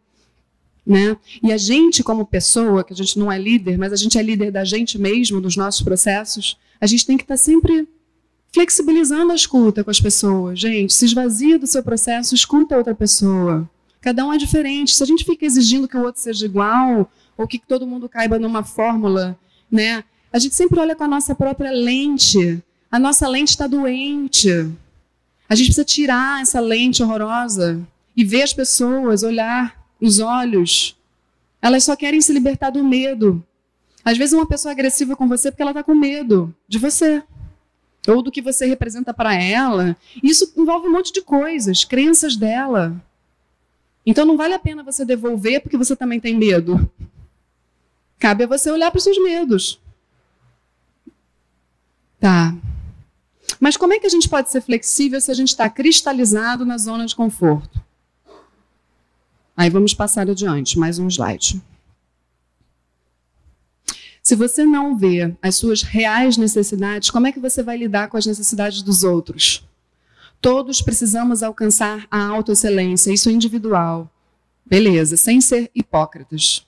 né? 0.86 1.18
E 1.42 1.52
a 1.52 1.58
gente, 1.58 2.04
como 2.04 2.26
pessoa, 2.26 2.84
que 2.84 2.94
a 2.94 2.96
gente 2.96 3.18
não 3.18 3.32
é 3.32 3.40
líder, 3.40 3.78
mas 3.78 3.92
a 3.92 3.96
gente 3.96 4.20
é 4.20 4.22
líder 4.22 4.52
da 4.52 4.64
gente 4.64 5.00
mesmo, 5.00 5.42
dos 5.42 5.58
nossos 5.58 5.82
processos, 5.82 6.58
a 6.80 6.86
gente 6.86 7.08
tem 7.08 7.18
que 7.18 7.24
estar 7.24 7.38
sempre 7.38 7.88
flexibilizando 8.54 9.32
a 9.32 9.36
escuta 9.36 9.84
com 9.84 9.90
as 9.90 10.00
pessoas. 10.00 10.60
Gente, 10.60 10.94
se 10.94 11.06
esvazia 11.06 11.58
do 11.58 11.66
seu 11.66 11.82
processo, 11.82 12.36
escuta 12.36 12.76
a 12.76 12.78
outra 12.78 12.94
pessoa. 12.94 13.68
Cada 14.00 14.24
um 14.24 14.32
é 14.32 14.38
diferente. 14.38 14.96
Se 14.96 15.02
a 15.02 15.08
gente 15.08 15.26
fica 15.26 15.44
exigindo 15.44 15.88
que 15.88 15.98
o 15.98 16.04
outro 16.04 16.22
seja 16.22 16.46
igual, 16.46 17.12
ou 17.36 17.48
que 17.48 17.58
todo 17.58 17.88
mundo 17.88 18.08
caiba 18.08 18.38
numa 18.38 18.64
fórmula, 18.64 19.38
né? 19.76 20.04
A 20.34 20.40
gente 20.40 20.56
sempre 20.56 20.80
olha 20.80 20.96
com 20.96 21.04
a 21.04 21.08
nossa 21.08 21.36
própria 21.36 21.72
lente. 21.72 22.64
A 22.92 22.98
nossa 22.98 23.28
lente 23.28 23.50
está 23.50 23.68
doente. 23.68 24.50
A 25.48 25.54
gente 25.54 25.68
precisa 25.68 25.86
tirar 25.86 26.42
essa 26.42 26.60
lente 26.60 27.04
horrorosa 27.04 27.80
e 28.16 28.24
ver 28.24 28.42
as 28.42 28.54
pessoas, 28.54 29.22
olhar 29.22 29.86
os 30.02 30.20
olhos, 30.20 30.98
elas 31.62 31.84
só 31.84 31.96
querem 31.96 32.22
se 32.22 32.32
libertar 32.32 32.70
do 32.70 32.84
medo. 32.84 33.44
Às 34.04 34.18
vezes, 34.18 34.34
uma 34.34 34.46
pessoa 34.46 34.72
agressiva 34.72 35.16
com 35.16 35.28
você 35.28 35.50
porque 35.50 35.64
ela 35.64 35.72
está 35.72 35.84
com 35.84 35.96
medo 35.96 36.54
de 36.68 36.78
você. 36.78 37.24
Ou 38.08 38.22
do 38.22 38.32
que 38.32 38.42
você 38.42 38.68
representa 38.68 39.14
para 39.14 39.34
ela. 39.34 39.98
Isso 40.22 40.54
envolve 40.56 40.88
um 40.88 40.92
monte 40.92 41.12
de 41.12 41.22
coisas, 41.22 41.84
crenças 41.84 42.36
dela. 42.36 42.96
Então, 44.06 44.26
não 44.26 44.38
vale 44.38 44.54
a 44.54 44.60
pena 44.60 44.84
você 44.84 45.04
devolver 45.04 45.62
porque 45.62 45.78
você 45.78 45.96
também 45.96 46.20
tem 46.20 46.38
medo. 46.38 46.88
Cabe 48.20 48.44
a 48.44 48.48
você 48.48 48.72
olhar 48.72 48.92
para 48.92 48.98
os 48.98 49.04
seus 49.04 49.22
medos. 49.22 49.80
Tá. 52.20 52.56
Mas 53.60 53.78
como 53.78 53.94
é 53.94 54.00
que 54.00 54.08
a 54.08 54.10
gente 54.10 54.28
pode 54.28 54.50
ser 54.50 54.62
flexível 54.62 55.20
se 55.22 55.32
a 55.32 55.34
gente 55.34 55.50
está 55.50 55.70
cristalizado 55.70 56.66
na 56.66 56.78
zona 56.78 57.06
de 57.06 57.16
conforto? 57.16 57.84
Aí 59.56 59.70
vamos 59.70 59.94
passar 59.94 60.30
adiante, 60.30 60.78
mais 60.78 61.00
um 61.00 61.08
slide. 61.08 61.62
Se 64.22 64.36
você 64.36 64.66
não 64.66 64.98
vê 64.98 65.36
as 65.42 65.56
suas 65.56 65.84
reais 65.84 66.36
necessidades, 66.36 67.12
como 67.12 67.28
é 67.28 67.32
que 67.32 67.40
você 67.40 67.62
vai 67.62 67.78
lidar 67.78 68.10
com 68.10 68.18
as 68.18 68.26
necessidades 68.26 68.82
dos 68.82 69.04
outros? 69.04 69.64
Todos 70.42 70.82
precisamos 70.82 71.44
alcançar 71.44 72.08
a 72.10 72.26
autoexcelência, 72.26 73.14
isso 73.14 73.30
é 73.30 73.32
individual. 73.32 74.12
Beleza, 74.66 75.16
sem 75.16 75.40
ser 75.40 75.70
hipócritas. 75.76 76.65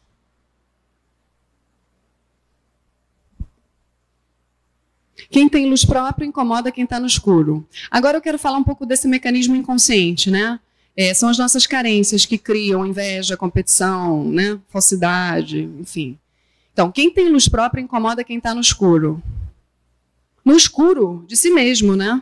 Quem 5.30 5.50
tem 5.50 5.70
luz 5.70 5.84
própria 5.84 6.26
incomoda 6.26 6.72
quem 6.72 6.84
está 6.84 7.00
no 7.00 7.08
escuro. 7.08 7.68
Agora 7.92 8.18
eu 8.18 8.22
quero 8.22 8.40
falar 8.40 8.58
um 8.58 8.64
pouco 8.64 8.86
desse 8.86 9.08
mecanismo 9.08 9.56
inconsciente, 9.56 10.32
né? 10.32 10.60
É, 10.96 11.14
são 11.14 11.30
as 11.30 11.38
nossas 11.38 11.68
carências 11.68 12.26
que 12.26 12.38
criam 12.38 12.86
inveja, 12.86 13.38
competição, 13.38 14.24
né? 14.24 14.60
falsidade, 14.70 15.62
enfim. 15.80 16.18
Então, 16.74 16.92
quem 16.92 17.12
tem 17.12 17.30
luz 17.30 17.48
própria 17.48 17.82
incomoda 17.82 18.24
quem 18.24 18.38
está 18.38 18.56
no 18.56 18.62
escuro. 18.62 19.22
No 20.44 20.56
escuro 20.56 21.24
de 21.28 21.36
si 21.36 21.50
mesmo, 21.50 21.96
né? 21.96 22.22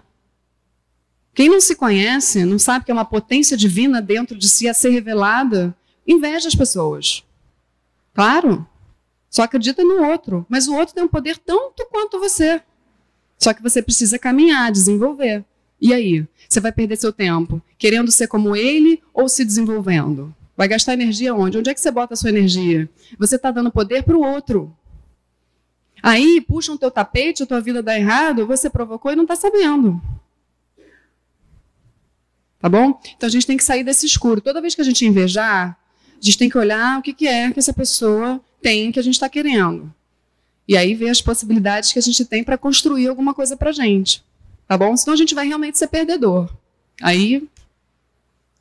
Quem 1.34 1.50
não 1.50 1.60
se 1.60 1.76
conhece, 1.76 2.46
não 2.46 2.58
sabe 2.58 2.86
que 2.86 2.92
é 2.92 2.94
uma 2.94 3.06
potência 3.06 3.58
divina 3.58 4.02
dentro 4.02 4.38
de 4.38 4.48
si 4.48 4.68
a 4.68 4.74
ser 4.74 4.90
revelada, 4.90 5.76
inveja 6.08 6.48
as 6.48 6.56
pessoas. 6.56 7.24
Claro. 8.14 8.66
Só 9.30 9.44
acredita 9.44 9.84
no 9.84 10.06
outro. 10.06 10.46
Mas 10.48 10.68
o 10.68 10.74
outro 10.74 10.96
tem 10.96 11.04
um 11.04 11.10
poder 11.10 11.38
tanto 11.38 11.86
quanto 11.92 12.20
você. 12.20 12.62
Só 13.38 13.54
que 13.54 13.62
você 13.62 13.82
precisa 13.82 14.18
caminhar, 14.18 14.72
desenvolver. 14.72 15.44
E 15.80 15.94
aí? 15.94 16.26
Você 16.48 16.60
vai 16.60 16.72
perder 16.72 16.98
seu 16.98 17.12
tempo 17.12 17.62
querendo 17.78 18.12
ser 18.12 18.28
como 18.28 18.56
ele 18.56 19.02
ou 19.14 19.28
se 19.28 19.44
desenvolvendo? 19.44 20.34
Vai 20.56 20.68
gastar 20.68 20.94
energia 20.94 21.36
onde? 21.36 21.58
Onde 21.58 21.70
é 21.70 21.74
que 21.74 21.82
você 21.82 21.92
bota 21.92 22.14
a 22.14 22.18
sua 22.18 22.30
energia? 22.30 22.90
Você 23.20 23.36
está 23.36 23.52
dando 23.52 23.72
poder 23.72 24.04
para 24.04 24.16
o 24.16 24.24
outro. 24.24 24.76
Aí 26.02 26.40
puxam 26.40 26.76
o 26.76 26.78
teu 26.78 26.92
tapete, 26.92 27.44
a 27.44 27.46
tua 27.46 27.60
vida 27.60 27.82
dá 27.82 27.98
errado, 27.98 28.46
você 28.46 28.70
provocou 28.70 29.12
e 29.12 29.16
não 29.16 29.24
está 29.24 29.36
sabendo. 29.36 30.02
Tá 32.60 32.70
bom? 32.70 33.00
Então 33.16 33.28
a 33.28 33.32
gente 33.32 33.46
tem 33.46 33.58
que 33.58 33.64
sair 33.64 33.84
desse 33.84 34.06
escuro. 34.06 34.40
Toda 34.40 34.62
vez 34.62 34.74
que 34.76 34.82
a 34.82 34.86
gente 34.86 35.06
invejar, 35.06 35.78
a 36.14 36.26
gente 36.26 36.38
tem 36.38 36.50
que 36.50 36.58
olhar 36.58 37.00
o 37.00 37.02
que, 37.02 37.14
que 37.14 37.28
é 37.28 37.52
que 37.52 37.60
essa 37.60 37.74
pessoa 37.74 38.42
tem 38.62 38.92
que 38.92 39.00
a 39.00 39.04
gente 39.04 39.16
está 39.16 39.28
querendo. 39.28 39.94
E 40.68 40.76
aí 40.76 40.96
ver 40.96 41.10
as 41.10 41.22
possibilidades 41.22 41.92
que 41.92 42.00
a 42.00 42.02
gente 42.02 42.26
tem 42.26 42.44
para 42.44 42.58
construir 42.58 43.08
alguma 43.08 43.34
coisa 43.34 43.56
para 43.56 43.72
gente. 43.72 44.24
Tá 44.68 44.78
bom? 44.78 44.96
Senão 44.98 45.14
a 45.14 45.18
gente 45.18 45.36
vai 45.36 45.48
realmente 45.48 45.78
ser 45.78 45.88
perdedor. 45.88 46.50
Aí, 47.02 47.48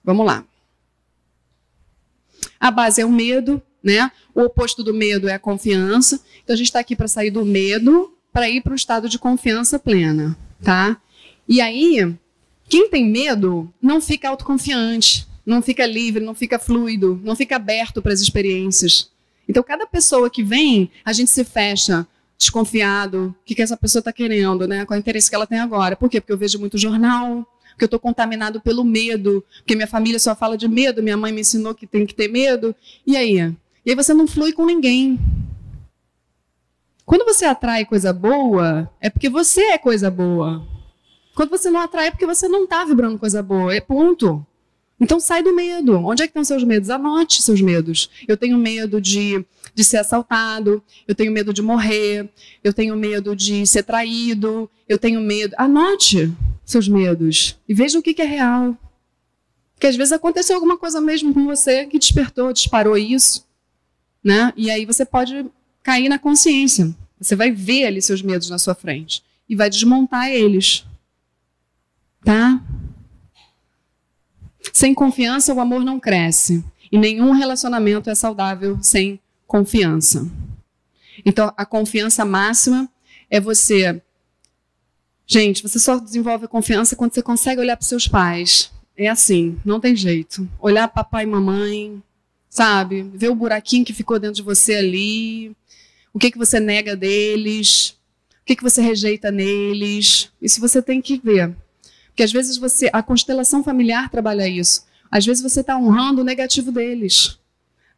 vamos 0.02 0.26
lá. 0.26 0.44
A 2.60 2.70
base 2.70 3.00
é 3.00 3.06
o 3.06 3.10
medo, 3.10 3.62
né? 3.82 4.10
O 4.34 4.42
oposto 4.42 4.82
do 4.82 4.92
medo 4.92 5.28
é 5.28 5.34
a 5.34 5.38
confiança. 5.38 6.20
Então 6.42 6.54
a 6.54 6.56
gente 6.56 6.66
está 6.66 6.80
aqui 6.80 6.94
para 6.94 7.08
sair 7.08 7.30
do 7.30 7.44
medo 7.44 8.10
para 8.34 8.50
ir 8.50 8.62
para 8.62 8.72
o 8.72 8.76
estado 8.76 9.08
de 9.08 9.16
confiança 9.16 9.78
plena, 9.78 10.36
tá? 10.60 11.00
E 11.48 11.60
aí, 11.60 12.12
quem 12.68 12.90
tem 12.90 13.08
medo 13.08 13.72
não 13.80 14.00
fica 14.00 14.28
autoconfiante, 14.28 15.24
não 15.46 15.62
fica 15.62 15.86
livre, 15.86 16.24
não 16.24 16.34
fica 16.34 16.58
fluido, 16.58 17.20
não 17.22 17.36
fica 17.36 17.54
aberto 17.54 18.02
para 18.02 18.12
as 18.12 18.20
experiências. 18.20 19.08
Então, 19.48 19.62
cada 19.62 19.86
pessoa 19.86 20.30
que 20.30 20.42
vem, 20.42 20.90
a 21.04 21.12
gente 21.12 21.30
se 21.30 21.44
fecha, 21.44 22.06
desconfiado, 22.38 23.34
o 23.40 23.44
que, 23.44 23.54
que 23.54 23.62
essa 23.62 23.76
pessoa 23.76 24.00
está 24.00 24.12
querendo, 24.12 24.66
né? 24.66 24.84
Qual 24.84 24.96
é 24.96 24.98
o 24.98 25.00
interesse 25.00 25.28
que 25.28 25.36
ela 25.36 25.46
tem 25.46 25.58
agora? 25.58 25.96
Por 25.96 26.08
quê? 26.08 26.20
Porque 26.20 26.32
eu 26.32 26.38
vejo 26.38 26.58
muito 26.58 26.78
jornal, 26.78 27.46
porque 27.70 27.84
eu 27.84 27.86
estou 27.86 28.00
contaminado 28.00 28.60
pelo 28.60 28.84
medo, 28.84 29.44
porque 29.58 29.74
minha 29.74 29.86
família 29.86 30.18
só 30.18 30.34
fala 30.34 30.56
de 30.56 30.68
medo, 30.68 31.02
minha 31.02 31.16
mãe 31.16 31.32
me 31.32 31.40
ensinou 31.40 31.74
que 31.74 31.86
tem 31.86 32.06
que 32.06 32.14
ter 32.14 32.28
medo. 32.28 32.74
E 33.06 33.16
aí? 33.16 33.36
E 33.84 33.90
aí 33.90 33.94
você 33.94 34.14
não 34.14 34.26
flui 34.26 34.52
com 34.52 34.64
ninguém. 34.64 35.18
Quando 37.04 37.24
você 37.24 37.44
atrai 37.44 37.84
coisa 37.84 38.12
boa, 38.12 38.90
é 39.00 39.10
porque 39.10 39.28
você 39.28 39.60
é 39.72 39.78
coisa 39.78 40.10
boa. 40.10 40.66
Quando 41.34 41.50
você 41.50 41.68
não 41.68 41.80
atrai, 41.80 42.06
é 42.06 42.10
porque 42.10 42.26
você 42.26 42.48
não 42.48 42.64
está 42.64 42.84
vibrando 42.84 43.18
coisa 43.18 43.42
boa. 43.42 43.74
É 43.74 43.80
ponto. 43.80 44.46
Então 45.04 45.20
sai 45.20 45.42
do 45.42 45.54
medo. 45.54 45.98
Onde 45.98 46.22
é 46.22 46.26
que 46.26 46.30
estão 46.30 46.42
seus 46.42 46.64
medos? 46.64 46.88
Anote 46.88 47.42
seus 47.42 47.60
medos. 47.60 48.08
Eu 48.26 48.38
tenho 48.38 48.56
medo 48.56 49.02
de, 49.02 49.44
de 49.74 49.84
ser 49.84 49.98
assaltado, 49.98 50.82
eu 51.06 51.14
tenho 51.14 51.30
medo 51.30 51.52
de 51.52 51.60
morrer, 51.60 52.26
eu 52.64 52.72
tenho 52.72 52.96
medo 52.96 53.36
de 53.36 53.66
ser 53.66 53.82
traído, 53.82 54.68
eu 54.88 54.96
tenho 54.96 55.20
medo. 55.20 55.54
Anote 55.58 56.32
seus 56.64 56.88
medos 56.88 57.54
e 57.68 57.74
veja 57.74 57.98
o 57.98 58.02
que, 58.02 58.14
que 58.14 58.22
é 58.22 58.24
real. 58.24 58.74
Porque 59.74 59.88
às 59.88 59.94
vezes 59.94 60.10
aconteceu 60.10 60.54
alguma 60.56 60.78
coisa 60.78 61.02
mesmo 61.02 61.34
com 61.34 61.44
você 61.44 61.84
que 61.84 61.98
despertou, 61.98 62.50
disparou 62.50 62.96
isso, 62.96 63.46
né? 64.22 64.54
E 64.56 64.70
aí 64.70 64.86
você 64.86 65.04
pode 65.04 65.44
cair 65.82 66.08
na 66.08 66.18
consciência. 66.18 66.96
Você 67.20 67.36
vai 67.36 67.50
ver 67.50 67.84
ali 67.84 68.00
seus 68.00 68.22
medos 68.22 68.48
na 68.48 68.58
sua 68.58 68.74
frente 68.74 69.22
e 69.46 69.54
vai 69.54 69.68
desmontar 69.68 70.30
eles. 70.30 70.82
Tá? 72.24 72.58
Sem 74.74 74.92
confiança, 74.92 75.54
o 75.54 75.60
amor 75.60 75.84
não 75.84 76.00
cresce. 76.00 76.64
E 76.90 76.98
nenhum 76.98 77.30
relacionamento 77.30 78.10
é 78.10 78.14
saudável 78.14 78.76
sem 78.82 79.20
confiança. 79.46 80.28
Então, 81.24 81.54
a 81.56 81.64
confiança 81.64 82.24
máxima 82.24 82.90
é 83.30 83.38
você. 83.38 84.02
Gente, 85.24 85.62
você 85.62 85.78
só 85.78 85.96
desenvolve 86.00 86.46
a 86.46 86.48
confiança 86.48 86.96
quando 86.96 87.14
você 87.14 87.22
consegue 87.22 87.60
olhar 87.60 87.76
para 87.76 87.86
seus 87.86 88.08
pais. 88.08 88.72
É 88.96 89.08
assim, 89.08 89.56
não 89.64 89.78
tem 89.78 89.94
jeito. 89.94 90.48
Olhar 90.58 90.88
papai 90.88 91.22
e 91.22 91.28
mamãe, 91.28 92.02
sabe? 92.50 93.04
Ver 93.14 93.28
o 93.28 93.34
buraquinho 93.36 93.84
que 93.84 93.92
ficou 93.92 94.18
dentro 94.18 94.36
de 94.36 94.42
você 94.42 94.74
ali. 94.74 95.56
O 96.12 96.18
que, 96.18 96.32
que 96.32 96.38
você 96.38 96.58
nega 96.58 96.96
deles. 96.96 97.90
O 98.42 98.44
que, 98.44 98.56
que 98.56 98.62
você 98.62 98.82
rejeita 98.82 99.30
neles. 99.30 100.32
Isso 100.42 100.60
você 100.60 100.82
tem 100.82 101.00
que 101.00 101.16
ver. 101.16 101.54
Porque 102.14 102.22
às 102.22 102.30
vezes 102.30 102.56
você, 102.56 102.88
a 102.92 103.02
constelação 103.02 103.64
familiar 103.64 104.08
trabalha 104.08 104.46
isso. 104.46 104.86
Às 105.10 105.26
vezes 105.26 105.42
você 105.42 105.62
está 105.62 105.76
honrando 105.76 106.20
o 106.20 106.24
negativo 106.24 106.70
deles. 106.70 107.40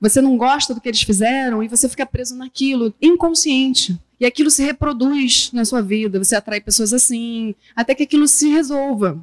Você 0.00 0.22
não 0.22 0.38
gosta 0.38 0.74
do 0.74 0.80
que 0.80 0.88
eles 0.88 1.02
fizeram 1.02 1.62
e 1.62 1.68
você 1.68 1.86
fica 1.86 2.06
preso 2.06 2.34
naquilo, 2.34 2.94
inconsciente. 3.00 4.00
E 4.18 4.24
aquilo 4.24 4.50
se 4.50 4.62
reproduz 4.62 5.50
na 5.52 5.66
sua 5.66 5.82
vida. 5.82 6.18
Você 6.18 6.34
atrai 6.34 6.62
pessoas 6.62 6.94
assim, 6.94 7.54
até 7.74 7.94
que 7.94 8.04
aquilo 8.04 8.26
se 8.26 8.48
resolva. 8.48 9.22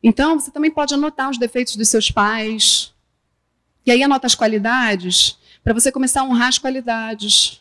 Então, 0.00 0.38
você 0.38 0.52
também 0.52 0.70
pode 0.70 0.94
anotar 0.94 1.28
os 1.28 1.38
defeitos 1.38 1.74
dos 1.74 1.88
seus 1.88 2.08
pais. 2.08 2.94
E 3.84 3.90
aí 3.90 4.00
anota 4.00 4.28
as 4.28 4.34
qualidades, 4.36 5.36
para 5.64 5.74
você 5.74 5.90
começar 5.90 6.20
a 6.20 6.24
honrar 6.24 6.48
as 6.48 6.58
qualidades 6.58 7.60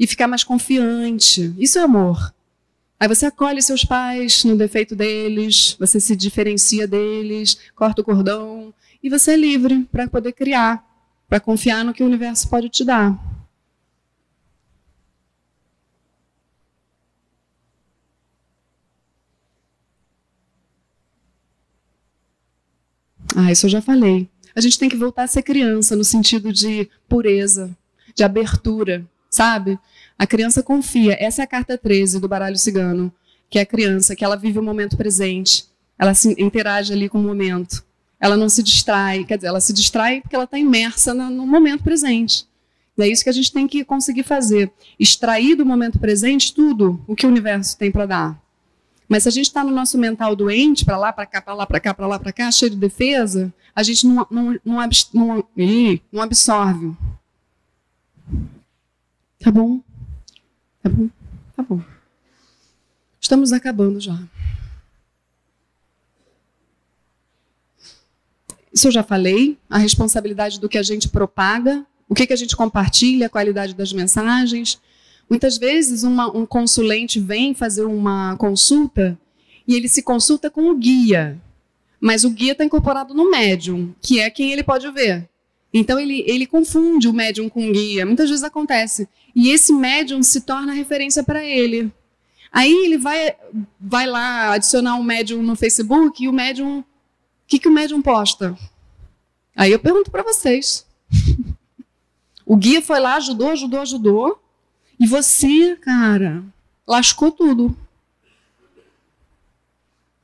e 0.00 0.06
ficar 0.06 0.26
mais 0.26 0.42
confiante. 0.42 1.54
Isso 1.58 1.78
é 1.78 1.82
amor. 1.82 2.34
Aí 2.98 3.06
você 3.08 3.26
acolhe 3.26 3.60
seus 3.60 3.84
pais 3.84 4.42
no 4.44 4.56
defeito 4.56 4.96
deles, 4.96 5.76
você 5.78 6.00
se 6.00 6.16
diferencia 6.16 6.86
deles, 6.86 7.58
corta 7.74 8.00
o 8.00 8.04
cordão 8.04 8.72
e 9.02 9.10
você 9.10 9.32
é 9.32 9.36
livre 9.36 9.84
para 9.92 10.08
poder 10.08 10.32
criar, 10.32 10.82
para 11.28 11.38
confiar 11.38 11.84
no 11.84 11.92
que 11.92 12.02
o 12.02 12.06
universo 12.06 12.48
pode 12.48 12.70
te 12.70 12.84
dar. 12.84 13.18
Ah, 23.36 23.52
isso 23.52 23.66
eu 23.66 23.70
já 23.70 23.82
falei. 23.82 24.30
A 24.54 24.60
gente 24.62 24.78
tem 24.78 24.88
que 24.88 24.96
voltar 24.96 25.24
a 25.24 25.26
ser 25.26 25.42
criança 25.42 25.94
no 25.94 26.04
sentido 26.04 26.50
de 26.50 26.88
pureza, 27.06 27.76
de 28.14 28.24
abertura, 28.24 29.04
sabe? 29.28 29.78
A 30.18 30.26
criança 30.26 30.62
confia. 30.62 31.16
Essa 31.18 31.42
é 31.42 31.44
a 31.44 31.46
carta 31.46 31.76
13 31.76 32.20
do 32.20 32.28
baralho 32.28 32.56
cigano, 32.56 33.12
que 33.50 33.58
é 33.58 33.62
a 33.62 33.66
criança, 33.66 34.16
que 34.16 34.24
ela 34.24 34.36
vive 34.36 34.58
o 34.58 34.62
momento 34.62 34.96
presente. 34.96 35.66
Ela 35.98 36.14
se 36.14 36.34
interage 36.42 36.92
ali 36.92 37.08
com 37.08 37.18
o 37.18 37.22
momento. 37.22 37.84
Ela 38.18 38.36
não 38.36 38.48
se 38.48 38.62
distrai, 38.62 39.24
quer 39.24 39.36
dizer, 39.36 39.48
ela 39.48 39.60
se 39.60 39.72
distrai 39.72 40.20
porque 40.20 40.34
ela 40.34 40.44
está 40.44 40.58
imersa 40.58 41.12
no 41.12 41.46
momento 41.46 41.84
presente. 41.84 42.46
E 42.96 43.02
é 43.02 43.08
isso 43.08 43.22
que 43.22 43.28
a 43.28 43.32
gente 43.32 43.52
tem 43.52 43.68
que 43.68 43.84
conseguir 43.84 44.22
fazer. 44.22 44.72
Extrair 44.98 45.54
do 45.54 45.66
momento 45.66 45.98
presente 45.98 46.54
tudo 46.54 46.98
o 47.06 47.14
que 47.14 47.26
o 47.26 47.28
universo 47.28 47.76
tem 47.76 47.90
para 47.90 48.06
dar. 48.06 48.42
Mas 49.08 49.22
se 49.22 49.28
a 49.28 49.32
gente 49.32 49.46
está 49.46 49.62
no 49.62 49.70
nosso 49.70 49.98
mental 49.98 50.34
doente, 50.34 50.84
para 50.84 50.96
lá, 50.96 51.12
para 51.12 51.26
cá, 51.26 51.40
para 51.42 51.54
lá, 51.54 51.66
para 51.66 51.80
cá, 51.80 51.94
para 51.94 52.06
lá, 52.06 52.18
para 52.18 52.32
cá, 52.32 52.50
cheio 52.50 52.70
de 52.70 52.76
defesa, 52.76 53.52
a 53.74 53.82
gente 53.82 54.06
não, 54.06 54.26
não, 54.30 54.60
não, 54.64 54.88
não, 55.12 55.48
não 56.10 56.22
absorve. 56.22 56.96
Tá 59.38 59.50
bom? 59.50 59.80
Tá 60.86 60.90
bom? 60.90 61.08
Tá 61.56 61.62
bom. 61.64 61.82
Estamos 63.20 63.52
acabando 63.52 63.98
já. 63.98 64.16
Isso 68.72 68.86
eu 68.86 68.92
já 68.92 69.02
falei, 69.02 69.58
a 69.68 69.78
responsabilidade 69.78 70.60
do 70.60 70.68
que 70.68 70.78
a 70.78 70.84
gente 70.84 71.08
propaga, 71.08 71.84
o 72.08 72.14
que, 72.14 72.24
que 72.24 72.32
a 72.32 72.36
gente 72.36 72.54
compartilha, 72.54 73.26
a 73.26 73.30
qualidade 73.30 73.74
das 73.74 73.92
mensagens. 73.92 74.80
Muitas 75.28 75.58
vezes 75.58 76.04
uma, 76.04 76.30
um 76.30 76.46
consulente 76.46 77.18
vem 77.18 77.52
fazer 77.52 77.84
uma 77.84 78.36
consulta 78.36 79.18
e 79.66 79.74
ele 79.74 79.88
se 79.88 80.04
consulta 80.04 80.48
com 80.48 80.70
o 80.70 80.76
guia, 80.76 81.36
mas 81.98 82.22
o 82.22 82.30
guia 82.30 82.52
está 82.52 82.64
incorporado 82.64 83.12
no 83.12 83.28
médium, 83.28 83.92
que 84.00 84.20
é 84.20 84.30
quem 84.30 84.52
ele 84.52 84.62
pode 84.62 84.88
ver. 84.92 85.28
Então 85.78 86.00
ele, 86.00 86.24
ele 86.26 86.46
confunde 86.46 87.06
o 87.06 87.12
médium 87.12 87.50
com 87.50 87.68
o 87.68 87.72
guia. 87.72 88.06
Muitas 88.06 88.30
vezes 88.30 88.42
acontece. 88.42 89.06
E 89.34 89.50
esse 89.50 89.74
médium 89.74 90.22
se 90.22 90.40
torna 90.40 90.72
referência 90.72 91.22
para 91.22 91.44
ele. 91.44 91.92
Aí 92.50 92.72
ele 92.72 92.96
vai, 92.96 93.36
vai 93.78 94.06
lá 94.06 94.52
adicionar 94.52 94.94
um 94.94 95.02
médium 95.02 95.42
no 95.42 95.54
Facebook 95.54 96.24
e 96.24 96.28
o 96.28 96.32
médium. 96.32 96.78
O 96.78 96.84
que, 97.46 97.58
que 97.58 97.68
o 97.68 97.72
médium 97.72 98.00
posta? 98.00 98.56
Aí 99.54 99.70
eu 99.70 99.78
pergunto 99.78 100.10
para 100.10 100.22
vocês. 100.22 100.86
o 102.46 102.56
guia 102.56 102.80
foi 102.80 102.98
lá, 102.98 103.16
ajudou, 103.16 103.50
ajudou, 103.50 103.80
ajudou. 103.80 104.42
E 104.98 105.06
você, 105.06 105.76
cara, 105.76 106.42
lascou 106.86 107.30
tudo. 107.30 107.76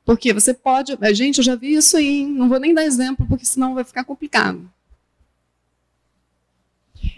Porque 0.03 0.33
você 0.33 0.55
pode. 0.55 0.97
Gente, 1.12 1.39
eu 1.39 1.45
já 1.45 1.55
vi 1.55 1.74
isso 1.74 1.95
aí. 1.99 2.24
Não 2.24 2.49
vou 2.49 2.59
nem 2.59 2.73
dar 2.73 2.85
exemplo, 2.85 3.27
porque 3.29 3.45
senão 3.45 3.74
vai 3.74 3.85
ficar 3.85 4.05
complicado. 4.05 4.66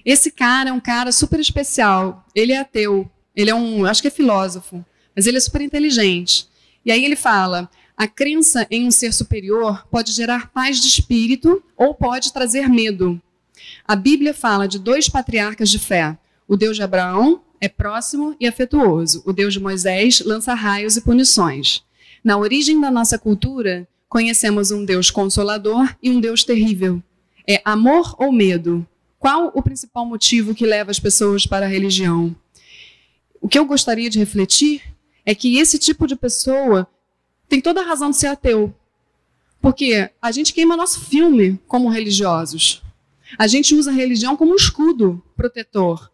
Esse 0.05 0.31
cara 0.31 0.71
é 0.71 0.73
um 0.73 0.81
cara 0.81 1.11
super 1.13 1.41
especial. 1.41 2.25
Ele 2.35 2.53
é 2.53 2.59
ateu. 2.59 3.11
Ele 3.35 3.51
é 3.51 3.55
um, 3.55 3.85
acho 3.85 4.03
que 4.03 4.09
é 4.09 4.11
filósofo, 4.11 4.85
mas 5.15 5.27
ele 5.27 5.37
é 5.37 5.41
super 5.41 5.61
inteligente. 5.61 6.47
E 6.85 6.93
aí 6.93 7.05
ele 7.05 7.17
fala: 7.17 7.69
a 7.97 8.07
crença 8.07 8.67
em 8.71 8.87
um 8.87 8.91
ser 8.91 9.13
superior 9.13 9.87
pode 9.91 10.13
gerar 10.13 10.51
paz 10.51 10.81
de 10.81 10.89
espírito 10.89 11.63
ou 11.77 11.95
pode 11.95 12.33
trazer 12.33 12.69
medo. 12.69 13.21
A 13.87 13.97
Bíblia 13.97 14.35
fala 14.35 14.69
de 14.69 14.79
dois 14.79 15.09
patriarcas 15.09 15.71
de 15.71 15.79
fé, 15.79 16.19
o 16.47 16.57
Deus 16.57 16.77
de 16.77 16.83
Abraão 16.83 17.41
é 17.61 17.69
próximo 17.69 18.37
e 18.39 18.47
afetuoso. 18.47 19.23
O 19.25 19.33
Deus 19.33 19.55
de 19.55 19.61
Moisés 19.61 20.21
lança 20.21 20.55
raios 20.55 20.97
e 20.97 21.01
punições. 21.01 21.83
Na 22.23 22.37
origem 22.37 22.81
da 22.81 22.91
nossa 22.91 23.19
cultura, 23.19 23.89
conhecemos 24.09 24.71
um 24.71 24.85
Deus 24.85 25.11
consolador 25.11 25.95
e 26.03 26.11
um 26.11 26.21
Deus 26.21 26.45
terrível. 26.45 27.03
É 27.49 27.63
amor 27.65 28.15
ou 28.19 28.31
medo? 28.33 28.87
Qual 29.25 29.51
o 29.55 29.63
principal 29.63 30.05
motivo 30.05 30.55
que 30.55 30.67
leva 30.67 30.91
as 30.91 31.01
pessoas 31.01 31.47
para 31.47 31.65
a 31.65 31.69
religião? 31.69 32.37
O 33.41 33.49
que 33.49 33.59
eu 33.59 33.65
gostaria 33.65 34.11
de 34.11 34.19
refletir 34.19 34.83
é 35.25 35.35
que 35.35 35.57
esse 35.57 35.79
tipo 35.79 36.07
de 36.07 36.15
pessoa 36.15 36.87
tem 37.49 37.59
toda 37.59 37.81
a 37.81 37.87
razão 37.87 38.11
de 38.11 38.19
ser 38.19 38.27
ateu. 38.27 38.75
Porque 39.63 40.11
a 40.21 40.31
gente 40.31 40.53
queima 40.53 40.77
nosso 40.77 41.07
filme 41.07 41.59
como 41.67 41.89
religiosos. 41.89 42.83
A 43.39 43.47
gente 43.47 43.75
usa 43.75 43.91
a 43.91 43.95
religião 43.95 44.37
como 44.37 44.53
um 44.53 44.57
escudo 44.57 45.25
protetor 45.35 46.13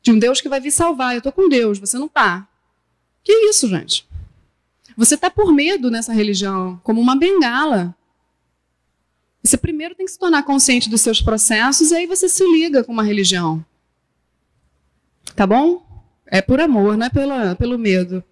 de 0.00 0.10
um 0.10 0.18
Deus 0.18 0.40
que 0.40 0.48
vai 0.48 0.58
vir 0.58 0.70
salvar. 0.70 1.12
Eu 1.12 1.18
estou 1.18 1.32
com 1.32 1.50
Deus, 1.50 1.78
você 1.78 1.98
não 1.98 2.06
está. 2.06 2.48
Que 3.22 3.50
isso, 3.50 3.68
gente? 3.68 4.08
Você 4.96 5.16
está 5.16 5.28
por 5.28 5.52
medo 5.52 5.90
nessa 5.90 6.14
religião, 6.14 6.80
como 6.82 6.98
uma 6.98 7.14
bengala. 7.14 7.94
Você 9.42 9.56
primeiro 9.56 9.94
tem 9.94 10.04
que 10.04 10.12
se 10.12 10.18
tornar 10.18 10.42
consciente 10.42 10.90
dos 10.90 11.00
seus 11.00 11.20
processos 11.20 11.90
e 11.90 11.96
aí 11.96 12.06
você 12.06 12.28
se 12.28 12.44
liga 12.44 12.82
com 12.82 12.92
uma 12.92 13.02
religião. 13.02 13.64
Tá 15.34 15.46
bom? 15.46 15.86
É 16.26 16.42
por 16.42 16.60
amor, 16.60 16.96
não 16.96 17.06
é 17.06 17.10
pela, 17.10 17.54
pelo 17.54 17.78
medo. 17.78 18.22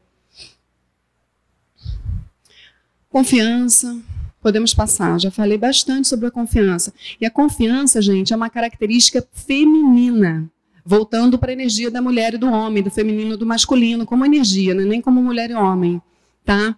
Confiança. 3.08 3.98
Podemos 4.42 4.74
passar. 4.74 5.18
Já 5.18 5.30
falei 5.30 5.56
bastante 5.56 6.06
sobre 6.06 6.26
a 6.26 6.30
confiança. 6.30 6.92
E 7.20 7.26
a 7.26 7.30
confiança, 7.30 8.02
gente, 8.02 8.32
é 8.32 8.36
uma 8.36 8.50
característica 8.50 9.26
feminina. 9.32 10.48
Voltando 10.84 11.38
para 11.38 11.50
a 11.50 11.52
energia 11.52 11.90
da 11.90 12.02
mulher 12.02 12.34
e 12.34 12.38
do 12.38 12.48
homem, 12.48 12.82
do 12.82 12.90
feminino 12.90 13.34
e 13.34 13.36
do 13.36 13.46
masculino, 13.46 14.06
como 14.06 14.24
energia, 14.24 14.74
né? 14.74 14.84
nem 14.84 15.00
como 15.00 15.22
mulher 15.22 15.50
e 15.50 15.54
homem. 15.54 16.00
Tá? 16.44 16.76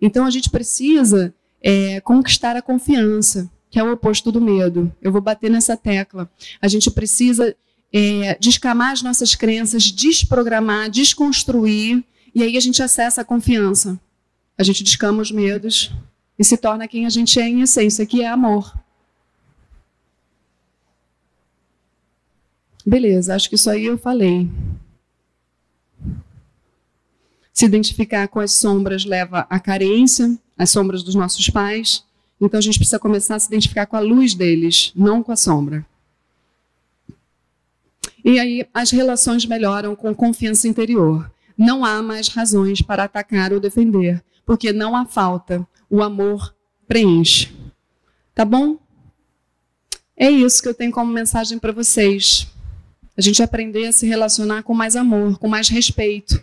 Então 0.00 0.24
a 0.24 0.30
gente 0.30 0.50
precisa 0.50 1.32
é, 1.62 2.00
conquistar 2.00 2.56
a 2.56 2.62
confiança 2.62 3.48
que 3.74 3.80
é 3.80 3.82
o 3.82 3.90
oposto 3.90 4.30
do 4.30 4.40
medo. 4.40 4.94
Eu 5.02 5.10
vou 5.10 5.20
bater 5.20 5.50
nessa 5.50 5.76
tecla. 5.76 6.30
A 6.62 6.68
gente 6.68 6.88
precisa 6.92 7.56
é, 7.92 8.38
descamar 8.38 8.92
as 8.92 9.02
nossas 9.02 9.34
crenças, 9.34 9.90
desprogramar, 9.90 10.88
desconstruir, 10.88 12.04
e 12.32 12.44
aí 12.44 12.56
a 12.56 12.60
gente 12.60 12.80
acessa 12.80 13.22
a 13.22 13.24
confiança. 13.24 13.98
A 14.56 14.62
gente 14.62 14.84
descama 14.84 15.20
os 15.20 15.32
medos 15.32 15.90
e 16.38 16.44
se 16.44 16.56
torna 16.56 16.86
quem 16.86 17.04
a 17.04 17.08
gente 17.08 17.40
é 17.40 17.48
em 17.48 17.62
essência, 17.62 18.06
que 18.06 18.22
é 18.22 18.28
amor. 18.28 18.78
Beleza, 22.86 23.34
acho 23.34 23.48
que 23.48 23.56
isso 23.56 23.68
aí 23.68 23.86
eu 23.86 23.98
falei. 23.98 24.48
Se 27.52 27.64
identificar 27.64 28.28
com 28.28 28.38
as 28.38 28.52
sombras 28.52 29.04
leva 29.04 29.48
à 29.50 29.58
carência, 29.58 30.38
as 30.56 30.70
sombras 30.70 31.02
dos 31.02 31.16
nossos 31.16 31.50
pais. 31.50 32.04
Então 32.44 32.58
a 32.58 32.62
gente 32.62 32.78
precisa 32.78 32.98
começar 32.98 33.36
a 33.36 33.38
se 33.38 33.48
identificar 33.48 33.86
com 33.86 33.96
a 33.96 34.00
luz 34.00 34.34
deles, 34.34 34.92
não 34.94 35.22
com 35.22 35.32
a 35.32 35.36
sombra. 35.36 35.84
E 38.24 38.38
aí 38.38 38.66
as 38.72 38.90
relações 38.90 39.46
melhoram 39.46 39.96
com 39.96 40.14
confiança 40.14 40.68
interior. 40.68 41.30
Não 41.56 41.84
há 41.84 42.02
mais 42.02 42.28
razões 42.28 42.82
para 42.82 43.04
atacar 43.04 43.52
ou 43.52 43.60
defender, 43.60 44.22
porque 44.44 44.72
não 44.72 44.94
há 44.96 45.06
falta. 45.06 45.66
O 45.88 46.02
amor 46.02 46.54
preenche. 46.86 47.54
Tá 48.34 48.44
bom? 48.44 48.78
É 50.16 50.30
isso 50.30 50.62
que 50.62 50.68
eu 50.68 50.74
tenho 50.74 50.92
como 50.92 51.12
mensagem 51.12 51.58
para 51.58 51.72
vocês. 51.72 52.48
A 53.16 53.20
gente 53.20 53.42
aprender 53.42 53.86
a 53.86 53.92
se 53.92 54.06
relacionar 54.06 54.62
com 54.62 54.74
mais 54.74 54.96
amor, 54.96 55.38
com 55.38 55.48
mais 55.48 55.68
respeito. 55.68 56.42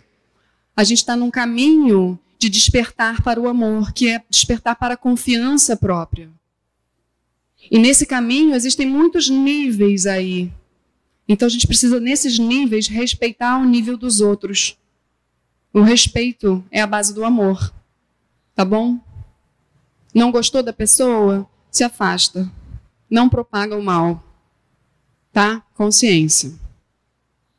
A 0.74 0.84
gente 0.84 0.98
está 0.98 1.14
num 1.14 1.30
caminho 1.30 2.18
de 2.42 2.48
despertar 2.48 3.22
para 3.22 3.40
o 3.40 3.46
amor, 3.46 3.92
que 3.92 4.08
é 4.08 4.20
despertar 4.28 4.74
para 4.74 4.94
a 4.94 4.96
confiança 4.96 5.76
própria. 5.76 6.28
E 7.70 7.78
nesse 7.78 8.04
caminho 8.04 8.52
existem 8.52 8.84
muitos 8.84 9.30
níveis 9.30 10.06
aí. 10.06 10.52
Então 11.28 11.46
a 11.46 11.48
gente 11.48 11.68
precisa, 11.68 12.00
nesses 12.00 12.40
níveis, 12.40 12.88
respeitar 12.88 13.58
o 13.58 13.64
nível 13.64 13.96
dos 13.96 14.20
outros. 14.20 14.76
O 15.72 15.82
respeito 15.82 16.64
é 16.68 16.80
a 16.80 16.86
base 16.86 17.14
do 17.14 17.24
amor. 17.24 17.72
Tá 18.56 18.64
bom? 18.64 18.98
Não 20.12 20.32
gostou 20.32 20.64
da 20.64 20.72
pessoa? 20.72 21.48
Se 21.70 21.84
afasta. 21.84 22.50
Não 23.08 23.28
propaga 23.28 23.76
o 23.76 23.82
mal. 23.84 24.20
Tá? 25.32 25.62
Consciência. 25.74 26.52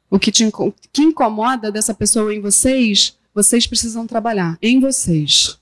O 0.10 0.19
que, 0.19 0.30
te, 0.30 0.43
que 0.91 1.03
incomoda 1.03 1.72
dessa 1.72 1.93
pessoa 1.93 2.35
em 2.35 2.41
vocês 2.41 3.18
vocês 3.34 3.65
precisam 3.65 4.05
trabalhar 4.05 4.57
em 4.61 4.80
vocês. 4.80 5.60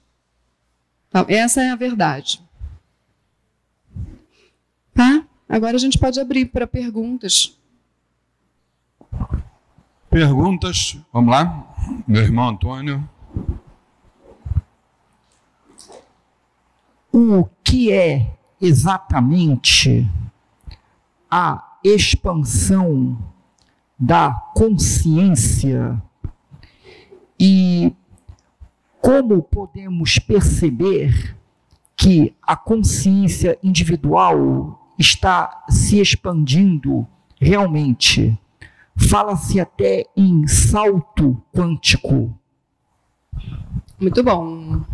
Então, 1.10 1.26
essa 1.28 1.62
é 1.62 1.70
a 1.70 1.76
verdade. 1.76 2.42
Tá? 4.94 5.26
Agora 5.48 5.76
a 5.76 5.80
gente 5.80 5.98
pode 5.98 6.20
abrir 6.20 6.46
para 6.46 6.68
perguntas. 6.68 7.58
Perguntas? 10.10 10.98
Vamos 11.12 11.32
lá? 11.32 11.74
Meu 12.08 12.22
irmão 12.22 12.50
Antônio. 12.50 13.10
O 17.12 17.46
que 17.64 17.92
é 17.92 18.38
exatamente 18.62 20.10
a 21.30 21.78
expansão 21.84 23.18
da 23.98 24.32
consciência 24.54 26.02
e 27.44 27.92
como 29.02 29.42
podemos 29.42 30.20
perceber 30.20 31.36
que 31.98 32.36
a 32.40 32.56
consciência 32.56 33.58
individual 33.64 34.94
está 35.00 35.66
se 35.68 36.00
expandindo 36.00 37.08
realmente? 37.40 38.38
Fala-se 38.96 39.60
até 39.60 40.06
em 40.16 40.46
salto 40.46 41.42
quântico. 41.52 42.32
Muito 44.00 44.22
bom. 44.22 44.86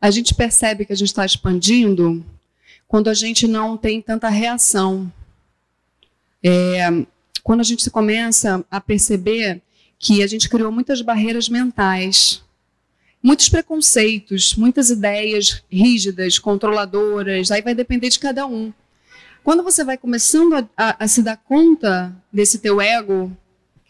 A 0.00 0.12
gente 0.12 0.32
percebe 0.36 0.84
que 0.84 0.92
a 0.92 0.96
gente 0.96 1.08
está 1.08 1.26
expandindo 1.26 2.24
quando 2.86 3.08
a 3.08 3.14
gente 3.14 3.48
não 3.48 3.76
tem 3.76 4.00
tanta 4.00 4.28
reação. 4.28 5.12
É, 6.44 6.88
quando 7.42 7.58
a 7.58 7.64
gente 7.64 7.90
começa 7.90 8.64
a 8.70 8.80
perceber 8.80 9.60
que 9.98 10.22
a 10.22 10.26
gente 10.26 10.48
criou 10.48 10.70
muitas 10.70 11.00
barreiras 11.00 11.48
mentais, 11.48 12.42
muitos 13.22 13.48
preconceitos, 13.48 14.54
muitas 14.54 14.90
ideias 14.90 15.62
rígidas, 15.70 16.38
controladoras, 16.38 17.50
aí 17.50 17.60
vai 17.60 17.74
depender 17.74 18.08
de 18.08 18.18
cada 18.18 18.46
um. 18.46 18.72
Quando 19.42 19.62
você 19.62 19.82
vai 19.82 19.96
começando 19.96 20.54
a, 20.54 20.68
a, 20.76 21.04
a 21.04 21.08
se 21.08 21.22
dar 21.22 21.36
conta 21.36 22.14
desse 22.32 22.58
teu 22.58 22.80
ego, 22.80 23.36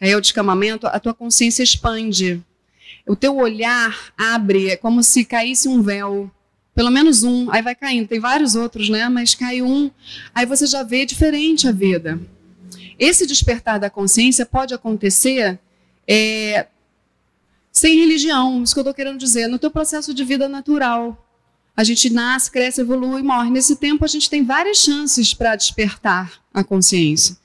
aí 0.01 0.11
é 0.11 0.17
o 0.17 0.21
descamamento, 0.21 0.87
a 0.87 0.99
tua 0.99 1.13
consciência 1.13 1.63
expande. 1.63 2.43
O 3.07 3.17
teu 3.17 3.37
olhar 3.37 4.13
abre, 4.17 4.71
é 4.71 4.77
como 4.77 5.03
se 5.03 5.25
caísse 5.25 5.69
um 5.69 5.83
véu. 5.83 6.31
Pelo 6.75 6.91
menos 6.91 7.25
um, 7.25 7.51
aí 7.51 7.61
vai 7.61 7.75
caindo. 7.75 8.07
Tem 8.07 8.21
vários 8.21 8.55
outros, 8.55 8.89
né? 8.89 9.09
Mas 9.09 9.35
cai 9.35 9.61
um, 9.61 9.91
aí 10.33 10.47
você 10.47 10.65
já 10.65 10.85
vê 10.85 11.05
diferente 11.05 11.67
a 11.67 11.73
vida. 11.73 12.21
Esse 12.99 13.27
despertar 13.27 13.81
da 13.81 13.91
consciência 13.91 14.47
pode 14.47 14.73
acontecer 14.75 15.59
é, 16.09 16.67
sem 17.71 17.99
religião, 17.99 18.63
isso 18.63 18.75
que 18.75 18.81
eu 18.81 18.83
estou 18.83 18.95
querendo 18.95 19.19
dizer, 19.19 19.47
no 19.47 19.59
teu 19.59 19.71
processo 19.71 20.15
de 20.15 20.25
vida 20.25 20.49
natural. 20.49 21.27
A 21.77 21.85
gente 21.85 22.11
nasce, 22.11 22.51
cresce, 22.51 22.81
evolui 22.81 23.21
e 23.21 23.23
morre. 23.23 23.51
Nesse 23.51 23.77
tempo, 23.77 24.05
a 24.05 24.09
gente 24.09 24.29
tem 24.29 24.43
várias 24.43 24.79
chances 24.79 25.33
para 25.33 25.55
despertar 25.55 26.33
a 26.53 26.65
consciência. 26.65 27.37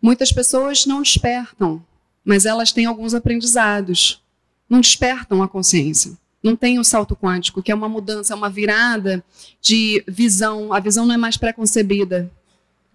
Muitas 0.00 0.32
pessoas 0.32 0.86
não 0.86 1.02
despertam, 1.02 1.84
mas 2.24 2.46
elas 2.46 2.72
têm 2.72 2.86
alguns 2.86 3.12
aprendizados. 3.12 4.22
Não 4.70 4.80
despertam 4.80 5.42
a 5.42 5.48
consciência. 5.48 6.16
Não 6.42 6.56
tem 6.56 6.78
o 6.78 6.80
um 6.80 6.84
salto 6.84 7.14
quântico, 7.14 7.62
que 7.62 7.72
é 7.72 7.74
uma 7.74 7.88
mudança, 7.88 8.32
é 8.32 8.36
uma 8.36 8.48
virada 8.48 9.22
de 9.60 10.02
visão. 10.06 10.72
A 10.72 10.80
visão 10.80 11.04
não 11.04 11.14
é 11.14 11.18
mais 11.18 11.36
pré-concebida. 11.36 12.30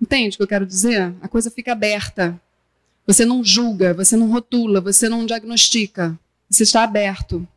Entende 0.01 0.35
o 0.35 0.37
que 0.37 0.43
eu 0.43 0.47
quero 0.47 0.65
dizer? 0.65 1.13
A 1.21 1.27
coisa 1.27 1.51
fica 1.51 1.73
aberta. 1.73 2.41
Você 3.05 3.25
não 3.25 3.43
julga, 3.43 3.93
você 3.93 4.15
não 4.15 4.31
rotula, 4.31 4.79
você 4.79 5.09
não 5.09 5.25
diagnostica. 5.25 6.17
Você 6.49 6.63
está 6.63 6.83
aberto. 6.83 7.47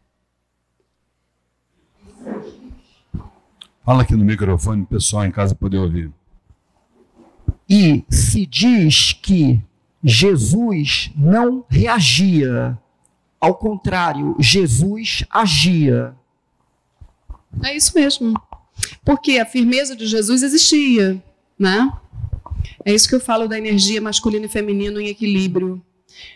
Fala 3.84 4.02
aqui 4.02 4.16
no 4.16 4.24
microfone, 4.24 4.82
o 4.82 4.86
pessoal 4.86 5.26
em 5.26 5.30
casa 5.30 5.54
poder 5.54 5.78
ouvir. 5.78 6.10
E 7.68 8.04
se 8.08 8.46
diz 8.46 9.12
que 9.12 9.60
Jesus 10.02 11.10
não 11.16 11.64
reagia. 11.68 12.78
Ao 13.40 13.54
contrário, 13.54 14.34
Jesus 14.38 15.24
agia. 15.28 16.14
É 17.62 17.76
isso 17.76 17.92
mesmo. 17.94 18.34
Porque 19.04 19.38
a 19.38 19.46
firmeza 19.46 19.94
de 19.94 20.06
Jesus 20.06 20.42
existia, 20.42 21.22
né? 21.58 21.92
É 22.84 22.94
isso 22.94 23.08
que 23.08 23.14
eu 23.14 23.20
falo 23.20 23.48
da 23.48 23.58
energia 23.58 24.00
masculino 24.00 24.46
e 24.46 24.48
feminino 24.48 25.00
em 25.00 25.08
equilíbrio. 25.08 25.82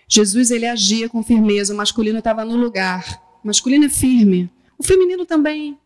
Jesus 0.09 0.51
ele 0.51 0.67
agia 0.67 1.09
com 1.09 1.23
firmeza, 1.23 1.73
o 1.73 1.77
masculino 1.77 2.19
estava 2.19 2.45
no 2.45 2.57
lugar. 2.57 3.23
O 3.43 3.47
masculino 3.47 3.85
é 3.85 3.89
firme. 3.89 4.51
O 4.79 4.83
feminino 4.83 5.25
também. 5.25 5.79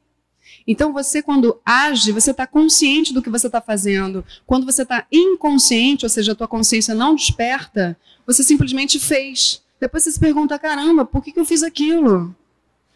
Então 0.66 0.92
você 0.92 1.22
quando 1.22 1.60
age, 1.64 2.12
você 2.12 2.30
está 2.30 2.46
consciente 2.46 3.12
do 3.12 3.22
que 3.22 3.30
você 3.30 3.46
está 3.46 3.60
fazendo. 3.60 4.24
Quando 4.46 4.64
você 4.64 4.82
está 4.82 5.06
inconsciente, 5.10 6.04
ou 6.04 6.08
seja, 6.08 6.32
a 6.32 6.34
tua 6.34 6.48
consciência 6.48 6.94
não 6.94 7.14
desperta, 7.14 7.96
você 8.26 8.42
simplesmente 8.42 8.98
fez. 8.98 9.62
Depois 9.80 10.04
você 10.04 10.12
se 10.12 10.20
pergunta, 10.20 10.58
caramba, 10.58 11.04
por 11.04 11.22
que, 11.22 11.32
que 11.32 11.40
eu 11.40 11.44
fiz 11.44 11.62
aquilo? 11.62 12.34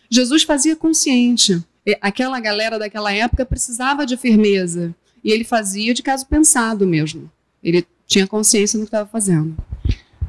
Jesus 0.09 0.45
fazia 0.45 0.77
consciente. 0.77 1.63
Aquela 2.01 2.39
galera 2.41 2.79
daquela 2.79 3.13
época 3.13 3.45
precisava 3.45 4.07
de 4.07 4.17
firmeza. 4.17 4.95
E 5.25 5.33
ele 5.33 5.45
fazia 5.45 5.93
de 5.93 6.03
caso 6.03 6.27
pensado 6.27 6.87
mesmo. 6.87 7.31
Ele 7.67 7.85
tinha 8.07 8.29
consciência 8.29 8.79
do 8.79 8.83
que 8.83 8.89
estava 8.89 9.09
fazendo. 9.09 9.57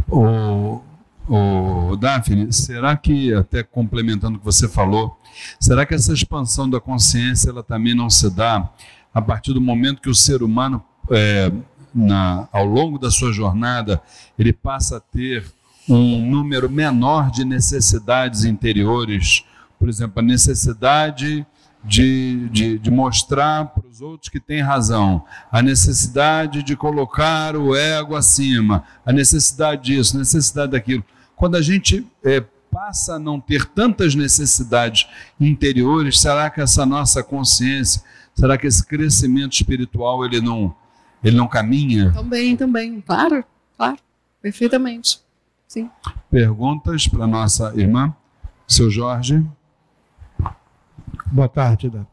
O, 0.10 0.82
o 1.30 1.96
Daphne, 1.96 2.52
será 2.52 2.98
que, 2.98 3.32
até 3.32 3.62
complementando 3.62 4.38
o 4.38 4.40
que 4.40 4.46
você 4.46 4.68
falou, 4.68 5.22
será 5.60 5.86
que 5.86 5.94
essa 5.94 6.12
expansão 6.12 6.68
da 6.68 6.80
consciência 6.80 7.52
ela 7.52 7.62
também 7.62 7.94
não 7.94 8.10
se 8.10 8.28
dá 8.32 8.68
a 9.14 9.22
partir 9.22 9.54
do 9.54 9.62
momento 9.62 10.02
que 10.02 10.10
o 10.10 10.16
ser 10.16 10.42
humano, 10.42 10.84
é, 11.12 11.52
na, 11.94 12.48
ao 12.52 12.66
longo 12.66 12.98
da 12.98 13.12
sua 13.12 13.32
jornada, 13.32 14.02
ele 14.38 14.52
passa 14.52 14.98
a 14.98 15.00
ter 15.00 15.46
um 15.88 16.28
número 16.28 16.68
menor 16.68 17.30
de 17.30 17.46
necessidades 17.46 18.46
interiores, 18.46 19.46
por 19.78 19.88
exemplo, 19.88 20.22
a 20.22 20.24
necessidade 20.24 21.46
de, 21.84 22.50
de, 22.50 22.80
de 22.80 22.92
mostrar 22.92 23.66
para 23.68 23.88
os 23.88 24.02
outros 24.02 24.30
que 24.30 24.40
tem 24.40 24.62
razão, 24.62 25.24
a 25.52 25.62
necessidade 25.62 26.64
de 26.64 26.76
colocar 26.76 27.56
o 27.56 27.76
ego 27.76 28.16
acima, 28.16 28.84
a 29.06 29.14
necessidade 29.14 29.84
disso, 29.84 30.16
a 30.16 30.20
necessidade 30.20 30.72
daquilo. 30.72 31.04
Quando 31.36 31.56
a 31.56 31.62
gente 31.62 32.06
é, 32.24 32.44
passa 32.72 33.16
a 33.16 33.20
não 33.20 33.40
ter 33.40 33.66
tantas 33.66 34.16
necessidades 34.16 35.08
interiores, 35.40 36.20
será 36.20 36.50
que 36.50 36.62
essa 36.62 36.86
nossa 36.86 37.24
consciência, 37.24 38.02
será 38.34 38.58
que 38.58 38.68
esse 38.68 38.86
crescimento 38.86 39.54
espiritual 39.54 40.26
ele 40.26 40.42
não, 40.42 40.76
ele 41.24 41.36
não 41.36 41.48
caminha? 41.48 42.12
Também, 42.12 42.56
também, 42.56 43.02
claro, 43.02 43.44
claro, 43.78 43.98
perfeitamente, 44.42 45.22
sim. 45.68 45.90
Perguntas 46.30 47.08
para 47.08 47.26
nossa 47.26 47.72
irmã, 47.76 48.14
seu 48.68 48.90
Jorge. 48.90 49.44
Boa 51.30 51.50
tarde, 51.50 51.90
Dato. 51.90 52.08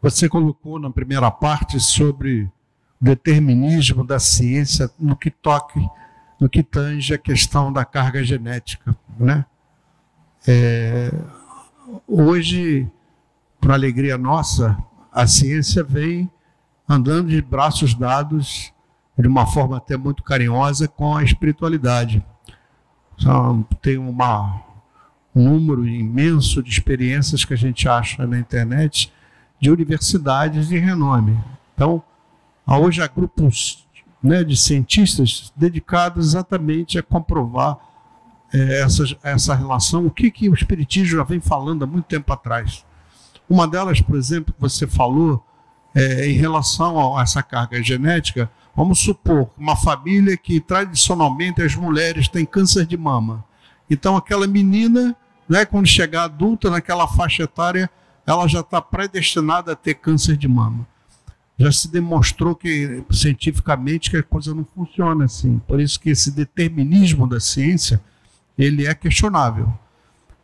Você 0.00 0.26
colocou 0.26 0.78
na 0.78 0.90
primeira 0.90 1.30
parte 1.30 1.78
sobre 1.78 2.50
o 3.00 3.04
determinismo 3.04 4.04
da 4.04 4.18
ciência 4.18 4.90
no 4.98 5.14
que 5.14 5.30
toque, 5.30 5.86
no 6.40 6.48
que 6.48 6.62
tange 6.62 7.12
a 7.12 7.18
questão 7.18 7.70
da 7.70 7.84
carga 7.84 8.24
genética, 8.24 8.96
né? 9.18 9.44
É, 10.48 11.12
hoje, 12.08 12.90
para 13.60 13.74
alegria 13.74 14.16
nossa, 14.16 14.78
a 15.12 15.26
ciência 15.26 15.84
vem 15.84 16.30
andando 16.88 17.28
de 17.28 17.42
braços 17.42 17.94
dados 17.94 18.72
de 19.18 19.28
uma 19.28 19.46
forma 19.46 19.76
até 19.76 19.98
muito 19.98 20.22
carinhosa 20.22 20.88
com 20.88 21.14
a 21.14 21.22
espiritualidade. 21.22 22.24
tem 23.82 23.98
uma 23.98 24.69
um 24.69 24.69
número 25.34 25.86
imenso 25.86 26.62
de 26.62 26.70
experiências 26.70 27.44
que 27.44 27.54
a 27.54 27.56
gente 27.56 27.88
acha 27.88 28.26
na 28.26 28.38
internet 28.38 29.12
de 29.60 29.70
universidades 29.70 30.68
de 30.68 30.78
renome. 30.78 31.38
Então, 31.74 32.02
hoje 32.66 33.02
há 33.02 33.06
grupos 33.06 33.86
né, 34.22 34.42
de 34.42 34.56
cientistas 34.56 35.52
dedicados 35.56 36.28
exatamente 36.28 36.98
a 36.98 37.02
comprovar 37.02 37.78
é, 38.52 38.80
essa, 38.82 39.04
essa 39.22 39.54
relação, 39.54 40.06
o 40.06 40.10
que, 40.10 40.30
que 40.30 40.48
o 40.48 40.54
Espiritismo 40.54 41.18
já 41.18 41.24
vem 41.24 41.40
falando 41.40 41.84
há 41.84 41.86
muito 41.86 42.06
tempo 42.06 42.32
atrás. 42.32 42.84
Uma 43.48 43.66
delas, 43.66 44.00
por 44.00 44.16
exemplo, 44.16 44.52
que 44.52 44.60
você 44.60 44.86
falou, 44.86 45.44
é, 45.94 46.28
em 46.28 46.34
relação 46.34 47.16
a 47.16 47.22
essa 47.22 47.42
carga 47.42 47.82
genética, 47.82 48.50
vamos 48.74 49.00
supor 49.00 49.50
uma 49.58 49.76
família 49.76 50.36
que 50.36 50.60
tradicionalmente 50.60 51.62
as 51.62 51.74
mulheres 51.74 52.28
têm 52.28 52.44
câncer 52.44 52.86
de 52.86 52.96
mama. 52.96 53.44
Então, 53.90 54.16
aquela 54.16 54.46
menina, 54.46 55.16
né, 55.48 55.64
quando 55.64 55.86
chegar 55.86 56.24
adulta, 56.24 56.70
naquela 56.70 57.08
faixa 57.08 57.42
etária, 57.42 57.90
ela 58.24 58.46
já 58.46 58.60
está 58.60 58.80
predestinada 58.80 59.72
a 59.72 59.76
ter 59.76 59.94
câncer 59.94 60.36
de 60.36 60.46
mama. 60.46 60.86
Já 61.58 61.72
se 61.72 61.90
demonstrou 61.90 62.54
que, 62.54 63.04
cientificamente, 63.10 64.08
que 64.08 64.16
a 64.16 64.22
coisa 64.22 64.54
não 64.54 64.64
funciona 64.64 65.24
assim. 65.24 65.60
Por 65.66 65.80
isso 65.80 65.98
que 65.98 66.10
esse 66.10 66.30
determinismo 66.30 67.26
da 67.26 67.40
ciência, 67.40 68.00
ele 68.56 68.86
é 68.86 68.94
questionável. 68.94 69.70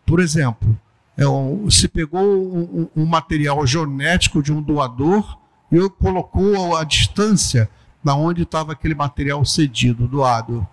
Por 0.04 0.20
exemplo, 0.20 0.76
é 1.16 1.26
um, 1.26 1.70
se 1.70 1.88
pegou 1.88 2.22
um, 2.22 2.88
um, 2.94 3.06
material 3.06 3.66
genético 3.66 4.42
de 4.42 4.52
um 4.52 4.60
doador 4.60 5.38
e 5.72 5.88
colocou 5.88 6.76
a 6.76 6.84
distância 6.84 7.70
da 8.04 8.14
onde 8.14 8.42
estava 8.42 8.72
aquele 8.72 8.94
material 8.94 9.44
cedido, 9.44 10.06
doado. 10.06 10.66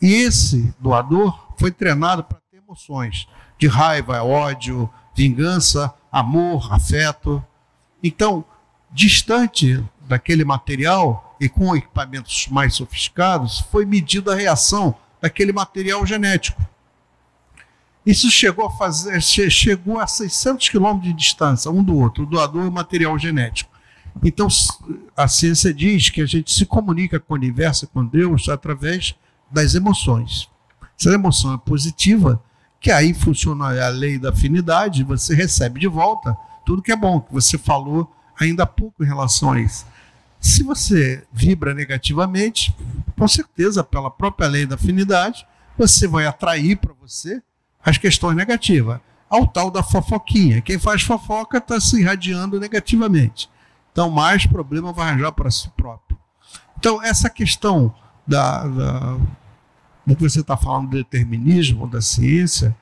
E 0.00 0.14
esse 0.14 0.74
doador 0.80 1.45
foi 1.56 1.70
treinado 1.70 2.24
para 2.24 2.38
ter 2.50 2.58
emoções 2.58 3.26
de 3.58 3.66
raiva, 3.66 4.22
ódio, 4.22 4.88
vingança, 5.14 5.92
amor, 6.12 6.72
afeto. 6.72 7.44
Então, 8.02 8.44
distante 8.92 9.82
daquele 10.00 10.44
material 10.44 11.36
e 11.40 11.48
com 11.48 11.74
equipamentos 11.76 12.48
mais 12.48 12.74
sofisticados, 12.74 13.60
foi 13.72 13.84
medida 13.84 14.32
a 14.32 14.36
reação 14.36 14.94
daquele 15.20 15.52
material 15.52 16.04
genético. 16.06 16.62
Isso 18.04 18.30
chegou 18.30 18.66
a 18.66 18.70
fazer, 18.70 19.20
chegou 19.20 19.98
a 19.98 20.06
600 20.06 20.68
quilômetros 20.68 21.10
de 21.10 21.18
distância 21.18 21.70
um 21.70 21.82
do 21.82 21.96
outro, 21.96 22.22
o 22.22 22.26
doador 22.26 22.64
e 22.64 22.68
o 22.68 22.72
material 22.72 23.18
genético. 23.18 23.74
Então, 24.24 24.46
a 25.16 25.26
ciência 25.28 25.74
diz 25.74 26.08
que 26.08 26.22
a 26.22 26.26
gente 26.26 26.52
se 26.52 26.64
comunica 26.64 27.18
com 27.18 27.34
o 27.34 27.36
universo, 27.36 27.86
com 27.88 28.04
Deus, 28.04 28.48
através 28.48 29.14
das 29.50 29.74
emoções. 29.74 30.48
Se 30.96 31.08
a 31.08 31.12
emoção 31.12 31.54
é 31.54 31.58
positiva, 31.58 32.42
que 32.80 32.90
aí 32.90 33.12
funciona 33.12 33.66
a 33.84 33.88
lei 33.88 34.18
da 34.18 34.30
afinidade, 34.30 35.04
você 35.04 35.34
recebe 35.34 35.80
de 35.80 35.86
volta 35.86 36.36
tudo 36.64 36.82
que 36.82 36.92
é 36.92 36.96
bom, 36.96 37.20
que 37.20 37.32
você 37.32 37.56
falou 37.56 38.12
ainda 38.38 38.64
há 38.64 38.66
pouco 38.66 39.02
em 39.02 39.06
relação 39.06 39.52
a 39.52 39.60
isso. 39.60 39.86
Se 40.40 40.62
você 40.62 41.24
vibra 41.32 41.74
negativamente, 41.74 42.74
com 43.16 43.26
certeza, 43.26 43.82
pela 43.82 44.10
própria 44.10 44.48
lei 44.48 44.66
da 44.66 44.74
afinidade, 44.74 45.46
você 45.76 46.06
vai 46.06 46.26
atrair 46.26 46.76
para 46.76 46.94
você 47.00 47.42
as 47.84 47.98
questões 47.98 48.36
negativas. 48.36 49.00
Ao 49.28 49.46
tal 49.46 49.70
da 49.70 49.82
fofoquinha. 49.82 50.60
Quem 50.60 50.78
faz 50.78 51.02
fofoca 51.02 51.58
está 51.58 51.80
se 51.80 52.00
irradiando 52.00 52.60
negativamente. 52.60 53.50
Então, 53.90 54.08
mais 54.08 54.46
problema 54.46 54.92
vai 54.92 55.08
arranjar 55.08 55.32
para 55.32 55.50
si 55.50 55.68
próprio. 55.70 56.16
Então, 56.78 57.02
essa 57.02 57.28
questão 57.28 57.92
da, 58.26 58.66
da 58.68 59.18
do 60.06 60.14
que 60.14 60.22
você 60.22 60.40
está 60.40 60.56
falando 60.56 60.90
do 60.90 60.96
determinismo, 60.96 61.86
da 61.86 62.00
ciência. 62.00 62.76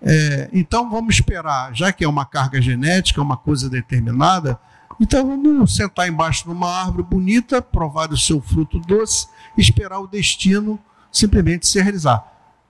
É, 0.00 0.48
então 0.52 0.88
vamos 0.90 1.14
esperar, 1.14 1.74
já 1.74 1.92
que 1.92 2.04
é 2.04 2.08
uma 2.08 2.24
carga 2.24 2.60
genética, 2.60 3.20
uma 3.20 3.36
coisa 3.36 3.68
determinada, 3.68 4.58
então 5.00 5.26
vamos 5.26 5.74
sentar 5.74 6.08
embaixo 6.08 6.44
de 6.44 6.50
uma 6.50 6.70
árvore 6.70 7.02
bonita, 7.02 7.60
provar 7.60 8.12
o 8.12 8.16
seu 8.16 8.40
fruto 8.40 8.78
doce, 8.80 9.26
esperar 9.56 9.98
o 9.98 10.06
destino 10.06 10.78
simplesmente 11.10 11.66
se 11.66 11.80
realizar. 11.80 12.24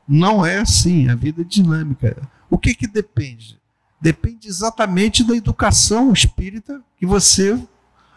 Não 0.08 0.44
é 0.44 0.58
assim, 0.58 1.08
a 1.08 1.14
vida 1.14 1.42
é 1.42 1.44
dinâmica. 1.44 2.16
O 2.50 2.58
que, 2.58 2.74
que 2.74 2.86
depende? 2.86 3.60
Depende 4.00 4.48
exatamente 4.48 5.22
da 5.22 5.36
educação 5.36 6.12
espírita 6.12 6.80
que 6.98 7.06
você 7.06 7.58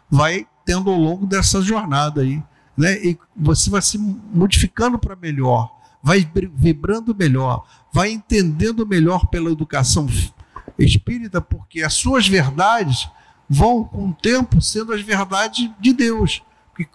vai 0.10 0.48
tendo 0.66 0.90
ao 0.90 0.98
longo 0.98 1.26
dessa 1.26 1.62
jornada 1.62 2.22
aí 2.22 2.42
né? 2.78 2.94
E 3.04 3.18
você 3.36 3.70
vai 3.70 3.82
se 3.82 3.98
modificando 3.98 4.98
para 5.00 5.16
melhor, 5.16 5.74
vai 6.04 6.30
vibrando 6.54 7.16
melhor, 7.16 7.66
vai 7.92 8.12
entendendo 8.12 8.86
melhor 8.86 9.28
pela 9.28 9.52
educação 9.52 10.08
espírita, 10.78 11.42
porque 11.42 11.82
as 11.82 11.94
suas 11.94 12.28
verdades 12.28 13.10
vão 13.50 13.84
com 13.84 14.10
o 14.10 14.14
tempo 14.14 14.62
sendo 14.62 14.94
as 14.94 15.02
verdades 15.02 15.70
de 15.80 15.94
Deus. 15.94 16.44
Porque 16.74 16.88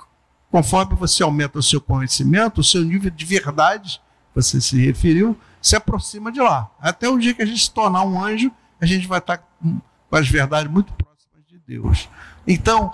conforme 0.50 0.94
você 0.94 1.22
aumenta 1.22 1.58
o 1.58 1.62
seu 1.62 1.80
conhecimento, 1.80 2.60
o 2.60 2.64
seu 2.64 2.82
nível 2.82 3.10
de 3.10 3.24
verdade, 3.24 4.00
você 4.34 4.60
se 4.60 4.84
referiu, 4.84 5.36
se 5.60 5.76
aproxima 5.76 6.30
de 6.30 6.40
lá. 6.40 6.70
Até 6.80 7.08
o 7.08 7.18
dia 7.18 7.34
que 7.34 7.42
a 7.42 7.46
gente 7.46 7.62
se 7.62 7.70
tornar 7.70 8.02
um 8.04 8.22
anjo, 8.22 8.50
a 8.80 8.86
gente 8.86 9.06
vai 9.06 9.18
estar 9.18 9.38
com 9.38 9.80
as 10.16 10.28
verdades 10.28 10.70
muito 10.70 10.92
próximas 10.94 11.44
de 11.46 11.58
Deus. 11.66 12.08
Então, 12.46 12.92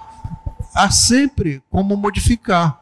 há 0.77 0.91
sempre 0.91 1.63
como 1.71 1.97
modificar. 1.97 2.81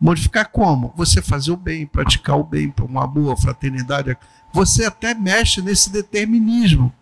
Modificar 0.00 0.48
como? 0.50 0.92
Você 0.96 1.22
fazer 1.22 1.50
o 1.52 1.56
bem, 1.56 1.86
praticar 1.86 2.36
o 2.36 2.44
bem, 2.44 2.70
para 2.70 2.84
uma 2.84 3.06
boa 3.06 3.36
fraternidade. 3.36 4.16
Você 4.52 4.84
até 4.84 5.14
mexe 5.14 5.62
nesse 5.62 5.90
determinismo. 5.90 6.92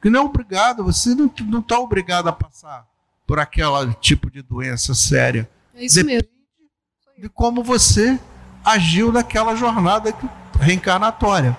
Que 0.00 0.10
não 0.10 0.20
é 0.20 0.24
obrigado, 0.24 0.84
você 0.84 1.14
não 1.14 1.26
está 1.58 1.78
obrigado 1.78 2.28
a 2.28 2.32
passar 2.32 2.86
por 3.26 3.40
aquele 3.40 3.94
tipo 3.94 4.30
de 4.30 4.42
doença 4.42 4.94
séria. 4.94 5.50
É 5.74 5.84
isso 5.84 5.96
Depende 5.96 6.28
mesmo. 6.28 7.22
de 7.22 7.28
como 7.28 7.62
você 7.62 8.18
agiu 8.64 9.10
naquela 9.10 9.54
jornada 9.56 10.14
reencarnatória. 10.60 11.56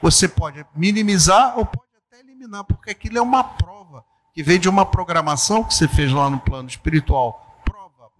Você 0.00 0.28
pode 0.28 0.64
minimizar 0.74 1.58
ou 1.58 1.66
pode 1.66 1.90
até 2.08 2.20
eliminar, 2.20 2.64
porque 2.64 2.90
aquilo 2.90 3.18
é 3.18 3.22
uma 3.22 3.44
prova 3.44 4.04
que 4.32 4.42
vem 4.42 4.58
de 4.58 4.68
uma 4.68 4.84
programação 4.84 5.62
que 5.64 5.74
você 5.74 5.86
fez 5.86 6.12
lá 6.12 6.28
no 6.28 6.40
plano 6.40 6.68
espiritual. 6.68 7.53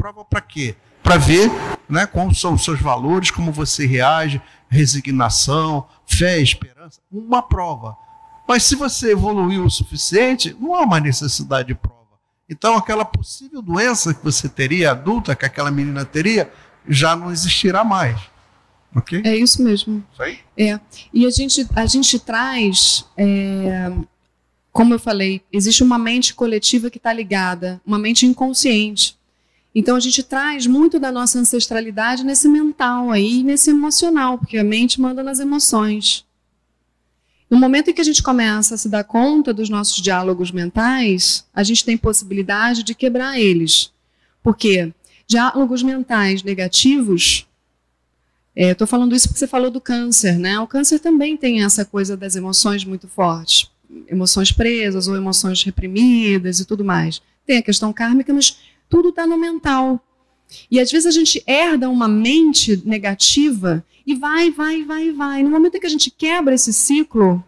Prova, 0.04 0.22
para 0.22 0.42
quê? 0.42 0.74
Para 1.02 1.16
ver 1.16 1.50
né, 1.88 2.04
como 2.04 2.34
são 2.34 2.52
os 2.52 2.62
seus 2.62 2.78
valores, 2.78 3.30
como 3.30 3.50
você 3.50 3.86
reage, 3.86 4.38
resignação, 4.68 5.88
fé, 6.04 6.38
esperança. 6.42 7.00
Uma 7.10 7.40
prova. 7.40 7.96
Mas 8.46 8.64
se 8.64 8.76
você 8.76 9.12
evoluiu 9.12 9.64
o 9.64 9.70
suficiente, 9.70 10.54
não 10.60 10.74
há 10.74 10.84
mais 10.84 11.02
necessidade 11.02 11.68
de 11.68 11.74
prova. 11.74 12.20
Então, 12.46 12.76
aquela 12.76 13.02
possível 13.02 13.62
doença 13.62 14.12
que 14.12 14.22
você 14.22 14.46
teria, 14.46 14.90
adulta, 14.90 15.34
que 15.34 15.46
aquela 15.46 15.70
menina 15.70 16.04
teria, 16.04 16.52
já 16.86 17.16
não 17.16 17.32
existirá 17.32 17.82
mais. 17.82 18.20
Ok? 18.94 19.22
É 19.24 19.34
isso 19.34 19.62
mesmo. 19.62 20.04
Isso 20.12 20.22
aí? 20.22 20.38
É. 20.54 20.78
E 21.14 21.24
a 21.24 21.30
gente, 21.30 21.66
a 21.74 21.86
gente 21.86 22.18
traz, 22.18 23.06
é, 23.16 23.90
como 24.70 24.92
eu 24.92 24.98
falei, 24.98 25.40
existe 25.50 25.82
uma 25.82 25.98
mente 25.98 26.34
coletiva 26.34 26.90
que 26.90 26.98
está 26.98 27.10
ligada, 27.10 27.80
uma 27.86 27.98
mente 27.98 28.26
inconsciente. 28.26 29.16
Então 29.74 29.96
a 29.96 30.00
gente 30.00 30.22
traz 30.22 30.66
muito 30.66 31.00
da 31.00 31.10
nossa 31.10 31.38
ancestralidade 31.38 32.22
nesse 32.22 32.48
mental 32.48 33.10
aí, 33.10 33.42
nesse 33.42 33.70
emocional, 33.70 34.38
porque 34.38 34.56
a 34.56 34.64
mente 34.64 35.00
manda 35.00 35.22
nas 35.22 35.40
emoções. 35.40 36.24
No 37.50 37.58
momento 37.58 37.90
em 37.90 37.92
que 37.92 38.00
a 38.00 38.04
gente 38.04 38.22
começa 38.22 38.74
a 38.74 38.78
se 38.78 38.88
dar 38.88 39.04
conta 39.04 39.52
dos 39.52 39.68
nossos 39.68 40.02
diálogos 40.02 40.50
mentais, 40.50 41.44
a 41.52 41.62
gente 41.62 41.84
tem 41.84 41.96
possibilidade 41.96 42.82
de 42.82 42.94
quebrar 42.94 43.38
eles. 43.38 43.92
Porque 44.42 44.92
diálogos 45.26 45.82
mentais 45.82 46.42
negativos, 46.42 47.46
estou 48.54 48.84
é, 48.84 48.88
falando 48.88 49.14
isso 49.14 49.28
porque 49.28 49.38
você 49.38 49.46
falou 49.46 49.70
do 49.70 49.80
câncer, 49.80 50.38
né? 50.38 50.58
O 50.60 50.66
câncer 50.66 50.98
também 51.00 51.36
tem 51.36 51.62
essa 51.62 51.84
coisa 51.84 52.16
das 52.16 52.36
emoções 52.36 52.84
muito 52.84 53.08
fortes, 53.08 53.70
emoções 54.08 54.52
presas 54.52 55.08
ou 55.08 55.16
emoções 55.16 55.62
reprimidas 55.62 56.60
e 56.60 56.64
tudo 56.64 56.84
mais. 56.84 57.20
Tem 57.46 57.58
a 57.58 57.62
questão 57.62 57.92
kármica, 57.92 58.32
mas 58.32 58.58
tudo 58.88 59.10
está 59.10 59.26
no 59.26 59.38
mental. 59.38 60.00
E 60.70 60.78
às 60.78 60.90
vezes 60.90 61.06
a 61.06 61.10
gente 61.10 61.42
herda 61.46 61.88
uma 61.88 62.08
mente 62.08 62.80
negativa 62.84 63.84
e 64.06 64.14
vai, 64.14 64.50
vai, 64.50 64.82
vai, 64.82 65.10
vai. 65.10 65.42
No 65.42 65.50
momento 65.50 65.76
em 65.76 65.80
que 65.80 65.86
a 65.86 65.90
gente 65.90 66.10
quebra 66.10 66.54
esse 66.54 66.72
ciclo, 66.72 67.42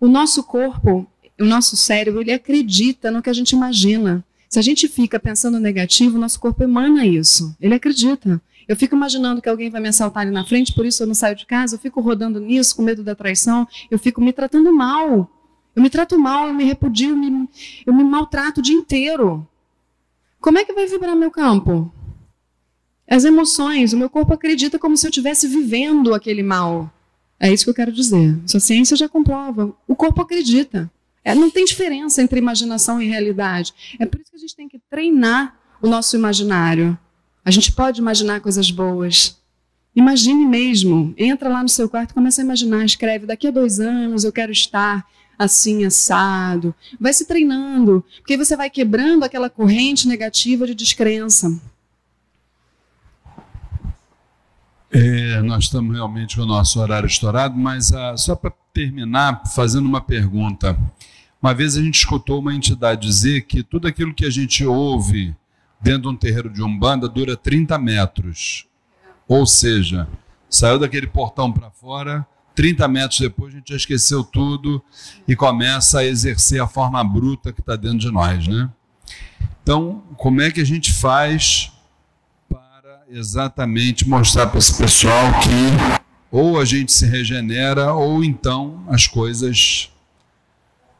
o 0.00 0.08
nosso 0.08 0.42
corpo, 0.42 1.06
o 1.38 1.44
nosso 1.44 1.76
cérebro, 1.76 2.20
ele 2.20 2.32
acredita 2.32 3.10
no 3.10 3.22
que 3.22 3.30
a 3.30 3.32
gente 3.32 3.52
imagina. 3.52 4.24
Se 4.48 4.58
a 4.58 4.62
gente 4.62 4.88
fica 4.88 5.18
pensando 5.18 5.58
negativo, 5.58 6.16
o 6.16 6.20
nosso 6.20 6.38
corpo 6.38 6.62
emana 6.62 7.06
isso. 7.06 7.54
Ele 7.60 7.74
acredita. 7.74 8.40
Eu 8.68 8.76
fico 8.76 8.94
imaginando 8.94 9.42
que 9.42 9.48
alguém 9.48 9.70
vai 9.70 9.80
me 9.80 9.88
assaltar 9.88 10.22
ali 10.22 10.30
na 10.30 10.44
frente, 10.44 10.72
por 10.72 10.86
isso 10.86 11.02
eu 11.02 11.06
não 11.06 11.14
saio 11.14 11.34
de 11.34 11.46
casa, 11.46 11.74
eu 11.74 11.80
fico 11.80 12.00
rodando 12.00 12.38
nisso, 12.38 12.76
com 12.76 12.82
medo 12.82 13.02
da 13.02 13.14
traição, 13.14 13.66
eu 13.90 13.98
fico 13.98 14.20
me 14.20 14.32
tratando 14.32 14.72
mal. 14.74 15.30
Eu 15.74 15.82
me 15.82 15.88
trato 15.88 16.18
mal, 16.18 16.48
eu 16.48 16.54
me 16.54 16.64
repudio, 16.64 17.10
eu 17.10 17.16
me, 17.16 17.48
eu 17.86 17.94
me 17.94 18.04
maltrato 18.04 18.60
o 18.60 18.62
dia 18.62 18.76
inteiro. 18.76 19.46
Como 20.42 20.58
é 20.58 20.64
que 20.64 20.72
vai 20.72 20.86
vibrar 20.86 21.14
meu 21.14 21.30
campo? 21.30 21.90
As 23.08 23.24
emoções, 23.24 23.92
o 23.92 23.96
meu 23.96 24.10
corpo 24.10 24.34
acredita 24.34 24.76
como 24.76 24.96
se 24.96 25.06
eu 25.06 25.10
estivesse 25.10 25.46
vivendo 25.46 26.12
aquele 26.12 26.42
mal. 26.42 26.92
É 27.38 27.52
isso 27.52 27.62
que 27.62 27.70
eu 27.70 27.74
quero 27.74 27.92
dizer. 27.92 28.36
Isso 28.44 28.56
a 28.56 28.60
ciência 28.60 28.96
já 28.96 29.08
comprova. 29.08 29.72
O 29.86 29.94
corpo 29.94 30.20
acredita. 30.20 30.90
É, 31.24 31.32
não 31.32 31.48
tem 31.48 31.64
diferença 31.64 32.20
entre 32.20 32.40
imaginação 32.40 33.00
e 33.00 33.06
realidade. 33.06 33.72
É 34.00 34.04
por 34.04 34.20
isso 34.20 34.30
que 34.32 34.36
a 34.36 34.40
gente 34.40 34.56
tem 34.56 34.68
que 34.68 34.80
treinar 34.90 35.56
o 35.80 35.86
nosso 35.88 36.16
imaginário. 36.16 36.98
A 37.44 37.50
gente 37.52 37.70
pode 37.70 38.00
imaginar 38.00 38.40
coisas 38.40 38.68
boas. 38.68 39.40
Imagine 39.94 40.44
mesmo. 40.44 41.14
Entra 41.16 41.48
lá 41.48 41.62
no 41.62 41.68
seu 41.68 41.88
quarto 41.88 42.14
começa 42.14 42.42
a 42.42 42.44
imaginar. 42.44 42.84
Escreve: 42.84 43.26
daqui 43.26 43.46
a 43.46 43.52
dois 43.52 43.78
anos 43.78 44.24
eu 44.24 44.32
quero 44.32 44.50
estar 44.50 45.06
assim 45.42 45.84
assado. 45.84 46.74
Vai 47.00 47.12
se 47.12 47.26
treinando, 47.26 48.04
porque 48.18 48.36
você 48.36 48.56
vai 48.56 48.70
quebrando 48.70 49.24
aquela 49.24 49.50
corrente 49.50 50.08
negativa 50.08 50.66
de 50.66 50.74
descrença. 50.74 51.60
É, 54.90 55.40
nós 55.40 55.64
estamos 55.64 55.94
realmente 55.94 56.36
com 56.36 56.42
o 56.42 56.46
nosso 56.46 56.78
horário 56.78 57.06
estourado, 57.06 57.56
mas 57.56 57.92
ah, 57.92 58.14
só 58.16 58.36
para 58.36 58.52
terminar, 58.74 59.42
fazendo 59.54 59.86
uma 59.86 60.02
pergunta. 60.02 60.78
Uma 61.40 61.54
vez 61.54 61.76
a 61.76 61.82
gente 61.82 61.94
escutou 61.94 62.40
uma 62.40 62.54
entidade 62.54 63.06
dizer 63.06 63.42
que 63.42 63.62
tudo 63.62 63.88
aquilo 63.88 64.14
que 64.14 64.24
a 64.24 64.30
gente 64.30 64.64
ouve 64.64 65.34
dentro 65.80 66.02
de 66.02 66.08
um 66.08 66.16
terreiro 66.16 66.48
de 66.50 66.62
Umbanda 66.62 67.08
dura 67.08 67.36
30 67.36 67.76
metros. 67.78 68.66
Ou 69.26 69.46
seja, 69.46 70.06
saiu 70.48 70.78
daquele 70.78 71.06
portão 71.06 71.50
para 71.50 71.70
fora, 71.70 72.26
30 72.54 72.88
metros 72.88 73.20
depois 73.20 73.52
a 73.52 73.58
gente 73.58 73.70
já 73.70 73.76
esqueceu 73.76 74.22
tudo 74.22 74.82
e 75.26 75.34
começa 75.34 76.00
a 76.00 76.04
exercer 76.04 76.60
a 76.60 76.66
forma 76.66 77.02
bruta 77.02 77.52
que 77.52 77.60
está 77.60 77.76
dentro 77.76 77.98
de 77.98 78.10
nós, 78.10 78.46
né? 78.46 78.70
Então, 79.62 80.02
como 80.16 80.40
é 80.40 80.50
que 80.50 80.60
a 80.60 80.66
gente 80.66 80.92
faz 80.92 81.72
para 82.48 83.02
exatamente 83.10 84.08
mostrar 84.08 84.48
para 84.48 84.58
esse 84.58 84.76
pessoal 84.76 85.32
que 85.40 86.02
ou 86.30 86.58
a 86.58 86.64
gente 86.64 86.92
se 86.92 87.06
regenera 87.06 87.92
ou 87.92 88.24
então 88.24 88.84
as 88.88 89.06
coisas 89.06 89.90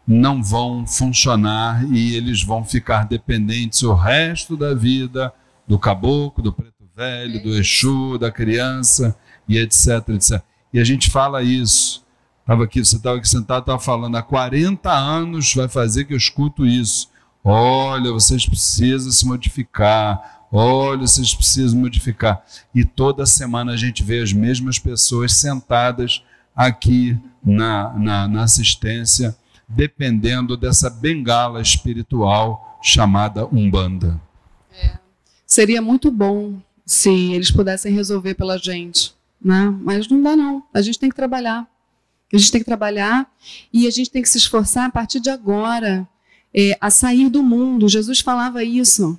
não 0.07 0.43
vão 0.43 0.87
funcionar 0.87 1.85
e 1.93 2.15
eles 2.15 2.43
vão 2.43 2.65
ficar 2.65 3.07
dependentes 3.07 3.83
o 3.83 3.95
resto 3.95 4.57
da 4.57 4.75
vida 4.75 5.33
do 5.67 5.79
caboclo, 5.79 6.43
do 6.43 6.53
preto 6.53 6.73
velho, 6.95 7.43
do 7.43 7.57
Exu, 7.57 8.19
da 8.19 8.31
criança 8.31 9.17
e 9.49 9.59
etc, 9.59 10.09
etc. 10.11 10.43
E 10.73 10.81
a 10.81 10.85
gente 10.85 11.11
fala 11.11 11.43
isso. 11.43 12.03
Estava 12.41 12.65
aqui, 12.65 12.85
você 12.85 12.97
estava 12.97 13.19
aqui 13.19 13.29
sentado, 13.29 13.61
estava 13.61 13.79
falando, 13.79 14.17
há 14.17 14.23
40 14.23 14.91
anos 14.91 15.55
vai 15.55 15.69
fazer 15.69 16.05
que 16.05 16.13
eu 16.13 16.17
escuto 16.17 16.67
isso. 16.67 17.09
Olha, 17.45 18.11
vocês 18.13 18.47
precisam 18.47 19.11
se 19.11 19.27
modificar. 19.27 20.47
Olha, 20.51 21.07
vocês 21.07 21.35
precisam 21.35 21.81
modificar. 21.81 22.45
E 22.75 22.85
toda 22.85 23.25
semana 23.27 23.73
a 23.73 23.77
gente 23.77 24.03
vê 24.03 24.21
as 24.21 24.33
mesmas 24.33 24.79
pessoas 24.79 25.33
sentadas 25.33 26.23
aqui 26.55 27.17
na, 27.45 27.93
na, 27.99 28.29
na 28.29 28.43
assistência, 28.43 29.37
dependendo 29.69 30.57
dessa 30.57 30.91
bengala 30.91 31.61
espiritual 31.61 32.79
chamada 32.83 33.47
Umbanda. 33.47 34.21
É. 34.73 34.99
Seria 35.47 35.81
muito 35.81 36.11
bom 36.11 36.61
se 36.85 37.33
eles 37.33 37.51
pudessem 37.51 37.95
resolver 37.95 38.35
pela 38.35 38.59
gente. 38.59 39.15
Né? 39.45 39.75
Mas 39.83 40.09
não 40.09 40.23
dá, 40.23 40.37
não. 40.37 40.63
A 40.73 40.81
gente 40.83 40.99
tem 40.99 41.09
que 41.09 41.17
trabalhar. 41.17 41.69
A 42.33 42.39
gente 42.39 42.51
tem 42.51 42.61
que 42.61 42.65
trabalhar 42.65 43.31
e 43.73 43.87
a 43.87 43.91
gente 43.91 44.11
tem 44.11 44.23
que 44.23 44.29
se 44.29 44.39
esforçar 44.39 44.87
a 44.87 44.91
partir 44.91 45.21
de 45.21 45.29
agora 45.29 46.09
é, 46.55 46.77
a 46.81 46.91
sair 46.91 47.29
do 47.29 47.43
mundo. 47.43 47.89
Jesus 47.89 48.21
falava 48.21 48.65
isso. 48.65 49.19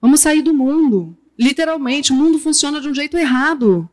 Vamos 0.00 0.20
sair 0.20 0.42
do 0.42 0.54
mundo. 0.54 1.16
Literalmente, 1.38 2.12
o 2.12 2.14
mundo 2.14 2.38
funciona 2.38 2.80
de 2.80 2.88
um 2.88 2.94
jeito 2.94 3.16
errado. 3.16 3.88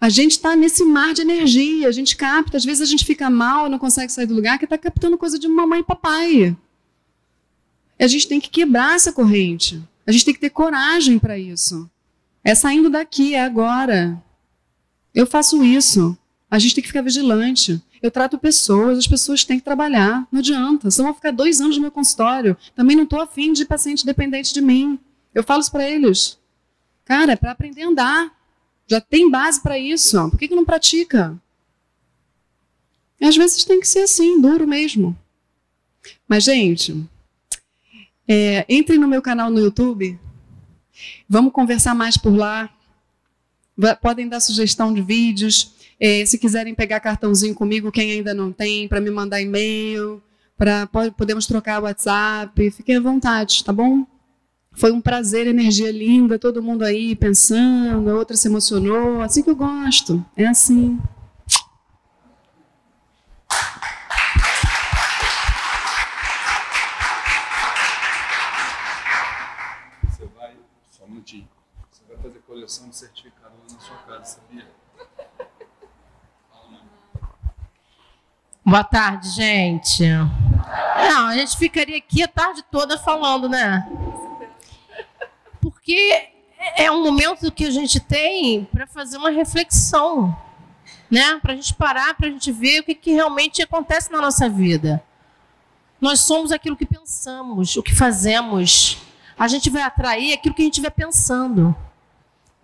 A 0.00 0.08
gente 0.08 0.32
está 0.32 0.54
nesse 0.56 0.84
mar 0.84 1.14
de 1.14 1.22
energia, 1.22 1.88
a 1.88 1.92
gente 1.92 2.16
capta, 2.16 2.56
às 2.56 2.64
vezes 2.64 2.82
a 2.82 2.90
gente 2.90 3.04
fica 3.04 3.30
mal, 3.30 3.70
não 3.70 3.78
consegue 3.78 4.12
sair 4.12 4.26
do 4.26 4.34
lugar, 4.34 4.58
que 4.58 4.64
está 4.64 4.76
captando 4.76 5.16
coisa 5.16 5.38
de 5.38 5.48
mamãe 5.48 5.80
e 5.80 5.84
papai. 5.84 6.56
A 7.98 8.06
gente 8.06 8.28
tem 8.28 8.40
que 8.40 8.50
quebrar 8.50 8.96
essa 8.96 9.12
corrente. 9.12 9.82
A 10.06 10.12
gente 10.12 10.24
tem 10.24 10.34
que 10.34 10.40
ter 10.40 10.50
coragem 10.50 11.18
para 11.18 11.38
isso. 11.38 11.88
É 12.42 12.54
saindo 12.54 12.90
daqui, 12.90 13.34
é 13.34 13.42
agora. 13.42 14.22
Eu 15.14 15.26
faço 15.26 15.62
isso. 15.62 16.16
A 16.50 16.58
gente 16.58 16.74
tem 16.74 16.82
que 16.82 16.88
ficar 16.88 17.02
vigilante. 17.02 17.82
Eu 18.02 18.10
trato 18.10 18.38
pessoas, 18.38 18.98
as 18.98 19.06
pessoas 19.06 19.44
têm 19.44 19.58
que 19.58 19.64
trabalhar. 19.64 20.26
Não 20.30 20.40
adianta. 20.40 20.90
Senão 20.90 21.08
vão 21.08 21.14
ficar 21.14 21.30
dois 21.30 21.60
anos 21.60 21.76
no 21.76 21.82
meu 21.82 21.90
consultório. 21.90 22.56
Também 22.74 22.96
não 22.96 23.04
estou 23.04 23.20
afim 23.20 23.52
de 23.52 23.64
paciente 23.64 24.04
dependente 24.04 24.52
de 24.52 24.60
mim. 24.60 24.98
Eu 25.34 25.42
falo 25.42 25.60
isso 25.60 25.70
para 25.70 25.88
eles. 25.88 26.38
Cara, 27.04 27.32
é 27.32 27.36
para 27.36 27.52
aprender 27.52 27.82
a 27.82 27.88
andar. 27.88 28.32
Já 28.86 29.00
tem 29.00 29.30
base 29.30 29.60
para 29.62 29.78
isso. 29.78 30.30
Por 30.30 30.38
que, 30.38 30.48
que 30.48 30.54
não 30.54 30.64
pratica? 30.64 31.40
E 33.20 33.24
às 33.24 33.36
vezes 33.36 33.64
tem 33.64 33.80
que 33.80 33.88
ser 33.88 34.00
assim, 34.00 34.40
duro 34.40 34.66
mesmo. 34.66 35.16
Mas, 36.28 36.44
gente, 36.44 37.04
é, 38.28 38.64
entre 38.68 38.98
no 38.98 39.08
meu 39.08 39.22
canal 39.22 39.50
no 39.50 39.60
YouTube. 39.60 40.18
Vamos 41.28 41.52
conversar 41.52 41.94
mais 41.94 42.16
por 42.16 42.34
lá. 42.36 42.70
Podem 44.00 44.28
dar 44.28 44.40
sugestão 44.40 44.92
de 44.92 45.02
vídeos. 45.02 45.74
É, 45.98 46.24
se 46.26 46.38
quiserem 46.38 46.74
pegar 46.74 47.00
cartãozinho 47.00 47.54
comigo, 47.54 47.92
quem 47.92 48.12
ainda 48.12 48.34
não 48.34 48.52
tem, 48.52 48.88
para 48.88 49.00
me 49.00 49.10
mandar 49.10 49.40
e-mail, 49.40 50.22
para 50.56 50.86
podemos 51.16 51.46
trocar 51.46 51.82
WhatsApp. 51.82 52.70
Fiquem 52.70 52.96
à 52.96 53.00
vontade, 53.00 53.64
tá 53.64 53.72
bom? 53.72 54.06
Foi 54.72 54.90
um 54.90 55.00
prazer, 55.00 55.46
energia 55.46 55.92
linda, 55.92 56.38
todo 56.38 56.62
mundo 56.62 56.82
aí 56.82 57.14
pensando, 57.14 58.10
a 58.10 58.14
outra 58.14 58.36
se 58.36 58.48
emocionou. 58.48 59.20
Assim 59.22 59.42
que 59.42 59.50
eu 59.50 59.56
gosto. 59.56 60.24
É 60.36 60.46
assim. 60.46 61.00
Você 70.02 70.26
vai, 70.36 70.56
só 70.90 71.04
um 71.04 71.08
minutinho. 71.08 71.48
Você 71.88 72.02
vai 72.08 72.16
fazer 72.18 72.40
coleção 72.40 72.88
de 72.88 72.96
certificados 72.96 73.72
na 73.72 73.78
sua 73.78 73.96
casa, 73.98 74.24
sabia? 74.24 74.66
Boa 78.66 78.82
tarde, 78.82 79.28
gente. 79.28 80.02
Não, 80.08 81.26
a 81.26 81.34
gente 81.36 81.54
ficaria 81.54 81.98
aqui 81.98 82.22
a 82.22 82.28
tarde 82.28 82.64
toda 82.70 82.96
falando, 82.96 83.46
né? 83.46 83.86
Porque 85.60 86.30
é 86.74 86.90
um 86.90 87.04
momento 87.04 87.52
que 87.52 87.66
a 87.66 87.70
gente 87.70 88.00
tem 88.00 88.64
para 88.64 88.86
fazer 88.86 89.18
uma 89.18 89.28
reflexão, 89.28 90.34
né? 91.10 91.38
Para 91.42 91.52
a 91.52 91.56
gente 91.56 91.74
parar, 91.74 92.14
para 92.14 92.26
a 92.26 92.30
gente 92.30 92.50
ver 92.50 92.80
o 92.80 92.84
que, 92.84 92.94
que 92.94 93.12
realmente 93.12 93.60
acontece 93.60 94.10
na 94.10 94.18
nossa 94.18 94.48
vida. 94.48 95.04
Nós 96.00 96.20
somos 96.20 96.50
aquilo 96.50 96.74
que 96.74 96.86
pensamos, 96.86 97.76
o 97.76 97.82
que 97.82 97.94
fazemos. 97.94 98.96
A 99.38 99.46
gente 99.46 99.68
vai 99.68 99.82
atrair 99.82 100.32
aquilo 100.32 100.54
que 100.54 100.62
a 100.62 100.64
gente 100.64 100.74
estiver 100.74 100.90
pensando, 100.90 101.76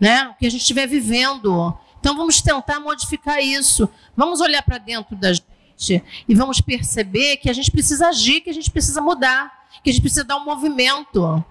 né? 0.00 0.28
O 0.28 0.34
que 0.36 0.46
a 0.46 0.50
gente 0.50 0.62
estiver 0.62 0.86
vivendo. 0.86 1.78
Então 2.00 2.16
vamos 2.16 2.40
tentar 2.40 2.80
modificar 2.80 3.38
isso. 3.38 3.86
Vamos 4.16 4.40
olhar 4.40 4.62
para 4.62 4.78
dentro 4.78 5.14
da 5.14 5.30
e 6.28 6.34
vamos 6.34 6.60
perceber 6.60 7.38
que 7.38 7.48
a 7.48 7.52
gente 7.52 7.70
precisa 7.70 8.08
agir, 8.08 8.42
que 8.42 8.50
a 8.50 8.54
gente 8.54 8.70
precisa 8.70 9.00
mudar, 9.00 9.66
que 9.82 9.90
a 9.90 9.92
gente 9.92 10.02
precisa 10.02 10.24
dar 10.24 10.36
um 10.36 10.44
movimento. 10.44 11.42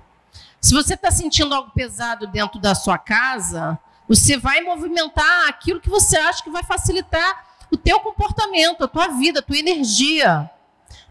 Se 0.62 0.74
você 0.74 0.94
está 0.94 1.10
sentindo 1.10 1.56
algo 1.56 1.72
pesado 1.72 2.28
dentro 2.28 2.60
da 2.60 2.76
sua 2.76 2.98
casa, 2.98 3.80
você 4.08 4.38
vai 4.38 4.62
movimentar 4.62 5.48
aquilo 5.48 5.80
que 5.80 5.90
você 5.90 6.18
acha 6.18 6.44
que 6.44 6.50
vai 6.50 6.64
facilitar 6.64 7.46
o 7.72 7.78
teu 7.78 8.00
comportamento, 8.00 8.84
a 8.84 8.88
tua 8.88 9.08
vida, 9.08 9.40
a 9.40 9.44
tua 9.44 9.58
energia. 9.58 10.50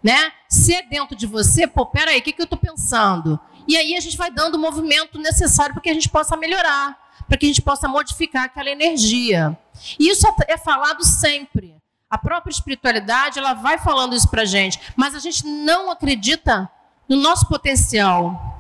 Né? 0.03 0.33
Se 0.49 0.75
é 0.75 0.83
dentro 0.83 1.17
de 1.17 1.27
você, 1.27 1.67
pô, 1.67 1.87
peraí, 1.87 2.19
o 2.19 2.23
que, 2.23 2.33
que 2.33 2.41
eu 2.41 2.45
estou 2.45 2.59
pensando? 2.59 3.39
E 3.67 3.77
aí 3.77 3.97
a 3.97 4.01
gente 4.01 4.17
vai 4.17 4.31
dando 4.31 4.55
o 4.55 4.59
movimento 4.59 5.19
necessário 5.19 5.75
para 5.75 5.83
que 5.83 5.91
a 5.91 5.95
gente 5.95 6.09
possa 6.09 6.37
melhorar, 6.37 6.97
para 7.29 7.37
que 7.37 7.47
a 7.47 7.49
gente 7.49 7.63
possa 7.63 7.87
modificar 7.89 8.45
aquela 8.45 8.71
energia. 8.71 9.59
E 9.99 10.09
isso 10.09 10.27
é, 10.27 10.53
é 10.55 10.59
falado 10.59 11.05
sempre. 11.05 11.78
A 12.11 12.17
própria 12.17 12.51
espiritualidade, 12.51 13.39
ela 13.39 13.53
vai 13.53 13.79
falando 13.79 14.15
isso 14.15 14.29
para 14.29 14.43
a 14.43 14.47
gente, 14.47 14.81
mas 14.97 15.15
a 15.15 15.19
gente 15.19 15.47
não 15.47 15.91
acredita 15.91 16.71
no 17.09 17.17
nosso 17.17 17.47
potencial. 17.47 18.59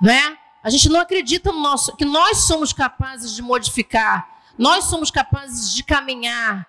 Não 0.00 0.12
é? 0.12 0.38
A 0.62 0.70
gente 0.70 0.88
não 0.88 1.00
acredita 1.00 1.50
no 1.50 1.60
nosso, 1.60 1.96
que 1.96 2.04
nós 2.04 2.46
somos 2.46 2.72
capazes 2.72 3.34
de 3.34 3.42
modificar, 3.42 4.28
nós 4.58 4.84
somos 4.84 5.10
capazes 5.10 5.72
de 5.72 5.82
caminhar, 5.82 6.66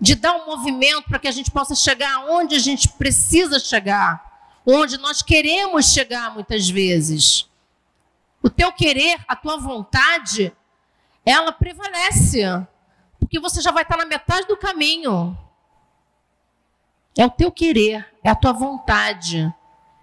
de 0.00 0.14
dar 0.14 0.34
um 0.34 0.46
movimento 0.46 1.08
para 1.08 1.18
que 1.18 1.28
a 1.28 1.32
gente 1.32 1.50
possa 1.50 1.74
chegar 1.74 2.26
onde 2.28 2.54
a 2.54 2.58
gente 2.58 2.88
precisa 2.88 3.58
chegar, 3.58 4.24
onde 4.64 4.98
nós 4.98 5.22
queremos 5.22 5.86
chegar 5.92 6.32
muitas 6.32 6.68
vezes. 6.68 7.48
O 8.42 8.50
teu 8.50 8.72
querer, 8.72 9.18
a 9.26 9.34
tua 9.34 9.56
vontade, 9.56 10.52
ela 11.24 11.50
prevalece 11.50 12.44
porque 13.18 13.40
você 13.40 13.60
já 13.60 13.70
vai 13.70 13.82
estar 13.82 13.96
na 13.96 14.06
metade 14.06 14.46
do 14.46 14.56
caminho. 14.56 15.36
É 17.16 17.24
o 17.24 17.30
teu 17.30 17.50
querer, 17.50 18.06
é 18.22 18.28
a 18.28 18.34
tua 18.34 18.52
vontade, 18.52 19.52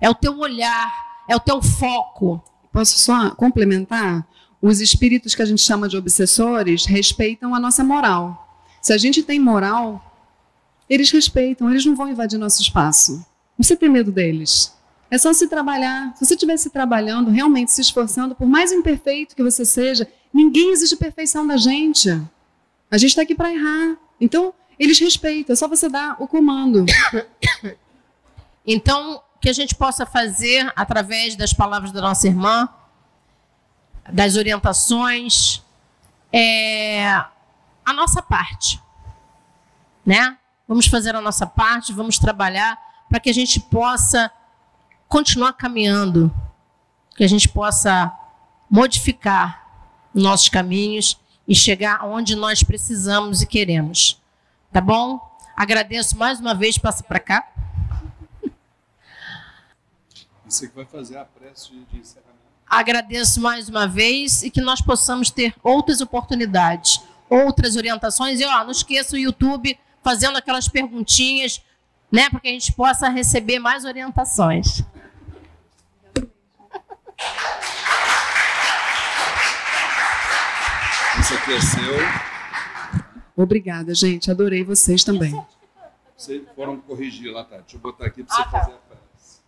é 0.01 0.09
o 0.09 0.15
teu 0.15 0.37
olhar, 0.39 0.91
é 1.27 1.35
o 1.35 1.39
teu 1.39 1.61
foco. 1.61 2.43
Posso 2.71 2.97
só 2.97 3.31
complementar? 3.31 4.27
Os 4.61 4.81
espíritos 4.81 5.35
que 5.35 5.41
a 5.41 5.45
gente 5.45 5.61
chama 5.61 5.87
de 5.87 5.97
obsessores 5.97 6.85
respeitam 6.85 7.53
a 7.53 7.59
nossa 7.59 7.83
moral. 7.83 8.57
Se 8.81 8.93
a 8.93 8.97
gente 8.97 9.21
tem 9.21 9.39
moral, 9.39 10.01
eles 10.89 11.11
respeitam, 11.11 11.69
eles 11.69 11.85
não 11.85 11.95
vão 11.95 12.09
invadir 12.09 12.39
nosso 12.39 12.61
espaço. 12.61 13.25
Precisa 13.55 13.79
ter 13.79 13.89
medo 13.89 14.11
deles. 14.11 14.73
É 15.11 15.17
só 15.17 15.31
se 15.31 15.47
trabalhar. 15.47 16.15
Se 16.15 16.25
você 16.25 16.33
estivesse 16.33 16.69
trabalhando, 16.69 17.29
realmente 17.29 17.71
se 17.71 17.81
esforçando, 17.81 18.33
por 18.33 18.47
mais 18.47 18.71
imperfeito 18.71 19.35
que 19.35 19.43
você 19.43 19.63
seja, 19.63 20.07
ninguém 20.33 20.71
exige 20.71 20.95
perfeição 20.95 21.45
da 21.45 21.55
gente. 21.55 22.09
A 22.93 22.97
gente 22.99 23.09
está 23.09 23.23
aqui 23.23 23.33
para 23.33 23.51
errar. 23.51 23.97
Então, 24.21 24.53
eles 24.77 24.99
respeitam, 24.99 25.53
é 25.53 25.55
só 25.55 25.67
você 25.67 25.89
dar 25.89 26.15
o 26.19 26.27
comando. 26.27 26.85
Então, 28.65 29.21
que 29.41 29.49
a 29.49 29.53
gente 29.53 29.75
possa 29.75 30.05
fazer 30.05 30.71
através 30.73 31.35
das 31.35 31.51
palavras 31.51 31.91
da 31.91 31.99
nossa 31.99 32.27
irmã, 32.27 32.69
das 34.09 34.37
orientações, 34.37 35.61
é, 36.31 37.05
a 37.83 37.93
nossa 37.93 38.21
parte, 38.21 38.81
né? 40.05 40.37
Vamos 40.65 40.85
fazer 40.85 41.13
a 41.13 41.19
nossa 41.19 41.45
parte, 41.45 41.91
vamos 41.91 42.17
trabalhar 42.17 42.79
para 43.09 43.19
que 43.19 43.29
a 43.29 43.33
gente 43.33 43.59
possa 43.59 44.31
continuar 45.09 45.53
caminhando, 45.53 46.33
que 47.17 47.23
a 47.25 47.27
gente 47.27 47.49
possa 47.49 48.13
modificar 48.69 49.67
nossos 50.13 50.47
caminhos 50.47 51.19
e 51.47 51.53
chegar 51.55 52.05
onde 52.05 52.35
nós 52.35 52.63
precisamos 52.63 53.41
e 53.41 53.45
queremos. 53.45 54.21
Tá 54.71 54.81
bom? 54.81 55.19
Agradeço 55.55 56.17
mais 56.17 56.39
uma 56.39 56.55
vez, 56.55 56.77
passa 56.77 57.03
para 57.03 57.19
cá. 57.19 57.47
Você 60.45 60.67
que 60.67 60.75
vai 60.75 60.85
fazer 60.85 61.17
a 61.17 61.25
prece 61.25 61.71
de 61.91 61.99
encerramento. 61.99 62.33
Agradeço 62.67 63.39
mais 63.41 63.69
uma 63.69 63.87
vez 63.87 64.43
e 64.43 64.49
que 64.49 64.61
nós 64.61 64.81
possamos 64.81 65.29
ter 65.29 65.53
outras 65.63 66.01
oportunidades, 66.01 67.01
outras 67.29 67.75
orientações. 67.75 68.39
E 68.39 68.45
ó, 68.45 68.63
não 68.63 68.71
esqueça 68.71 69.15
o 69.15 69.19
YouTube 69.19 69.77
fazendo 70.03 70.37
aquelas 70.37 70.67
perguntinhas, 70.67 71.61
né, 72.11 72.29
para 72.29 72.39
que 72.39 72.47
a 72.47 72.51
gente 72.51 72.71
possa 72.73 73.09
receber 73.09 73.59
mais 73.59 73.85
orientações. 73.85 74.83
Aqui 81.43 81.53
é 81.53 81.61
seu. 81.61 81.93
Obrigada, 83.35 83.93
gente. 83.93 84.31
Adorei 84.31 84.63
vocês 84.63 85.03
também. 85.03 85.35
Vocês 86.15 86.41
foram 86.55 86.79
corrigir 86.79 87.31
lá, 87.33 87.43
tá? 87.43 87.57
Deixa 87.57 87.75
eu 87.75 87.81
botar 87.81 88.05
aqui 88.05 88.23
para 88.23 88.33
você 88.35 88.41
ah, 88.41 88.45
tá. 88.45 88.59
fazer 88.59 88.71
a 88.71 88.77
prece. 88.77 89.41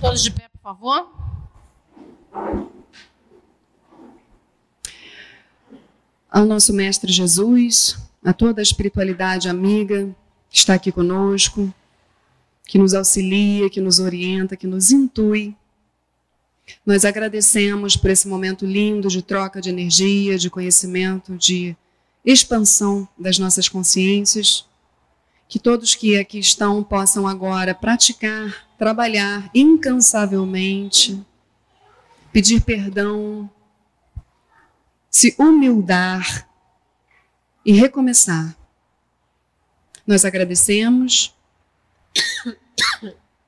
Todos 0.00 0.22
de 0.22 0.30
pé, 0.30 0.48
por 0.48 0.60
favor. 0.62 1.10
Ao 6.30 6.44
nosso 6.46 6.72
Mestre 6.72 7.12
Jesus, 7.12 7.98
a 8.24 8.32
toda 8.32 8.60
a 8.60 8.62
espiritualidade 8.62 9.48
amiga 9.48 10.14
que 10.48 10.56
está 10.56 10.74
aqui 10.74 10.92
conosco, 10.92 11.74
que 12.70 12.78
nos 12.78 12.94
auxilia, 12.94 13.68
que 13.68 13.80
nos 13.80 13.98
orienta, 13.98 14.56
que 14.56 14.64
nos 14.64 14.92
intui. 14.92 15.56
Nós 16.86 17.04
agradecemos 17.04 17.96
por 17.96 18.10
esse 18.10 18.28
momento 18.28 18.64
lindo 18.64 19.08
de 19.08 19.22
troca 19.22 19.60
de 19.60 19.70
energia, 19.70 20.38
de 20.38 20.48
conhecimento, 20.48 21.36
de 21.36 21.76
expansão 22.24 23.08
das 23.18 23.40
nossas 23.40 23.68
consciências. 23.68 24.64
Que 25.48 25.58
todos 25.58 25.96
que 25.96 26.16
aqui 26.16 26.38
estão 26.38 26.80
possam 26.84 27.26
agora 27.26 27.74
praticar, 27.74 28.68
trabalhar 28.78 29.50
incansavelmente, 29.52 31.20
pedir 32.32 32.60
perdão, 32.60 33.50
se 35.10 35.34
humildar 35.40 36.48
e 37.66 37.72
recomeçar. 37.72 38.56
Nós 40.06 40.24
agradecemos 40.24 41.34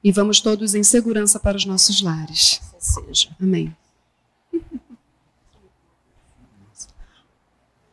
e 0.02 0.10
vamos 0.10 0.40
todos 0.40 0.74
em 0.74 0.82
segurança 0.82 1.38
para 1.38 1.56
os 1.56 1.64
nossos 1.64 2.02
lares. 2.02 2.60
seja. 2.78 3.28
Amém. 3.40 3.74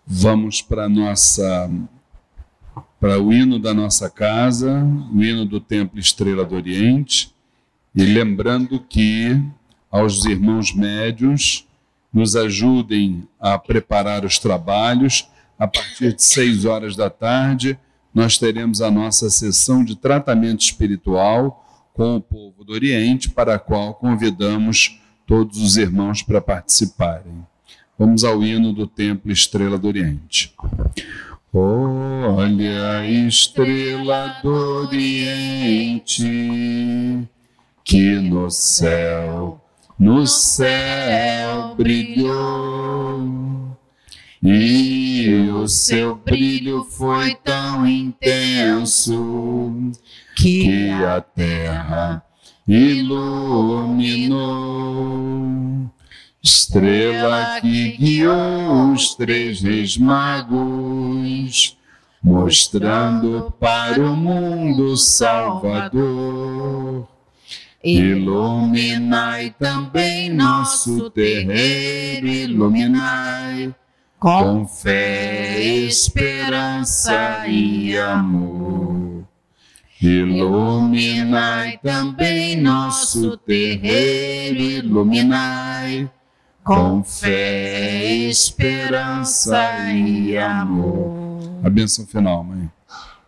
Vamos 0.05 0.61
para 0.61 0.89
nossa 0.89 1.69
para 2.99 3.21
o 3.21 3.31
hino 3.31 3.57
da 3.57 3.73
nossa 3.73 4.09
casa, 4.09 4.83
o 5.13 5.23
hino 5.23 5.45
do 5.45 5.61
Templo 5.61 5.99
Estrela 5.99 6.43
do 6.43 6.55
Oriente, 6.55 7.33
e 7.95 8.03
lembrando 8.03 8.79
que 8.79 9.41
aos 9.89 10.25
irmãos 10.25 10.73
médios 10.73 11.65
nos 12.11 12.35
ajudem 12.35 13.27
a 13.39 13.57
preparar 13.57 14.25
os 14.25 14.37
trabalhos. 14.37 15.27
A 15.57 15.67
partir 15.67 16.13
de 16.13 16.23
seis 16.23 16.65
horas 16.65 16.95
da 16.95 17.09
tarde, 17.09 17.77
nós 18.13 18.37
teremos 18.37 18.81
a 18.81 18.89
nossa 18.89 19.29
sessão 19.29 19.83
de 19.83 19.95
tratamento 19.95 20.61
espiritual 20.61 21.65
com 21.93 22.15
o 22.15 22.21
povo 22.21 22.63
do 22.63 22.73
Oriente, 22.73 23.29
para 23.29 23.55
a 23.55 23.59
qual 23.59 23.93
convidamos 23.93 24.99
todos 25.27 25.57
os 25.59 25.77
irmãos 25.77 26.23
para 26.23 26.41
participarem. 26.41 27.45
Vamos 27.97 28.23
ao 28.23 28.41
hino 28.41 28.71
do 28.71 28.87
Templo 28.87 29.31
Estrela 29.31 29.77
do 29.77 29.87
Oriente. 29.87 30.55
Olha 31.51 32.99
a 32.99 33.07
estrela 33.07 34.39
do 34.41 34.49
Oriente, 34.83 36.23
que 37.83 38.15
no 38.19 38.49
céu, 38.49 39.59
no 39.97 40.25
céu 40.25 41.75
brilhou, 41.75 43.19
e 44.41 45.49
o 45.53 45.67
seu 45.67 46.15
brilho 46.15 46.85
foi 46.85 47.35
tão 47.35 47.85
intenso 47.87 49.91
que 50.35 50.89
a 50.91 51.19
terra 51.19 52.23
iluminou 52.65 53.19
estrela 56.41 57.59
que 57.59 57.97
guiou 57.97 58.93
os 58.93 59.13
três 59.15 59.61
reis 59.61 59.97
magos, 59.97 61.77
mostrando 62.23 63.53
para 63.59 64.01
o 64.01 64.15
mundo 64.15 64.95
Salvador. 64.95 67.05
Iluminai 67.83 69.53
também 69.57 70.29
nosso 70.29 71.09
terreiro, 71.09 72.27
iluminai 72.27 73.73
com 74.19 74.67
fé, 74.67 75.61
esperança 75.61 77.47
e 77.47 77.97
amor. 77.97 79.23
Iluminai 80.01 81.77
também 81.77 82.61
nosso 82.61 83.37
terreiro, 83.37 84.59
iluminai 84.59 86.11
com 86.63 87.01
fé, 87.01 88.05
esperança 88.29 89.89
e 89.93 90.37
amor. 90.37 91.61
A 91.63 91.69
bênção 91.69 92.05
final, 92.05 92.43
mãe. 92.43 92.69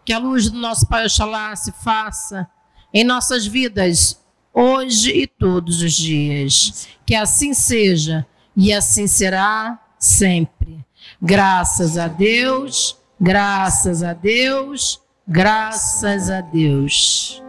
Que 0.03 0.11
a 0.11 0.19
luz 0.19 0.49
do 0.49 0.57
nosso 0.57 0.87
Pai 0.87 1.05
Oxalá 1.05 1.55
se 1.55 1.71
faça 1.71 2.49
em 2.93 3.05
nossas 3.05 3.45
vidas, 3.45 4.21
hoje 4.53 5.11
e 5.11 5.25
todos 5.25 5.81
os 5.81 5.93
dias. 5.93 6.89
Que 7.05 7.15
assim 7.15 7.53
seja 7.53 8.25
e 8.57 8.73
assim 8.73 9.07
será 9.07 9.79
sempre. 10.01 10.80
Graças 11.21 11.99
a 11.99 12.07
Deus, 12.07 12.97
graças 13.19 14.01
a 14.01 14.11
Deus, 14.11 14.99
graças 15.27 16.31
a 16.31 16.41
Deus. 16.41 17.43